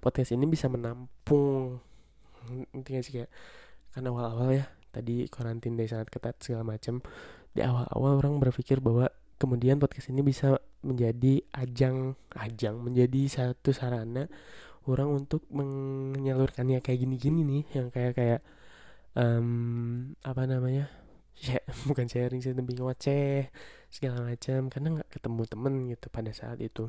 podcast 0.01 0.35
ini 0.35 0.49
bisa 0.49 0.67
menampung 0.67 1.79
intinya 2.75 3.01
sih 3.05 3.13
kayak 3.23 3.31
karena 3.93 4.09
awal-awal 4.13 4.49
ya 4.53 4.67
tadi 4.93 5.29
karantin 5.29 5.77
dari 5.77 5.89
sangat 5.89 6.09
ketat 6.09 6.37
segala 6.41 6.65
macam 6.65 7.05
di 7.53 7.61
awal-awal 7.61 8.21
orang 8.21 8.35
berpikir 8.41 8.81
bahwa 8.81 9.09
kemudian 9.39 9.79
podcast 9.79 10.11
ini 10.11 10.23
bisa 10.27 10.59
menjadi 10.83 11.43
ajang 11.55 12.15
ajang 12.35 12.79
menjadi 12.83 13.23
satu 13.27 13.71
sarana 13.75 14.27
orang 14.89 15.25
untuk 15.25 15.45
menyalurkannya 15.53 16.81
kayak 16.81 17.05
gini-gini 17.05 17.45
nih 17.45 17.65
yang 17.77 17.89
kayak 17.93 18.13
kayak 18.17 18.41
um, 19.15 20.15
apa 20.25 20.43
namanya 20.49 20.89
ya, 21.39 21.61
bukan 21.89 22.07
sharing 22.09 22.41
sih 22.41 22.57
tapi 22.57 22.73
ngoceh 22.75 23.53
segala 23.93 24.25
macam 24.25 24.69
karena 24.73 24.89
nggak 25.01 25.11
ketemu 25.13 25.43
temen 25.49 25.75
gitu 25.93 26.07
pada 26.09 26.31
saat 26.35 26.59
itu. 26.61 26.89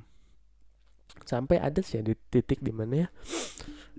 Sampai 1.25 1.57
ada 1.57 1.81
sih 1.81 1.99
di 2.05 2.13
titik 2.13 2.61
di 2.61 2.69
mana 2.69 3.05
ya 3.05 3.07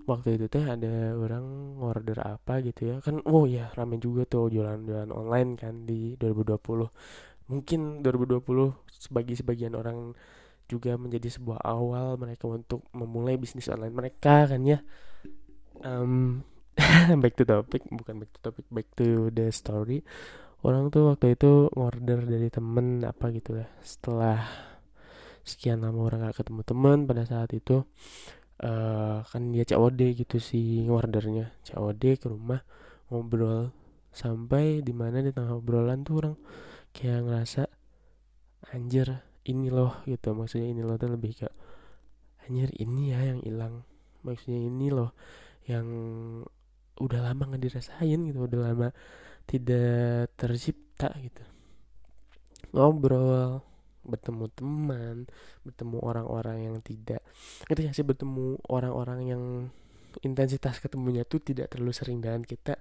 waktu 0.09 0.40
itu 0.40 0.46
teh 0.48 0.64
ada 0.64 1.16
orang 1.16 1.76
order 1.80 2.18
apa 2.24 2.61
gitu 2.64 2.94
ya. 2.94 2.96
Kan 3.05 3.24
oh 3.26 3.44
ya 3.44 3.72
rame 3.74 4.01
juga 4.01 4.24
tuh 4.28 4.53
jualan-jualan 4.53 5.11
online 5.12 5.57
kan 5.59 5.84
di 5.88 6.14
2020 6.16 7.51
mungkin 7.51 8.07
2020 8.07 8.46
sebagai 8.94 9.34
sebagian 9.34 9.74
orang 9.74 10.14
juga 10.70 10.94
menjadi 10.94 11.34
sebuah 11.34 11.66
awal 11.66 12.14
mereka 12.14 12.46
untuk 12.46 12.86
memulai 12.94 13.34
bisnis 13.34 13.66
online 13.66 13.90
mereka 13.90 14.46
kan 14.46 14.62
ya. 14.62 14.78
Um, 15.82 16.46
back 17.22 17.34
to 17.34 17.42
topic 17.42 17.82
bukan 17.90 18.22
back 18.22 18.30
to 18.30 18.38
topic 18.38 18.66
back 18.70 18.86
to 18.94 19.34
the 19.34 19.51
story. 19.51 20.07
Orang 20.62 20.92
tuh 20.94 21.11
waktu 21.11 21.34
itu 21.34 21.72
order 21.74 22.22
dari 22.22 22.53
temen 22.53 23.03
apa 23.03 23.34
gitu 23.34 23.59
ya. 23.59 23.66
Setelah 23.82 24.46
sekian 25.42 25.82
lama 25.82 26.07
orang 26.07 26.30
gak 26.30 26.44
ketemu 26.44 26.62
temen 26.62 26.98
pada 27.09 27.24
saat 27.26 27.51
itu 27.51 27.82
uh, 28.61 29.24
kan 29.24 29.42
dia 29.52 29.64
COD 29.64 30.00
gitu 30.16 30.36
sih 30.36 30.84
ordernya 30.88 31.52
COD 31.64 32.20
ke 32.20 32.26
rumah 32.28 32.61
ngobrol. 33.08 33.72
Sampai 34.11 34.82
di 34.82 34.90
mana 34.90 35.22
di 35.22 35.30
tengah 35.30 35.54
obrolan 35.54 36.02
tuh 36.02 36.14
orang 36.18 36.36
kayak 36.90 37.22
ngerasa 37.26 37.62
anjir 38.74 39.22
ini 39.46 39.70
loh 39.70 40.02
gitu. 40.04 40.34
Maksudnya 40.34 40.68
ini 40.70 40.82
loh 40.82 40.98
tuh 41.00 41.11
lebih 41.14 41.46
ke 41.46 41.48
anjir 42.46 42.68
ini 42.76 43.14
ya 43.14 43.20
yang 43.34 43.40
hilang. 43.42 43.86
Maksudnya 44.26 44.61
ini 44.61 44.88
loh 44.92 45.14
yang 45.64 45.86
udah 47.00 47.20
lama 47.22 47.42
nggak 47.48 47.62
dirasain 47.64 48.20
gitu 48.28 48.44
udah 48.44 48.61
lama 48.61 48.88
tidak 49.48 50.34
tercipta 50.36 51.08
gitu. 51.22 51.42
Ngobrol 52.76 53.70
bertemu 54.11 54.44
teman 54.52 55.16
bertemu 55.62 55.96
orang-orang 56.02 56.58
yang 56.66 56.76
tidak 56.82 57.22
ketika 57.70 57.94
sih? 57.94 58.04
Bertemu 58.04 58.58
orang-orang 58.66 59.20
yang 59.24 59.42
intensitas 60.26 60.82
ketemunya 60.82 61.22
tuh 61.22 61.38
tidak 61.38 61.70
terlalu 61.70 61.94
sering 61.94 62.18
dengan 62.18 62.42
kita. 62.42 62.74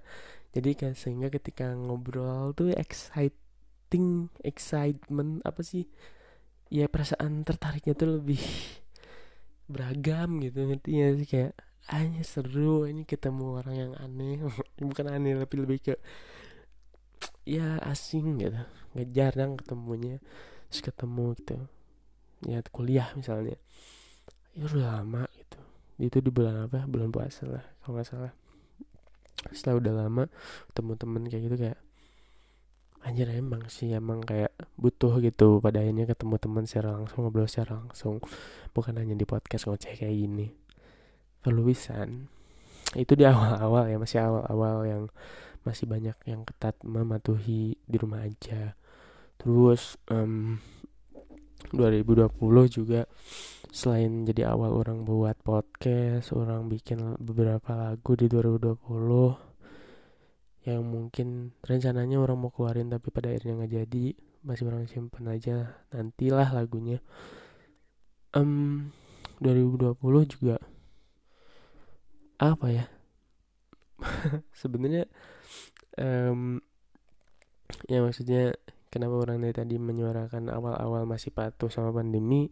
Jadi 0.50 0.70
kan 0.74 0.92
sehingga 0.98 1.30
ketika 1.30 1.70
ngobrol 1.78 2.50
tuh 2.58 2.74
exciting 2.74 4.26
excitement 4.42 5.38
apa 5.46 5.62
sih? 5.62 5.86
Ya 6.70 6.90
perasaan 6.90 7.46
tertariknya 7.46 7.94
tuh 7.94 8.18
lebih 8.18 8.42
beragam 9.70 10.42
gitu 10.42 10.66
ngerti 10.66 10.90
ya 10.90 11.08
sih? 11.14 11.26
Kayak 11.30 11.54
hanya 11.90 12.22
seru 12.26 12.86
ini 12.86 13.06
ketemu 13.06 13.62
orang 13.62 13.76
yang 13.78 13.92
aneh. 13.98 14.42
Bukan 14.90 15.06
aneh 15.06 15.38
lebih 15.38 15.62
lebih 15.62 15.78
ke 15.78 15.94
ya 17.46 17.78
asing 17.86 18.42
gitu. 18.42 18.58
Nggak 18.94 19.08
jarang 19.14 19.52
ketemunya 19.54 20.18
terus 20.70 20.82
ketemu 20.86 21.34
gitu. 21.42 21.58
Ya 22.46 22.62
kuliah 22.70 23.10
misalnya. 23.18 23.58
Itu 24.54 24.78
udah 24.78 25.02
lama 25.02 25.26
gitu. 25.34 25.60
Itu 26.00 26.18
di 26.22 26.30
bulan 26.32 26.70
apa? 26.70 26.86
Bulan 26.86 27.10
puasa 27.10 27.44
lah 27.50 27.64
kalau 27.82 27.98
nggak 27.98 28.08
salah. 28.08 28.32
Setelah 29.50 29.76
udah 29.82 29.92
lama 30.06 30.24
ketemu 30.72 30.92
temen 30.96 31.22
kayak 31.26 31.42
gitu 31.50 31.56
kayak 31.58 31.78
anjir 33.00 33.32
emang 33.32 33.64
sih 33.72 33.96
emang 33.96 34.20
kayak 34.20 34.52
butuh 34.76 35.24
gitu 35.24 35.56
pada 35.64 35.80
akhirnya 35.80 36.04
ketemu 36.04 36.36
teman 36.36 36.64
secara 36.68 36.94
langsung 36.96 37.26
ngobrol 37.26 37.50
secara 37.50 37.82
langsung. 37.82 38.22
Bukan 38.72 38.94
hanya 38.96 39.18
di 39.18 39.26
podcast 39.26 39.66
ngoceh 39.66 39.98
kayak 39.98 40.14
gini. 40.14 40.48
Peluisan 41.40 42.30
itu 42.98 43.14
di 43.14 43.22
awal-awal 43.22 43.86
ya 43.86 43.96
masih 44.02 44.18
awal-awal 44.18 44.76
yang 44.82 45.02
masih 45.62 45.86
banyak 45.86 46.16
yang 46.26 46.42
ketat 46.42 46.74
mematuhi 46.82 47.76
di 47.76 47.96
rumah 48.00 48.24
aja 48.24 48.74
terus 49.40 49.96
um, 50.12 50.60
2020 51.72 52.28
juga 52.68 53.08
selain 53.70 54.26
jadi 54.28 54.52
awal 54.52 54.74
orang 54.74 55.06
buat 55.08 55.38
podcast 55.40 56.34
orang 56.36 56.68
bikin 56.68 57.16
beberapa 57.22 57.72
lagu 57.72 58.12
di 58.18 58.26
2020 58.28 59.50
yang 60.68 60.84
mungkin 60.84 61.56
rencananya 61.64 62.20
orang 62.20 62.36
mau 62.36 62.52
keluarin 62.52 62.92
tapi 62.92 63.08
pada 63.08 63.32
akhirnya 63.32 63.64
nggak 63.64 63.72
jadi 63.80 64.06
masih 64.44 64.68
orang 64.68 64.84
simpen 64.88 65.28
aja 65.28 65.76
nantilah 65.92 66.48
lagunya. 66.52 67.00
Um, 68.36 68.92
2020 69.40 69.96
juga 70.28 70.56
apa 72.36 72.66
ya? 72.68 72.84
Sebenarnya 74.60 75.08
um, 75.96 76.60
ya 77.88 78.04
maksudnya 78.04 78.52
kenapa 78.90 79.14
orang 79.22 79.46
dari 79.46 79.54
tadi 79.54 79.78
menyuarakan 79.78 80.50
awal-awal 80.50 81.06
masih 81.06 81.30
patuh 81.30 81.70
sama 81.70 81.94
pandemi? 81.94 82.50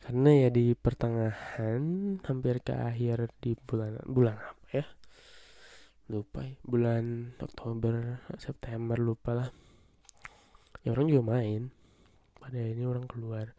Karena 0.00 0.46
ya 0.46 0.48
di 0.48 0.72
pertengahan 0.72 1.80
hampir 2.24 2.64
ke 2.64 2.72
akhir 2.72 3.32
di 3.40 3.52
bulan 3.56 4.00
bulan 4.08 4.36
apa 4.36 4.68
ya? 4.72 4.86
Lupa 6.08 6.44
ya 6.44 6.56
bulan 6.64 7.36
Oktober 7.40 8.24
September 8.36 8.96
lupa 9.00 9.32
lah. 9.36 9.48
Ya 10.84 10.96
orang 10.96 11.12
juga 11.12 11.36
main 11.36 11.72
pada 12.40 12.60
ini 12.60 12.84
orang 12.88 13.04
keluar. 13.04 13.52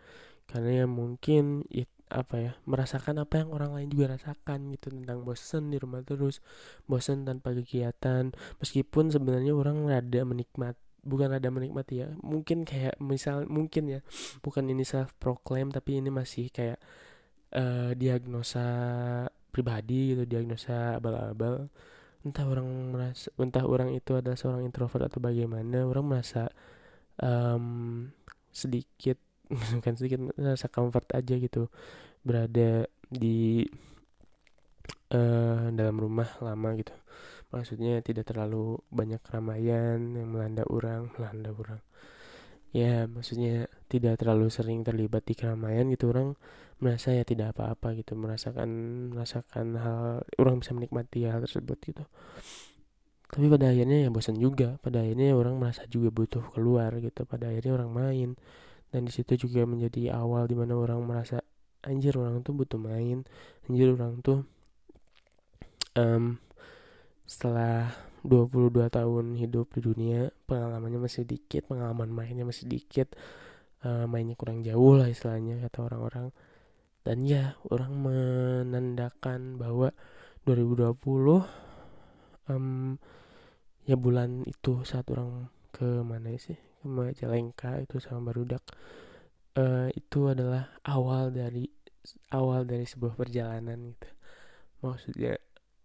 Karena 0.49 0.83
ya 0.83 0.85
mungkin 0.89 1.63
it, 1.69 1.87
apa 2.11 2.35
ya 2.41 2.51
merasakan 2.67 3.23
apa 3.23 3.39
yang 3.39 3.55
orang 3.55 3.71
lain 3.71 3.87
juga 3.87 4.19
rasakan 4.19 4.67
gitu 4.75 4.91
tentang 4.91 5.23
bosen 5.23 5.71
di 5.71 5.79
rumah 5.79 6.03
terus 6.03 6.43
bosen 6.89 7.23
tanpa 7.23 7.53
kegiatan. 7.53 8.33
Meskipun 8.59 9.13
sebenarnya 9.13 9.53
orang 9.53 9.85
rada 9.87 10.21
menikmat 10.25 10.75
bukan 11.01 11.33
rada 11.33 11.49
menikmati 11.49 12.05
ya. 12.05 12.09
Mungkin 12.21 12.63
kayak 12.63 12.97
misal 13.01 13.45
mungkin 13.49 13.89
ya 13.89 13.99
bukan 14.45 14.69
ini 14.69 14.85
self 14.85 15.13
proclaim 15.17 15.73
tapi 15.73 15.99
ini 15.99 16.09
masih 16.13 16.49
kayak 16.53 16.79
uh, 17.57 17.91
diagnosa 17.97 18.65
pribadi 19.51 20.15
gitu 20.15 20.23
diagnosa 20.25 20.97
abal-abal. 20.97 21.67
Entah 22.21 22.45
orang 22.45 22.67
merasa 22.93 23.33
entah 23.41 23.65
orang 23.65 23.97
itu 23.97 24.13
adalah 24.13 24.37
seorang 24.37 24.61
introvert 24.65 25.09
atau 25.09 25.17
bagaimana 25.17 25.89
orang 25.89 26.05
merasa 26.05 26.53
um, 27.17 28.07
sedikit 28.53 29.17
bukan 29.77 29.93
sedikit 29.97 30.19
merasa 30.37 30.69
comfort 30.71 31.07
aja 31.17 31.35
gitu 31.35 31.67
berada 32.21 32.85
di 33.09 33.65
uh, 35.11 35.67
dalam 35.73 35.97
rumah 35.97 36.29
lama 36.39 36.69
gitu 36.77 36.93
maksudnya 37.51 37.99
tidak 37.99 38.31
terlalu 38.31 38.79
banyak 38.89 39.19
keramaian 39.21 39.99
yang 40.15 40.27
melanda 40.31 40.63
orang 40.67 41.11
melanda 41.19 41.51
orang. 41.51 41.81
Ya 42.71 43.03
maksudnya 43.03 43.67
tidak 43.91 44.23
terlalu 44.23 44.47
sering 44.47 44.87
terlibat 44.87 45.27
di 45.27 45.35
keramaian 45.35 45.91
gitu. 45.91 46.11
Orang 46.11 46.39
merasa 46.79 47.11
ya 47.11 47.27
tidak 47.27 47.53
apa-apa 47.53 47.93
gitu 47.99 48.15
merasakan 48.15 48.69
merasakan 49.13 49.77
hal 49.77 50.23
orang 50.39 50.63
bisa 50.63 50.71
menikmati 50.71 51.27
hal 51.27 51.43
tersebut 51.43 51.77
gitu. 51.83 52.03
Tapi 53.31 53.47
pada 53.47 53.71
akhirnya 53.71 54.07
ya 54.07 54.09
bosan 54.11 54.39
juga. 54.39 54.79
Pada 54.79 55.03
akhirnya 55.03 55.35
orang 55.35 55.59
merasa 55.59 55.83
juga 55.91 56.11
butuh 56.11 56.51
keluar 56.55 56.95
gitu. 57.03 57.27
Pada 57.27 57.51
akhirnya 57.51 57.75
orang 57.75 57.91
main. 57.91 58.29
Dan 58.91 59.07
di 59.07 59.11
situ 59.11 59.35
juga 59.47 59.63
menjadi 59.63 60.15
awal 60.15 60.51
di 60.51 60.55
mana 60.55 60.75
orang 60.75 60.99
merasa 61.03 61.39
anjir 61.83 62.15
orang 62.15 62.43
tuh 62.43 62.55
butuh 62.55 62.79
main. 62.79 63.23
Anjir 63.67 63.91
orang 63.95 64.19
tuh 64.19 64.43
um, 65.95 66.39
setelah 67.31 67.95
22 68.27 68.91
tahun 68.91 69.39
hidup 69.39 69.71
di 69.71 69.79
dunia 69.79 70.35
pengalamannya 70.51 70.99
masih 70.99 71.23
dikit 71.23 71.63
pengalaman 71.71 72.11
mainnya 72.11 72.43
masih 72.43 72.67
dikit 72.67 73.15
uh, 73.87 74.03
mainnya 74.03 74.35
kurang 74.35 74.67
jauh 74.67 74.99
lah 74.99 75.07
istilahnya 75.07 75.63
kata 75.63 75.87
orang-orang. 75.87 76.35
Dan 77.07 77.23
ya 77.23 77.55
orang 77.71 78.03
menandakan 78.03 79.55
bahwa 79.55 79.95
2020 80.43 82.51
um, 82.51 82.99
ya 83.87 83.95
bulan 83.95 84.43
itu 84.43 84.83
saat 84.83 85.07
orang 85.07 85.47
ke 85.71 86.03
mana 86.03 86.35
sih? 86.35 86.59
Ke 86.83 86.85
Majalengka 86.85 87.79
itu 87.79 88.03
sama 88.03 88.27
barudak 88.27 88.61
uh, 89.55 89.87
itu 89.95 90.27
adalah 90.27 90.67
awal 90.83 91.31
dari 91.31 91.63
awal 92.35 92.67
dari 92.67 92.83
sebuah 92.83 93.15
perjalanan 93.15 93.95
gitu. 93.95 94.09
Maksudnya 94.83 95.39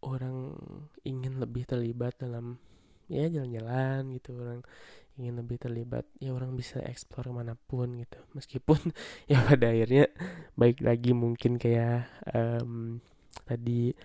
orang 0.06 0.54
ingin 1.02 1.42
lebih 1.42 1.66
terlibat 1.66 2.14
dalam 2.22 2.62
ya 3.10 3.26
jalan-jalan 3.26 4.14
gitu 4.18 4.34
orang 4.38 4.62
ingin 5.16 5.40
lebih 5.40 5.56
terlibat 5.56 6.04
ya 6.20 6.36
orang 6.36 6.52
bisa 6.54 6.78
eksplor 6.84 7.32
mana 7.32 7.56
pun 7.56 7.98
gitu. 7.98 8.20
Meskipun 8.36 8.78
ya 9.30 9.42
pada 9.42 9.72
akhirnya 9.72 10.12
baik 10.54 10.84
lagi 10.84 11.10
mungkin 11.16 11.58
kayak 11.58 12.06
um, 12.30 13.02
tadi 13.48 13.96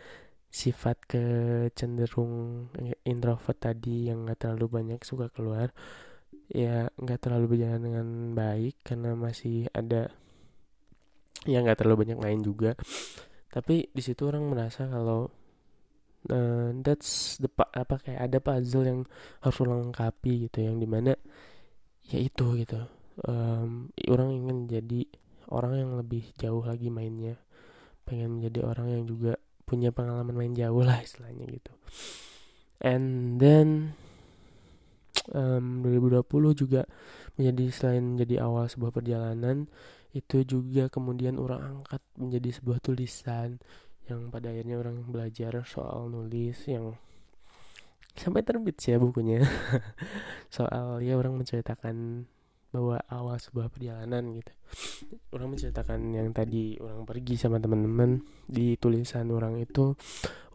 sifat 0.52 0.98
ke 1.08 1.26
cenderung 1.72 2.68
introvert 3.08 3.56
tadi 3.56 4.12
yang 4.12 4.28
nggak 4.28 4.44
terlalu 4.44 4.68
banyak 4.68 5.00
suka 5.08 5.32
keluar 5.32 5.72
ya 6.52 6.92
nggak 7.00 7.20
terlalu 7.24 7.56
berjalan 7.56 7.80
dengan 7.80 8.08
baik 8.36 8.76
karena 8.84 9.16
masih 9.16 9.72
ada 9.72 10.12
yang 11.48 11.64
nggak 11.64 11.80
terlalu 11.80 12.08
banyak 12.08 12.20
main 12.20 12.40
juga. 12.44 12.76
Tapi 13.52 13.92
di 13.92 14.02
situ 14.04 14.28
orang 14.28 14.48
merasa 14.48 14.88
kalau 14.88 15.32
uh, 16.30 16.70
that's 16.86 17.42
the 17.42 17.50
apa 17.74 17.98
kayak 18.04 18.30
ada 18.30 18.38
puzzle 18.38 18.86
yang 18.86 19.02
harus 19.42 19.58
lengkapi 19.58 20.50
gitu 20.50 20.62
yang 20.62 20.78
di 20.78 20.86
mana 20.86 21.18
ya 22.06 22.18
itu 22.22 22.60
gitu. 22.60 22.82
Um, 23.26 23.90
orang 24.10 24.30
ingin 24.34 24.58
jadi 24.70 25.02
orang 25.50 25.74
yang 25.80 25.92
lebih 25.98 26.30
jauh 26.38 26.62
lagi 26.62 26.94
mainnya. 26.94 27.40
Pengen 28.06 28.42
menjadi 28.42 28.66
orang 28.66 28.88
yang 28.92 29.04
juga 29.08 29.40
punya 29.64 29.94
pengalaman 29.96 30.36
main 30.36 30.54
jauh 30.54 30.84
lah 30.84 31.00
istilahnya 31.00 31.48
gitu. 31.48 31.72
And 32.82 33.38
then 33.38 33.94
um, 35.32 35.86
2020 35.86 36.26
juga 36.58 36.82
menjadi 37.38 37.64
selain 37.72 38.04
menjadi 38.18 38.44
awal 38.44 38.68
sebuah 38.68 38.92
perjalanan 38.92 39.70
itu 40.12 40.44
juga 40.44 40.92
kemudian 40.92 41.40
orang 41.40 41.80
angkat 41.80 42.04
menjadi 42.20 42.60
sebuah 42.60 42.84
tulisan 42.84 43.64
yang 44.12 44.28
pada 44.28 44.52
akhirnya 44.52 44.76
orang 44.76 45.08
belajar 45.08 45.64
soal 45.64 46.12
nulis 46.12 46.60
yang 46.68 47.00
sampai 48.16 48.44
terbit 48.44 48.76
sih 48.78 48.94
ya 48.96 48.98
bukunya. 49.00 49.40
Soal 50.56 51.00
ya 51.00 51.16
orang 51.16 51.40
menceritakan 51.40 52.28
bahwa 52.72 53.04
awal 53.12 53.36
sebuah 53.40 53.68
perjalanan 53.68 54.32
gitu. 54.36 54.52
Orang 55.36 55.56
menceritakan 55.56 56.16
yang 56.16 56.32
tadi 56.32 56.80
orang 56.80 57.04
pergi 57.04 57.36
sama 57.36 57.60
teman-teman 57.60 58.24
di 58.48 58.80
tulisan 58.80 59.28
orang 59.32 59.60
itu 59.60 59.96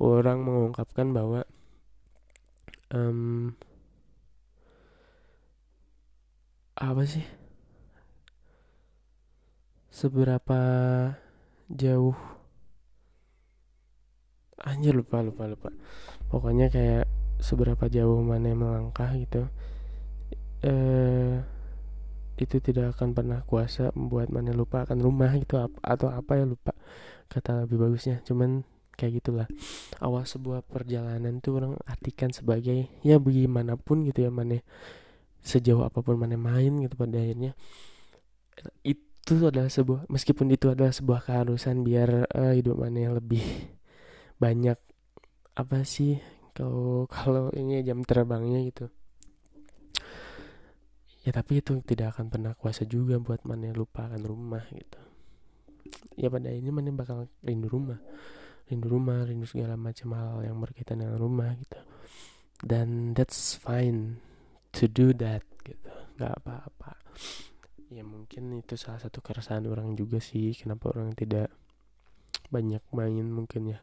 orang 0.01 0.45
mengungkapkan 0.45 1.13
bahwa 1.13 1.45
um, 2.93 3.53
apa 6.77 7.03
sih? 7.09 7.25
Seberapa 9.93 10.61
jauh 11.73 12.36
anjir 14.67 14.93
lupa 14.93 15.23
lupa 15.23 15.47
lupa. 15.47 15.71
Pokoknya 16.27 16.67
kayak 16.69 17.07
seberapa 17.39 17.87
jauh 17.87 18.19
mana 18.27 18.51
yang 18.51 18.61
melangkah 18.65 19.13
gitu 19.15 19.47
eh 20.65 21.45
itu 22.37 22.61
tidak 22.61 22.97
akan 22.97 23.17
pernah 23.17 23.41
kuasa 23.49 23.93
membuat 23.97 24.29
mana 24.29 24.53
lupa 24.53 24.85
akan 24.85 25.01
rumah 25.01 25.33
gitu 25.41 25.57
atau 25.81 26.09
apa 26.13 26.37
ya 26.37 26.45
lupa 26.45 26.77
kata 27.33 27.65
lebih 27.65 27.81
bagusnya. 27.81 28.21
Cuman 28.29 28.67
kayak 28.97 29.25
gitulah. 29.25 29.49
Awal 30.01 30.29
sebuah 30.29 30.61
perjalanan 30.65 31.41
tuh 31.41 31.61
orang 31.61 31.73
artikan 31.89 32.33
sebagai 32.33 32.93
ya 33.01 33.17
bagaimanapun 33.17 34.05
gitu 34.09 34.29
ya 34.29 34.31
mana 34.33 34.61
sejauh 35.41 35.87
apa 35.87 36.03
pun 36.05 36.21
mana 36.21 36.37
main 36.37 36.77
gitu 36.85 36.97
pada 36.97 37.17
akhirnya. 37.17 37.57
Itu 38.85 39.49
adalah 39.49 39.73
sebuah 39.73 40.09
meskipun 40.13 40.53
itu 40.53 40.69
adalah 40.69 40.93
sebuah 40.93 41.25
keharusan 41.25 41.85
biar 41.85 42.29
uh, 42.33 42.53
hidup 42.53 42.77
mana 42.77 43.17
lebih 43.17 43.76
banyak 44.37 44.79
apa 45.57 45.79
sih 45.89 46.21
kalau 46.53 47.05
kalau 47.15 47.53
ini 47.53 47.85
jam 47.85 48.05
terbangnya 48.05 48.61
gitu. 48.65 48.87
Ya 51.27 51.35
tapi 51.35 51.59
itu 51.59 51.83
tidak 51.83 52.15
akan 52.15 52.31
pernah 52.31 52.53
kuasa 52.55 52.87
juga 52.87 53.19
buat 53.19 53.43
mana 53.43 53.75
lupakan 53.75 54.21
rumah 54.23 54.63
gitu. 54.71 55.01
Ya 56.15 56.31
pada 56.31 56.55
ini 56.55 56.71
mana 56.71 56.95
bakal 56.95 57.27
rindu 57.43 57.67
rumah. 57.67 57.99
Rindu 58.71 58.87
rumah 58.87 59.27
rindu 59.27 59.47
segala 59.47 59.75
macam 59.75 60.15
hal 60.15 60.47
yang 60.47 60.63
berkaitan 60.63 61.03
dengan 61.03 61.19
rumah 61.19 61.51
gitu. 61.59 61.83
Dan 62.63 63.13
that's 63.19 63.59
fine 63.59 64.23
to 64.71 64.87
do 64.87 65.11
that 65.19 65.43
gitu. 65.67 65.91
Nggak 66.15 66.35
apa-apa. 66.47 66.95
Ya 67.91 68.07
mungkin 68.07 68.55
itu 68.55 68.79
salah 68.79 69.03
satu 69.03 69.19
keresahan 69.19 69.67
orang 69.67 69.99
juga 69.99 70.23
sih 70.23 70.55
kenapa 70.55 70.95
orang 70.95 71.11
tidak 71.15 71.51
banyak 72.55 72.83
main 72.95 73.27
mungkin 73.27 73.75
ya 73.75 73.79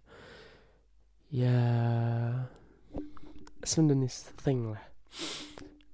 ya 1.34 1.57
Sundanese 3.65 4.29
thing 4.38 4.69
lah. 4.69 4.86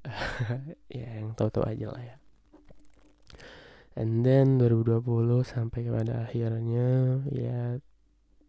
Ya 0.92 1.22
yang 1.22 1.32
tahu-tahu 1.38 1.64
aja 1.64 1.88
lah 1.96 2.04
ya. 2.04 2.16
And 3.96 4.26
then 4.26 4.60
2020 4.60 5.06
sampai 5.48 5.88
kepada 5.88 6.28
akhirnya 6.28 7.20
ya 7.32 7.80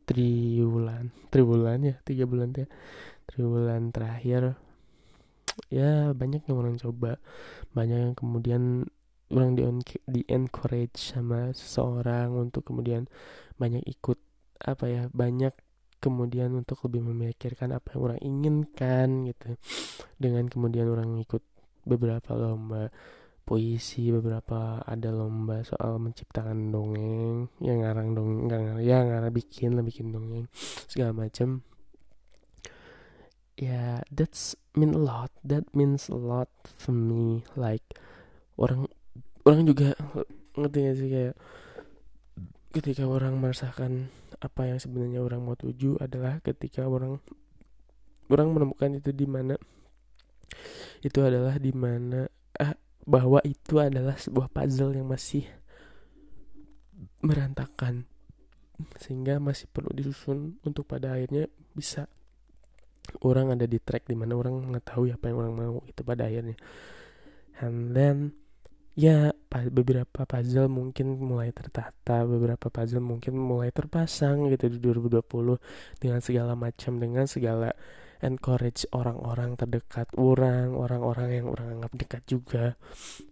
triwulan. 0.08 1.14
Triwulan 1.30 1.78
ya 1.86 1.94
tiga 2.02 2.26
bulan 2.26 2.50
ya. 2.58 2.66
Triwulan 3.30 3.94
terakhir 3.94 4.58
ya 5.70 6.10
banyak 6.10 6.42
yang 6.50 6.56
orang 6.58 6.76
coba. 6.80 7.22
Banyak 7.76 7.98
yang 8.10 8.14
kemudian 8.18 8.88
orang 9.30 9.54
di, 9.54 9.62
di 10.10 10.22
encourage 10.26 11.14
sama 11.14 11.54
seseorang 11.54 12.34
untuk 12.34 12.66
kemudian 12.66 13.06
banyak 13.60 13.84
ikut 13.86 14.18
apa 14.58 14.84
ya 14.90 15.02
banyak 15.14 15.54
kemudian 16.00 16.56
untuk 16.56 16.80
lebih 16.88 17.04
memikirkan 17.12 17.76
apa 17.76 17.94
yang 17.94 18.02
orang 18.02 18.20
inginkan 18.24 19.28
gitu. 19.28 19.54
Dengan 20.16 20.48
kemudian 20.48 20.88
orang 20.88 21.20
ikut 21.20 21.44
beberapa 21.84 22.32
lomba 22.34 22.88
puisi 23.50 24.14
beberapa 24.14 24.78
ada 24.86 25.10
lomba 25.10 25.66
soal 25.66 25.98
menciptakan 25.98 26.70
dongeng 26.70 27.50
yang 27.58 27.82
ngarang 27.82 28.14
dongeng 28.14 28.46
nggak 28.46 28.60
ngarang 28.62 28.84
ya 28.86 28.98
ngarang 29.02 29.32
bikin 29.34 29.74
lah 29.74 29.82
bikin 29.82 30.14
dongeng 30.14 30.46
segala 30.86 31.10
macam 31.10 31.66
ya 33.58 33.74
yeah, 33.74 33.94
that's 34.14 34.54
mean 34.78 34.94
a 34.94 35.02
lot 35.02 35.34
that 35.42 35.66
means 35.74 36.06
a 36.06 36.14
lot 36.14 36.46
for 36.62 36.94
me 36.94 37.42
like 37.58 37.82
orang 38.54 38.86
orang 39.42 39.66
juga 39.66 39.98
ngerti 40.54 40.78
gak 40.86 40.96
sih 40.96 41.08
kayak 41.10 41.34
ketika 42.70 43.02
orang 43.06 43.38
merasakan 43.38 44.08
apa 44.38 44.70
yang 44.70 44.78
sebenarnya 44.78 45.20
orang 45.20 45.42
mau 45.42 45.58
tuju 45.58 45.98
adalah 45.98 46.38
ketika 46.40 46.86
orang 46.86 47.18
orang 48.30 48.48
menemukan 48.54 48.94
itu 48.94 49.10
di 49.10 49.26
mana 49.26 49.58
itu 51.02 51.18
adalah 51.18 51.58
di 51.58 51.74
mana 51.74 52.30
ah, 52.62 52.78
bahwa 53.02 53.42
itu 53.42 53.82
adalah 53.82 54.14
sebuah 54.14 54.48
puzzle 54.54 54.94
yang 54.94 55.10
masih 55.10 55.44
merantakan 57.20 58.06
sehingga 58.96 59.36
masih 59.42 59.68
perlu 59.68 59.92
disusun 59.92 60.56
untuk 60.64 60.88
pada 60.88 61.12
akhirnya 61.18 61.50
bisa 61.76 62.08
orang 63.26 63.52
ada 63.52 63.66
di 63.66 63.76
track 63.82 64.08
di 64.08 64.16
mana 64.16 64.38
orang 64.38 64.56
mengetahui 64.70 65.12
apa 65.12 65.28
yang 65.28 65.38
orang 65.42 65.52
mau 65.52 65.76
itu 65.84 66.00
pada 66.00 66.28
akhirnya. 66.30 66.56
And 67.60 67.92
then 67.92 68.39
ya 68.98 69.30
beberapa 69.50 70.26
puzzle 70.26 70.70
mungkin 70.70 71.18
mulai 71.18 71.50
tertata 71.50 72.22
beberapa 72.26 72.70
puzzle 72.70 73.02
mungkin 73.02 73.34
mulai 73.38 73.70
terpasang 73.74 74.50
gitu 74.50 74.70
di 74.70 74.78
2020 74.78 75.22
dengan 75.98 76.20
segala 76.22 76.52
macam 76.54 76.98
dengan 76.98 77.26
segala 77.26 77.74
encourage 78.20 78.84
orang-orang 78.92 79.56
terdekat 79.56 80.06
orang 80.20 80.76
orang-orang 80.76 81.28
yang 81.40 81.46
orang 81.48 81.80
anggap 81.80 81.92
dekat 81.96 82.22
juga. 82.28 82.64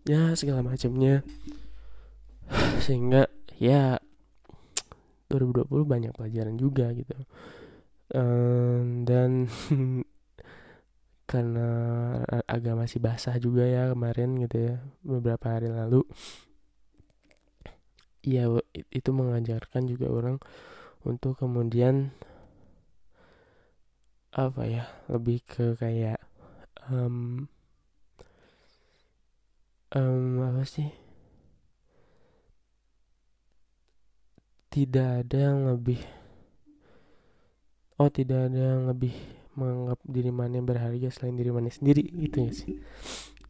Ya 0.09 0.33
segala 0.35 0.65
macamnya. 0.65 1.23
Sehingga 2.85 3.29
ya 3.61 4.01
2020 5.29 5.69
banyak 5.85 6.13
pelajaran 6.17 6.57
juga 6.57 6.89
gitu. 6.97 7.15
Um, 8.09 9.05
dan 9.05 9.53
karena 11.29 11.69
agak 12.49 12.73
masih 12.73 13.05
basah 13.05 13.37
juga 13.37 13.69
ya 13.69 13.93
kemarin 13.93 14.41
gitu 14.41 14.73
ya 14.73 14.75
beberapa 15.05 15.53
hari 15.53 15.69
lalu. 15.69 16.01
Ya 18.25 18.49
itu 18.89 19.11
mengajarkan 19.13 19.85
juga 19.85 20.09
orang 20.09 20.37
untuk 21.05 21.37
kemudian 21.37 22.17
apa 24.33 24.63
ya 24.65 24.85
lebih 25.13 25.45
ke 25.45 25.77
kayak 25.77 26.17
um, 26.89 27.45
um, 29.93 30.41
apa 30.49 30.65
sih? 30.65 30.89
Tidak 34.73 35.09
ada 35.25 35.37
yang 35.37 35.69
lebih 35.69 36.01
oh 38.01 38.09
tidak 38.09 38.49
ada 38.49 38.61
yang 38.73 38.83
lebih 38.89 39.38
menganggap 39.59 39.99
diri 40.07 40.31
mana 40.31 40.63
yang 40.63 40.69
berharga 40.71 41.09
selain 41.11 41.35
diri 41.35 41.51
mana 41.51 41.67
sendiri 41.69 42.07
gitu 42.07 42.47
ya 42.47 42.53
sih? 42.55 42.75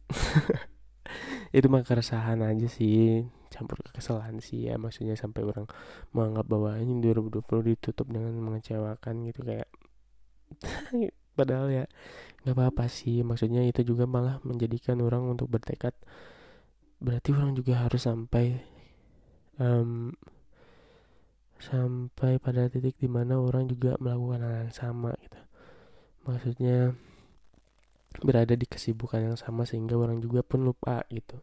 Itu 1.57 1.69
mah 1.69 1.85
keresahan 1.85 2.41
aja 2.41 2.65
sih 2.65 3.29
campur 3.49 3.81
kekesalan 3.81 4.39
sih 4.39 4.69
ya 4.69 4.77
maksudnya 4.77 5.17
sampai 5.17 5.41
orang 5.43 5.65
menganggap 6.13 6.45
bahwa 6.47 6.77
ini 6.77 7.01
2020 7.01 7.43
ditutup 7.75 8.07
dengan 8.07 8.37
mengecewakan 8.39 9.25
gitu 9.25 9.41
kayak 9.41 9.67
padahal 11.37 11.67
ya 11.67 11.85
nggak 12.45 12.55
apa-apa 12.55 12.85
sih 12.87 13.25
maksudnya 13.25 13.65
itu 13.65 13.83
juga 13.83 14.07
malah 14.07 14.39
menjadikan 14.45 15.01
orang 15.03 15.27
untuk 15.27 15.51
bertekad 15.51 15.91
berarti 17.03 17.35
orang 17.35 17.57
juga 17.57 17.83
harus 17.83 18.05
sampai 18.05 18.63
um, 19.59 20.15
sampai 21.59 22.39
pada 22.39 22.71
titik 22.71 22.95
di 22.95 23.11
mana 23.11 23.35
orang 23.35 23.67
juga 23.67 23.99
melakukan 23.99 24.39
hal 24.39 24.55
yang 24.67 24.75
sama 24.75 25.11
gitu 25.19 25.39
maksudnya 26.27 26.93
berada 28.17 28.57
di 28.57 28.65
kesibukan 28.65 29.21
yang 29.21 29.37
sama 29.37 29.63
sehingga 29.63 29.95
orang 29.95 30.19
juga 30.19 30.41
pun 30.41 30.65
lupa 30.65 31.05
gitu. 31.13 31.39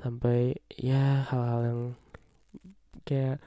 Sampai 0.00 0.56
ya 0.72 1.28
hal-hal 1.28 1.60
yang 1.62 1.80
kayak 3.04 3.38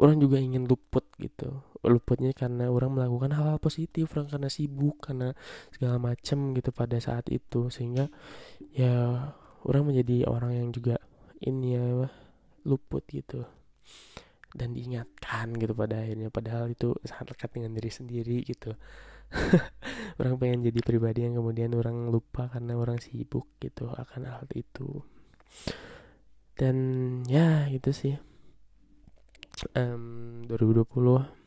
orang 0.00 0.16
juga 0.22 0.38
ingin 0.40 0.64
luput 0.64 1.04
gitu. 1.18 1.60
Luputnya 1.84 2.32
karena 2.32 2.68
orang 2.68 2.96
melakukan 2.96 3.34
hal-hal 3.36 3.58
positif 3.60 4.12
orang 4.16 4.28
karena 4.30 4.48
sibuk 4.48 4.96
karena 5.02 5.34
segala 5.74 6.00
macam 6.00 6.56
gitu 6.56 6.70
pada 6.72 6.96
saat 7.02 7.28
itu. 7.28 7.68
Sehingga 7.68 8.08
ya 8.72 9.26
orang 9.66 9.92
menjadi 9.92 10.30
orang 10.30 10.56
yang 10.56 10.68
juga 10.72 10.96
ini 11.42 11.76
ya 11.76 12.08
luput 12.64 13.04
gitu. 13.10 13.44
Dan 14.50 14.72
diingatkan 14.72 15.52
gitu 15.58 15.76
pada 15.76 16.00
akhirnya. 16.00 16.32
Padahal 16.32 16.72
itu 16.72 16.96
sangat 17.04 17.36
lekat 17.36 17.50
dengan 17.60 17.76
diri 17.76 17.90
sendiri 17.92 18.38
gitu 18.46 18.72
orang 20.20 20.34
pengen 20.36 20.60
jadi 20.66 20.80
pribadi 20.82 21.26
yang 21.26 21.38
kemudian 21.38 21.70
orang 21.78 22.10
lupa 22.10 22.50
karena 22.50 22.74
orang 22.74 22.98
sibuk 22.98 23.46
gitu 23.62 23.88
akan 23.88 24.26
hal 24.26 24.46
itu. 24.52 25.02
Dan 26.58 26.76
ya 27.30 27.70
itu 27.72 27.90
sih. 27.94 28.14
Um, 29.76 30.44
2020 30.48 31.40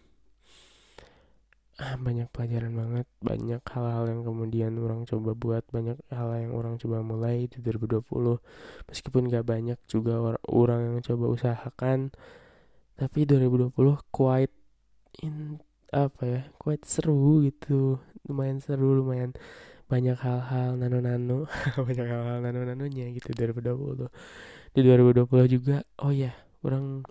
ah, 1.82 1.98
banyak 1.98 2.30
pelajaran 2.30 2.74
banget 2.78 3.08
banyak 3.20 3.62
hal-hal 3.66 4.06
yang 4.06 4.22
kemudian 4.22 4.72
orang 4.78 5.04
coba 5.10 5.34
buat 5.34 5.64
banyak 5.74 5.98
hal 6.14 6.30
yang 6.38 6.54
orang 6.54 6.78
coba 6.78 7.02
mulai 7.02 7.50
di 7.50 7.58
2020 7.60 8.06
meskipun 8.86 9.24
gak 9.34 9.46
banyak 9.48 9.80
juga 9.90 10.22
or 10.22 10.38
orang 10.46 10.94
yang 10.94 11.00
coba 11.02 11.26
usahakan 11.34 12.14
tapi 12.94 13.26
2020 13.26 13.74
quite 14.14 14.54
in 15.26 15.58
apa 15.94 16.24
ya 16.26 16.42
quite 16.58 16.84
seru 16.90 17.46
gitu. 17.46 18.02
Lumayan 18.26 18.58
seru 18.60 18.98
lumayan 18.98 19.38
banyak 19.88 20.18
hal-hal 20.18 20.74
nano-nano. 20.76 21.46
Banyak 21.88 22.08
hal-hal 22.08 22.40
nano-nanonya 22.42 23.14
gitu 23.14 23.30
2020 23.36 24.10
di 24.74 24.82
2020 24.82 25.30
juga 25.54 25.86
oh 26.02 26.10
ya 26.10 26.34
orang 26.66 27.06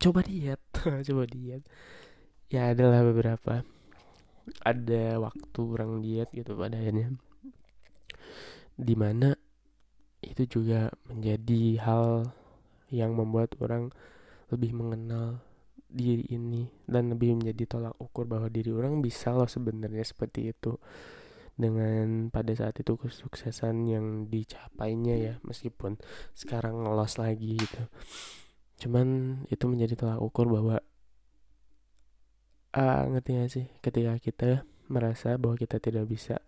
coba 0.00 0.20
diet. 0.24 0.60
Coba 1.08 1.24
diet. 1.24 1.64
Ya 2.52 2.72
adalah 2.72 3.00
beberapa. 3.04 3.64
Ada 4.60 5.16
waktu 5.16 5.60
orang 5.64 6.04
diet 6.04 6.28
gitu 6.36 6.52
pada 6.56 6.76
akhirnya. 6.76 7.16
Di 8.76 8.92
mana 8.92 9.32
itu 10.20 10.60
juga 10.60 10.92
menjadi 11.08 11.80
hal 11.80 12.28
yang 12.92 13.16
membuat 13.16 13.56
orang 13.60 13.92
lebih 14.52 14.76
mengenal 14.76 15.40
diri 15.94 16.26
ini 16.34 16.66
dan 16.90 17.14
lebih 17.14 17.38
menjadi 17.38 17.78
tolak 17.78 17.94
ukur 18.02 18.26
bahwa 18.26 18.50
diri 18.50 18.74
orang 18.74 18.98
bisa 18.98 19.30
loh 19.30 19.46
sebenarnya 19.46 20.02
seperti 20.02 20.50
itu. 20.50 20.74
Dengan 21.54 22.34
pada 22.34 22.50
saat 22.50 22.74
itu 22.82 22.98
kesuksesan 22.98 23.86
yang 23.86 24.26
dicapainya 24.26 25.14
ya 25.14 25.34
meskipun 25.46 26.02
sekarang 26.34 26.82
ngelos 26.82 27.14
lagi 27.22 27.54
gitu. 27.54 27.82
Cuman 28.82 29.38
itu 29.46 29.64
menjadi 29.70 29.94
tolak 29.94 30.18
ukur 30.18 30.50
bahwa 30.50 30.82
ah 32.74 33.06
ngerti 33.06 33.30
gak 33.38 33.50
sih? 33.54 33.66
Ketika 33.78 34.18
kita 34.18 34.50
merasa 34.90 35.38
bahwa 35.38 35.54
kita 35.54 35.78
tidak 35.78 36.10
bisa 36.10 36.42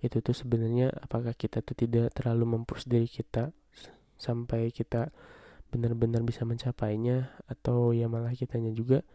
itu 0.00 0.18
tuh 0.24 0.34
sebenarnya 0.34 0.90
apakah 0.98 1.36
kita 1.36 1.60
tuh 1.60 1.76
tidak 1.76 2.10
terlalu 2.16 2.58
mempush 2.58 2.88
diri 2.88 3.06
kita 3.06 3.52
sampai 4.16 4.72
kita 4.72 5.12
benar-benar 5.70 6.26
bisa 6.26 6.42
mencapainya 6.42 7.30
atau 7.46 7.94
ya 7.94 8.10
malah 8.10 8.34
kitanya 8.34 8.74
juga 8.74 9.06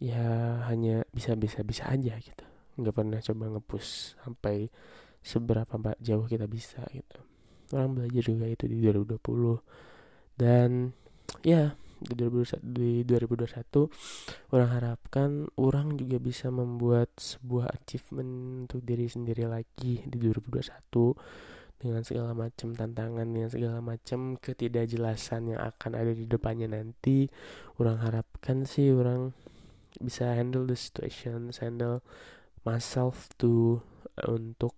ya 0.00 0.58
hanya 0.68 1.04
bisa-bisa 1.12 1.60
bisa 1.62 1.86
aja 1.88 2.16
gitu. 2.18 2.44
Nggak 2.80 2.94
pernah 2.96 3.20
coba 3.20 3.44
ngepush 3.54 4.18
sampai 4.20 4.68
seberapa 5.24 5.74
jauh 6.02 6.26
kita 6.26 6.48
bisa 6.50 6.84
gitu. 6.90 7.20
Orang 7.72 7.96
belajar 7.96 8.22
juga 8.24 8.44
itu 8.48 8.68
di 8.68 8.80
2020 8.80 9.20
dan 10.36 10.92
ya 11.46 11.72
di 12.04 12.12
2021, 12.20 12.60
di 12.60 12.90
2021 13.08 14.52
orang 14.52 14.70
harapkan 14.76 15.30
orang 15.56 15.96
juga 15.96 16.20
bisa 16.20 16.52
membuat 16.52 17.08
sebuah 17.16 17.72
achievement 17.72 18.68
untuk 18.68 18.84
diri 18.84 19.08
sendiri 19.08 19.48
lagi 19.48 20.04
di 20.04 20.16
2021 20.20 21.53
dengan 21.84 22.00
segala 22.00 22.32
macam 22.32 22.72
tantangan 22.72 23.28
dengan 23.28 23.52
segala 23.52 23.78
macam 23.84 24.40
ketidakjelasan 24.40 25.52
yang 25.52 25.60
akan 25.60 25.92
ada 25.92 26.16
di 26.16 26.24
depannya 26.24 26.72
nanti. 26.72 27.28
Orang 27.76 28.00
harapkan 28.00 28.64
sih 28.64 28.88
orang 28.88 29.36
bisa 30.00 30.32
handle 30.34 30.66
the 30.66 30.74
situation 30.74 31.54
handle 31.54 32.02
myself 32.66 33.30
to 33.38 33.78
uh, 34.18 34.32
untuk 34.32 34.74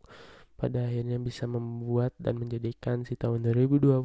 pada 0.56 0.88
akhirnya 0.88 1.20
bisa 1.20 1.44
membuat 1.44 2.16
dan 2.16 2.40
menjadikan 2.40 3.04
si 3.04 3.12
tahun 3.14 3.44
2021 3.44 4.02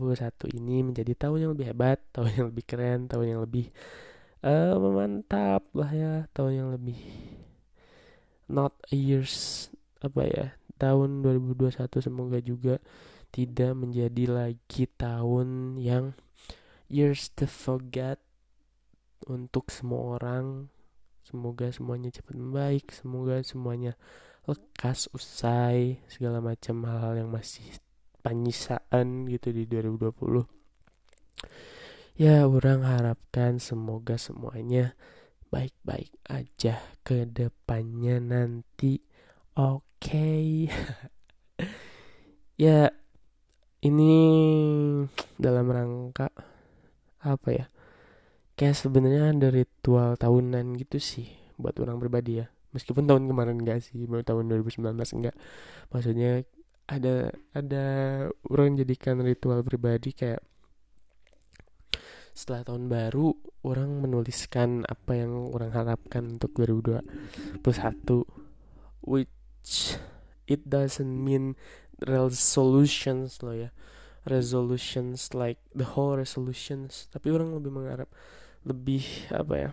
ini 0.51 0.83
menjadi 0.83 1.15
tahun 1.15 1.37
yang 1.47 1.51
lebih 1.55 1.67
hebat, 1.71 1.99
tahun 2.15 2.29
yang 2.37 2.45
lebih 2.51 2.65
keren, 2.67 2.99
tahun 3.07 3.25
yang 3.35 3.41
lebih 3.41 3.71
uh, 4.43 4.75
mantap 4.77 5.63
lah 5.73 5.91
ya, 5.91 6.13
tahun 6.35 6.51
yang 6.61 6.69
lebih 6.75 6.99
not 8.51 8.75
a 8.91 8.95
years 8.99 9.67
apa 10.03 10.21
ya 10.27 10.45
tahun 10.81 11.21
2021 11.21 11.77
semoga 12.01 12.41
juga 12.41 12.81
tidak 13.29 13.77
menjadi 13.77 14.25
lagi 14.25 14.89
tahun 14.97 15.77
yang 15.77 16.17
years 16.89 17.29
to 17.37 17.45
forget 17.45 18.17
untuk 19.29 19.69
semua 19.69 20.17
orang. 20.17 20.73
Semoga 21.21 21.69
semuanya 21.69 22.09
cepat 22.09 22.33
membaik 22.33 22.89
semoga 22.91 23.45
semuanya 23.45 23.93
lekas 24.49 25.05
usai 25.13 26.01
segala 26.09 26.41
macam 26.41 26.81
hal-hal 26.89 27.21
yang 27.23 27.29
masih 27.29 27.63
penyisaan 28.25 29.29
gitu 29.29 29.53
di 29.53 29.69
2020 29.69 30.17
ya 32.21 32.45
orang 32.45 32.83
harapkan 32.83 33.57
semoga 33.61 34.19
semuanya 34.19 34.97
baik-baik 35.51 36.15
aja 36.31 36.79
ke 37.03 37.27
depannya 37.27 38.23
nanti. 38.23 39.03
Oke 39.59 39.90
okay. 40.01 40.65
ya 42.65 42.89
ini 43.85 44.13
dalam 45.37 45.69
rangka 45.69 46.33
apa 47.21 47.49
ya? 47.53 47.65
Kayak 48.57 48.81
sebenarnya 48.81 49.33
ada 49.33 49.53
ritual 49.53 50.17
tahunan 50.17 50.77
gitu 50.81 50.97
sih 50.97 51.29
buat 51.61 51.77
orang 51.77 52.01
pribadi 52.01 52.41
ya. 52.41 52.49
Meskipun 52.73 53.05
tahun 53.05 53.29
kemarin 53.29 53.61
enggak 53.61 53.85
sih 53.85 54.09
baru 54.09 54.25
tahun 54.25 54.49
2019 54.49 54.95
enggak 54.95 55.35
maksudnya 55.91 56.47
ada 56.87 57.31
ada 57.51 57.85
orang 58.47 58.79
jadikan 58.79 59.19
ritual 59.19 59.63
pribadi 59.63 60.15
kayak 60.15 60.43
setelah 62.31 62.63
tahun 62.63 62.87
baru 62.87 63.35
orang 63.67 64.07
menuliskan 64.07 64.87
apa 64.87 65.19
yang 65.19 65.51
orang 65.51 65.71
harapkan 65.75 66.39
untuk 66.39 66.55
2021 66.55 67.59
which 69.03 69.40
it 70.49 70.61
doesn't 70.67 71.15
mean 71.21 71.53
resolutions 72.01 73.39
loh 73.45 73.53
ya 73.53 73.69
resolutions 74.25 75.33
like 75.33 75.57
the 75.73 75.85
whole 75.97 76.13
resolutions 76.13 77.09
tapi 77.09 77.33
orang 77.33 77.57
lebih 77.57 77.71
mengharap 77.73 78.09
lebih 78.65 79.05
apa 79.33 79.55
ya 79.57 79.69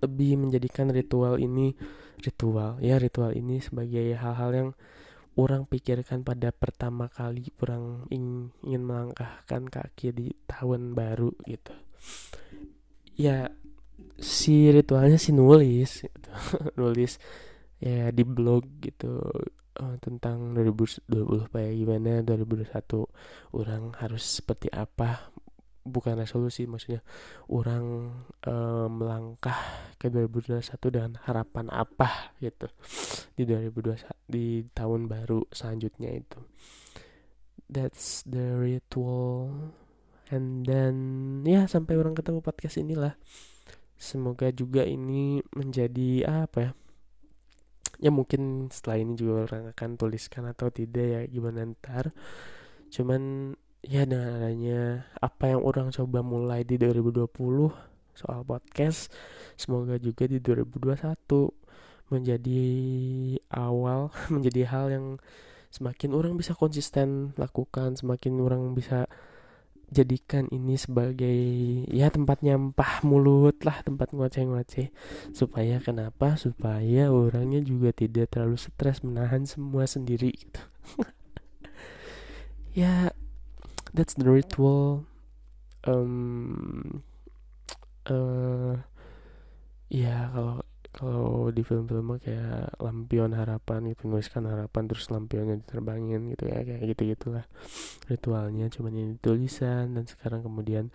lebih 0.00 0.38
menjadikan 0.38 0.88
ritual 0.88 1.36
ini 1.36 1.74
ritual 2.22 2.78
ya 2.80 2.96
ritual 2.96 3.34
ini 3.34 3.60
sebagai 3.60 4.16
hal-hal 4.16 4.50
yang 4.52 4.70
orang 5.36 5.64
pikirkan 5.66 6.22
pada 6.22 6.52
pertama 6.52 7.08
kali 7.08 7.52
orang 7.60 8.06
ingin 8.12 8.82
melangkahkan 8.82 9.68
kaki 9.68 10.12
di 10.12 10.28
tahun 10.48 10.92
baru 10.96 11.32
gitu 11.48 11.74
ya 13.16 13.52
si 14.20 14.68
ritualnya 14.72 15.20
sih 15.20 15.32
nulis 15.32 16.04
gitu. 16.04 16.30
nulis 16.80 17.20
ya 17.80 18.12
di 18.12 18.22
blog 18.28 18.84
gitu 18.84 19.24
uh, 19.80 19.96
tentang 20.04 20.52
2020 20.52 21.08
kayak 21.48 21.74
gimana 21.74 22.20
2021 22.22 23.56
orang 23.56 23.82
harus 23.96 24.24
seperti 24.40 24.68
apa? 24.68 25.32
Bukan 25.80 26.20
resolusi 26.20 26.68
maksudnya 26.68 27.00
orang 27.48 28.12
uh, 28.44 28.86
melangkah 28.92 29.56
ke 29.96 30.12
2021 30.12 30.60
dengan 30.92 31.12
harapan 31.24 31.72
apa 31.72 32.36
gitu 32.44 32.68
di 33.32 33.48
2021 33.48 34.04
di 34.28 34.68
tahun 34.76 35.08
baru 35.08 35.48
selanjutnya 35.48 36.12
itu. 36.12 36.38
That's 37.70 38.28
the 38.28 38.60
ritual. 38.60 39.72
And 40.30 40.62
then 40.68 40.96
ya 41.48 41.64
sampai 41.64 41.96
orang 41.96 42.12
ketemu 42.12 42.44
podcast 42.44 42.76
inilah. 42.76 43.16
Semoga 44.00 44.52
juga 44.52 44.84
ini 44.84 45.44
menjadi 45.52 46.24
apa 46.28 46.58
ya 46.60 46.72
ya 48.00 48.08
mungkin 48.08 48.72
setelah 48.72 48.96
ini 48.98 49.12
juga 49.14 49.46
orang 49.46 49.76
akan 49.76 49.90
tuliskan 50.00 50.48
atau 50.48 50.72
tidak 50.72 51.04
ya 51.04 51.20
gimana 51.28 51.68
ntar. 51.76 52.10
Cuman 52.90 53.54
ya 53.80 54.04
dengan 54.04 54.40
adanya 54.40 55.08
apa 55.20 55.56
yang 55.56 55.64
orang 55.64 55.88
coba 55.92 56.20
mulai 56.20 56.64
di 56.68 56.76
2020 56.76 57.28
soal 58.12 58.44
podcast 58.44 59.08
semoga 59.56 59.96
juga 59.96 60.28
di 60.28 60.36
2021 60.36 61.16
menjadi 62.12 62.64
awal 63.48 64.12
menjadi 64.34 64.62
hal 64.68 64.86
yang 64.92 65.06
semakin 65.72 66.12
orang 66.12 66.34
bisa 66.36 66.52
konsisten 66.52 67.32
lakukan 67.40 67.96
semakin 67.96 68.42
orang 68.42 68.76
bisa 68.76 69.08
jadikan 69.90 70.46
ini 70.54 70.78
sebagai 70.78 71.38
ya 71.90 72.08
tempat 72.08 72.46
nyampah 72.46 73.02
mulut 73.02 73.58
lah 73.66 73.82
tempat 73.82 74.14
ngoceh-ngoceh. 74.14 74.94
Supaya 75.34 75.82
kenapa? 75.82 76.38
Supaya 76.38 77.10
orangnya 77.10 77.60
juga 77.60 77.90
tidak 77.90 78.32
terlalu 78.32 78.56
stres 78.56 79.02
menahan 79.02 79.44
semua 79.44 79.84
sendiri 79.84 80.30
gitu. 80.34 80.62
Ya 82.70 83.10
that's 83.90 84.14
the 84.14 84.30
ritual. 84.30 85.02
Um 85.82 87.02
uh, 88.06 88.78
ya 89.90 90.30
kalau 90.30 90.62
kalau 90.90 91.54
di 91.54 91.62
film-film 91.62 92.18
kayak 92.18 92.74
lampion 92.82 93.30
harapan 93.30 93.94
gitu 93.94 94.10
nuliskan 94.10 94.50
harapan 94.50 94.90
terus 94.90 95.06
lampionnya 95.06 95.54
diterbangin 95.62 96.34
gitu 96.34 96.50
ya 96.50 96.66
kayak 96.66 96.82
gitu 96.94 97.02
gitulah 97.14 97.46
ritualnya. 98.10 98.66
Cuman 98.68 98.92
ini 98.94 99.14
tulisan 99.22 99.94
dan 99.94 100.04
sekarang 100.10 100.42
kemudian 100.42 100.90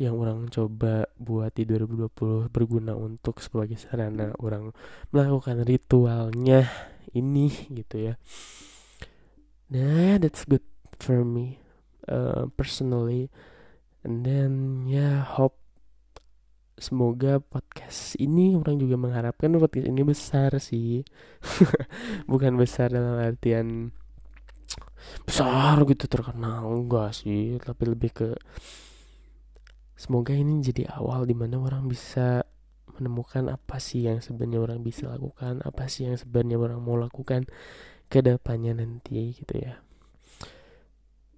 yang 0.00 0.18
orang 0.18 0.50
coba 0.50 1.06
buat 1.20 1.54
di 1.54 1.62
2020 1.68 2.50
berguna 2.50 2.98
untuk 2.98 3.38
sebagai 3.38 3.78
sarana 3.78 4.34
orang 4.42 4.74
melakukan 5.14 5.62
ritualnya 5.62 6.66
ini 7.14 7.52
gitu 7.70 8.10
ya. 8.10 8.14
Nah 9.70 10.18
that's 10.18 10.42
good 10.48 10.64
for 10.98 11.22
me 11.22 11.62
uh, 12.10 12.50
personally. 12.58 13.30
And 14.04 14.24
then 14.26 14.84
ya 14.88 15.00
yeah, 15.00 15.16
hope 15.24 15.63
semoga 16.74 17.38
podcast 17.38 18.18
ini 18.18 18.58
orang 18.58 18.76
juga 18.78 18.98
mengharapkan 18.98 19.54
podcast 19.56 19.86
ini 19.86 20.02
besar 20.02 20.50
sih. 20.58 21.06
Bukan 22.30 22.58
besar 22.58 22.90
dalam 22.90 23.18
artian 23.18 23.94
besar 25.22 25.78
gitu 25.86 26.10
terkenal 26.10 26.66
enggak 26.70 27.14
sih. 27.14 27.56
Tapi 27.62 27.82
lebih 27.86 28.10
ke 28.10 28.28
semoga 29.94 30.34
ini 30.34 30.58
jadi 30.60 30.90
awal 30.98 31.24
di 31.24 31.34
mana 31.38 31.62
orang 31.62 31.86
bisa 31.86 32.42
menemukan 32.94 33.50
apa 33.50 33.82
sih 33.82 34.06
yang 34.06 34.22
sebenarnya 34.22 34.60
orang 34.62 34.80
bisa 34.82 35.10
lakukan 35.10 35.62
apa 35.66 35.90
sih 35.90 36.06
yang 36.06 36.14
sebenarnya 36.18 36.58
orang 36.58 36.80
mau 36.82 36.94
lakukan 36.94 37.46
ke 38.06 38.22
depannya 38.22 38.78
nanti 38.78 39.34
gitu 39.34 39.54
ya. 39.58 39.78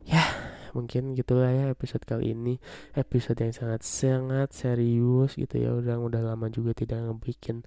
Ya 0.06 0.24
mungkin 0.76 1.16
gitulah 1.16 1.48
ya 1.48 1.64
episode 1.72 2.04
kali 2.04 2.36
ini. 2.36 2.60
Episode 2.92 3.40
yang 3.40 3.54
sangat 3.56 3.80
sangat 3.80 4.48
serius 4.52 5.40
gitu 5.40 5.56
ya 5.56 5.72
udah 5.72 5.96
udah 5.96 6.20
lama 6.20 6.52
juga 6.52 6.76
tidak 6.76 7.00
ngebikin 7.00 7.64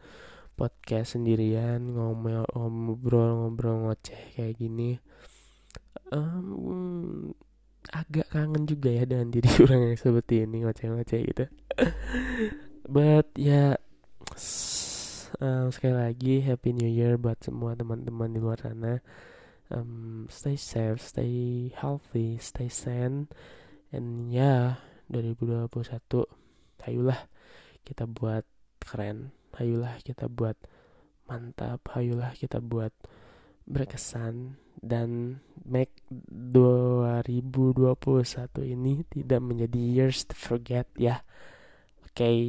podcast 0.53 1.18
sendirian 1.18 1.81
ngomel 1.95 2.45
ngobrol 2.53 3.49
ngobrol 3.49 3.90
ngoceh 3.90 4.38
kayak 4.38 4.53
gini. 4.61 5.02
Um, 6.14 7.34
agak 7.90 8.30
kangen 8.30 8.69
juga 8.69 8.94
ya 8.94 9.03
dengan 9.10 9.34
diri 9.34 9.49
orang 9.65 9.81
yang 9.90 9.98
seperti 9.98 10.45
ini 10.45 10.61
ngoceh-ngoceh 10.61 11.19
gitu. 11.26 11.45
But 12.86 13.34
ya 13.34 13.81
um, 15.41 15.72
sekali 15.73 15.95
lagi 15.95 16.34
happy 16.44 16.69
new 16.76 16.90
year 16.90 17.15
buat 17.15 17.40
semua 17.41 17.73
teman-teman 17.73 18.30
di 18.30 18.40
luar 18.41 18.60
sana 18.61 19.02
um, 19.73 20.25
stay 20.29 20.57
safe, 20.57 21.01
stay 21.01 21.69
healthy, 21.77 22.37
stay 22.41 22.69
sane, 22.69 23.29
and 23.93 24.33
ya 24.33 24.77
yeah, 25.09 25.13
2021 25.13 26.25
hayulah 26.85 27.21
kita 27.85 28.05
buat 28.05 28.45
keren, 28.81 29.33
hayulah 29.57 29.97
kita 30.01 30.29
buat 30.29 30.57
mantap, 31.29 31.81
hayulah 31.93 32.33
kita 32.33 32.61
buat 32.61 32.93
berkesan 33.69 34.57
dan 34.81 35.41
make 35.61 35.93
2021 36.09 37.53
ini 38.65 39.05
tidak 39.05 39.41
menjadi 39.43 39.77
years 39.77 40.25
to 40.25 40.33
forget 40.33 40.89
ya. 40.97 41.21
Oke. 42.05 42.17
Okay. 42.17 42.39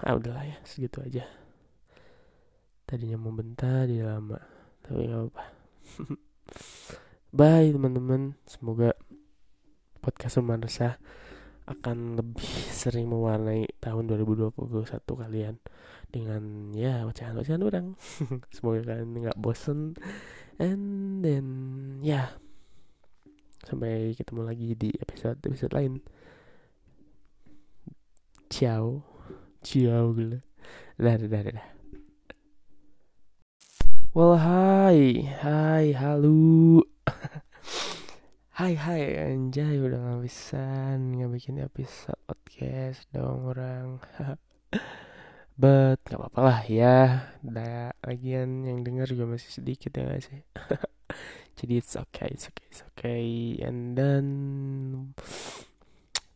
Ah 0.00 0.16
udahlah 0.16 0.48
ya, 0.48 0.56
segitu 0.64 1.04
aja. 1.04 1.28
Tadinya 2.88 3.20
mau 3.20 3.36
bentar, 3.36 3.84
di 3.84 4.00
lama 4.00 4.49
tapi 4.90 5.06
gak 5.06 5.30
apa 5.30 5.44
bye 7.38 7.70
teman-teman. 7.70 8.34
Semoga 8.42 8.98
podcast 10.02 10.42
Rumah 10.42 10.58
Resah 10.66 10.98
akan 11.70 12.18
lebih 12.18 12.50
sering 12.74 13.06
mewarnai 13.06 13.70
tahun 13.78 14.10
2021 14.10 14.58
kalian 15.06 15.54
dengan 16.10 16.74
ya 16.74 17.06
wacahan-wacahan 17.06 17.62
orang. 17.62 17.94
Semoga 18.54 18.82
kalian 18.82 19.14
nggak 19.14 19.38
bosen. 19.38 19.94
And 20.58 21.22
then 21.22 21.46
ya 22.02 22.34
sampai 23.62 24.18
ketemu 24.18 24.42
lagi 24.42 24.74
di 24.74 24.90
episode 24.98 25.38
episode 25.46 25.70
lain. 25.70 26.02
Ciao. 28.50 29.06
Ciao 29.62 30.10
dah 31.00 31.14
dah 31.16 31.28
dah 31.30 31.42
dah 31.48 31.79
Well, 34.10 34.42
hai, 34.42 35.22
hai, 35.38 35.94
halo. 35.94 36.82
hai, 38.58 38.74
hai, 38.74 39.02
anjay 39.22 39.78
udah 39.78 40.02
ngabisan 40.02 41.14
nggak 41.14 41.30
bikin 41.30 41.62
episode 41.62 42.18
podcast 42.26 43.06
dong 43.14 43.46
orang. 43.46 44.02
But 45.62 46.02
nggak 46.02 46.26
apa-apa 46.26 46.40
lah 46.42 46.60
ya. 46.66 47.30
Da, 47.38 47.94
lagian 48.02 48.66
yang 48.66 48.82
denger 48.82 49.14
juga 49.14 49.30
masih 49.30 49.46
sedikit 49.54 49.94
ya 49.94 50.02
gak 50.02 50.26
sih. 50.26 50.42
Jadi 51.62 51.72
it's 51.78 51.94
okay, 51.94 52.34
it's 52.34 52.50
okay, 52.50 52.66
it's 52.66 52.82
okay. 52.90 53.62
And 53.62 53.94
then 53.94 54.26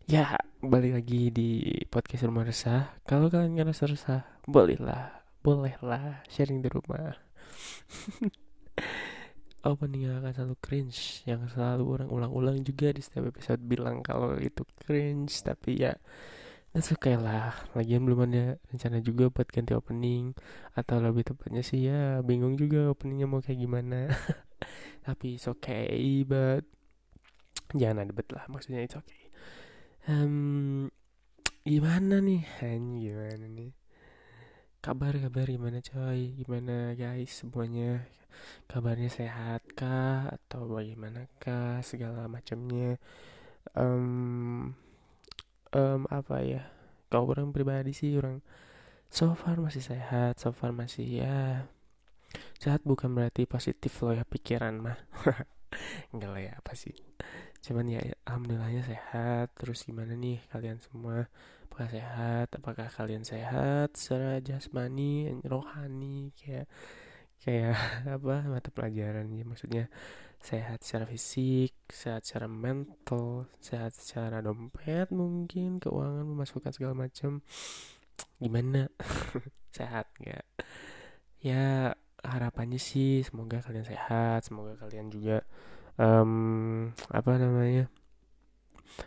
ya 0.06 0.38
balik 0.62 1.02
lagi 1.02 1.34
di 1.34 1.82
podcast 1.90 2.22
rumah 2.22 2.46
resah. 2.46 3.02
Kalau 3.02 3.26
kalian 3.26 3.58
ngerasa 3.58 3.90
resah, 3.90 4.22
bolehlah, 4.46 5.26
bolehlah 5.42 6.22
sharing 6.30 6.62
di 6.62 6.70
rumah 6.70 7.23
opening 9.64 10.12
akan 10.12 10.32
selalu 10.36 10.56
cringe 10.60 11.24
yang 11.24 11.40
selalu 11.48 11.88
orang 11.88 12.08
ulang-ulang 12.12 12.60
juga 12.60 12.92
di 12.92 13.00
setiap 13.00 13.32
episode 13.32 13.64
bilang 13.64 14.04
kalau 14.04 14.36
itu 14.36 14.60
cringe 14.84 15.32
tapi 15.40 15.80
ya 15.80 15.96
That's 16.74 16.90
okay 16.90 17.14
lah. 17.14 17.54
Lagian 17.78 18.02
belum 18.02 18.26
ada 18.26 18.58
rencana 18.66 18.98
juga 18.98 19.30
buat 19.30 19.46
ganti 19.46 19.78
opening 19.78 20.34
Atau 20.74 20.98
lebih 20.98 21.22
tepatnya 21.22 21.62
sih 21.62 21.86
ya 21.86 22.18
Bingung 22.26 22.58
juga 22.58 22.90
openingnya 22.90 23.30
mau 23.30 23.38
kayak 23.38 23.62
gimana. 23.62 24.10
Tapi 25.06 25.38
it's 25.38 25.46
okay 25.46 26.26
But 26.26 26.66
Jangan 27.78 28.02
ada 28.02 28.10
bet 28.10 28.26
lah 28.34 28.50
Maksudnya 28.50 28.82
it's 28.82 28.98
okay. 28.98 29.30
Um, 30.10 30.90
Gimana 31.62 32.18
nih? 32.18 32.42
Han 32.58 32.98
Gimana 32.98 33.46
nih 33.46 33.83
Kabar-kabar 34.84 35.48
gimana 35.48 35.80
coy? 35.80 36.36
Gimana 36.36 36.92
guys 36.92 37.40
semuanya? 37.40 38.04
Kabarnya 38.68 39.08
sehat 39.08 39.64
kah? 39.72 40.28
Atau 40.28 40.68
bagaimana 40.68 41.24
kah? 41.40 41.80
Segala 41.80 42.28
macamnya. 42.28 43.00
Um, 43.72 44.76
um, 45.72 46.04
apa 46.12 46.44
ya? 46.44 46.68
Kalau 47.08 47.32
orang 47.32 47.48
pribadi 47.48 47.96
sih 47.96 48.12
orang 48.20 48.44
so 49.08 49.32
far 49.32 49.56
masih 49.56 49.80
sehat 49.80 50.36
so 50.36 50.52
far 50.52 50.76
masih 50.76 51.24
ya 51.24 51.64
sehat 52.60 52.84
bukan 52.84 53.08
berarti 53.16 53.48
positif 53.48 53.96
loh 54.04 54.12
ya 54.12 54.28
pikiran 54.28 54.84
mah. 54.84 55.00
Enggak 56.12 56.28
lah 56.28 56.42
ya 56.44 56.52
apa 56.60 56.76
sih? 56.76 56.92
Cuman 57.64 57.88
ya 57.88 58.04
alhamdulillahnya 58.28 58.84
sehat. 58.84 59.48
Terus 59.56 59.80
gimana 59.88 60.12
nih 60.12 60.44
kalian 60.52 60.76
semua 60.84 61.24
apakah 61.74 61.90
sehat 61.90 62.48
apakah 62.54 62.86
kalian 62.86 63.26
sehat 63.26 63.98
secara 63.98 64.38
jasmani 64.38 65.26
rohani 65.42 66.30
kayak 66.38 66.70
kayak 67.42 67.74
apa 68.14 68.46
mata 68.46 68.70
pelajaran 68.70 69.26
ya 69.34 69.42
maksudnya 69.42 69.90
sehat 70.38 70.86
secara 70.86 71.08
fisik, 71.08 71.74
sehat 71.90 72.22
secara 72.22 72.46
mental, 72.46 73.50
sehat 73.64 73.96
secara 73.96 74.44
dompet 74.44 75.08
mungkin, 75.08 75.80
keuangan, 75.80 76.20
memasukkan 76.28 76.68
segala 76.68 76.92
macam. 76.92 77.40
Gimana? 78.36 78.92
sehat 79.76 80.12
nggak? 80.20 80.44
Ya 81.40 81.96
harapannya 82.20 82.76
sih 82.76 83.24
semoga 83.24 83.64
kalian 83.64 83.88
sehat, 83.88 84.44
semoga 84.44 84.76
kalian 84.78 85.08
juga 85.08 85.42
um, 85.96 86.92
apa 87.08 87.40
namanya 87.40 87.88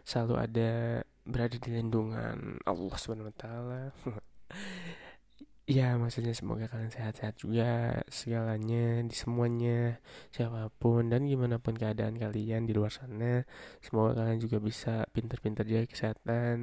selalu 0.03 0.35
ada 0.41 0.71
berada 1.27 1.59
di 1.59 1.69
lindungan 1.69 2.63
Allah 2.63 2.95
Subhanahu 2.95 3.35
Taala. 3.35 3.91
Ya 5.67 5.99
maksudnya 5.99 6.31
semoga 6.31 6.71
kalian 6.71 6.95
sehat-sehat 6.95 7.43
juga 7.43 7.99
segalanya 8.07 9.03
di 9.03 9.11
semuanya 9.11 9.99
siapa 10.31 10.71
pun 10.79 11.11
dan 11.11 11.27
gimana 11.27 11.59
pun 11.59 11.75
keadaan 11.75 12.15
kalian 12.15 12.63
di 12.63 12.71
luar 12.71 12.87
sana. 12.87 13.43
Semoga 13.83 14.15
kalian 14.15 14.39
juga 14.39 14.63
bisa 14.63 15.03
pinter-pinter 15.11 15.67
jaga 15.67 15.91
kesehatan. 15.91 16.55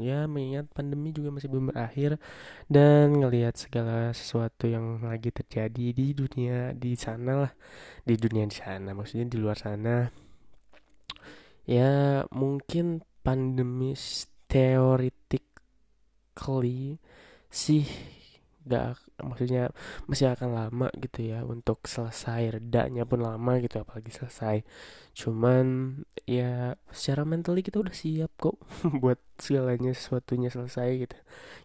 Ya 0.00 0.24
mengingat 0.24 0.72
pandemi 0.72 1.12
juga 1.12 1.36
masih 1.36 1.52
belum 1.52 1.68
berakhir 1.68 2.16
dan 2.72 3.20
ngelihat 3.20 3.60
segala 3.60 4.16
sesuatu 4.16 4.64
yang 4.72 5.04
lagi 5.04 5.28
terjadi 5.36 5.92
di 5.92 6.16
dunia 6.16 6.72
di 6.72 6.96
sana 6.96 7.32
lah. 7.44 7.52
Di 8.08 8.16
dunia 8.16 8.48
di 8.48 8.56
sana 8.56 8.96
maksudnya 8.96 9.28
di 9.28 9.36
luar 9.36 9.60
sana. 9.60 10.08
Ya 11.68 12.24
mungkin 12.32 13.04
pandemi 13.26 13.98
theoretically 14.46 17.02
sih 17.50 17.82
gak 18.66 18.98
maksudnya 19.22 19.70
masih 20.10 20.34
akan 20.34 20.50
lama 20.50 20.88
gitu 20.98 21.30
ya 21.30 21.46
untuk 21.46 21.86
selesai 21.86 22.58
redanya 22.58 23.06
pun 23.06 23.22
lama 23.22 23.62
gitu 23.62 23.78
apalagi 23.78 24.10
selesai. 24.10 24.66
Cuman 25.14 25.94
ya 26.26 26.74
secara 26.90 27.22
mentally 27.22 27.62
kita 27.62 27.78
udah 27.78 27.94
siap 27.94 28.34
kok 28.34 28.58
buat 29.02 29.22
segalanya 29.38 29.94
sesuatunya 29.94 30.50
selesai 30.50 30.88
gitu. 30.98 31.16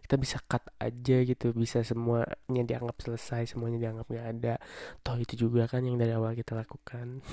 Kita 0.06 0.16
bisa 0.22 0.38
cut 0.46 0.62
aja 0.78 1.18
gitu 1.26 1.58
bisa 1.58 1.82
semuanya 1.82 2.64
dianggap 2.70 3.02
selesai 3.02 3.58
semuanya 3.58 3.82
dianggap 3.82 4.06
gak 4.06 4.28
ada. 4.38 4.56
Toh 5.02 5.18
itu 5.18 5.50
juga 5.50 5.66
kan 5.66 5.82
yang 5.82 5.98
dari 5.98 6.14
awal 6.14 6.38
kita 6.38 6.54
lakukan. 6.54 7.26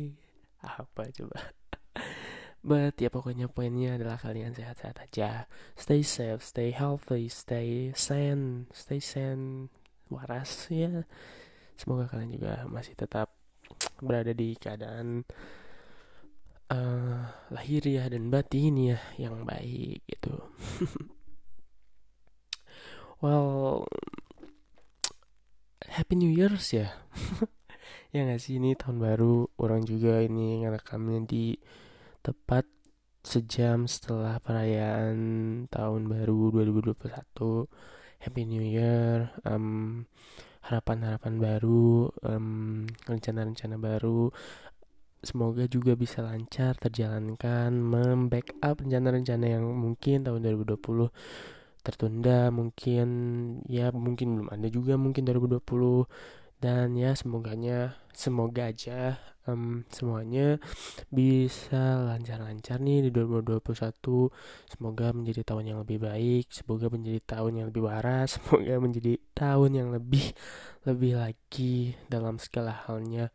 Apa 0.80 1.08
coba 1.08 1.40
But 2.66 2.98
ya 2.98 3.14
pokoknya 3.14 3.46
poinnya 3.46 3.94
adalah 3.94 4.18
kalian 4.18 4.50
sehat-sehat 4.50 4.98
aja. 4.98 5.46
Stay 5.78 6.02
safe, 6.02 6.42
stay 6.42 6.74
healthy, 6.74 7.30
stay 7.30 7.94
sane, 7.94 8.66
stay 8.74 8.98
sane, 8.98 9.70
waras 10.10 10.66
ya. 10.66 11.06
Semoga 11.78 12.10
kalian 12.10 12.34
juga 12.34 12.66
masih 12.66 12.98
tetap 12.98 13.30
berada 14.02 14.34
di 14.34 14.58
keadaan 14.58 15.22
uh, 16.74 17.22
lahiriah 17.54 18.10
dan 18.10 18.34
batin 18.34 18.74
ya 18.74 18.98
yang 19.14 19.46
baik 19.46 20.02
gitu. 20.10 20.34
well, 23.22 23.86
Happy 25.86 26.18
New 26.18 26.34
Year's 26.34 26.74
ya. 26.74 26.98
ya 28.14 28.26
nggak 28.26 28.42
sih 28.42 28.58
ini 28.58 28.74
tahun 28.74 28.98
baru 28.98 29.54
orang 29.62 29.86
juga 29.86 30.18
ini 30.18 30.66
ngerekamnya 30.66 31.30
di 31.30 31.54
tepat 32.26 32.66
sejam 33.22 33.86
setelah 33.86 34.42
perayaan 34.42 35.14
tahun 35.70 36.10
baru 36.10 36.50
2021 36.50 37.06
Happy 38.18 38.42
New 38.42 38.66
Year 38.66 39.30
um, 39.46 40.02
harapan-harapan 40.66 41.38
baru 41.38 42.10
um, 42.26 42.82
rencana-rencana 43.06 43.78
baru. 43.78 44.34
Semoga 45.22 45.70
juga 45.70 45.94
bisa 45.94 46.26
lancar 46.26 46.74
terjalankan 46.74 47.70
membackup 47.70 48.82
rencana-rencana 48.82 49.46
yang 49.46 49.62
mungkin 49.70 50.26
tahun 50.26 50.42
2020 50.42 51.06
tertunda 51.86 52.50
mungkin 52.50 53.08
ya 53.70 53.94
mungkin 53.94 54.26
belum 54.34 54.48
ada 54.50 54.66
juga 54.66 54.98
mungkin 54.98 55.22
2020 55.22 55.62
dan 56.62 56.96
ya 56.96 57.12
semoganya 57.12 58.00
semoga 58.16 58.72
aja 58.72 59.20
um, 59.44 59.84
semuanya 59.92 60.56
bisa 61.12 62.00
lancar-lancar 62.08 62.80
nih 62.80 63.06
di 63.06 63.10
2021 63.12 63.60
semoga 64.72 65.12
menjadi 65.12 65.42
tahun 65.44 65.76
yang 65.76 65.78
lebih 65.84 66.00
baik 66.00 66.48
semoga 66.48 66.88
menjadi 66.88 67.20
tahun 67.28 67.52
yang 67.60 67.66
lebih 67.68 67.84
waras 67.84 68.28
semoga 68.40 68.74
menjadi 68.80 69.20
tahun 69.36 69.70
yang 69.76 69.88
lebih 69.92 70.32
lebih 70.86 71.18
lagi 71.18 71.98
dalam 72.06 72.38
segala 72.38 72.86
halnya. 72.86 73.34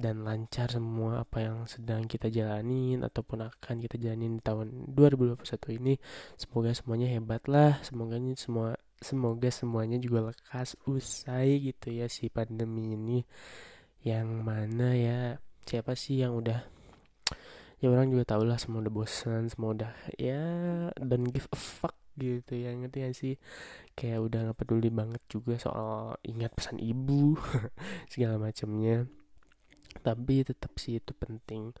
Dan 0.00 0.24
lancar 0.24 0.72
semua 0.72 1.28
apa 1.28 1.44
yang 1.44 1.68
sedang 1.68 2.08
kita 2.08 2.32
jalanin 2.32 3.04
ataupun 3.04 3.52
akan 3.52 3.84
kita 3.84 4.00
jalanin 4.00 4.40
di 4.40 4.42
tahun 4.42 4.88
2021 4.96 5.76
ini. 5.76 5.94
Semoga 6.40 6.72
semuanya 6.72 7.12
hebat 7.12 7.44
lah 7.46 7.78
semoga 7.84 8.16
semua 8.34 8.80
semoga 9.00 9.48
semuanya 9.48 9.96
juga 9.96 10.32
lekas 10.32 10.76
usai 10.84 11.72
gitu 11.72 11.90
ya 11.90 12.06
si 12.06 12.28
pandemi 12.28 12.94
ini. 12.94 13.18
Yang 14.04 14.28
mana 14.40 14.88
ya 14.96 15.20
siapa 15.64 15.92
sih 15.96 16.20
yang 16.20 16.36
udah 16.36 16.60
ya 17.80 17.86
orang 17.88 18.12
juga 18.12 18.36
tau 18.36 18.44
lah 18.44 18.60
semua 18.60 18.84
udah 18.84 18.92
bosan 18.92 19.48
semua 19.48 19.72
udah 19.72 19.92
ya 20.20 20.40
don't 21.00 21.32
give 21.32 21.48
a 21.52 21.58
fuck 21.58 21.96
gitu 22.20 22.56
ya. 22.56 22.76
Ngerti 22.76 22.96
gak 23.04 23.16
sih? 23.16 23.34
Kayak 23.96 24.20
udah 24.28 24.40
gak 24.52 24.58
peduli 24.64 24.92
banget 24.92 25.22
juga 25.32 25.56
soal 25.56 26.20
ingat 26.24 26.52
pesan 26.52 26.76
ibu 26.80 27.36
segala 28.12 28.36
macamnya 28.36 29.08
tapi 29.98 30.46
tetap 30.46 30.78
sih 30.78 31.02
itu 31.02 31.12
penting. 31.16 31.74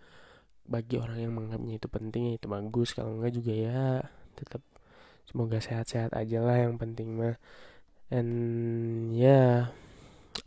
Bagi 0.66 0.98
orang 0.98 1.18
yang 1.18 1.32
menganggapnya 1.34 1.78
itu 1.78 1.88
penting 1.90 2.22
ya 2.30 2.32
itu 2.38 2.46
bagus. 2.50 2.94
Kalau 2.94 3.14
enggak 3.18 3.32
juga 3.38 3.52
ya 3.54 3.80
tetap 4.34 4.62
semoga 5.30 5.62
sehat-sehat 5.62 6.10
aja 6.18 6.42
lah 6.42 6.58
yang 6.58 6.74
penting 6.74 7.14
mah. 7.14 7.38
And 8.10 9.14
ya 9.14 9.22
yeah, 9.22 9.54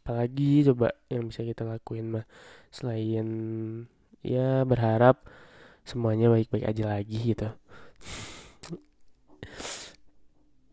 apalagi 0.03 0.67
coba 0.67 0.91
yang 1.07 1.31
bisa 1.31 1.47
kita 1.47 1.63
lakuin 1.63 2.11
mah. 2.11 2.27
Selain 2.67 3.27
ya 4.19 4.67
berharap 4.67 5.23
semuanya 5.87 6.27
baik-baik 6.27 6.67
aja 6.67 6.83
lagi 6.99 7.17
gitu. 7.31 7.47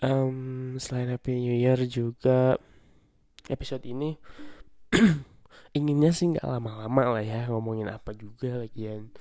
Um, 0.01 0.81
selain 0.81 1.13
Happy 1.13 1.37
New 1.37 1.53
Year 1.53 1.77
juga 1.85 2.57
episode 3.53 3.85
ini 3.85 4.17
inginnya 5.77 6.09
sih 6.09 6.33
nggak 6.33 6.49
lama-lama 6.49 7.21
lah 7.21 7.21
ya 7.21 7.45
ngomongin 7.53 7.93
apa 7.93 8.17
juga 8.17 8.65
lagian 8.65 9.13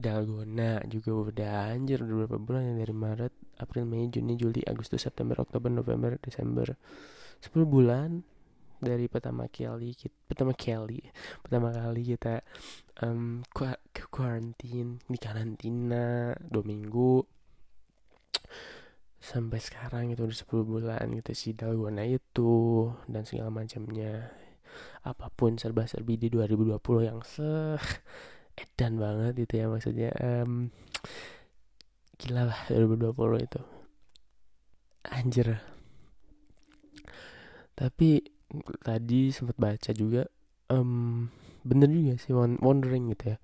dalgona 0.00 0.80
juga 0.88 1.10
udah 1.28 1.52
anjir 1.76 2.00
udah 2.00 2.24
berapa 2.24 2.38
bulan 2.40 2.64
ya 2.64 2.74
dari 2.80 2.94
Maret 2.96 3.34
April 3.60 3.84
Mei 3.84 4.08
Juni 4.08 4.38
Juli 4.38 4.62
Agustus 4.64 5.04
September 5.04 5.36
Oktober 5.42 5.68
November 5.68 6.16
Desember. 6.22 6.76
10 7.42 7.66
bulan 7.66 8.22
dari 8.82 9.06
pertama 9.06 9.46
kali 9.46 9.94
kita 9.94 10.14
pertama 10.26 10.58
kali 10.58 10.98
pertama 11.38 11.70
kali 11.70 12.02
kita 12.02 12.42
um, 13.06 13.46
ke 13.54 14.04
quarantine 14.10 14.98
di 15.06 15.18
karantina 15.18 16.34
dua 16.38 16.64
minggu. 16.66 17.22
Sampai 19.22 19.62
sekarang 19.62 20.10
itu 20.10 20.26
udah 20.26 20.34
10 20.34 20.66
bulan 20.66 21.06
gitu 21.14 21.30
si 21.30 21.54
dalgona 21.54 22.02
itu 22.02 22.90
dan 23.06 23.22
segala 23.22 23.54
macamnya. 23.54 24.34
Apa 25.06 25.30
pun 25.30 25.54
serba 25.62 25.86
serbi 25.86 26.18
di 26.18 26.26
2020 26.26 27.06
yang 27.06 27.22
se 27.22 27.78
edan 28.58 29.00
banget 29.00 29.46
itu 29.46 29.54
ya 29.62 29.66
maksudnya 29.70 30.10
um, 30.20 30.68
gila 32.22 32.46
lah 32.46 32.60
2020 32.70 33.42
itu. 33.42 33.60
Anjir. 35.10 35.58
Tapi 37.74 38.22
tadi 38.86 39.34
sempat 39.34 39.58
baca 39.58 39.90
juga 39.90 40.22
um, 40.70 41.26
bener 41.66 41.90
juga 41.90 42.14
sih 42.22 42.30
wondering 42.38 43.10
gitu 43.10 43.34
ya. 43.34 43.38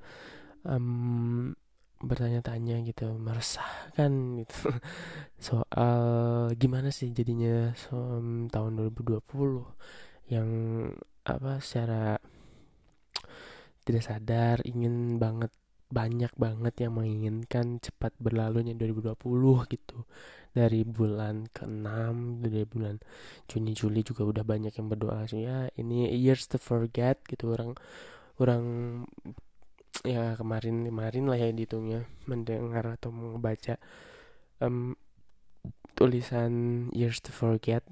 Um, 0.62 1.58
bertanya-tanya 1.98 2.86
gitu 2.86 3.18
meresahkan 3.18 4.46
gitu. 4.46 4.70
Soal 5.50 5.98
gimana 6.54 6.94
sih 6.94 7.10
jadinya 7.10 7.74
um, 7.90 8.46
tahun 8.46 8.78
2020 8.94 9.26
yang 10.30 10.48
apa 11.26 11.58
secara 11.58 12.22
tidak 13.82 14.04
sadar 14.04 14.62
ingin 14.62 15.18
banget 15.18 15.50
banyak 15.88 16.32
banget 16.36 16.84
yang 16.84 17.00
menginginkan 17.00 17.80
cepat 17.80 18.12
berlalunya 18.20 18.76
2020 18.76 19.16
gitu. 19.72 20.04
Dari 20.52 20.82
bulan 20.84 21.48
ke-6 21.52 21.88
dari 22.44 22.64
bulan 22.66 22.96
Juni 23.46 23.72
Juli 23.76 24.00
juga 24.04 24.26
udah 24.26 24.44
banyak 24.44 24.72
yang 24.74 24.88
berdoa 24.88 25.24
sih 25.28 25.44
ya 25.44 25.68
ini 25.76 26.08
years 26.12 26.48
to 26.48 26.60
forget 26.60 27.20
gitu. 27.28 27.52
Orang 27.52 27.76
orang 28.40 28.64
ya 30.04 30.36
kemarin 30.36 30.88
kemarin 30.88 31.24
lah 31.28 31.38
ya 31.40 31.50
dihitungnya 31.52 32.04
mendengar 32.28 32.96
atau 33.00 33.12
membaca 33.12 33.80
um, 34.60 34.92
tulisan 35.96 36.86
years 36.92 37.20
to 37.24 37.32
forget 37.32 37.84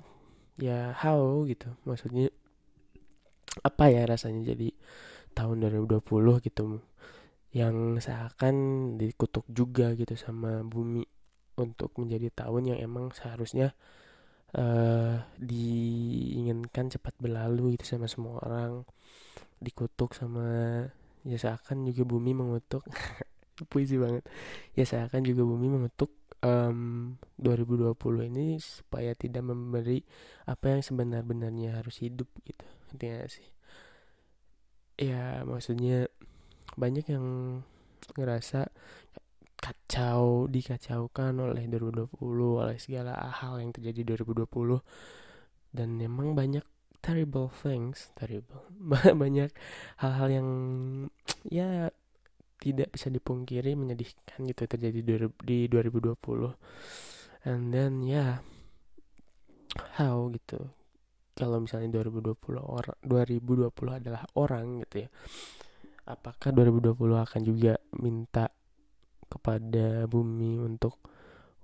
ya 0.60 0.93
how 0.97 1.44
gitu. 1.48 1.73
Maksudnya 1.89 2.28
apa 3.64 3.89
ya 3.89 4.05
rasanya 4.05 4.52
jadi 4.52 4.68
tahun 5.32 5.64
2020 5.68 6.01
gitu 6.44 6.81
yang 7.56 7.96
seakan 7.96 8.56
dikutuk 9.00 9.48
juga 9.48 9.96
gitu 9.96 10.12
sama 10.12 10.60
bumi 10.60 11.08
untuk 11.56 11.96
menjadi 11.96 12.44
tahun 12.44 12.76
yang 12.76 12.78
emang 12.84 13.16
seharusnya 13.16 13.72
uh, 14.52 15.24
diinginkan 15.40 16.92
cepat 16.92 17.16
berlalu 17.16 17.80
gitu 17.80 17.96
sama 17.96 18.12
semua 18.12 18.44
orang 18.44 18.84
dikutuk 19.56 20.12
sama 20.12 20.44
ya 21.24 21.36
seakan 21.40 21.88
juga 21.88 22.04
bumi 22.04 22.36
mengutuk. 22.36 22.84
Puisi 23.72 23.96
banget. 23.96 24.28
Ya 24.76 24.84
seakan 24.84 25.24
juga 25.24 25.48
bumi 25.48 25.72
mengutuk 25.72 26.12
um, 26.44 27.16
2020 27.40 27.96
ini 28.28 28.60
supaya 28.60 29.16
tidak 29.16 29.48
memberi 29.48 30.04
apa 30.44 30.76
yang 30.76 30.84
sebenar-benarnya 30.84 31.80
harus 31.80 32.04
hidup 32.04 32.28
gitu. 32.44 32.68
Intinya 32.92 33.24
sih? 33.32 33.48
Ya 35.00 35.40
maksudnya 35.48 36.12
banyak 36.77 37.09
yang 37.09 37.27
ngerasa 38.15 38.69
kacau 39.57 40.47
dikacaukan 40.47 41.32
oleh 41.43 41.66
2020 41.66 42.12
oleh 42.62 42.77
segala 42.78 43.16
hal 43.16 43.59
yang 43.59 43.73
terjadi 43.73 44.15
2020 44.20 44.78
dan 45.73 45.89
memang 45.97 46.36
banyak 46.36 46.62
terrible 47.01 47.48
things 47.51 48.11
terrible. 48.19 48.66
Banyak 49.23 49.51
hal-hal 50.03 50.28
yang 50.31 50.48
ya 51.47 51.90
tidak 52.59 52.90
bisa 52.90 53.12
dipungkiri 53.12 53.77
menyedihkan 53.78 54.43
gitu 54.48 54.65
terjadi 54.66 55.23
di 55.44 55.59
2020 55.70 56.19
and 57.47 57.70
then 57.70 58.03
ya 58.03 58.11
yeah, 58.11 58.32
how 60.01 60.27
gitu. 60.32 60.73
Kalau 61.36 61.61
misalnya 61.61 62.01
2020 62.01 62.32
orang 62.59 62.97
2020 63.05 64.01
adalah 64.01 64.24
orang 64.35 64.81
gitu 64.82 65.05
ya 65.05 65.09
apakah 66.06 66.54
2020 66.54 66.94
akan 66.96 67.42
juga 67.42 67.74
minta 67.98 68.48
kepada 69.26 70.06
bumi 70.06 70.62
untuk 70.62 71.02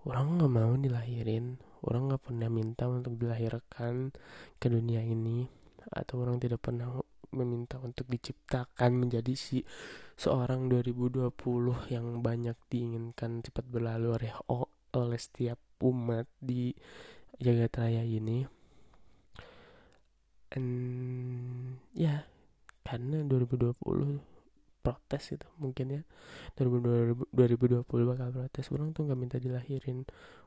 orang 0.03 0.43
nggak 0.43 0.53
mau 0.53 0.75
dilahirin 0.75 1.57
orang 1.87 2.11
nggak 2.11 2.23
pernah 2.27 2.51
minta 2.51 2.91
untuk 2.91 3.15
dilahirkan 3.19 4.11
ke 4.59 4.67
dunia 4.67 4.99
ini 5.03 5.47
atau 5.95 6.27
orang 6.27 6.43
tidak 6.43 6.63
pernah 6.63 6.91
meminta 7.33 7.81
untuk 7.81 8.07
diciptakan 8.11 8.93
menjadi 8.93 9.33
si 9.33 9.65
seorang 10.19 10.69
2020 10.69 11.33
yang 11.89 12.21
banyak 12.21 12.55
diinginkan 12.69 13.41
cepat 13.41 13.65
berlalu 13.67 14.21
oleh 14.21 14.33
oleh 14.93 15.21
setiap 15.21 15.57
umat 15.81 16.29
di 16.37 16.77
jagat 17.41 17.73
raya 17.81 18.05
ini? 18.05 18.45
And 20.53 20.69
ya 21.97 22.29
karena 22.85 23.25
2020 23.25 24.32
protes 24.83 25.23
gitu 25.31 25.47
mungkin 25.63 26.03
ya. 26.03 26.03
2020 26.59 27.87
bakal 27.87 28.29
protes. 28.35 28.67
Orang 28.75 28.91
tuh 28.91 29.07
nggak 29.07 29.19
minta 29.19 29.37
dilahirin 29.39 30.03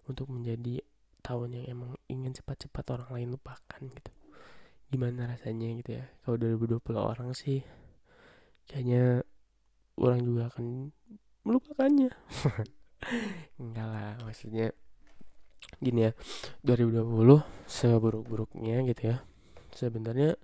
untuk 0.06 0.28
menjadi 0.28 0.84
tahun 1.26 1.58
yang 1.58 1.66
emang 1.80 1.92
ingin 2.06 2.36
cepat-cepat 2.38 2.86
orang 2.94 3.10
lain 3.16 3.30
lupakan 3.34 3.82
gitu. 3.82 4.12
Gimana 4.94 5.32
rasanya 5.34 5.74
gitu 5.82 5.92
ya? 5.98 6.06
Kalau 6.22 6.36
2020 6.38 6.94
orang 7.00 7.30
sih 7.34 7.66
kayaknya 8.70 9.26
orang 9.98 10.22
juga 10.22 10.52
akan 10.54 10.94
melupakannya. 11.48 12.12
Enggak 13.62 13.88
lah 13.90 14.14
maksudnya 14.22 14.70
gini 15.82 16.06
ya. 16.06 16.12
2020 16.62 17.42
seburuk-buruknya 17.66 18.86
gitu 18.92 19.16
ya. 19.16 19.18
Sebenarnya 19.74 20.38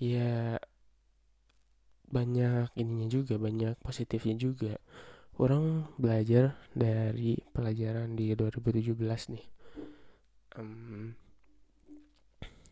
ya 0.00 0.60
banyak 2.10 2.70
ininya 2.78 3.08
juga 3.10 3.34
banyak 3.36 3.78
positifnya 3.82 4.34
juga. 4.38 4.74
Orang 5.36 5.92
belajar 6.00 6.56
dari 6.72 7.36
pelajaran 7.52 8.16
di 8.16 8.32
2017 8.32 8.96
nih. 9.36 9.44
Um, 10.56 11.12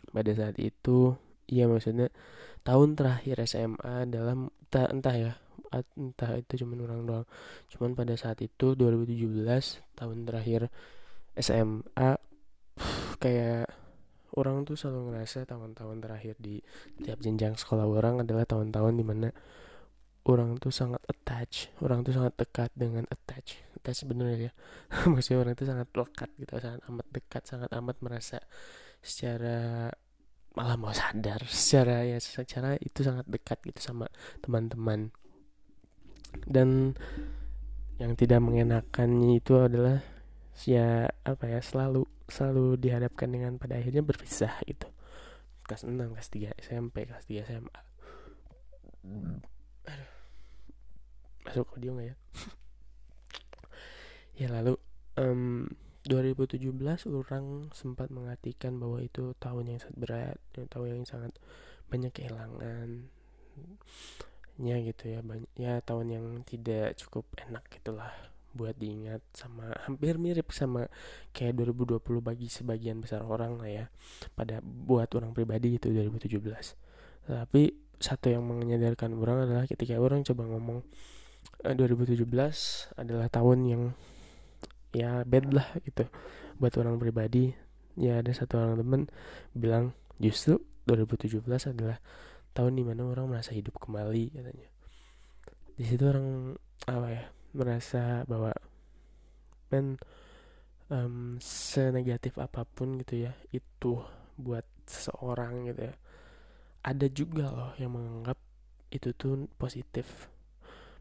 pada 0.08 0.32
saat 0.32 0.56
itu 0.56 1.12
ya 1.44 1.68
maksudnya 1.68 2.08
tahun 2.64 2.96
terakhir 2.96 3.44
SMA 3.44 4.08
dalam 4.08 4.48
entah, 4.48 4.88
entah 4.88 5.14
ya 5.14 5.32
entah 5.98 6.38
itu 6.38 6.62
cuman 6.62 6.86
orang 6.86 7.00
doang. 7.02 7.26
Cuman 7.74 7.98
pada 7.98 8.14
saat 8.14 8.38
itu 8.40 8.78
2017 8.78 9.82
tahun 9.98 10.18
terakhir 10.22 10.70
SMA 11.34 12.10
kayak 13.18 13.73
orang 14.34 14.66
tuh 14.66 14.74
selalu 14.74 15.14
ngerasa 15.14 15.46
tahun-tahun 15.46 15.96
terakhir 16.02 16.34
di 16.42 16.58
tiap 17.02 17.22
jenjang 17.22 17.54
sekolah 17.54 17.86
orang 17.86 18.26
adalah 18.26 18.42
tahun-tahun 18.46 18.94
di 18.98 19.04
mana 19.06 19.28
orang 20.24 20.56
tuh 20.56 20.72
sangat 20.72 21.04
attach 21.04 21.68
orang 21.84 22.00
tuh 22.00 22.16
sangat 22.16 22.32
dekat 22.34 22.70
dengan 22.72 23.04
attach. 23.12 23.60
Attach 23.76 23.96
sebenarnya 24.02 24.50
ya. 24.50 24.52
Maksudnya 25.12 25.38
orang 25.44 25.54
tuh 25.54 25.68
sangat 25.68 25.88
lekat 25.92 26.30
gitu 26.40 26.52
sangat 26.58 26.80
amat 26.88 27.06
dekat 27.12 27.42
sangat 27.44 27.70
amat 27.76 27.96
merasa 28.00 28.38
secara 29.04 29.90
malah 30.54 30.78
mau 30.78 30.94
sadar 30.94 31.42
secara 31.50 32.06
ya 32.06 32.16
secara 32.22 32.78
itu 32.80 33.04
sangat 33.04 33.26
dekat 33.28 33.60
gitu 33.62 33.80
sama 33.82 34.08
teman-teman. 34.40 35.12
Dan 36.34 36.98
yang 38.02 38.18
tidak 38.18 38.42
mengenakannya 38.42 39.38
itu 39.38 39.54
adalah 39.54 40.02
ya 40.62 41.10
apa 41.26 41.44
ya 41.50 41.58
selalu 41.58 42.06
selalu 42.30 42.78
dihadapkan 42.78 43.28
dengan 43.28 43.58
pada 43.58 43.76
akhirnya 43.76 44.00
berpisah 44.06 44.54
gitu. 44.64 44.86
Kelas 45.66 45.82
6 45.82 45.96
kelas 45.96 46.28
3 46.30 46.62
SMP 46.62 46.96
kelas 47.10 47.26
3 47.26 47.48
SMA. 47.48 47.80
Aduh. 49.04 50.10
masuk 51.44 51.68
audio 51.76 51.92
nggak 51.92 52.08
ya? 52.08 52.16
Ya 54.34 54.50
lalu 54.50 54.74
um, 55.14 55.70
2017 56.10 56.58
orang 57.14 57.70
sempat 57.70 58.10
mengartikan 58.10 58.82
bahwa 58.82 58.98
itu 58.98 59.30
tahun 59.38 59.70
yang 59.70 59.78
sangat 59.78 59.94
berat 60.02 60.38
tahun 60.74 60.88
yang 60.90 61.06
sangat 61.06 61.32
banyak 61.86 62.10
kehilangan. 62.10 63.06
Ya 64.58 64.76
gitu 64.82 65.04
ya 65.06 65.22
banyak 65.22 65.46
ya 65.54 65.78
tahun 65.86 66.06
yang 66.10 66.26
tidak 66.42 66.98
cukup 66.98 67.30
enak 67.38 67.62
gitulah 67.70 68.10
buat 68.54 68.78
diingat 68.78 69.20
sama 69.34 69.74
hampir 69.84 70.16
mirip 70.16 70.54
sama 70.54 70.86
kayak 71.34 71.58
2020 71.58 72.00
bagi 72.22 72.46
sebagian 72.46 73.02
besar 73.02 73.26
orang 73.26 73.58
lah 73.58 73.68
ya 73.68 73.84
pada 74.38 74.62
buat 74.62 75.10
orang 75.18 75.34
pribadi 75.34 75.76
itu 75.76 75.90
2017 75.90 76.40
tapi 77.24 77.84
satu 78.04 78.28
yang 78.28 78.44
menyadarkan 78.44 79.16
orang 79.16 79.48
adalah 79.48 79.64
ketika 79.64 79.96
orang 79.96 80.26
coba 80.26 80.44
ngomong 80.44 80.84
eh, 81.64 81.74
2017 81.74 82.28
adalah 83.00 83.26
tahun 83.32 83.58
yang 83.64 83.82
ya 84.94 85.24
bad 85.26 85.50
lah 85.50 85.68
gitu. 85.82 86.06
Buat 86.60 86.74
orang 86.78 87.00
pribadi 87.00 87.50
ya 87.96 88.20
ada 88.20 88.30
satu 88.34 88.58
orang 88.60 88.76
temen 88.78 89.02
bilang 89.54 89.84
justru 90.20 90.60
2017 90.86 91.40
adalah 91.70 91.98
tahun 92.54 92.78
di 92.78 92.84
mana 92.86 93.08
orang 93.08 93.30
merasa 93.30 93.56
hidup 93.56 93.80
kembali 93.80 94.36
katanya. 94.36 94.68
Di 95.74 95.84
situ 95.88 96.04
orang 96.06 96.54
apa 96.84 97.08
ya 97.10 97.24
merasa 97.54 98.26
bahwa 98.26 98.52
men 99.70 99.96
um, 100.90 101.38
senegatif 101.40 102.36
apa 102.42 102.66
pun 102.66 103.00
gitu 103.00 103.30
ya 103.30 103.32
itu 103.54 104.02
buat 104.36 104.66
seseorang 104.84 105.70
gitu 105.70 105.88
ya 105.88 105.94
ada 106.84 107.06
juga 107.08 107.48
loh 107.48 107.72
yang 107.80 107.96
menganggap 107.96 108.36
itu 108.92 109.10
tuh 109.16 109.48
positif. 109.56 110.28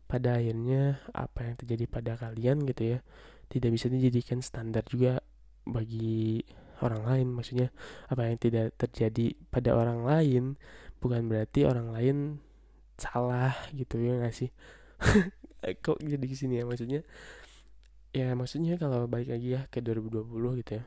Pada 0.07 0.39
akhirnya 0.39 1.03
apa 1.11 1.43
yang 1.43 1.55
terjadi 1.59 1.85
pada 1.91 2.13
kalian 2.15 2.63
gitu 2.65 2.97
ya 2.97 2.99
tidak 3.51 3.75
bisa 3.75 3.91
dijadikan 3.91 4.39
standar 4.39 4.81
juga 4.88 5.19
bagi 5.67 6.41
orang 6.80 7.03
lain. 7.03 7.27
Maksudnya 7.35 7.69
apa 8.07 8.31
yang 8.31 8.39
tidak 8.39 8.73
terjadi 8.80 9.35
pada 9.51 9.75
orang 9.75 10.07
lain 10.07 10.43
bukan 11.03 11.27
berarti 11.27 11.67
orang 11.67 11.91
lain 11.91 12.17
salah 12.95 13.51
gitu 13.75 13.99
ya 13.99 14.15
nggak 14.15 14.31
sih 14.31 14.47
kok 15.80 15.99
jadi 16.03 16.27
sini 16.35 16.60
ya? 16.60 16.65
Maksudnya 16.68 17.02
ya 18.14 18.38
maksudnya 18.38 18.77
kalau 18.77 19.10
balik 19.10 19.34
lagi 19.34 19.57
ya 19.57 19.65
ke 19.72 19.80
2020 19.81 20.60
gitu 20.61 20.72
ya. 20.81 20.84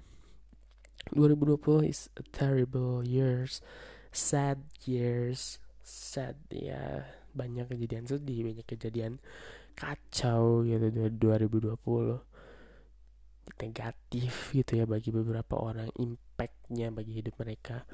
2020 1.14 1.86
is 1.86 2.10
a 2.18 2.24
terrible 2.34 3.02
years 3.06 3.62
sad 4.10 4.58
years 4.88 5.62
sad 5.86 6.34
ya 6.50 7.06
banyak 7.30 7.70
kejadian 7.70 8.10
sedih 8.10 8.42
banyak 8.42 8.66
kejadian 8.66 9.22
kacau 9.76 10.66
gitu 10.66 10.88
2020 10.90 11.78
negatif 13.60 14.50
gitu 14.52 14.72
ya 14.82 14.84
bagi 14.84 15.14
beberapa 15.14 15.54
orang 15.56 15.88
impactnya 15.96 16.90
bagi 16.90 17.22
hidup 17.22 17.38
mereka. 17.40 17.86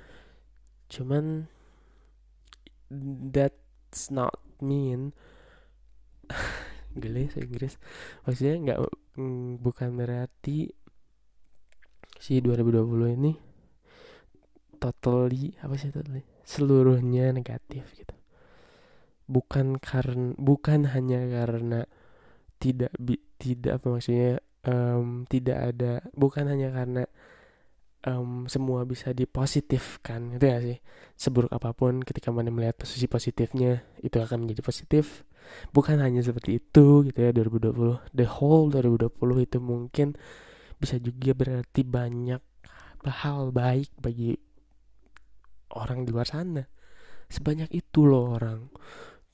Cuman 0.89 1.47
that's 3.33 4.09
not 4.09 4.41
mean 4.59 5.13
gelis 6.97 7.37
Inggris. 7.39 7.77
Maksudnya 8.25 8.55
nggak 8.61 8.79
mm, 9.19 9.63
bukan 9.63 9.89
berarti 9.97 10.69
si 12.23 12.39
2020 12.39 13.19
ini 13.19 13.33
totally 14.83 15.55
apa 15.63 15.75
sih 15.79 15.95
totally? 15.95 16.23
Seluruhnya 16.43 17.31
negatif 17.31 17.87
gitu. 17.95 18.17
Bukan 19.31 19.79
karena 19.79 20.35
bukan 20.35 20.91
hanya 20.91 21.23
karena 21.31 21.81
tidak 22.59 22.91
bi, 22.99 23.19
tidak 23.39 23.83
apa 23.83 23.87
maksudnya 23.99 24.39
um, 24.67 25.27
tidak 25.27 25.59
ada 25.75 26.03
bukan 26.15 26.51
hanya 26.51 26.71
karena 26.75 27.03
um, 28.07 28.47
semua 28.51 28.83
bisa 28.83 29.15
dipositifkan 29.15 30.35
gitu 30.39 30.47
ya 30.47 30.59
sih? 30.59 30.79
Seburuk 31.15 31.51
apa 31.55 31.71
pun 31.75 32.03
ketika 32.03 32.35
mana 32.35 32.51
melihat 32.51 32.83
posisi 32.83 33.07
positifnya 33.07 33.87
itu 34.03 34.19
akan 34.19 34.47
menjadi 34.47 34.63
positif 34.67 35.23
bukan 35.75 35.99
hanya 36.01 36.21
seperti 36.23 36.59
itu 36.63 37.07
gitu 37.07 37.19
ya 37.19 37.31
2020 37.31 38.15
the 38.15 38.27
whole 38.27 38.69
2020 38.71 39.11
itu 39.47 39.59
mungkin 39.59 40.19
bisa 40.83 40.99
juga 40.99 41.31
berarti 41.33 41.87
banyak 41.87 42.43
hal 43.07 43.51
baik 43.51 43.91
bagi 43.99 44.39
orang 45.75 46.07
di 46.07 46.11
luar 46.15 46.29
sana. 46.29 46.63
Sebanyak 47.27 47.73
itu 47.73 48.05
loh 48.05 48.37
orang. 48.39 48.71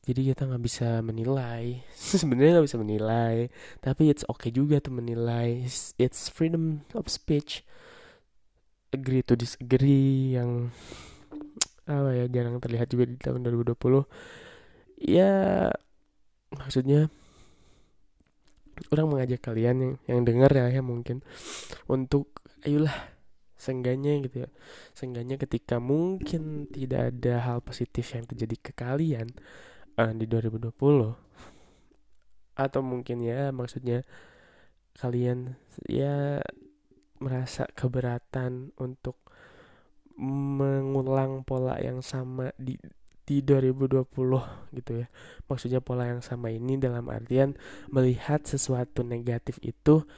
Jadi 0.09 0.33
kita 0.33 0.49
nggak 0.49 0.65
bisa 0.65 1.05
menilai. 1.05 1.85
Sebenarnya 2.21 2.61
nggak 2.61 2.67
bisa 2.69 2.81
menilai 2.81 3.37
tapi 3.85 4.09
it's 4.09 4.25
okay 4.25 4.49
juga 4.49 4.81
tuh 4.81 4.95
menilai. 4.97 5.69
It's, 6.01 6.33
freedom 6.33 6.87
of 6.97 7.13
speech. 7.13 7.67
Agree 8.89 9.21
to 9.21 9.37
disagree 9.37 10.33
yang 10.37 10.73
apa 11.89 12.13
ya 12.13 12.25
jarang 12.29 12.61
terlihat 12.61 12.89
juga 12.93 13.09
di 13.09 13.17
tahun 13.17 13.49
2020 13.49 14.05
ya 15.09 15.73
maksudnya 16.55 17.13
orang 18.95 19.07
mengajak 19.11 19.43
kalian 19.43 19.77
yang 19.83 19.95
yang 20.07 20.21
dengar 20.23 20.51
ya, 20.55 20.71
ya 20.71 20.83
mungkin 20.83 21.21
untuk 21.91 22.41
ayolah 22.63 22.95
sengganya 23.59 24.15
gitu 24.23 24.47
ya. 24.47 24.49
Sengganya 24.95 25.35
ketika 25.35 25.83
mungkin 25.83 26.71
tidak 26.71 27.13
ada 27.15 27.43
hal 27.43 27.59
positif 27.61 28.15
yang 28.15 28.25
terjadi 28.25 28.57
ke 28.63 28.73
kalian 28.73 29.35
uh, 29.99 30.15
di 30.15 30.25
2020 30.31 30.71
atau 32.59 32.81
mungkin 32.83 33.23
ya 33.23 33.55
maksudnya 33.55 34.03
kalian 34.99 35.55
ya 35.87 36.43
merasa 37.23 37.71
keberatan 37.71 38.75
untuk 38.79 39.23
mengulang 40.19 41.47
pola 41.47 41.79
yang 41.79 42.03
sama 42.03 42.51
di 42.59 42.75
di 43.29 43.45
2020 43.45 44.09
gitu 44.73 44.93
ya. 45.05 45.07
Maksudnya 45.45 45.85
pola 45.85 46.09
yang 46.09 46.25
sama 46.25 46.49
ini 46.49 46.81
dalam 46.81 47.13
artian 47.13 47.53
melihat 47.93 48.41
sesuatu 48.49 49.05
negatif 49.05 49.61
itu 49.61 50.09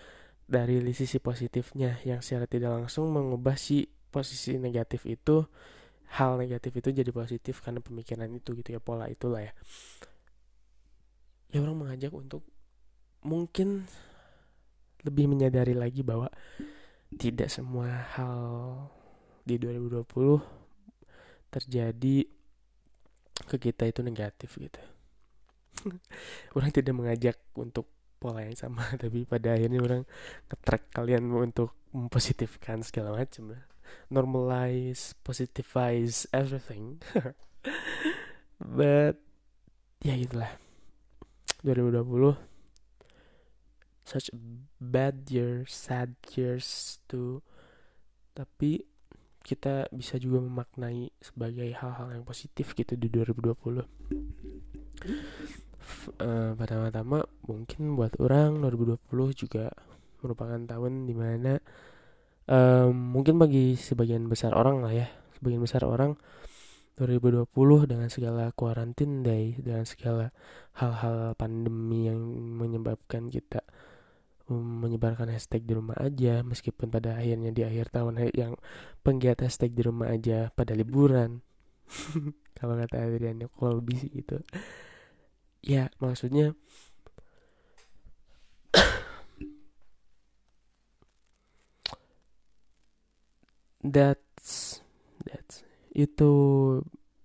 dari 0.46 0.78
sisi 0.94 1.18
positifnya 1.18 1.98
yang 2.06 2.22
secara 2.22 2.46
tidak 2.46 2.70
langsung 2.70 3.10
mengubah 3.10 3.58
si 3.58 3.90
posisi 4.14 4.58
negatif 4.58 5.06
itu 5.10 5.46
hal 6.18 6.38
negatif 6.38 6.74
itu 6.74 6.90
jadi 6.90 7.10
positif 7.14 7.62
karena 7.62 7.78
pemikiran 7.78 8.26
itu 8.34 8.58
gitu 8.58 8.74
ya 8.74 8.82
pola 8.82 9.06
itulah 9.06 9.46
ya 9.46 9.54
ya 11.54 11.62
orang 11.62 11.86
mengajak 11.86 12.10
untuk 12.10 12.42
mungkin 13.22 13.86
lebih 15.06 15.30
menyadari 15.30 15.78
lagi 15.78 16.02
bahwa 16.02 16.26
tidak 17.14 17.46
semua 17.46 18.10
hal 18.18 18.42
di 19.46 19.54
2020 19.54 20.42
terjadi 21.50 22.39
ke 23.46 23.56
kita 23.70 23.88
itu 23.88 24.00
negatif 24.04 24.56
gitu 24.56 24.80
orang 26.56 26.70
tidak 26.72 26.94
mengajak 26.96 27.36
untuk 27.56 27.88
pola 28.20 28.44
yang 28.44 28.56
sama 28.56 28.84
tapi 29.02 29.24
pada 29.24 29.56
akhirnya 29.56 29.80
orang 29.80 30.02
ngetrack 30.52 30.92
kalian 30.92 31.28
untuk 31.32 31.72
mempositifkan 31.90 32.84
segala 32.84 33.16
macam 33.16 33.56
lah 33.56 33.70
normalize, 34.10 35.14
positivize 35.22 36.26
everything. 36.32 37.02
But 38.60 39.16
ya 40.00 40.14
itulah 40.16 40.52
2020 41.64 42.36
such 44.04 44.32
bad 44.80 45.30
year, 45.30 45.64
sad 45.68 46.18
years 46.34 46.98
too. 47.06 47.42
Tapi 48.34 48.84
kita 49.40 49.88
bisa 49.90 50.20
juga 50.20 50.44
memaknai 50.44 51.10
sebagai 51.20 51.68
hal-hal 51.72 52.12
yang 52.12 52.24
positif 52.24 52.76
gitu 52.76 52.94
di 52.94 53.08
2020. 53.08 53.84
Uh, 56.20 56.52
pertama-tama 56.54 57.24
mungkin 57.44 57.98
buat 57.98 58.14
orang 58.20 58.62
2020 58.62 59.00
juga 59.34 59.72
merupakan 60.20 60.60
tahun 60.60 61.08
di 61.08 61.14
mana 61.16 61.58
um, 62.46 62.92
mungkin 62.92 63.40
bagi 63.40 63.74
sebagian 63.74 64.28
besar 64.28 64.52
orang 64.52 64.84
lah 64.84 64.92
ya 64.92 65.08
sebagian 65.40 65.64
besar 65.64 65.82
orang 65.88 66.20
2020 67.00 67.48
dengan 67.88 68.08
segala 68.12 68.52
kuarantin 68.52 69.24
day 69.24 69.56
dengan 69.56 69.88
segala 69.88 70.36
hal-hal 70.76 71.32
pandemi 71.32 72.12
yang 72.12 72.20
menyebabkan 72.60 73.32
kita 73.32 73.64
menyebarkan 74.58 75.30
hashtag 75.30 75.62
di 75.62 75.78
rumah 75.78 75.94
aja 76.02 76.42
meskipun 76.42 76.90
pada 76.90 77.14
akhirnya 77.14 77.54
di 77.54 77.62
akhir 77.62 77.94
tahun 77.94 78.34
yang 78.34 78.58
penggiat 79.06 79.46
hashtag 79.46 79.70
di 79.70 79.86
rumah 79.86 80.10
aja 80.10 80.50
pada 80.50 80.74
liburan. 80.74 81.46
Kalau 82.58 82.74
kata 82.76 83.06
Adrian 83.06 83.46
lebih 83.46 83.96
sih 84.02 84.10
gitu. 84.10 84.42
Ya 85.62 85.94
maksudnya 86.02 86.58
that's 93.86 94.82
that's 95.22 95.62
itu 95.94 96.32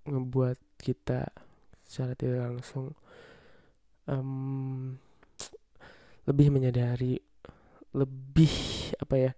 ngebuat 0.05 0.61
kita 0.77 1.33
secara 1.85 2.13
tidak 2.13 2.53
langsung 2.53 2.93
um, 4.09 4.97
lebih 6.25 6.49
menyadari 6.49 7.21
lebih 7.95 8.51
apa 8.99 9.15
ya 9.15 9.31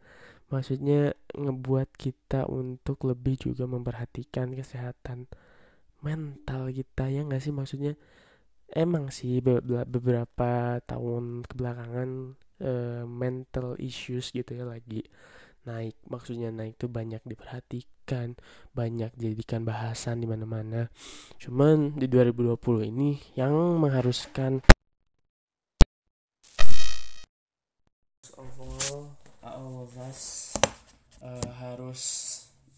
maksudnya 0.48 1.14
ngebuat 1.36 1.94
kita 2.00 2.48
untuk 2.48 3.04
lebih 3.06 3.38
juga 3.38 3.68
memperhatikan 3.68 4.56
kesehatan 4.56 5.28
mental 6.02 6.72
kita 6.72 7.10
ya 7.12 7.22
nggak 7.26 7.42
sih? 7.44 7.54
Maksudnya 7.54 7.94
emang 8.72 9.12
sih 9.12 9.44
beberapa 9.44 10.80
tahun 10.84 11.48
kebelakangan 11.48 12.10
uh, 12.64 13.04
mental 13.06 13.76
issues 13.82 14.32
gitu 14.32 14.56
ya 14.56 14.64
lagi 14.64 15.04
naik. 15.68 16.00
Maksudnya 16.08 16.54
naik 16.54 16.80
tuh 16.80 16.88
banyak 16.88 17.22
diperhatikan 17.28 18.40
banyak 18.72 19.12
dijadikan 19.20 19.68
bahasan 19.68 20.24
di 20.24 20.28
mana-mana. 20.32 20.88
Cuman 21.42 22.00
di 22.00 22.08
2020 22.08 22.88
ini 22.88 23.20
yang 23.36 23.52
mengharuskan 23.84 24.64
of 29.76 29.92
us 30.00 30.54
uh, 31.20 31.50
harus 31.60 32.02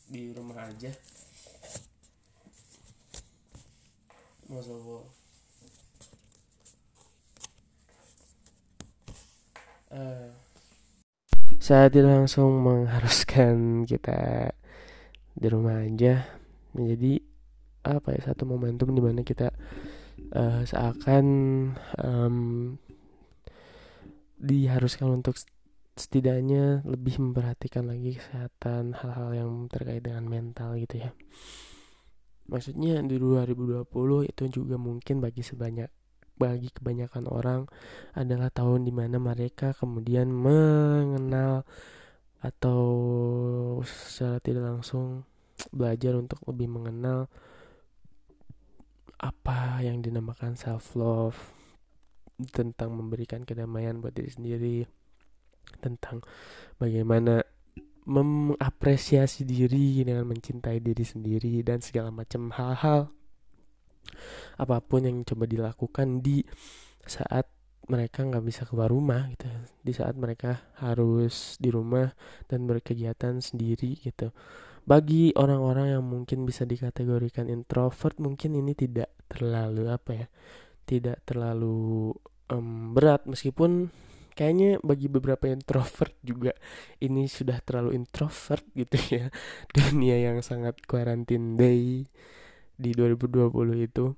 di 0.10 0.34
rumah 0.34 0.66
aja. 0.66 0.90
All 4.50 5.06
uh, 9.94 10.34
saat 11.62 11.94
itu 11.94 12.02
langsung 12.02 12.66
mengharuskan 12.66 13.86
kita 13.86 14.50
di 15.38 15.48
rumah 15.52 15.86
aja. 15.86 16.26
Menjadi 16.74 17.22
apa 17.86 18.18
ya 18.18 18.34
satu 18.34 18.50
momentum 18.50 18.90
di 18.98 19.02
mana 19.02 19.22
kita 19.22 19.54
uh, 20.34 20.62
seakan 20.66 21.26
um, 22.02 22.38
diharuskan 24.40 25.20
untuk 25.22 25.38
setidaknya 26.00 26.80
lebih 26.88 27.20
memperhatikan 27.20 27.92
lagi 27.92 28.16
kesehatan 28.16 28.96
hal-hal 28.96 29.30
yang 29.36 29.52
terkait 29.68 30.00
dengan 30.00 30.24
mental 30.24 30.80
gitu 30.80 31.04
ya. 31.04 31.12
Maksudnya 32.48 33.04
di 33.04 33.20
2020 33.20 33.84
itu 34.32 34.44
juga 34.48 34.80
mungkin 34.80 35.20
bagi 35.20 35.44
sebanyak 35.44 35.92
bagi 36.40 36.72
kebanyakan 36.72 37.28
orang 37.28 37.62
adalah 38.16 38.48
tahun 38.48 38.88
di 38.88 38.96
mana 38.96 39.20
mereka 39.20 39.76
kemudian 39.76 40.32
mengenal 40.32 41.68
atau 42.40 42.82
secara 43.84 44.40
tidak 44.40 44.64
langsung 44.64 45.28
belajar 45.76 46.16
untuk 46.16 46.40
lebih 46.48 46.72
mengenal 46.72 47.28
apa 49.20 49.84
yang 49.84 50.00
dinamakan 50.00 50.56
self 50.56 50.96
love 50.96 51.36
tentang 52.56 52.96
memberikan 52.96 53.44
kedamaian 53.44 54.00
buat 54.00 54.16
diri 54.16 54.32
sendiri 54.32 54.78
tentang 55.78 56.26
bagaimana 56.82 57.46
mengapresiasi 58.10 59.46
diri 59.46 60.02
dengan 60.02 60.26
mencintai 60.26 60.82
diri 60.82 61.06
sendiri 61.06 61.62
dan 61.62 61.78
segala 61.78 62.10
macam 62.10 62.50
hal-hal 62.50 63.14
apa 64.58 64.82
pun 64.82 65.06
yang 65.06 65.22
coba 65.22 65.46
dilakukan 65.46 66.26
di 66.26 66.42
saat 67.06 67.46
mereka 67.90 68.22
nggak 68.22 68.46
bisa 68.46 68.62
keluar 68.70 68.94
rumah 68.94 69.26
gitu. 69.34 69.50
Di 69.82 69.94
saat 69.94 70.14
mereka 70.14 70.74
harus 70.78 71.58
di 71.58 71.74
rumah 71.74 72.14
dan 72.46 72.70
berkegiatan 72.70 73.42
sendiri 73.42 73.98
gitu. 73.98 74.30
Bagi 74.86 75.34
orang-orang 75.38 75.98
yang 75.98 76.06
mungkin 76.06 76.46
bisa 76.46 76.66
dikategorikan 76.66 77.50
introvert 77.50 78.18
mungkin 78.22 78.58
ini 78.58 78.74
tidak 78.78 79.10
terlalu 79.30 79.90
apa 79.90 80.12
ya 80.14 80.28
tidak 80.86 81.22
terlalu 81.26 82.14
um, 82.54 82.94
berat. 82.94 83.26
Meskipun 83.26 83.90
kayaknya 84.40 84.80
bagi 84.80 85.12
beberapa 85.12 85.52
introvert 85.52 86.16
juga 86.24 86.56
ini 87.04 87.28
sudah 87.28 87.60
terlalu 87.60 88.00
introvert 88.00 88.64
gitu 88.72 88.96
ya. 89.20 89.28
Dunia 89.76 90.32
yang 90.32 90.40
sangat 90.40 90.80
quarantine 90.88 91.60
day 91.60 92.08
di 92.80 92.92
2020 92.96 93.52
itu. 93.84 94.16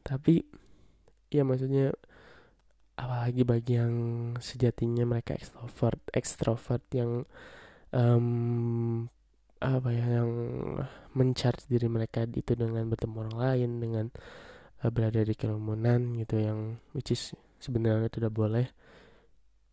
Tapi 0.00 0.40
ya 1.28 1.44
maksudnya 1.44 1.92
apalagi 2.96 3.44
bagi 3.44 3.76
yang 3.76 3.94
sejatinya 4.40 5.04
mereka 5.04 5.36
ekstrovert 5.36 6.00
ekstrovert 6.12 6.84
yang 6.92 7.24
um, 7.92 9.08
apa 9.60 9.88
ya 9.92 10.20
yang 10.20 10.32
mencari 11.12 11.60
diri 11.68 11.88
mereka 11.88 12.24
itu 12.24 12.56
dengan 12.56 12.88
bertemu 12.88 13.16
orang 13.28 13.36
lain 13.36 13.70
dengan 13.76 14.06
uh, 14.84 14.88
berada 14.88 15.20
di 15.20 15.36
kerumunan 15.36 16.16
gitu 16.16 16.40
yang 16.40 16.80
which 16.96 17.12
is 17.12 17.36
sebenarnya 17.60 18.08
tidak 18.08 18.32
boleh 18.32 18.72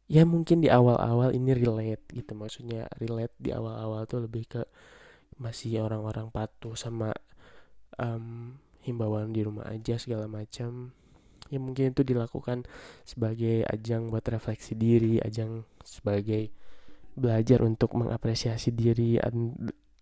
ya 0.07 0.23
mungkin 0.23 0.63
di 0.63 0.71
awal-awal 0.71 1.35
ini 1.35 1.51
relate 1.51 2.07
gitu. 2.15 2.33
Maksudnya 2.33 2.87
relate 2.97 3.35
di 3.37 3.51
awal-awal 3.51 4.07
tuh 4.07 4.23
lebih 4.23 4.47
ke 4.47 4.61
masih 5.37 5.83
orang-orang 5.85 6.33
patuh 6.33 6.73
sama 6.73 7.13
um, 7.99 8.57
himbauan 8.81 9.35
di 9.35 9.43
rumah 9.43 9.67
aja 9.69 9.99
segala 9.99 10.25
macam. 10.25 10.95
Ya 11.47 11.59
mungkin 11.63 11.95
itu 11.95 12.03
dilakukan 12.03 12.67
sebagai 13.07 13.63
ajang 13.67 14.11
buat 14.11 14.25
refleksi 14.27 14.75
diri 14.75 15.19
ajang 15.23 15.63
sebagai 15.83 16.51
belajar 17.15 17.63
untuk 17.63 17.95
mengapresiasi 17.95 18.75
diri 18.75 19.15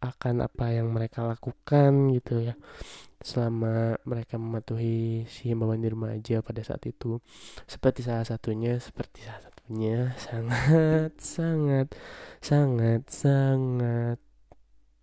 akan 0.01 0.35
apa 0.45 0.65
yang 0.73 0.89
mereka 0.93 1.25
lakukan 1.25 2.13
gitu 2.13 2.45
ya. 2.45 2.55
Selama 3.25 3.97
mereka 4.05 4.37
mematuhi 4.37 5.25
si 5.25 5.49
himbauan 5.49 5.81
di 5.81 5.89
rumah 5.89 6.13
aja 6.13 6.45
pada 6.45 6.61
saat 6.61 6.85
itu. 6.85 7.17
Seperti 7.65 8.05
salah 8.05 8.25
satunya 8.25 8.77
seperti 8.77 9.25
salah 9.25 9.54
satunya 9.65 10.13
sangat 10.21 11.11
sangat 11.17 11.87
sangat 12.37 13.01
sangat 13.09 14.21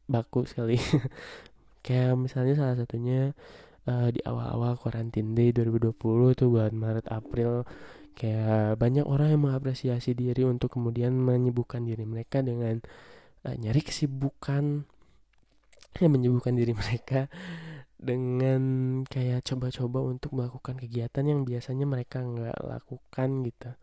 baku 0.06 0.46
sekali. 0.46 0.78
Kayak 1.82 2.14
misalnya 2.14 2.54
salah 2.54 2.78
satunya 2.78 3.34
uh, 3.90 4.06
di 4.14 4.22
awal-awal 4.22 4.78
quarantine 4.78 5.34
day 5.34 5.50
2020 5.50 6.38
tuh 6.38 6.46
bulan 6.46 6.78
Maret 6.78 7.10
April 7.10 7.66
kayak 8.14 8.78
banyak 8.78 9.02
orang 9.02 9.34
yang 9.34 9.42
mengapresiasi 9.50 10.14
diri 10.14 10.46
untuk 10.46 10.78
kemudian 10.78 11.10
menyibukkan 11.10 11.82
diri 11.82 12.06
mereka 12.06 12.38
dengan 12.46 12.78
uh, 13.42 13.56
nyari 13.58 13.82
kesibukan 13.82 14.86
yang 15.98 16.12
menyibukkan 16.14 16.54
diri 16.54 16.70
mereka 16.86 17.26
dengan 17.98 18.62
kayak 19.10 19.42
coba-coba 19.42 20.06
untuk 20.06 20.38
melakukan 20.38 20.78
kegiatan 20.78 21.26
yang 21.26 21.42
biasanya 21.42 21.82
mereka 21.82 22.22
nggak 22.22 22.62
lakukan 22.62 23.42
gitu 23.42 23.74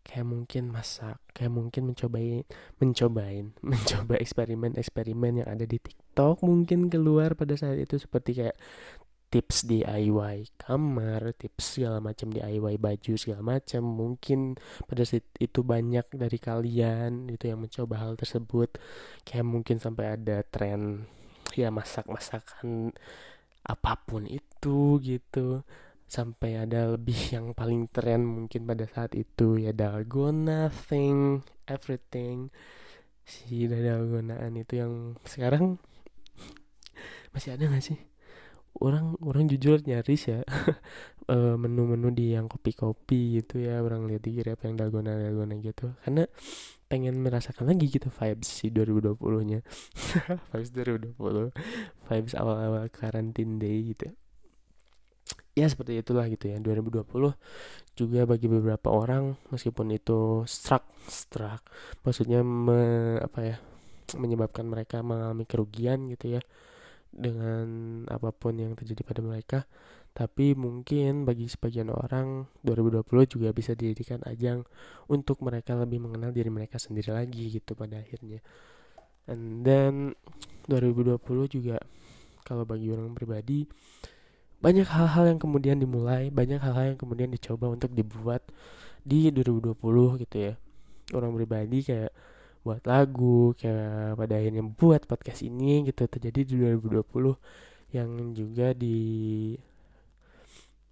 kayak 0.00 0.26
mungkin 0.26 0.72
masak 0.72 1.20
kayak 1.36 1.52
mungkin 1.52 1.92
mencobain 1.92 2.44
mencobain 2.80 3.52
mencoba 3.70 4.16
eksperimen-eksperimen 4.18 5.44
yang 5.44 5.48
ada 5.48 5.64
di 5.68 5.78
TikTok 5.78 6.42
mungkin 6.42 6.88
keluar 6.88 7.36
pada 7.36 7.54
saat 7.54 7.78
itu 7.78 8.00
seperti 8.00 8.44
kayak 8.44 8.56
tips 9.30 9.62
DIY 9.62 10.58
kamar, 10.58 11.38
tips 11.38 11.78
segala 11.78 12.02
macam 12.02 12.34
DIY 12.34 12.82
baju 12.82 13.14
segala 13.14 13.42
macam. 13.46 13.86
Mungkin 13.86 14.58
pada 14.90 15.06
saat 15.06 15.22
itu 15.38 15.62
banyak 15.62 16.02
dari 16.10 16.38
kalian 16.42 17.30
itu 17.30 17.46
yang 17.46 17.62
mencoba 17.62 18.02
hal 18.02 18.18
tersebut. 18.18 18.76
Kayak 19.22 19.46
mungkin 19.46 19.78
sampai 19.78 20.18
ada 20.18 20.42
tren 20.42 21.06
ya 21.54 21.70
masak-masakan 21.70 22.90
apa 23.62 23.92
pun 24.02 24.26
itu 24.26 24.98
gitu. 24.98 25.62
Sampai 26.10 26.58
ada 26.58 26.90
lebih 26.98 27.14
yang 27.38 27.54
paling 27.54 27.86
tren 27.94 28.26
mungkin 28.26 28.66
pada 28.66 28.84
saat 28.90 29.14
itu 29.14 29.62
ya 29.62 29.70
dalgona 29.70 30.66
thing, 30.68 31.46
everything. 31.70 32.50
Si 33.22 33.70
dalgonaan 33.70 34.58
itu 34.58 34.82
yang 34.82 35.14
sekarang 35.22 35.78
masih 37.32 37.54
ada 37.54 37.70
gak 37.70 37.86
sih? 37.86 38.10
orang 38.78 39.18
orang 39.26 39.50
jujur 39.50 39.82
nyaris 39.82 40.30
ya 40.30 40.40
eh, 41.34 41.54
menu-menu 41.58 42.14
di 42.14 42.38
yang 42.38 42.46
kopi-kopi 42.46 43.42
gitu 43.42 43.58
ya 43.58 43.82
orang 43.82 44.06
lihat 44.06 44.22
di 44.22 44.32
grab 44.38 44.60
yang 44.62 44.78
dalgona 44.78 45.18
dalgona 45.18 45.58
gitu 45.58 45.90
karena 46.06 46.30
pengen 46.86 47.18
merasakan 47.22 47.70
lagi 47.70 47.86
gitu 47.90 48.10
vibes 48.10 48.46
si 48.50 48.70
2020 48.70 49.18
nya 49.50 49.60
vibes 50.54 50.70
2020 50.74 51.54
vibes 52.06 52.34
awal-awal 52.38 52.86
karantin 52.90 53.58
day 53.58 53.94
gitu 53.94 54.14
ya 55.54 55.66
seperti 55.66 56.00
itulah 56.00 56.26
gitu 56.30 56.50
ya. 56.50 56.56
2020 56.58 57.06
juga 57.98 58.20
bagi 58.24 58.46
beberapa 58.46 58.88
orang 58.88 59.36
meskipun 59.52 59.92
itu 59.92 60.46
struck 60.48 60.86
struck 61.04 61.60
maksudnya 62.06 62.40
me, 62.40 63.18
apa 63.20 63.40
ya 63.44 63.56
menyebabkan 64.16 64.66
mereka 64.66 65.04
mengalami 65.04 65.44
kerugian 65.46 66.10
gitu 66.10 66.38
ya 66.38 66.42
dengan 67.10 67.66
apa 68.06 68.30
pun 68.30 68.54
yang 68.58 68.72
terjadi 68.78 69.02
pada 69.02 69.20
mereka. 69.22 69.58
Tapi 70.10 70.58
mungkin 70.58 71.22
bagi 71.22 71.46
sebagian 71.46 71.86
orang 71.94 72.50
2020 72.66 73.06
juga 73.38 73.54
bisa 73.54 73.78
dijadikan 73.78 74.18
ajang 74.26 74.66
untuk 75.06 75.38
mereka 75.46 75.78
lebih 75.78 76.02
mengenal 76.02 76.34
diri 76.34 76.50
mereka 76.50 76.82
sendiri 76.82 77.14
lagi 77.14 77.46
gitu 77.46 77.78
pada 77.78 78.02
akhirnya. 78.02 78.42
And 79.30 79.62
then 79.62 80.18
2020 80.66 81.14
juga 81.46 81.78
kalau 82.42 82.66
bagi 82.66 82.90
orang 82.90 83.14
pribadi 83.14 83.62
banyak 84.60 84.84
hal-hal 84.88 85.24
yang 85.32 85.40
kemudian 85.40 85.76
dimulai 85.80 86.28
banyak 86.28 86.60
hal-hal 86.60 86.94
yang 86.94 87.00
kemudian 87.00 87.32
dicoba 87.32 87.72
untuk 87.72 87.90
dibuat 87.96 88.44
di 89.00 89.32
2020 89.32 90.20
gitu 90.22 90.36
ya. 90.36 90.54
Orang 91.16 91.32
pribadi 91.34 91.80
kayak 91.80 92.12
buat 92.60 92.84
lagu 92.84 93.56
kayak 93.56 94.20
pada 94.20 94.34
akhirnya 94.36 94.60
buat 94.60 95.08
podcast 95.08 95.40
ini 95.40 95.88
gitu 95.88 96.04
terjadi 96.04 96.40
di 96.44 96.54
2020 96.60 97.96
yang 97.96 98.36
juga 98.36 98.76
di 98.76 99.56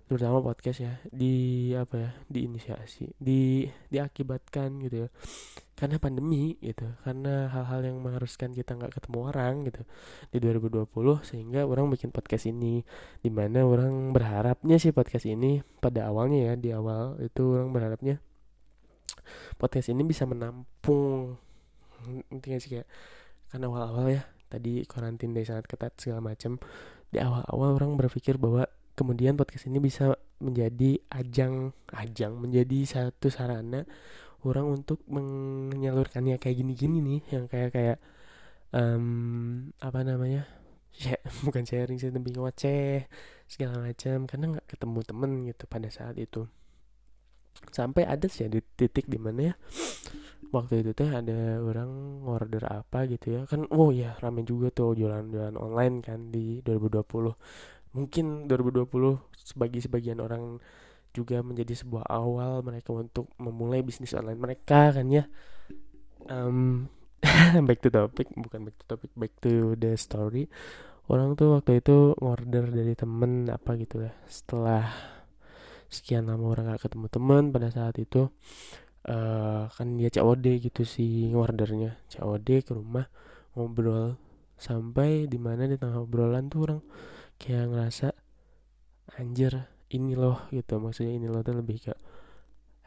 terutama 0.08 0.40
podcast 0.40 0.80
ya 0.80 0.96
di 1.12 1.70
apa 1.76 1.94
ya 2.00 2.10
diinisiasi 2.32 3.12
di 3.20 3.68
diakibatkan 3.92 4.80
gitu 4.80 5.04
ya 5.04 5.08
karena 5.78 6.00
pandemi 6.00 6.58
gitu 6.58 6.88
karena 7.06 7.46
hal-hal 7.52 7.86
yang 7.86 8.02
mengharuskan 8.02 8.50
kita 8.50 8.74
nggak 8.74 8.98
ketemu 8.98 9.18
orang 9.30 9.54
gitu 9.68 9.86
di 10.34 10.38
2020 10.42 10.88
sehingga 11.22 11.68
orang 11.68 11.92
bikin 11.92 12.10
podcast 12.10 12.50
ini 12.50 12.82
di 13.22 13.30
mana 13.30 13.62
orang 13.62 14.10
berharapnya 14.10 14.80
sih 14.80 14.90
podcast 14.90 15.28
ini 15.28 15.62
pada 15.78 16.10
awalnya 16.10 16.50
ya 16.50 16.54
di 16.58 16.74
awal 16.74 17.20
itu 17.20 17.54
orang 17.54 17.70
berharapnya 17.70 18.18
podcast 19.60 19.92
ini 19.92 20.02
bisa 20.02 20.24
menampung 20.24 21.38
intinya 22.32 22.58
sih 22.58 22.80
kayak 22.80 22.88
kan 23.52 23.60
awal-awal 23.60 24.08
ya 24.08 24.24
tadi 24.48 24.82
karantin 24.88 25.36
dari 25.36 25.44
sangat 25.44 25.68
ketat 25.68 25.92
segala 26.00 26.24
macam 26.24 26.56
di 27.12 27.20
awal-awal 27.20 27.76
orang 27.76 27.94
berpikir 28.00 28.40
bahwa 28.40 28.64
kemudian 28.98 29.38
podcast 29.38 29.70
ini 29.70 29.78
bisa 29.78 30.18
menjadi 30.42 30.98
ajang 31.14 31.70
ajang 31.94 32.34
menjadi 32.34 32.78
satu 32.82 33.30
sarana 33.30 33.86
orang 34.42 34.66
untuk 34.82 35.02
menyalurkannya 35.06 36.38
kayak 36.42 36.58
gini-gini 36.62 36.98
nih 36.98 37.20
yang 37.30 37.44
kayak 37.46 37.70
kayak 37.74 37.98
um, 38.74 39.70
apa 39.78 40.02
namanya 40.02 40.46
ya, 40.98 41.14
bukan 41.46 41.62
sharing 41.62 41.98
sih 42.02 42.10
tapi 42.10 42.34
ngoceh 42.34 43.06
segala 43.46 43.82
macam 43.82 44.26
karena 44.26 44.44
nggak 44.58 44.66
ketemu 44.66 44.98
temen 45.06 45.30
gitu 45.46 45.64
pada 45.70 45.88
saat 45.90 46.18
itu. 46.18 46.46
Sampai 47.74 48.06
ada 48.06 48.30
sih 48.30 48.46
di 48.46 48.62
titik 48.62 49.10
di 49.10 49.18
mana 49.18 49.50
ya 49.50 49.54
waktu 50.48 50.80
itu 50.80 50.96
teh 50.96 51.10
ada 51.10 51.60
orang 51.60 52.22
order 52.24 52.64
apa 52.72 53.04
gitu 53.04 53.36
ya 53.36 53.40
kan 53.44 53.68
oh 53.68 53.92
ya 53.92 54.16
rame 54.16 54.48
juga 54.48 54.72
tuh 54.72 54.96
jualan-jualan 54.96 55.60
online 55.60 56.00
kan 56.00 56.32
di 56.32 56.64
2020 56.64 57.77
mungkin 57.92 58.50
2020 58.50 58.88
sebagai 59.34 59.80
sebagian 59.80 60.20
orang 60.20 60.60
juga 61.16 61.40
menjadi 61.40 61.74
sebuah 61.74 62.04
awal 62.06 62.60
mereka 62.60 62.92
untuk 62.92 63.32
memulai 63.40 63.80
bisnis 63.80 64.14
online 64.14 64.38
mereka 64.38 64.92
kan 64.92 65.06
ya. 65.08 65.24
Um, 66.28 66.86
back 67.66 67.80
to 67.82 67.88
topic 67.90 68.28
bukan 68.36 68.68
back 68.68 68.76
to 68.78 68.84
topic 68.86 69.10
back 69.16 69.32
to 69.40 69.74
the 69.80 69.96
story. 69.96 70.46
Orang 71.08 71.40
tuh 71.40 71.56
waktu 71.56 71.80
itu 71.80 72.12
order 72.20 72.68
dari 72.68 72.92
temen 72.92 73.48
apa 73.48 73.74
gitu 73.80 74.04
ya. 74.04 74.12
Setelah 74.28 74.84
sekian 75.88 76.28
lama 76.28 76.52
orang 76.52 76.76
gak 76.76 76.84
ketemu 76.84 77.06
teman 77.08 77.42
pada 77.48 77.72
saat 77.72 77.96
itu 77.96 78.28
uh, 79.08 79.72
kan 79.72 79.88
dia 79.96 80.12
COD 80.12 80.60
gitu 80.60 80.84
sih 80.84 81.32
ordernya 81.32 81.96
COD 82.12 82.60
ke 82.60 82.76
rumah 82.76 83.08
ngobrol. 83.56 84.20
Sampai 84.58 85.30
di 85.30 85.38
mana 85.40 85.64
di 85.64 85.80
tengah 85.80 86.04
obrolan 86.04 86.50
tuh 86.52 86.60
orang 86.68 86.80
kayak 87.38 87.70
ngerasa 87.70 88.08
anjir 89.16 89.70
ini 89.94 90.12
loh 90.18 90.46
gitu. 90.52 90.76
Maksudnya 90.82 91.16
ini 91.16 91.26
loh 91.30 91.40
tuh 91.40 91.56
lebih 91.56 91.80
kayak 91.80 92.00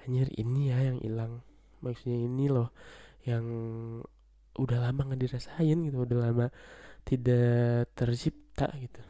anjir 0.06 0.28
ini 0.38 0.70
ya 0.70 0.78
yang 0.92 1.00
hilang. 1.02 1.42
Maksudnya 1.82 2.20
ini 2.22 2.46
loh 2.52 2.70
yang 3.26 3.46
udah 4.60 4.78
lama 4.84 5.08
nggak 5.08 5.22
dirasain 5.22 5.78
gitu 5.88 5.98
udah 6.04 6.18
lama 6.28 6.46
tidak 7.08 7.90
tercipta 7.96 8.68
gitu. 8.78 9.02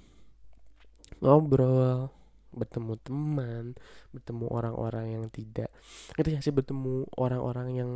Ngobrol 1.21 2.13
bertemu 2.51 2.99
teman 2.99 3.65
bertemu 4.11 4.45
orang-orang 4.51 5.05
yang 5.19 5.23
tidak 5.31 5.71
ngerti 6.15 6.39
sih? 6.39 6.53
Bertemu 6.53 7.07
orang-orang 7.17 7.67
yang 7.75 7.91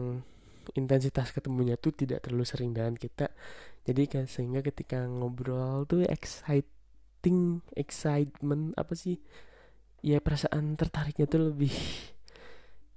intensitas 0.74 1.30
ketemunya 1.30 1.78
tuh 1.78 1.94
tidak 1.94 2.26
terlalu 2.26 2.46
sering 2.48 2.74
dengan 2.74 2.98
kita. 2.98 3.30
Jadi 3.86 4.26
sehingga 4.26 4.66
ketika 4.66 5.06
ngobrol 5.06 5.86
tuh 5.86 6.02
exciting 7.26 7.66
excitement 7.74 8.78
apa 8.78 8.94
sih? 8.94 9.18
Ya 10.06 10.22
perasaan 10.22 10.78
tertariknya 10.78 11.26
tuh 11.26 11.50
lebih 11.50 11.74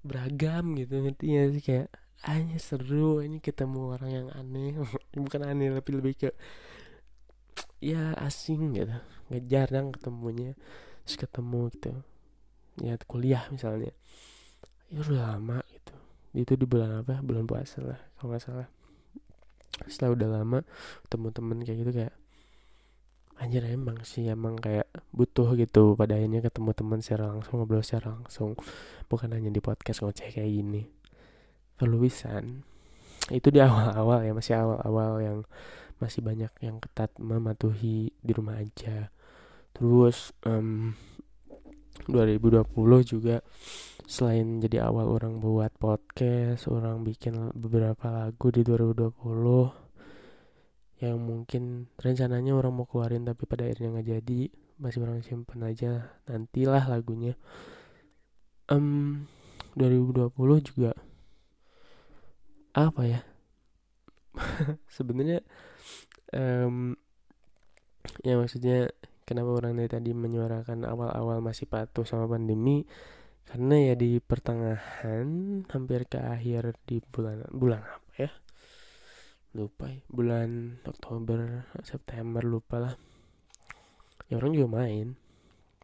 beragam 0.05 0.76
gitu 0.76 1.00
ngerti 1.00 1.26
ya 1.32 1.42
sih? 1.48 1.62
Kayak 1.64 1.88
hanya 2.28 2.60
seru 2.60 3.24
ini 3.24 3.40
ketemu 3.40 3.96
orang 3.96 4.10
yang 4.12 4.28
aneh. 4.36 4.76
Bukan 5.16 5.48
aneh 5.48 5.72
tapi 5.72 5.90
lebih 5.96 6.14
ke 6.20 6.30
ya 7.80 8.12
asing 8.20 8.76
gitu. 8.76 8.92
Nggak 9.32 9.44
jarang 9.48 9.86
ketemunya 9.96 10.52
terus 11.09 11.16
ketemu 11.16 11.72
gitu. 11.72 11.92
Ya 12.84 13.00
kuliah 13.09 13.48
misalnya. 13.48 13.96
Ya 14.92 15.00
udah 15.00 15.40
lama 15.40 15.64
gitu. 15.72 15.94
Itu 16.36 16.52
di 16.60 16.68
bulan 16.68 17.00
apa? 17.00 17.24
Bulan 17.24 17.48
puasa 17.48 17.80
lah 17.80 18.00
kalau 18.20 18.36
nggak 18.36 18.44
salah. 18.44 18.68
Setelah 19.88 20.12
udah 20.12 20.28
lama 20.28 20.59
ketemu 21.09 21.26
temen 21.32 21.59
kayak 21.64 21.78
gitu 21.80 21.92
kayak 21.96 22.14
anjir 23.39 23.62
emang 23.65 24.02
sih 24.02 24.27
emang 24.27 24.59
kayak 24.59 24.90
butuh 25.15 25.55
gitu 25.55 25.94
pada 25.94 26.19
akhirnya 26.19 26.43
ketemu 26.43 26.70
teman 26.74 27.01
secara 27.01 27.31
langsung 27.31 27.62
ngobrol 27.62 27.82
secara 27.86 28.19
langsung. 28.19 28.59
Bukan 29.06 29.31
hanya 29.31 29.48
di 29.48 29.62
podcast 29.62 30.02
ngoceh 30.02 30.35
kayak 30.35 30.51
gini. 30.51 30.82
Perluisan 31.78 32.66
itu 33.28 33.48
di 33.52 33.60
awal-awal 33.60 34.24
ya 34.24 34.32
masih 34.32 34.55
awal-awal 34.56 35.12
yang 35.20 35.39
masih 35.98 36.23
banyak 36.23 36.52
yang 36.62 36.78
ketat 36.78 37.10
mematuhi 37.19 38.15
di 38.15 38.32
rumah 38.35 38.59
aja. 38.59 39.10
Terus 39.74 40.32
um, 40.47 40.94
2020 42.06 42.65
juga 43.05 43.43
selain 44.09 44.62
jadi 44.62 44.89
awal 44.89 45.10
orang 45.10 45.43
buat 45.43 45.74
podcast 45.77 46.65
orang 46.70 47.05
bikin 47.05 47.52
beberapa 47.52 48.09
lagu 48.09 48.48
di 48.48 48.65
2020 48.65 49.88
yang 50.99 51.23
mungkin 51.23 51.87
rencananya 51.95 52.59
orang 52.59 52.75
mau 52.75 52.87
keluarin 52.87 53.23
tapi 53.23 53.47
pada 53.47 53.66
akhirnya 53.66 53.95
nggak 53.95 54.09
jadi. 54.19 54.41
Masih 54.79 55.03
orang 55.03 55.23
simpen 55.27 55.62
aja 55.62 56.15
nantilah 56.27 56.87
lagunya. 56.91 57.35
Um, 58.70 59.27
2020 59.79 60.35
juga 60.62 60.93
apa 62.75 63.03
ya? 63.07 63.20
Sebenarnya 64.97 65.43
um, 66.35 66.95
ya 68.23 68.35
maksudnya 68.39 68.91
kenapa 69.23 69.51
orang 69.55 69.79
dari 69.79 69.91
tadi 69.91 70.11
menyuarakan 70.15 70.87
awal-awal 70.87 71.39
masih 71.43 71.70
patuh 71.70 72.07
sama 72.07 72.27
pandemi? 72.27 72.87
Karena 73.49 73.81
ya 73.81 73.95
di 73.97 74.20
pertengahan 74.20 75.27
hampir 75.73 76.05
ke 76.05 76.20
akhir 76.20 76.77
di 76.85 77.01
bulan 77.01 77.49
bulan 77.49 77.81
lupa 79.57 79.89
ya 79.89 80.01
bulan 80.12 80.81
Oktober 80.85 81.69
September 81.81 82.43
lupa 82.45 82.77
lah. 82.81 82.95
Ya 84.29 84.37
orang 84.37 84.53
juga 84.53 84.69
main. 84.85 85.16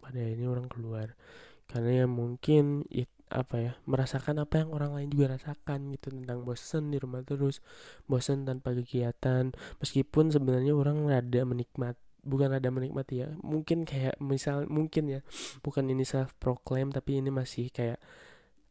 Pada 0.01 0.21
ini 0.21 0.45
orang 0.45 0.69
keluar. 0.69 1.17
Karena 1.65 2.05
ya 2.05 2.07
mungkin 2.07 2.85
it, 2.93 3.09
apa 3.33 3.57
ya 3.57 3.73
merasakan 3.89 4.45
apa 4.45 4.63
yang 4.63 4.71
orang 4.77 4.93
lain 4.95 5.09
juga 5.09 5.35
rasakan 5.41 5.91
gitu 5.97 6.13
tentang 6.13 6.45
bosen 6.45 6.93
di 6.93 7.01
rumah 7.01 7.25
terus 7.25 7.65
bosen 8.05 8.45
tanpa 8.45 8.77
kegiatan. 8.77 9.57
Meskipun 9.81 10.29
sebenarnya 10.29 10.77
orang 10.77 11.09
rada 11.09 11.43
menikmati 11.49 12.01
bukan 12.25 12.57
ada 12.57 12.69
menikmati 12.69 13.25
ya. 13.25 13.33
Mungkin 13.41 13.89
kayak 13.89 14.21
misal 14.21 14.69
mungkin 14.69 15.09
ya 15.09 15.21
bukan 15.65 15.89
ini 15.89 16.05
self 16.05 16.37
proclaim 16.37 16.93
tapi 16.93 17.21
ini 17.21 17.33
masih 17.33 17.73
kayak 17.73 18.01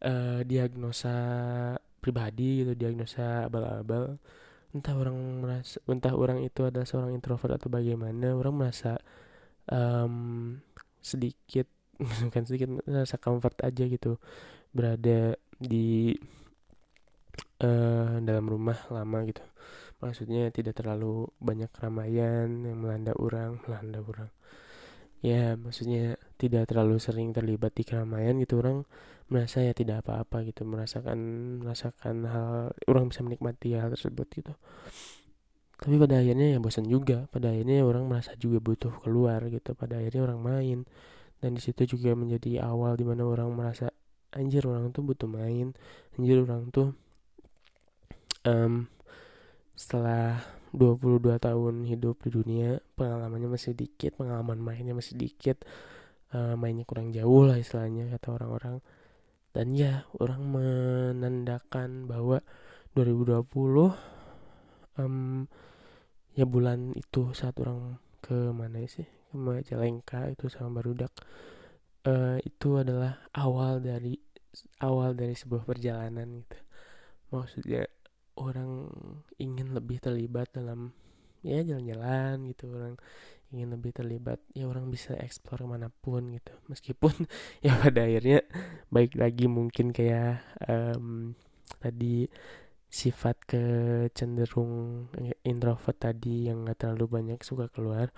uh, 0.05 0.41
diagnosa 0.45 1.15
pribadi 2.03 2.61
gitu 2.61 2.75
diagnosa 2.75 3.47
abal-abal 3.47 4.19
entah 4.73 4.97
orang 4.97 5.15
merasa 5.45 5.77
entah 5.85 6.13
orang 6.17 6.41
itu 6.41 6.65
adalah 6.65 6.85
seorang 6.89 7.13
introvert 7.13 7.61
atau 7.61 7.69
bagaimana 7.69 8.33
orang 8.33 8.53
merasa 8.57 8.97
um, 9.69 10.57
sedikit 10.97 11.69
bukan 12.27 12.43
sedikit 12.43 12.69
merasa 12.83 13.21
comfort 13.21 13.61
aja 13.61 13.85
gitu. 13.85 14.17
Berada 14.73 15.37
di 15.61 16.17
uh, 17.61 18.17
dalam 18.19 18.45
rumah 18.49 18.77
lama 18.89 19.21
gitu. 19.29 19.45
Maksudnya 20.01 20.51
tidak 20.51 20.81
terlalu 20.81 21.29
banyak 21.39 21.69
keramaian 21.71 22.49
yang 22.49 22.77
melanda 22.81 23.13
orang 23.15 23.61
melanda 23.63 24.03
orang 24.03 24.29
ya 25.23 25.55
maksudnya 25.55 26.19
tidak 26.35 26.67
terlalu 26.67 26.99
sering 26.99 27.31
terlibat 27.31 27.71
di 27.71 27.87
keramaian 27.87 28.35
gitu 28.43 28.59
orang 28.59 28.83
merasa 29.31 29.63
ya 29.63 29.71
tidak 29.71 30.03
apa-apa 30.03 30.43
gitu 30.43 30.67
merasakan 30.67 31.17
merasakan 31.63 32.27
hal 32.27 32.75
orang 32.91 33.07
bisa 33.07 33.23
menikmati 33.23 33.73
hal 33.79 33.89
tersebut 33.95 34.27
gitu. 34.35 34.53
Tapi 35.79 35.95
pada 35.99 36.19
akhirnya 36.19 36.55
ya 36.55 36.59
bosan 36.59 36.85
juga 36.91 37.27
pada 37.31 37.55
akhirnya 37.55 37.81
orang 37.87 38.05
merasa 38.07 38.35
juga 38.35 38.59
butuh 38.59 38.99
keluar 38.99 39.47
gitu 39.47 39.73
pada 39.73 39.99
akhirnya 39.99 40.27
orang 40.27 40.39
main. 40.43 40.79
Dan 41.39 41.59
di 41.59 41.61
situ 41.63 41.83
juga 41.97 42.15
menjadi 42.15 42.63
awal 42.63 42.95
di 42.95 43.03
mana 43.03 43.27
orang 43.27 43.51
merasa 43.51 43.91
anjir 44.35 44.65
orang 44.65 44.89
tuh 44.91 45.05
butuh 45.05 45.29
main 45.29 45.77
anjir 46.17 46.41
orang 46.41 46.73
tuh 46.73 46.97
um, 48.43 48.89
setelah 49.77 50.41
22 50.73 51.37
tahun 51.37 51.85
hidup 51.85 52.25
di 52.25 52.29
dunia 52.33 52.81
pengalamannya 52.97 53.45
masih 53.45 53.77
dikit 53.77 54.17
pengalaman 54.17 54.57
mainnya 54.57 54.97
masih 54.97 55.13
dikit 55.13 55.61
uh, 56.33 56.57
mainnya 56.57 56.83
kurang 56.83 57.13
jauh 57.13 57.45
lah 57.45 57.61
istilahnya 57.61 58.09
kata 58.17 58.41
orang-orang. 58.41 58.75
Dan 59.53 59.77
ya 59.77 60.09
orang 60.17 60.49
menandakan 60.49 62.09
bahwa 62.09 62.41
2020 62.97 63.45
um, 64.97 65.45
ya 66.33 66.45
bulan 66.49 66.97
itu 66.97 67.29
saat 67.37 67.53
orang 67.61 68.01
ke 68.25 68.49
mana 68.49 68.81
sih? 68.89 69.05
Ke 69.05 69.37
Majalengka 69.37 70.33
itu 70.33 70.49
sama 70.49 70.81
barudak 70.81 71.13
uh, 72.09 72.41
itu 72.41 72.81
adalah 72.81 73.21
awal 73.37 73.77
dari 73.77 74.17
awal 74.81 75.13
dari 75.13 75.37
sebuah 75.37 75.65
perjalanan 75.65 76.41
gitu. 76.41 76.57
Maksudnya 77.33 77.85
orang 78.39 78.89
ingin 79.37 79.73
lebih 79.73 80.01
terlibat 80.01 80.49
dalam 80.53 80.93
ya 81.43 81.59
jalan-jalan 81.61 82.47
gitu 82.49 82.71
orang 82.71 82.95
ingin 83.53 83.69
lebih 83.77 83.93
terlibat 83.93 84.41
ya 84.57 84.65
orang 84.65 84.89
bisa 84.89 85.13
eksplor 85.13 85.61
ke 85.61 85.67
mana 85.69 85.87
pun 85.93 86.33
gitu. 86.33 86.53
Meskipun 86.71 87.13
ya 87.65 87.77
pada 87.77 88.09
akhirnya 88.09 88.41
baik 88.89 89.13
lagi 89.13 89.45
mungkin 89.45 89.93
kayak 89.93 90.41
um, 90.65 91.37
tadi 91.77 92.25
sifat 92.89 93.37
ke 93.45 93.63
cenderung 94.13 95.05
introvert 95.41 95.97
tadi 95.97 96.49
yang 96.49 96.65
nggak 96.65 96.85
terlalu 96.85 97.05
banyak 97.09 97.41
suka 97.41 97.65
keluar 97.73 98.13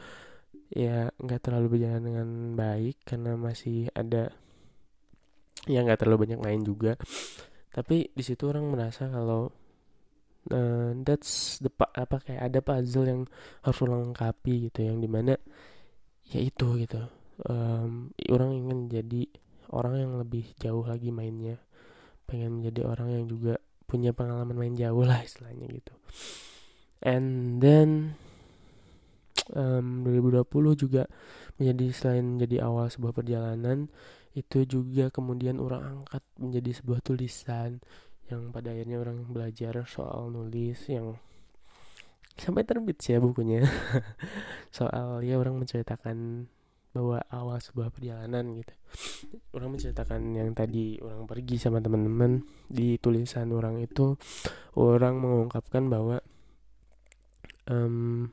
ya 0.67 1.15
nggak 1.15 1.47
terlalu 1.47 1.79
berjalan 1.79 2.03
dengan 2.03 2.29
baik 2.59 2.99
karena 3.07 3.39
masih 3.39 3.87
ada 3.95 4.35
yang 5.67 5.87
nggak 5.87 6.03
terlalu 6.03 6.27
banyak 6.27 6.39
main 6.39 6.61
juga. 6.63 6.95
Tapi 7.75 8.11
di 8.15 8.23
situ 8.23 8.47
orang 8.47 8.71
merasa 8.71 9.11
kalau 9.11 9.51
uh, 10.51 10.91
that's 11.01 11.57
the 11.63 11.71
apa 11.95 12.21
kayak 12.21 12.51
ada 12.51 12.59
puzzle 12.61 13.07
yang 13.07 13.21
harus 13.63 13.79
lengkapi 13.81 14.69
gitu 14.69 14.85
yang 14.85 14.99
di 14.99 15.09
mana 15.09 15.33
ya 16.29 16.39
itu 16.41 16.81
gitu. 16.81 17.01
Um, 17.45 18.15
orang 18.31 18.51
ingin 18.55 18.79
jadi 18.87 19.27
orang 19.73 19.95
yang 19.99 20.13
lebih 20.19 20.55
jauh 20.57 20.85
lagi 20.85 21.09
mainnya. 21.09 21.61
Pengen 22.25 22.61
menjadi 22.61 22.89
orang 22.89 23.09
yang 23.13 23.25
juga 23.29 23.61
punya 23.85 24.11
pengalaman 24.11 24.57
main 24.57 24.73
jauh 24.73 25.05
lah 25.05 25.21
istilahnya 25.21 25.69
gitu. 25.69 25.93
And 27.05 27.61
then 27.61 28.17
um, 29.53 30.01
2020 30.01 30.49
juga 30.73 31.05
menjadi 31.61 31.85
selain 31.93 32.25
menjadi 32.25 32.65
awal 32.65 32.89
sebuah 32.89 33.13
perjalanan 33.13 33.87
itu 34.35 34.67
juga 34.67 35.07
kemudian 35.13 35.63
orang 35.63 36.03
angkat 36.03 36.23
menjadi 36.35 36.83
sebuah 36.83 36.99
tulisan 36.99 37.79
yang 38.29 38.49
pada 38.49 38.73
akhirnya 38.73 38.97
orang 38.97 39.21
belajar 39.29 39.85
soal 39.85 40.33
nulis 40.33 40.81
yang 40.89 41.13
sampai 42.35 42.67
terbit 42.67 42.99
sih 42.99 43.15
ya 43.15 43.19
bukunya. 43.23 43.63
Soal 44.75 45.23
ya 45.23 45.39
orang 45.39 45.55
menceritakan 45.55 46.49
bahwa 46.95 47.19
awal 47.31 47.59
sebuah 47.59 47.91
perjalanan 47.91 48.55
gitu. 48.55 48.73
Orang 49.51 49.75
menceritakan 49.75 50.35
yang 50.35 50.51
tadi 50.55 50.99
orang 51.03 51.27
pergi 51.27 51.55
sama 51.59 51.79
teman-teman 51.83 52.43
di 52.71 52.95
tulisan 52.99 53.51
orang 53.51 53.83
itu 53.83 54.15
orang 54.75 55.19
mengungkapkan 55.19 55.87
bahwa 55.91 56.19
um, 57.67 58.31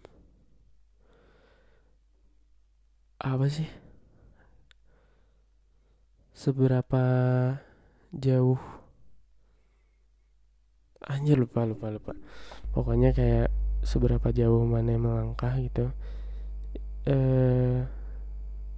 apa 3.22 3.46
sih? 3.50 3.66
Seberapa 6.34 7.04
jauh 8.10 8.58
anjir 11.06 11.38
lupa 11.38 11.66
lupa 11.66 11.90
lupa. 11.90 12.12
Pokoknya 12.72 13.12
kayak 13.12 13.52
seberapa 13.82 14.30
jauh 14.30 14.62
mana 14.62 14.94
yang 14.94 15.04
melangkah 15.04 15.58
gitu 15.58 15.90
eh 17.02 17.82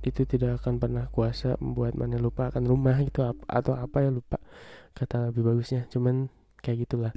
itu 0.05 0.29
tidak 0.29 0.61
akan 0.61 0.77
pernah 0.77 1.09
kuasa 1.09 1.57
membuat 1.61 1.97
mana 1.97 2.21
lupa 2.21 2.53
akan 2.53 2.65
rumah 2.69 2.97
gitu 3.01 3.25
atau 3.49 3.73
apa 3.73 4.05
ya 4.05 4.13
lupa 4.13 4.37
kata 4.93 5.33
lebih 5.33 5.49
bagusnya. 5.49 5.89
Cuman 5.89 6.29
kayak 6.61 6.89
gitulah. 6.89 7.13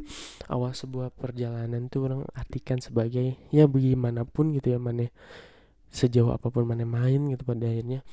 Awal 0.48 0.72
sebuah 0.72 1.12
perjalanan 1.12 1.92
tuh 1.92 2.08
orang 2.08 2.22
artikan 2.32 2.80
sebagai 2.80 3.36
ya 3.52 3.68
bagaimanapun 3.68 4.56
gitu 4.56 4.76
ya 4.76 4.80
mana 4.80 5.12
sejauh 5.92 6.32
apa 6.32 6.48
pun 6.52 6.64
mana 6.64 6.88
main 6.88 7.28
gitu 7.28 7.44
pada 7.44 7.68
akhirnya. 7.68 8.08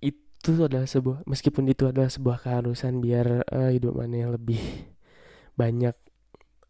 Itu 0.00 0.60
adalah 0.60 0.88
sebuah 0.88 1.24
meskipun 1.24 1.64
itu 1.68 1.88
adalah 1.88 2.12
sebuah 2.12 2.40
keharusan 2.44 3.00
biar 3.00 3.44
uh, 3.48 3.72
hidup 3.72 3.96
mana 3.96 4.36
lebih 4.36 4.60
banyak 5.56 5.96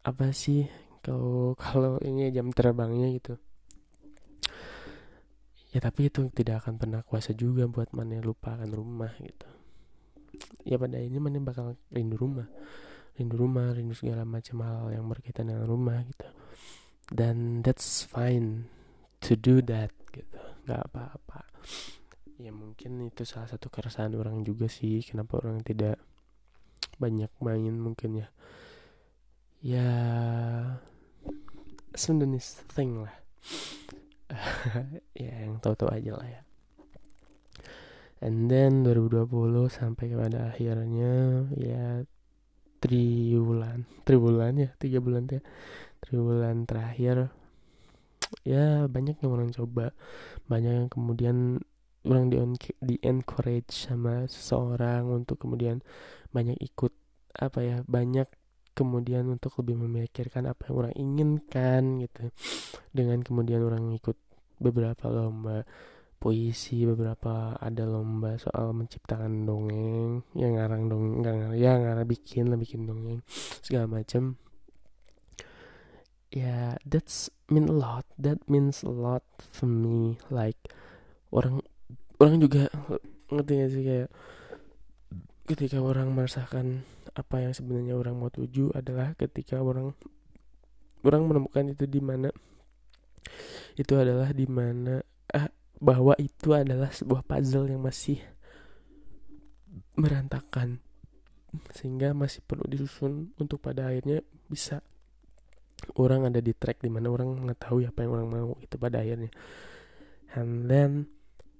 apa 0.07 0.31
sih 0.31 0.63
kalau 1.03 1.53
kalau 1.61 1.99
ini 2.01 2.31
jam 2.31 2.49
terbangnya 2.55 3.11
gitu. 3.11 3.35
Ya 5.75 5.83
tapi 5.83 6.07
itu 6.07 6.31
tidak 6.31 6.63
akan 6.63 6.79
pernah 6.79 7.01
kuasa 7.03 7.35
juga 7.35 7.67
buat 7.67 7.91
mana 7.91 8.23
lupakan 8.23 8.65
rumah 8.71 9.11
gitu. 9.19 9.47
Ya 10.63 10.79
pada 10.79 10.97
ini 10.97 11.19
mana 11.19 11.43
bakal 11.43 11.75
rindu 11.91 12.15
rumah. 12.15 12.47
Rindu 13.19 13.35
rumah 13.35 13.75
rindu 13.75 13.93
segala 13.93 14.23
macam 14.23 14.63
hal 14.63 14.95
yang 14.95 15.05
berkaitan 15.11 15.51
dengan 15.51 15.67
rumah 15.67 16.01
gitu. 16.07 16.27
Dan 17.11 17.61
that's 17.61 18.07
fine 18.07 18.71
to 19.19 19.35
do 19.35 19.59
that 19.67 19.91
gitu. 20.15 20.39
Nggak 20.65 20.81
apa-apa. 20.91 21.45
Ya 22.39 22.55
mungkin 22.55 23.03
itu 23.03 23.27
salah 23.27 23.51
satu 23.51 23.67
keresahan 23.67 24.15
orang 24.15 24.45
juga 24.47 24.71
sih 24.71 25.03
kenapa 25.03 25.41
orang 25.41 25.61
tidak 25.67 25.99
banyak 26.97 27.29
main 27.41 27.73
mungkin 27.77 28.25
ya 28.25 28.27
ya 29.61 29.89
Sundanese 31.97 32.61
thing 32.69 33.01
lah. 33.01 33.15
Ya 35.17 35.33
yang 35.47 35.57
tahu-tahu 35.57 35.89
aja 35.89 36.13
lah 36.13 36.27
ya. 36.29 36.41
And 38.21 38.49
then 38.49 38.85
2020 38.85 39.29
sampai 39.69 40.13
kepada 40.13 40.53
akhirnya 40.53 41.45
ya 41.57 42.05
triwulan. 42.81 43.89
Triwulan 44.05 44.53
ya 44.61 44.69
tiga 44.77 45.01
bulan 45.01 45.25
ya. 45.25 45.41
Triwulan 46.05 46.69
terakhir 46.69 47.33
ya 48.45 48.85
banyak 48.85 49.17
yang 49.25 49.31
orang 49.33 49.49
coba. 49.53 49.93
Banyak 50.45 50.73
yang 50.85 50.89
kemudian 50.93 51.37
orang 52.05 52.29
di, 52.29 52.37
di 52.81 52.95
encourage 53.01 53.73
sama 53.89 54.29
seseorang 54.29 55.09
untuk 55.09 55.41
kemudian 55.41 55.81
banyak 56.31 56.55
ikut 56.61 56.93
apa 57.37 57.59
ya 57.61 57.77
banyak 57.85 58.29
kemudian 58.77 59.25
untuk 59.33 59.57
lebih 59.57 59.81
memikirkan 59.81 60.45
apa 60.45 60.69
yang 60.69 60.75
orang 60.77 60.93
inginkan 60.93 62.05
gitu. 62.05 62.29
Dengan 62.93 63.25
kemudian 63.25 63.65
orang 63.65 63.89
ikut 63.97 64.13
beberapa 64.61 65.09
lomba 65.09 65.65
puisi 66.17 66.81
beberapa 66.85 67.53
ada 67.61 67.85
lomba 67.85 68.41
soal 68.41 68.73
menciptakan 68.73 69.45
dongeng 69.45 70.25
yang 70.33 70.57
ngarang 70.57 70.89
dongeng 70.89 71.21
nggak 71.21 71.35
ngarang 71.37 71.57
ya 71.61 71.71
ngarang 71.77 72.07
bikin 72.09 72.49
lah 72.49 72.57
bikin 72.57 72.89
dongeng 72.89 73.21
segala 73.61 73.85
macam 73.85 74.33
ya 76.33 76.41
yeah, 76.41 76.69
that's 76.89 77.29
mean 77.53 77.69
a 77.69 77.75
lot 77.77 78.03
that 78.17 78.41
means 78.49 78.81
a 78.81 78.89
lot 78.89 79.23
for 79.53 79.69
me 79.69 80.17
like 80.33 80.57
orang 81.29 81.61
orang 82.17 82.41
juga 82.41 82.73
ngerti 83.29 83.53
gak 83.61 83.71
sih 83.71 83.83
kayak 83.85 84.09
ketika 85.47 85.79
orang 85.79 86.11
merasakan 86.11 86.83
apa 87.15 87.41
yang 87.41 87.55
sebenarnya 87.55 87.95
orang 87.95 88.19
mau 88.19 88.27
tuju 88.27 88.75
adalah 88.75 89.15
ketika 89.15 89.63
orang 89.63 89.95
orang 91.07 91.23
menemukan 91.23 91.71
itu 91.71 91.87
di 91.87 92.03
mana 92.03 92.29
itu 93.79 93.93
adalah 93.95 94.35
di 94.35 94.43
mana 94.43 94.99
ah, 95.31 95.47
bahwa 95.79 96.13
itu 96.19 96.51
adalah 96.51 96.91
sebuah 96.91 97.23
puzzle 97.23 97.71
yang 97.71 97.81
masih 97.81 98.19
berantakan 99.95 100.83
sehingga 101.73 102.11
masih 102.11 102.43
perlu 102.43 102.67
disusun 102.67 103.33
untuk 103.39 103.63
pada 103.63 103.89
akhirnya 103.89 104.21
bisa 104.51 104.83
orang 105.97 106.27
ada 106.27 106.41
di 106.41 106.53
track 106.53 106.83
di 106.83 106.91
mana 106.91 107.09
orang 107.13 107.33
mengetahui 107.33 107.87
apa 107.87 108.03
yang 108.03 108.11
orang 108.17 108.27
mau 108.27 108.51
itu 108.59 108.75
pada 108.75 109.01
akhirnya. 109.01 109.31
And 110.35 110.67
then 110.67 111.16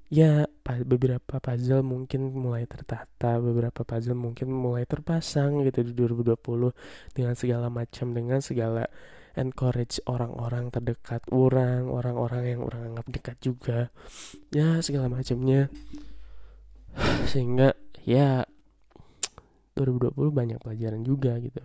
ya 0.08 0.48
beberapa 0.88 1.44
puzzle 1.44 1.84
mungkin 1.84 2.32
mulai 2.32 2.64
tertata 2.64 3.44
beberapa 3.44 3.84
puzzle 3.84 4.16
mungkin 4.16 4.48
mulai 4.48 4.88
terpasang 4.88 5.68
gitu 5.68 5.84
di 5.84 5.92
2020 5.92 6.72
dengan 7.12 7.36
segala 7.36 7.68
macam 7.68 8.16
dengan 8.16 8.40
segala 8.40 8.88
encourage 9.38 10.02
orang-orang 10.10 10.74
terdekat 10.74 11.22
orang 11.30 11.92
orang-orang 11.92 12.44
yang 12.58 12.62
orang 12.66 12.82
anggap 12.92 13.08
dekat 13.14 13.38
juga. 13.40 13.80
Ya 14.50 14.82
segala 14.82 15.12
macamnya. 15.12 15.70
Sehingga 17.32 17.78
ya 18.02 18.48
2020 19.78 20.18
banyak 20.34 20.58
pelajaran 20.58 21.06
juga 21.06 21.38
gitu. 21.38 21.62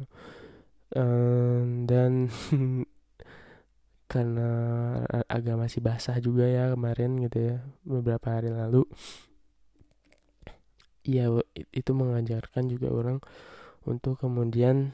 Um, 0.93 1.89
dan 1.89 2.28
karena 4.12 4.48
agak 5.24 5.56
masih 5.56 5.80
basah 5.80 6.20
juga 6.20 6.44
ya 6.44 6.76
kemarin 6.76 7.16
gitu 7.24 7.39
ya 7.40 7.56
beberapa 7.80 8.28
hari 8.36 8.52
lalu. 8.52 8.84
Ya 11.02 11.32
itu 11.72 11.90
mengajarkan 11.97 12.68
juga 12.68 12.93
orang 12.93 13.18
untuk 13.89 14.20
kemudian 14.20 14.93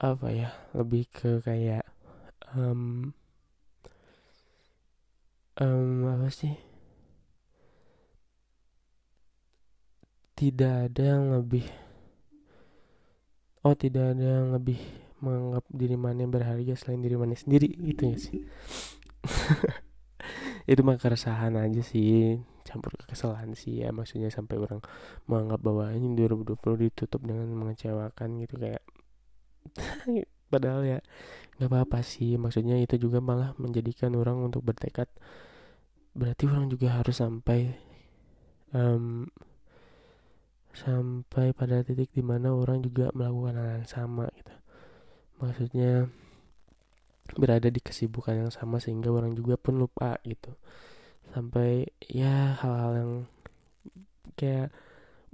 apa 0.00 0.28
ya 0.32 0.50
lebih 0.72 1.04
ke 1.12 1.44
kayak 1.44 1.84
um, 2.56 3.12
um, 5.60 6.08
apa 6.08 6.32
sih? 6.32 6.56
Tidak 10.36 10.72
ada 10.88 11.02
yang 11.16 11.36
lebih 11.36 11.68
oh 13.64 13.76
tidak 13.76 14.16
ada 14.16 14.26
yang 14.40 14.48
lebih 14.56 15.05
menganggap 15.22 15.64
diri 15.72 15.96
mana 15.96 16.24
yang 16.24 16.32
berharga 16.32 16.74
selain 16.76 17.00
diri 17.00 17.16
mana 17.16 17.34
sendiri 17.36 17.68
gitu 17.70 18.02
ya 18.12 18.18
sih. 18.18 18.40
Itu 20.70 20.82
mah 20.82 20.98
keresahan 20.98 21.54
aja 21.56 21.80
sih 21.80 22.42
campur 22.66 22.98
kesalahan 23.06 23.54
sih 23.54 23.86
ya 23.86 23.94
maksudnya 23.94 24.26
sampai 24.26 24.58
orang 24.58 24.82
menganggap 25.30 25.62
bahwa 25.62 25.94
ini 25.94 26.18
2020 26.18 26.58
ditutup 26.90 27.22
dengan 27.22 27.46
mengecewakan 27.54 28.42
gitu 28.42 28.58
kayak 28.58 28.82
padahal 30.52 30.82
ya 30.82 30.98
nggak 31.56 31.70
apa-apa 31.70 32.02
sih 32.02 32.34
maksudnya 32.34 32.76
itu 32.82 32.98
juga 32.98 33.22
malah 33.22 33.54
menjadikan 33.56 34.12
orang 34.18 34.42
untuk 34.42 34.66
bertekad. 34.66 35.08
Berarti 36.16 36.48
orang 36.48 36.72
juga 36.72 36.96
harus 36.96 37.20
sampai 37.20 37.76
um, 38.74 39.28
sampai 40.76 41.56
pada 41.56 41.80
titik 41.80 42.12
di 42.12 42.20
mana 42.20 42.52
orang 42.52 42.84
juga 42.84 43.08
melakukan 43.16 43.56
hal 43.56 43.68
yang 43.80 43.88
sama 43.88 44.28
gitu 44.36 44.52
maksudnya 45.40 46.08
berada 47.34 47.66
di 47.66 47.82
kesibukan 47.82 48.46
yang 48.46 48.52
sama 48.54 48.78
sehingga 48.78 49.10
orang 49.10 49.34
juga 49.34 49.58
pun 49.58 49.76
lupa 49.82 50.16
gitu. 50.22 50.54
Sampai 51.34 51.90
ya 52.06 52.54
hal-hal 52.62 52.92
yang 52.94 53.12
kayak 54.38 54.70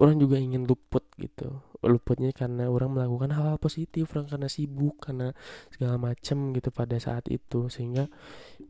orang 0.00 0.16
juga 0.16 0.40
ingin 0.40 0.64
luput 0.64 1.04
gitu. 1.20 1.60
Luputnya 1.82 2.32
karena 2.32 2.70
orang 2.70 2.96
melakukan 2.96 3.34
hal-hal 3.34 3.58
positif 3.58 4.14
orang 4.14 4.30
karena 4.30 4.48
sibuk 4.48 4.96
karena 5.02 5.34
segala 5.68 6.00
macam 6.00 6.56
gitu 6.56 6.72
pada 6.72 6.96
saat 6.96 7.28
itu. 7.28 7.68
Sehingga 7.68 8.08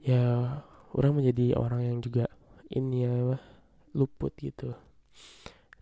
ya 0.02 0.58
orang 0.92 1.22
menjadi 1.22 1.54
orang 1.54 1.86
yang 1.86 1.98
juga 2.02 2.26
ini 2.74 3.06
ya 3.06 3.38
luput 3.94 4.34
gitu. 4.42 4.74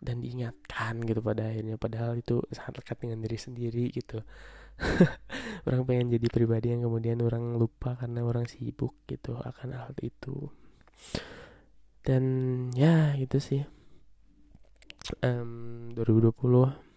Dan 0.00 0.20
diingatkan 0.20 1.00
gitu 1.08 1.24
pada 1.24 1.48
akhirnya. 1.48 1.80
Padahal 1.80 2.20
itu 2.20 2.44
sangat 2.52 2.84
lekat 2.84 2.96
dengan 3.00 3.18
diri 3.24 3.38
sendiri 3.40 3.84
gitu 3.94 4.20
orang 5.68 5.82
pengen 5.84 6.08
jadi 6.12 6.26
pribadi 6.32 6.72
yang 6.72 6.88
kemudian 6.88 7.20
orang 7.20 7.56
lupa 7.60 7.96
karena 7.96 8.24
orang 8.24 8.48
sibuk 8.48 8.96
gitu 9.04 9.36
akan 9.36 9.76
hal 9.76 9.92
itu. 10.00 10.48
Dan 12.00 12.24
ya 12.72 13.14
itu 13.16 13.38
sih. 13.38 13.62
Um, 15.24 15.90
2020 15.96 16.90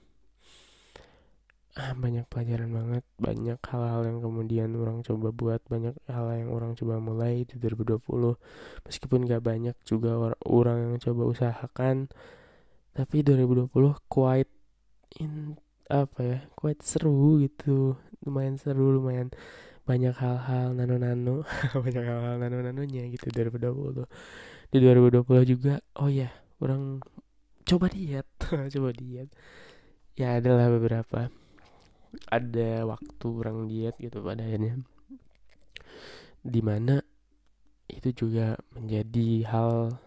ah, 1.74 1.94
banyak 1.98 2.26
pelajaran 2.30 2.70
banget 2.70 3.04
banyak 3.18 3.58
hal-hal 3.58 4.02
yang 4.06 4.20
kemudian 4.22 4.70
orang 4.78 5.02
coba 5.02 5.34
buat 5.34 5.62
banyak 5.66 5.98
hal 6.06 6.30
yang 6.38 6.54
orang 6.54 6.78
coba 6.78 7.02
mulai 7.02 7.42
di 7.50 7.58
2020 7.58 8.38
meskipun 8.86 9.26
gak 9.26 9.42
banyak 9.42 9.74
juga 9.82 10.14
or 10.14 10.34
orang 10.46 10.94
yang 10.94 10.96
coba 11.02 11.34
usahakan 11.34 12.14
tapi 12.94 13.26
2020 13.26 13.74
quite 14.06 14.52
in 15.18 15.58
apa 15.90 16.20
ya 16.22 16.40
quite 16.56 16.84
seru 16.84 17.42
gitu. 17.44 17.98
Lumayan 18.24 18.56
seru 18.56 18.96
lumayan 18.96 19.32
banyak 19.84 20.16
hal-hal 20.16 20.72
nano-nano. 20.72 21.44
Banyak 21.84 22.04
hal-hal 22.08 22.36
nano-nanonya 22.40 23.12
gitu 23.12 23.28
2020 23.36 24.08
di 24.74 24.82
2020 24.82 25.44
juga 25.46 25.78
oh 26.02 26.08
ya 26.08 26.32
orang 26.64 27.04
coba 27.68 27.88
diet. 27.92 28.28
Coba 28.74 28.90
diet. 28.96 29.30
Ya 30.16 30.38
adalah 30.38 30.70
beberapa. 30.70 31.32
Ada 32.30 32.86
waktu 32.86 33.28
orang 33.28 33.66
diet 33.68 33.96
gitu 33.98 34.22
pada 34.22 34.46
akhirnya. 34.46 34.78
Di 36.44 36.62
mana 36.62 37.02
itu 37.90 38.10
juga 38.26 38.60
menjadi 38.76 39.46
hal 39.48 39.98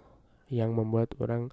yang 0.53 0.75
membuat 0.77 1.17
orang 1.19 1.51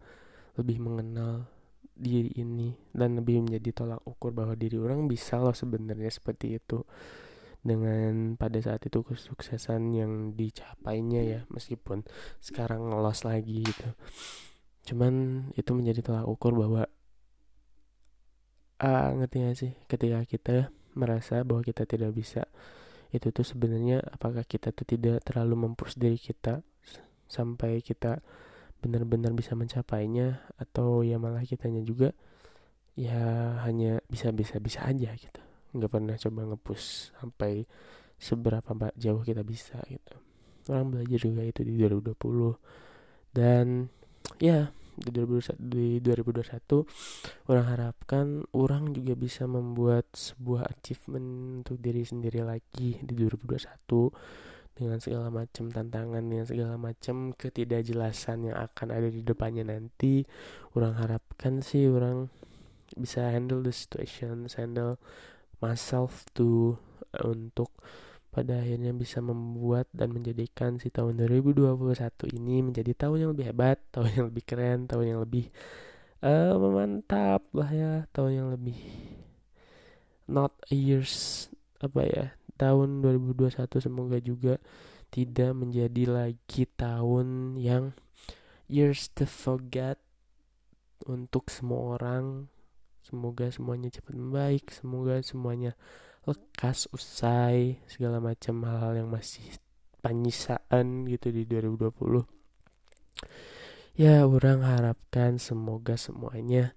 lebih 0.57 0.77
mengenal 0.81 1.49
diri 1.93 2.33
ini 2.41 2.73
dan 2.91 3.21
lebih 3.21 3.45
menjadi 3.45 3.69
tolak 3.71 4.01
ukur 4.03 4.33
bahwa 4.33 4.57
diri 4.57 4.81
orang 4.81 5.05
bisa 5.05 5.37
loh 5.37 5.53
sebenarnya 5.53 6.09
seperti 6.09 6.57
itu. 6.57 6.81
Dengan 7.63 8.35
pada 8.35 8.59
saat 8.59 8.83
itu 8.83 9.07
kesuksesan 9.07 9.95
yang 9.95 10.35
dicapainya 10.35 11.21
ya 11.23 11.39
meskipun 11.47 12.03
sekarang 12.43 12.91
ngelos 12.91 13.23
lagi 13.23 13.63
gitu. 13.63 13.89
Cuman 14.83 15.47
itu 15.55 15.71
menjadi 15.71 16.03
tolak 16.03 16.27
ukur 16.27 16.51
bahwa 16.51 16.83
uh, 18.83 19.09
ngerti 19.15 19.37
gak 19.47 19.55
sih? 19.55 19.71
Ketika 19.87 20.27
kita 20.27 20.55
merasa 20.93 21.47
bahwa 21.47 21.63
kita 21.63 21.87
tidak 21.87 22.11
bisa 22.11 22.51
itu 23.13 23.29
tuh 23.29 23.45
sebenarnya 23.45 24.01
apakah 24.09 24.41
kita 24.41 24.73
tuh 24.73 24.89
tidak 24.89 25.21
terlalu 25.21 25.69
mempush 25.69 25.95
diri 25.95 26.17
kita 26.17 26.65
sampai 27.29 27.79
kita 27.85 28.25
benar-benar 28.83 29.31
bisa 29.31 29.55
mencapainya 29.55 30.43
atau 30.59 31.07
ya 31.07 31.15
malah 31.15 31.47
kitanya 31.47 31.79
juga 31.79 32.11
ya 32.99 33.57
hanya 33.63 34.03
bisa-bisa 34.11 34.59
bisa 34.59 34.83
aja 34.83 35.15
gitu. 35.15 35.41
Nggak 35.73 35.91
pernah 35.91 36.15
coba 36.19 36.41
ngepush 36.51 37.15
sampai 37.15 37.63
seberapa 38.19 38.71
jauh 38.99 39.23
kita 39.23 39.41
bisa 39.41 39.79
gitu. 39.87 40.15
Orang 40.67 40.91
belajar 40.91 41.19
juga 41.23 41.41
itu 41.47 41.63
di 41.63 41.79
2020 41.79 43.33
dan 43.33 43.87
ya 44.37 44.69
di 44.93 45.09
2021, 45.09 45.57
di 45.57 45.97
2021 46.05 47.49
orang 47.49 47.65
harapkan 47.65 48.45
orang 48.53 48.93
juga 48.93 49.17
bisa 49.17 49.49
membuat 49.49 50.05
sebuah 50.13 50.69
achievement 50.69 51.65
untuk 51.65 51.81
diri 51.81 52.05
sendiri 52.05 52.45
lagi 52.45 53.01
di 53.01 53.13
2021 53.17 54.52
dengan 54.73 54.97
segala 54.97 55.29
macam 55.29 55.69
tantangan 55.69 56.23
dengan 56.25 56.45
segala 56.49 56.75
macam 56.75 57.31
ketidakjelasan 57.37 58.49
yang 58.49 58.57
akan 58.57 58.87
ada 58.89 59.09
di 59.09 59.21
depannya 59.21 59.65
nanti. 59.65 60.25
Orang 60.73 60.97
harapkan 60.97 61.61
sih 61.61 61.85
orang 61.89 62.29
bisa 62.93 63.25
handle 63.33 63.65
the 63.65 63.73
situation 63.73 64.45
handle 64.53 65.01
myself 65.57 66.25
to 66.37 66.77
untuk 67.25 67.73
pada 68.33 68.65
akhirnya 68.65 68.89
bisa 68.97 69.21
membuat 69.21 69.85
dan 69.93 70.09
menjadikan 70.09 70.81
si 70.81 70.89
tahun 70.89 71.21
2021 71.21 72.33
ini 72.33 72.65
menjadi 72.65 72.91
tahun 72.97 73.17
yang 73.21 73.31
lebih 73.37 73.45
hebat, 73.53 73.77
tahun 73.93 74.09
yang 74.09 74.25
lebih 74.33 74.43
keren, 74.43 74.79
tahun 74.89 75.05
yang 75.13 75.19
lebih 75.21 75.53
uh, 76.25 76.57
memantap 76.57 77.45
lah 77.53 77.69
ya, 77.69 77.93
tahun 78.09 78.31
yang 78.33 78.47
lebih 78.49 78.77
not 80.25 80.55
years 80.73 81.45
apa 81.77 82.01
ya 82.07 82.25
tahun 82.55 83.03
2021 83.03 83.57
semoga 83.81 84.17
juga 84.21 84.57
tidak 85.13 85.51
menjadi 85.53 86.03
lagi 86.09 86.63
tahun 86.73 87.59
yang 87.61 87.93
years 88.65 89.13
to 89.13 89.29
forget 89.29 90.01
untuk 91.05 91.53
semua 91.53 91.99
orang. 91.99 92.49
Semoga 93.03 93.51
semuanya 93.51 93.91
cepat 93.91 94.15
membaik 94.15 94.71
semoga 94.71 95.19
semuanya 95.19 95.75
lekas 96.23 96.87
usai 96.95 97.83
segala 97.85 98.23
macam 98.23 98.63
hal-hal 98.63 99.03
yang 99.03 99.11
masih 99.11 99.43
penyisaan 99.99 101.03
gitu 101.11 101.35
di 101.35 101.43
2020 101.43 102.23
ya 103.93 104.25
orang 104.25 104.65
harapkan 104.65 105.37
semoga 105.37 105.93
semuanya 105.99 106.73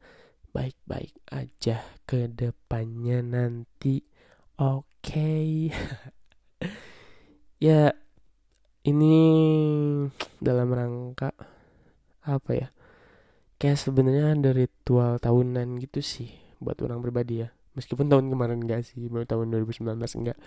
baik-baik 0.52 1.12
aja 1.28 1.84
ke 2.08 2.32
depannya 2.32 3.20
nanti. 3.20 4.00
Oke 4.56 4.95
okay. 5.06 5.70
ya 7.66 7.94
ini 8.82 9.16
dalam 10.42 10.68
rangka 10.74 11.30
apa 12.26 12.50
ya? 12.50 12.68
Kayak 13.56 13.78
sebenarnya 13.80 14.34
ada 14.34 14.50
ritual 14.52 15.22
tahunan 15.22 15.78
gitu 15.78 16.02
sih 16.02 16.30
buat 16.58 16.76
orang 16.82 16.98
pribadi 17.00 17.46
ya. 17.46 17.48
Meskipun 17.78 18.10
tahun 18.10 18.32
kemarin 18.32 18.66
enggak 18.66 18.82
sih 18.88 19.06
baru 19.06 19.28
tahun 19.28 19.52
2019 19.52 19.94
enggak 19.94 20.38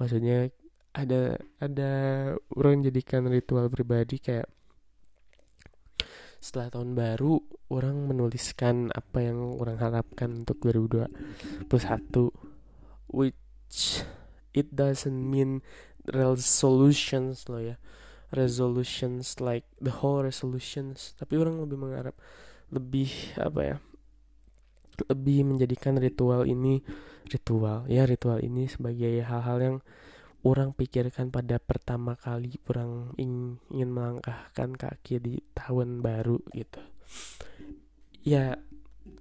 maksudnya 0.00 0.48
ada 0.90 1.38
ada 1.60 1.92
orang 2.56 2.82
jadikan 2.82 3.28
ritual 3.30 3.70
pribadi 3.70 4.18
kayak 4.18 4.48
setelah 6.40 6.72
tahun 6.72 6.96
baru 6.96 7.36
orang 7.68 8.08
menuliskan 8.08 8.88
apa 8.96 9.20
yang 9.20 9.60
orang 9.60 9.76
harapkan 9.76 10.40
untuk 10.42 10.56
2021 10.64 11.68
which 13.12 13.36
it 14.52 14.68
doesn't 14.74 15.22
mean 15.30 15.62
resolutions 16.10 17.46
loh 17.46 17.62
ya 17.62 17.76
resolutions 18.30 19.38
like 19.42 19.66
the 19.82 19.90
whole 20.02 20.22
resolutions 20.22 21.14
tapi 21.18 21.38
orang 21.38 21.58
lebih 21.62 21.78
mengharap 21.78 22.14
lebih 22.70 23.10
apa 23.38 23.60
ya 23.62 23.76
lebih 25.10 25.48
menjadikan 25.48 25.98
ritual 25.98 26.46
ini 26.46 26.82
ritual 27.30 27.86
ya 27.90 28.06
ritual 28.06 28.38
ini 28.42 28.70
sebagai 28.70 29.22
hal-hal 29.22 29.58
yang 29.58 29.76
orang 30.46 30.72
pikirkan 30.72 31.28
pada 31.28 31.60
pertama 31.60 32.16
kali 32.16 32.56
orang 32.70 33.12
ingin 33.20 33.90
melangkahkan 33.90 34.72
kaki 34.78 35.20
di 35.20 35.34
tahun 35.52 36.00
baru 36.00 36.40
gitu 36.56 36.80
ya 38.24 38.56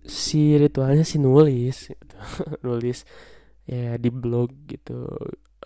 si 0.03 0.55
ritualnya 0.55 1.03
si 1.03 1.19
nulis 1.19 1.91
gitu. 1.91 2.15
nulis 2.67 3.03
ya 3.69 4.01
di 4.01 4.09
blog 4.09 4.65
gitu 4.65 5.05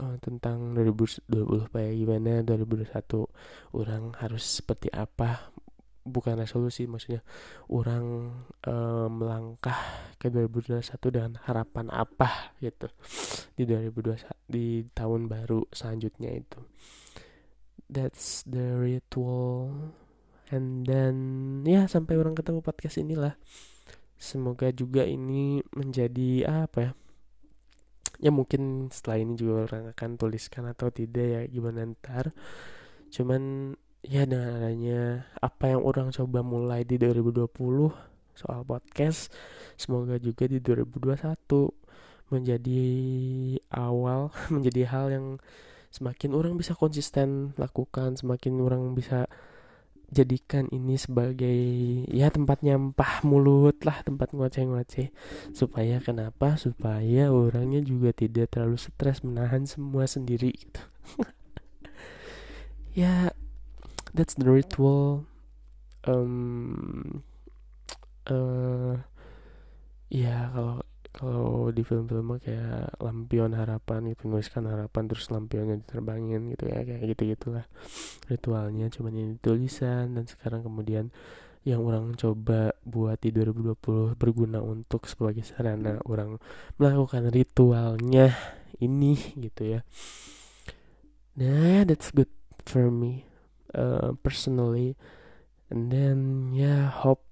uh, 0.03 0.15
tentang 0.19 0.75
2020 0.75 1.71
kayak 1.71 1.93
gimana 1.95 2.43
2021 2.43 3.79
orang 3.79 4.11
harus 4.19 4.43
seperti 4.59 4.91
apa? 4.91 5.55
Bukan 6.03 6.35
resolusi 6.35 6.83
maksudnya 6.83 7.23
orang 7.71 8.27
e, 8.59 8.75
melangkah 9.07 9.79
ke 10.19 10.27
2021 10.27 10.83
dengan 10.99 11.39
harapan 11.47 11.87
apa 11.95 12.51
gitu 12.59 12.91
di 13.55 13.63
2021 13.63 14.27
di 14.43 14.83
tahun 14.91 15.31
baru 15.31 15.63
selanjutnya 15.71 16.35
itu. 16.35 16.59
That's 17.87 18.43
the 18.43 18.75
ritual 18.83 19.95
and 20.51 20.83
then 20.83 21.15
ya 21.63 21.87
sampai 21.87 22.19
orang 22.19 22.35
ketemu 22.35 22.59
podcast 22.59 22.99
inilah. 22.99 23.39
Semoga 24.19 24.75
juga 24.75 25.07
ini 25.07 25.63
menjadi 25.71 26.51
apa 26.67 26.79
ya 26.83 26.91
ya 28.19 28.29
mungkin 28.29 28.91
setelah 28.93 29.17
ini 29.21 29.33
juga 29.39 29.69
orang 29.69 29.93
akan 29.93 30.09
tuliskan 30.19 30.69
atau 30.69 30.89
tidak 30.93 31.25
ya 31.25 31.41
gimana 31.49 31.87
ntar. 31.93 32.33
Cuman 33.13 33.73
ya 34.03 34.27
dengan 34.27 34.59
adanya 34.59 35.31
apa 35.39 35.71
yang 35.71 35.81
orang 35.87 36.11
coba 36.11 36.43
mulai 36.43 36.83
di 36.83 36.99
2020 36.99 37.47
soal 38.35 38.65
podcast 38.67 39.31
semoga 39.79 40.19
juga 40.19 40.43
di 40.49 40.59
2021 40.59 41.23
menjadi 42.33 42.83
awal 43.71 44.33
menjadi 44.53 44.83
hal 44.91 45.05
yang 45.13 45.27
semakin 45.93 46.35
orang 46.35 46.59
bisa 46.59 46.75
konsisten 46.75 47.55
lakukan 47.55 48.19
semakin 48.19 48.59
orang 48.59 48.91
bisa 48.91 49.29
jadikan 50.13 50.69
ini 50.69 50.93
sebagai 50.95 51.57
ya 52.13 52.29
tempat 52.29 52.61
nyampah 52.61 53.25
mulut 53.25 53.81
lah 53.81 54.05
tempat 54.05 54.31
ngoceh-ngoceh. 54.37 55.09
Supaya 55.51 55.97
kenapa? 55.97 56.55
Supaya 56.61 57.33
orangnya 57.33 57.81
juga 57.81 58.13
tidak 58.13 58.53
terlalu 58.53 58.77
stres 58.77 59.25
menahan 59.25 59.65
semua 59.65 60.05
sendiri 60.05 60.53
gitu. 60.53 60.81
Ya 62.93 63.33
that's 64.13 64.37
the 64.37 64.45
ritual. 64.45 65.25
Um, 66.05 67.25
uh, 68.29 69.01
ya 70.13 70.53
kalau 70.53 70.85
kalau 71.13 71.69
di 71.69 71.85
film-film 71.85 72.41
kayak 72.41 72.97
lampion 72.97 73.53
harapan 73.53 74.09
gitu 74.11 74.25
nuliskan 74.25 74.65
harapan 74.65 75.05
terus 75.05 75.29
lampionnya 75.29 75.77
diterbangin 75.77 76.49
gitu 76.57 76.73
ya 76.73 76.81
kayak 76.81 77.05
gitu 77.13 77.37
gitulah 77.37 77.65
ritualnya. 78.27 78.89
Cuman 78.89 79.13
ini 79.13 79.33
tulisan 79.37 80.17
dan 80.17 80.25
sekarang 80.25 80.65
kemudian 80.65 81.13
yang 81.63 81.85
orang 81.85 82.17
coba 82.19 82.75
buat 82.83 83.21
di 83.23 83.31
2020 83.31 84.19
berguna 84.19 84.59
untuk 84.59 85.07
sebagai 85.07 85.47
sarana 85.47 86.01
orang 86.03 86.41
melakukan 86.75 87.31
ritualnya 87.31 88.35
ini 88.81 89.15
gitu 89.37 89.79
ya. 89.79 89.79
Nah 91.39 91.87
that's 91.87 92.11
good 92.11 92.29
for 92.65 92.89
me 92.89 93.29
uh, 93.77 94.17
personally. 94.25 94.99
And 95.69 95.93
then 95.93 96.17
ya 96.51 96.65
yeah, 96.65 96.83
hope 96.89 97.23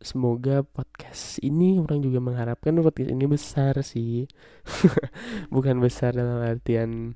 semoga 0.00 0.64
podcast 0.64 1.36
ini 1.44 1.76
orang 1.76 2.00
juga 2.00 2.18
mengharapkan 2.24 2.72
podcast 2.80 3.12
ini 3.12 3.24
besar 3.28 3.74
sih. 3.84 4.24
Bukan 5.54 5.76
besar 5.78 6.16
dalam 6.16 6.40
artian 6.40 7.14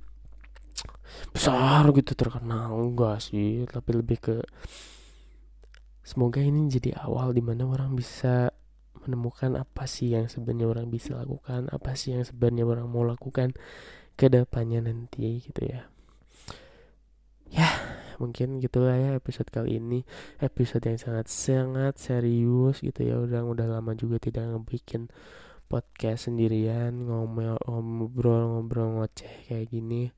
besar 1.30 1.86
gitu 1.94 2.12
terkenal 2.18 2.74
enggak 2.74 3.22
sih 3.22 3.62
tapi 3.70 3.90
lebih 3.94 4.18
ke 4.18 4.36
semoga 6.02 6.42
ini 6.42 6.66
jadi 6.66 6.98
awal 7.06 7.30
di 7.30 7.40
mana 7.40 7.64
orang 7.64 7.94
bisa 7.94 8.50
menemukan 9.04 9.54
apa 9.60 9.84
sih 9.84 10.16
yang 10.16 10.26
sebenarnya 10.26 10.66
orang 10.68 10.86
bisa 10.88 11.14
lakukan 11.14 11.68
apa 11.70 11.92
sih 11.94 12.16
yang 12.16 12.24
sebenarnya 12.24 12.64
orang 12.64 12.88
mau 12.88 13.04
lakukan 13.04 13.52
ke 14.14 14.30
depannya 14.30 14.80
nanti 14.84 15.42
gitu 15.42 15.62
ya. 15.64 15.90
Ya 17.50 17.70
mungkin 18.18 18.60
gitulah 18.62 18.94
ya 18.94 19.10
episode 19.16 19.48
kali 19.50 19.78
ini. 19.82 20.02
Episode 20.38 20.84
yang 20.90 21.00
sangat 21.00 21.26
sangat 21.30 21.94
serius 21.98 22.80
gitu 22.80 23.00
ya 23.04 23.20
udah 23.20 23.42
udah 23.46 23.66
lama 23.68 23.92
juga 23.94 24.18
tidak 24.22 24.50
ngebikin 24.50 25.10
podcast 25.66 26.30
sendirian 26.30 26.94
ngomel 27.08 27.58
ngobrol 27.66 28.58
ngobrol 28.58 29.00
ngoceh 29.00 29.50
kayak 29.50 29.70
gini. 29.72 30.12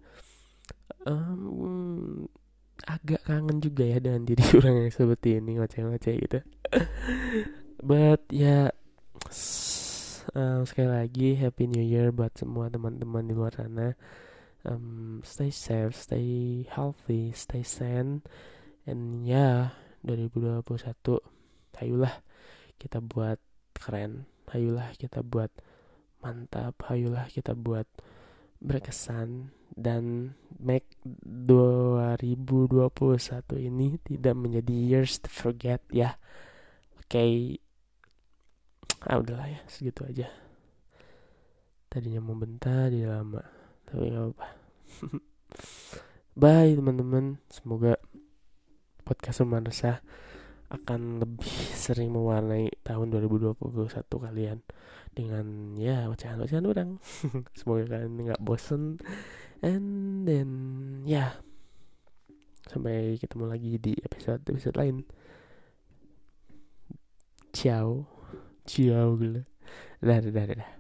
Um, 1.07 2.27
agak 2.85 3.25
kangen 3.25 3.63
juga 3.63 3.89
ya 3.89 3.99
dengan 4.03 4.27
diri 4.27 4.43
orang 4.61 4.87
yang 4.87 4.93
seperti 4.93 5.41
ini 5.41 5.57
ngoceh-ngoceh 5.57 6.15
gitu. 6.21 6.39
But 7.81 8.27
ya 8.29 8.75
um, 10.37 10.63
sekali 10.69 10.91
lagi 10.91 11.29
happy 11.39 11.65
new 11.71 11.85
year 11.85 12.13
buat 12.13 12.37
semua 12.37 12.69
teman-teman 12.69 13.25
di 13.25 13.33
luar 13.33 13.57
sana 13.57 13.97
um, 14.67 15.23
stay 15.23 15.55
safe 15.55 15.95
stay 15.95 16.67
healthy 16.69 17.31
stay 17.33 17.63
sane. 17.63 18.27
And 18.87 19.27
ya 19.27 19.71
yeah, 20.03 20.07
2021 20.07 21.23
ayolah 21.83 22.15
kita 22.79 22.99
buat 23.03 23.39
keren 23.75 24.27
ayolah 24.51 24.95
kita 24.95 25.23
buat 25.27 25.51
mantap 26.23 26.75
ayolah 26.91 27.31
kita 27.31 27.55
buat 27.55 27.87
berkesan. 28.61 29.55
Dan 29.77 30.33
make 30.57 30.89
2021 31.05 32.49
ini 33.61 34.01
tidak 34.01 34.33
menjadi 34.33 34.73
years 34.73 35.21
to 35.21 35.29
forget 35.29 35.85
ya. 35.93 36.17
Oke. 36.97 37.13
Okay. 37.13 37.33
ah 39.05 39.21
udahlah 39.21 39.53
ya 39.53 39.61
segitu 39.69 40.09
aja. 40.09 40.33
Tadinya 41.93 42.25
mau 42.25 42.41
bentar 42.41 42.89
di 42.89 43.05
lama 43.05 43.56
tapi 43.87 44.11
nggak 44.11 44.35
apa 44.35 44.47
bye 46.37 46.77
teman-teman. 46.77 47.41
Semoga 47.49 47.97
podcast 49.09 49.41
rumah 49.41 49.65
akan 50.69 51.23
lebih 51.23 51.49
sering 51.73 52.13
mewarnai 52.13 52.69
tahun 52.83 53.15
2021 53.15 53.57
kalian 54.05 54.59
dengan 55.17 55.79
ya 55.81 56.11
ocehan-ocehan 56.13 56.67
orang 56.69 57.01
semoga 57.59 57.89
kalian 57.89 58.21
nggak 58.21 58.45
bosen. 58.45 59.01
And 59.65 60.29
then 60.29 60.51
ya 61.09 61.17
yeah. 61.17 61.33
sampai 62.69 63.17
ketemu 63.17 63.45
lagi 63.49 63.73
di 63.81 63.97
episode 64.05 64.45
episode 64.45 64.77
lain. 64.77 65.09
Ciao. 67.57 68.05
Ciao 68.69 69.17
dah 70.21 70.21
dah, 70.21 70.45
dah. 70.61 70.76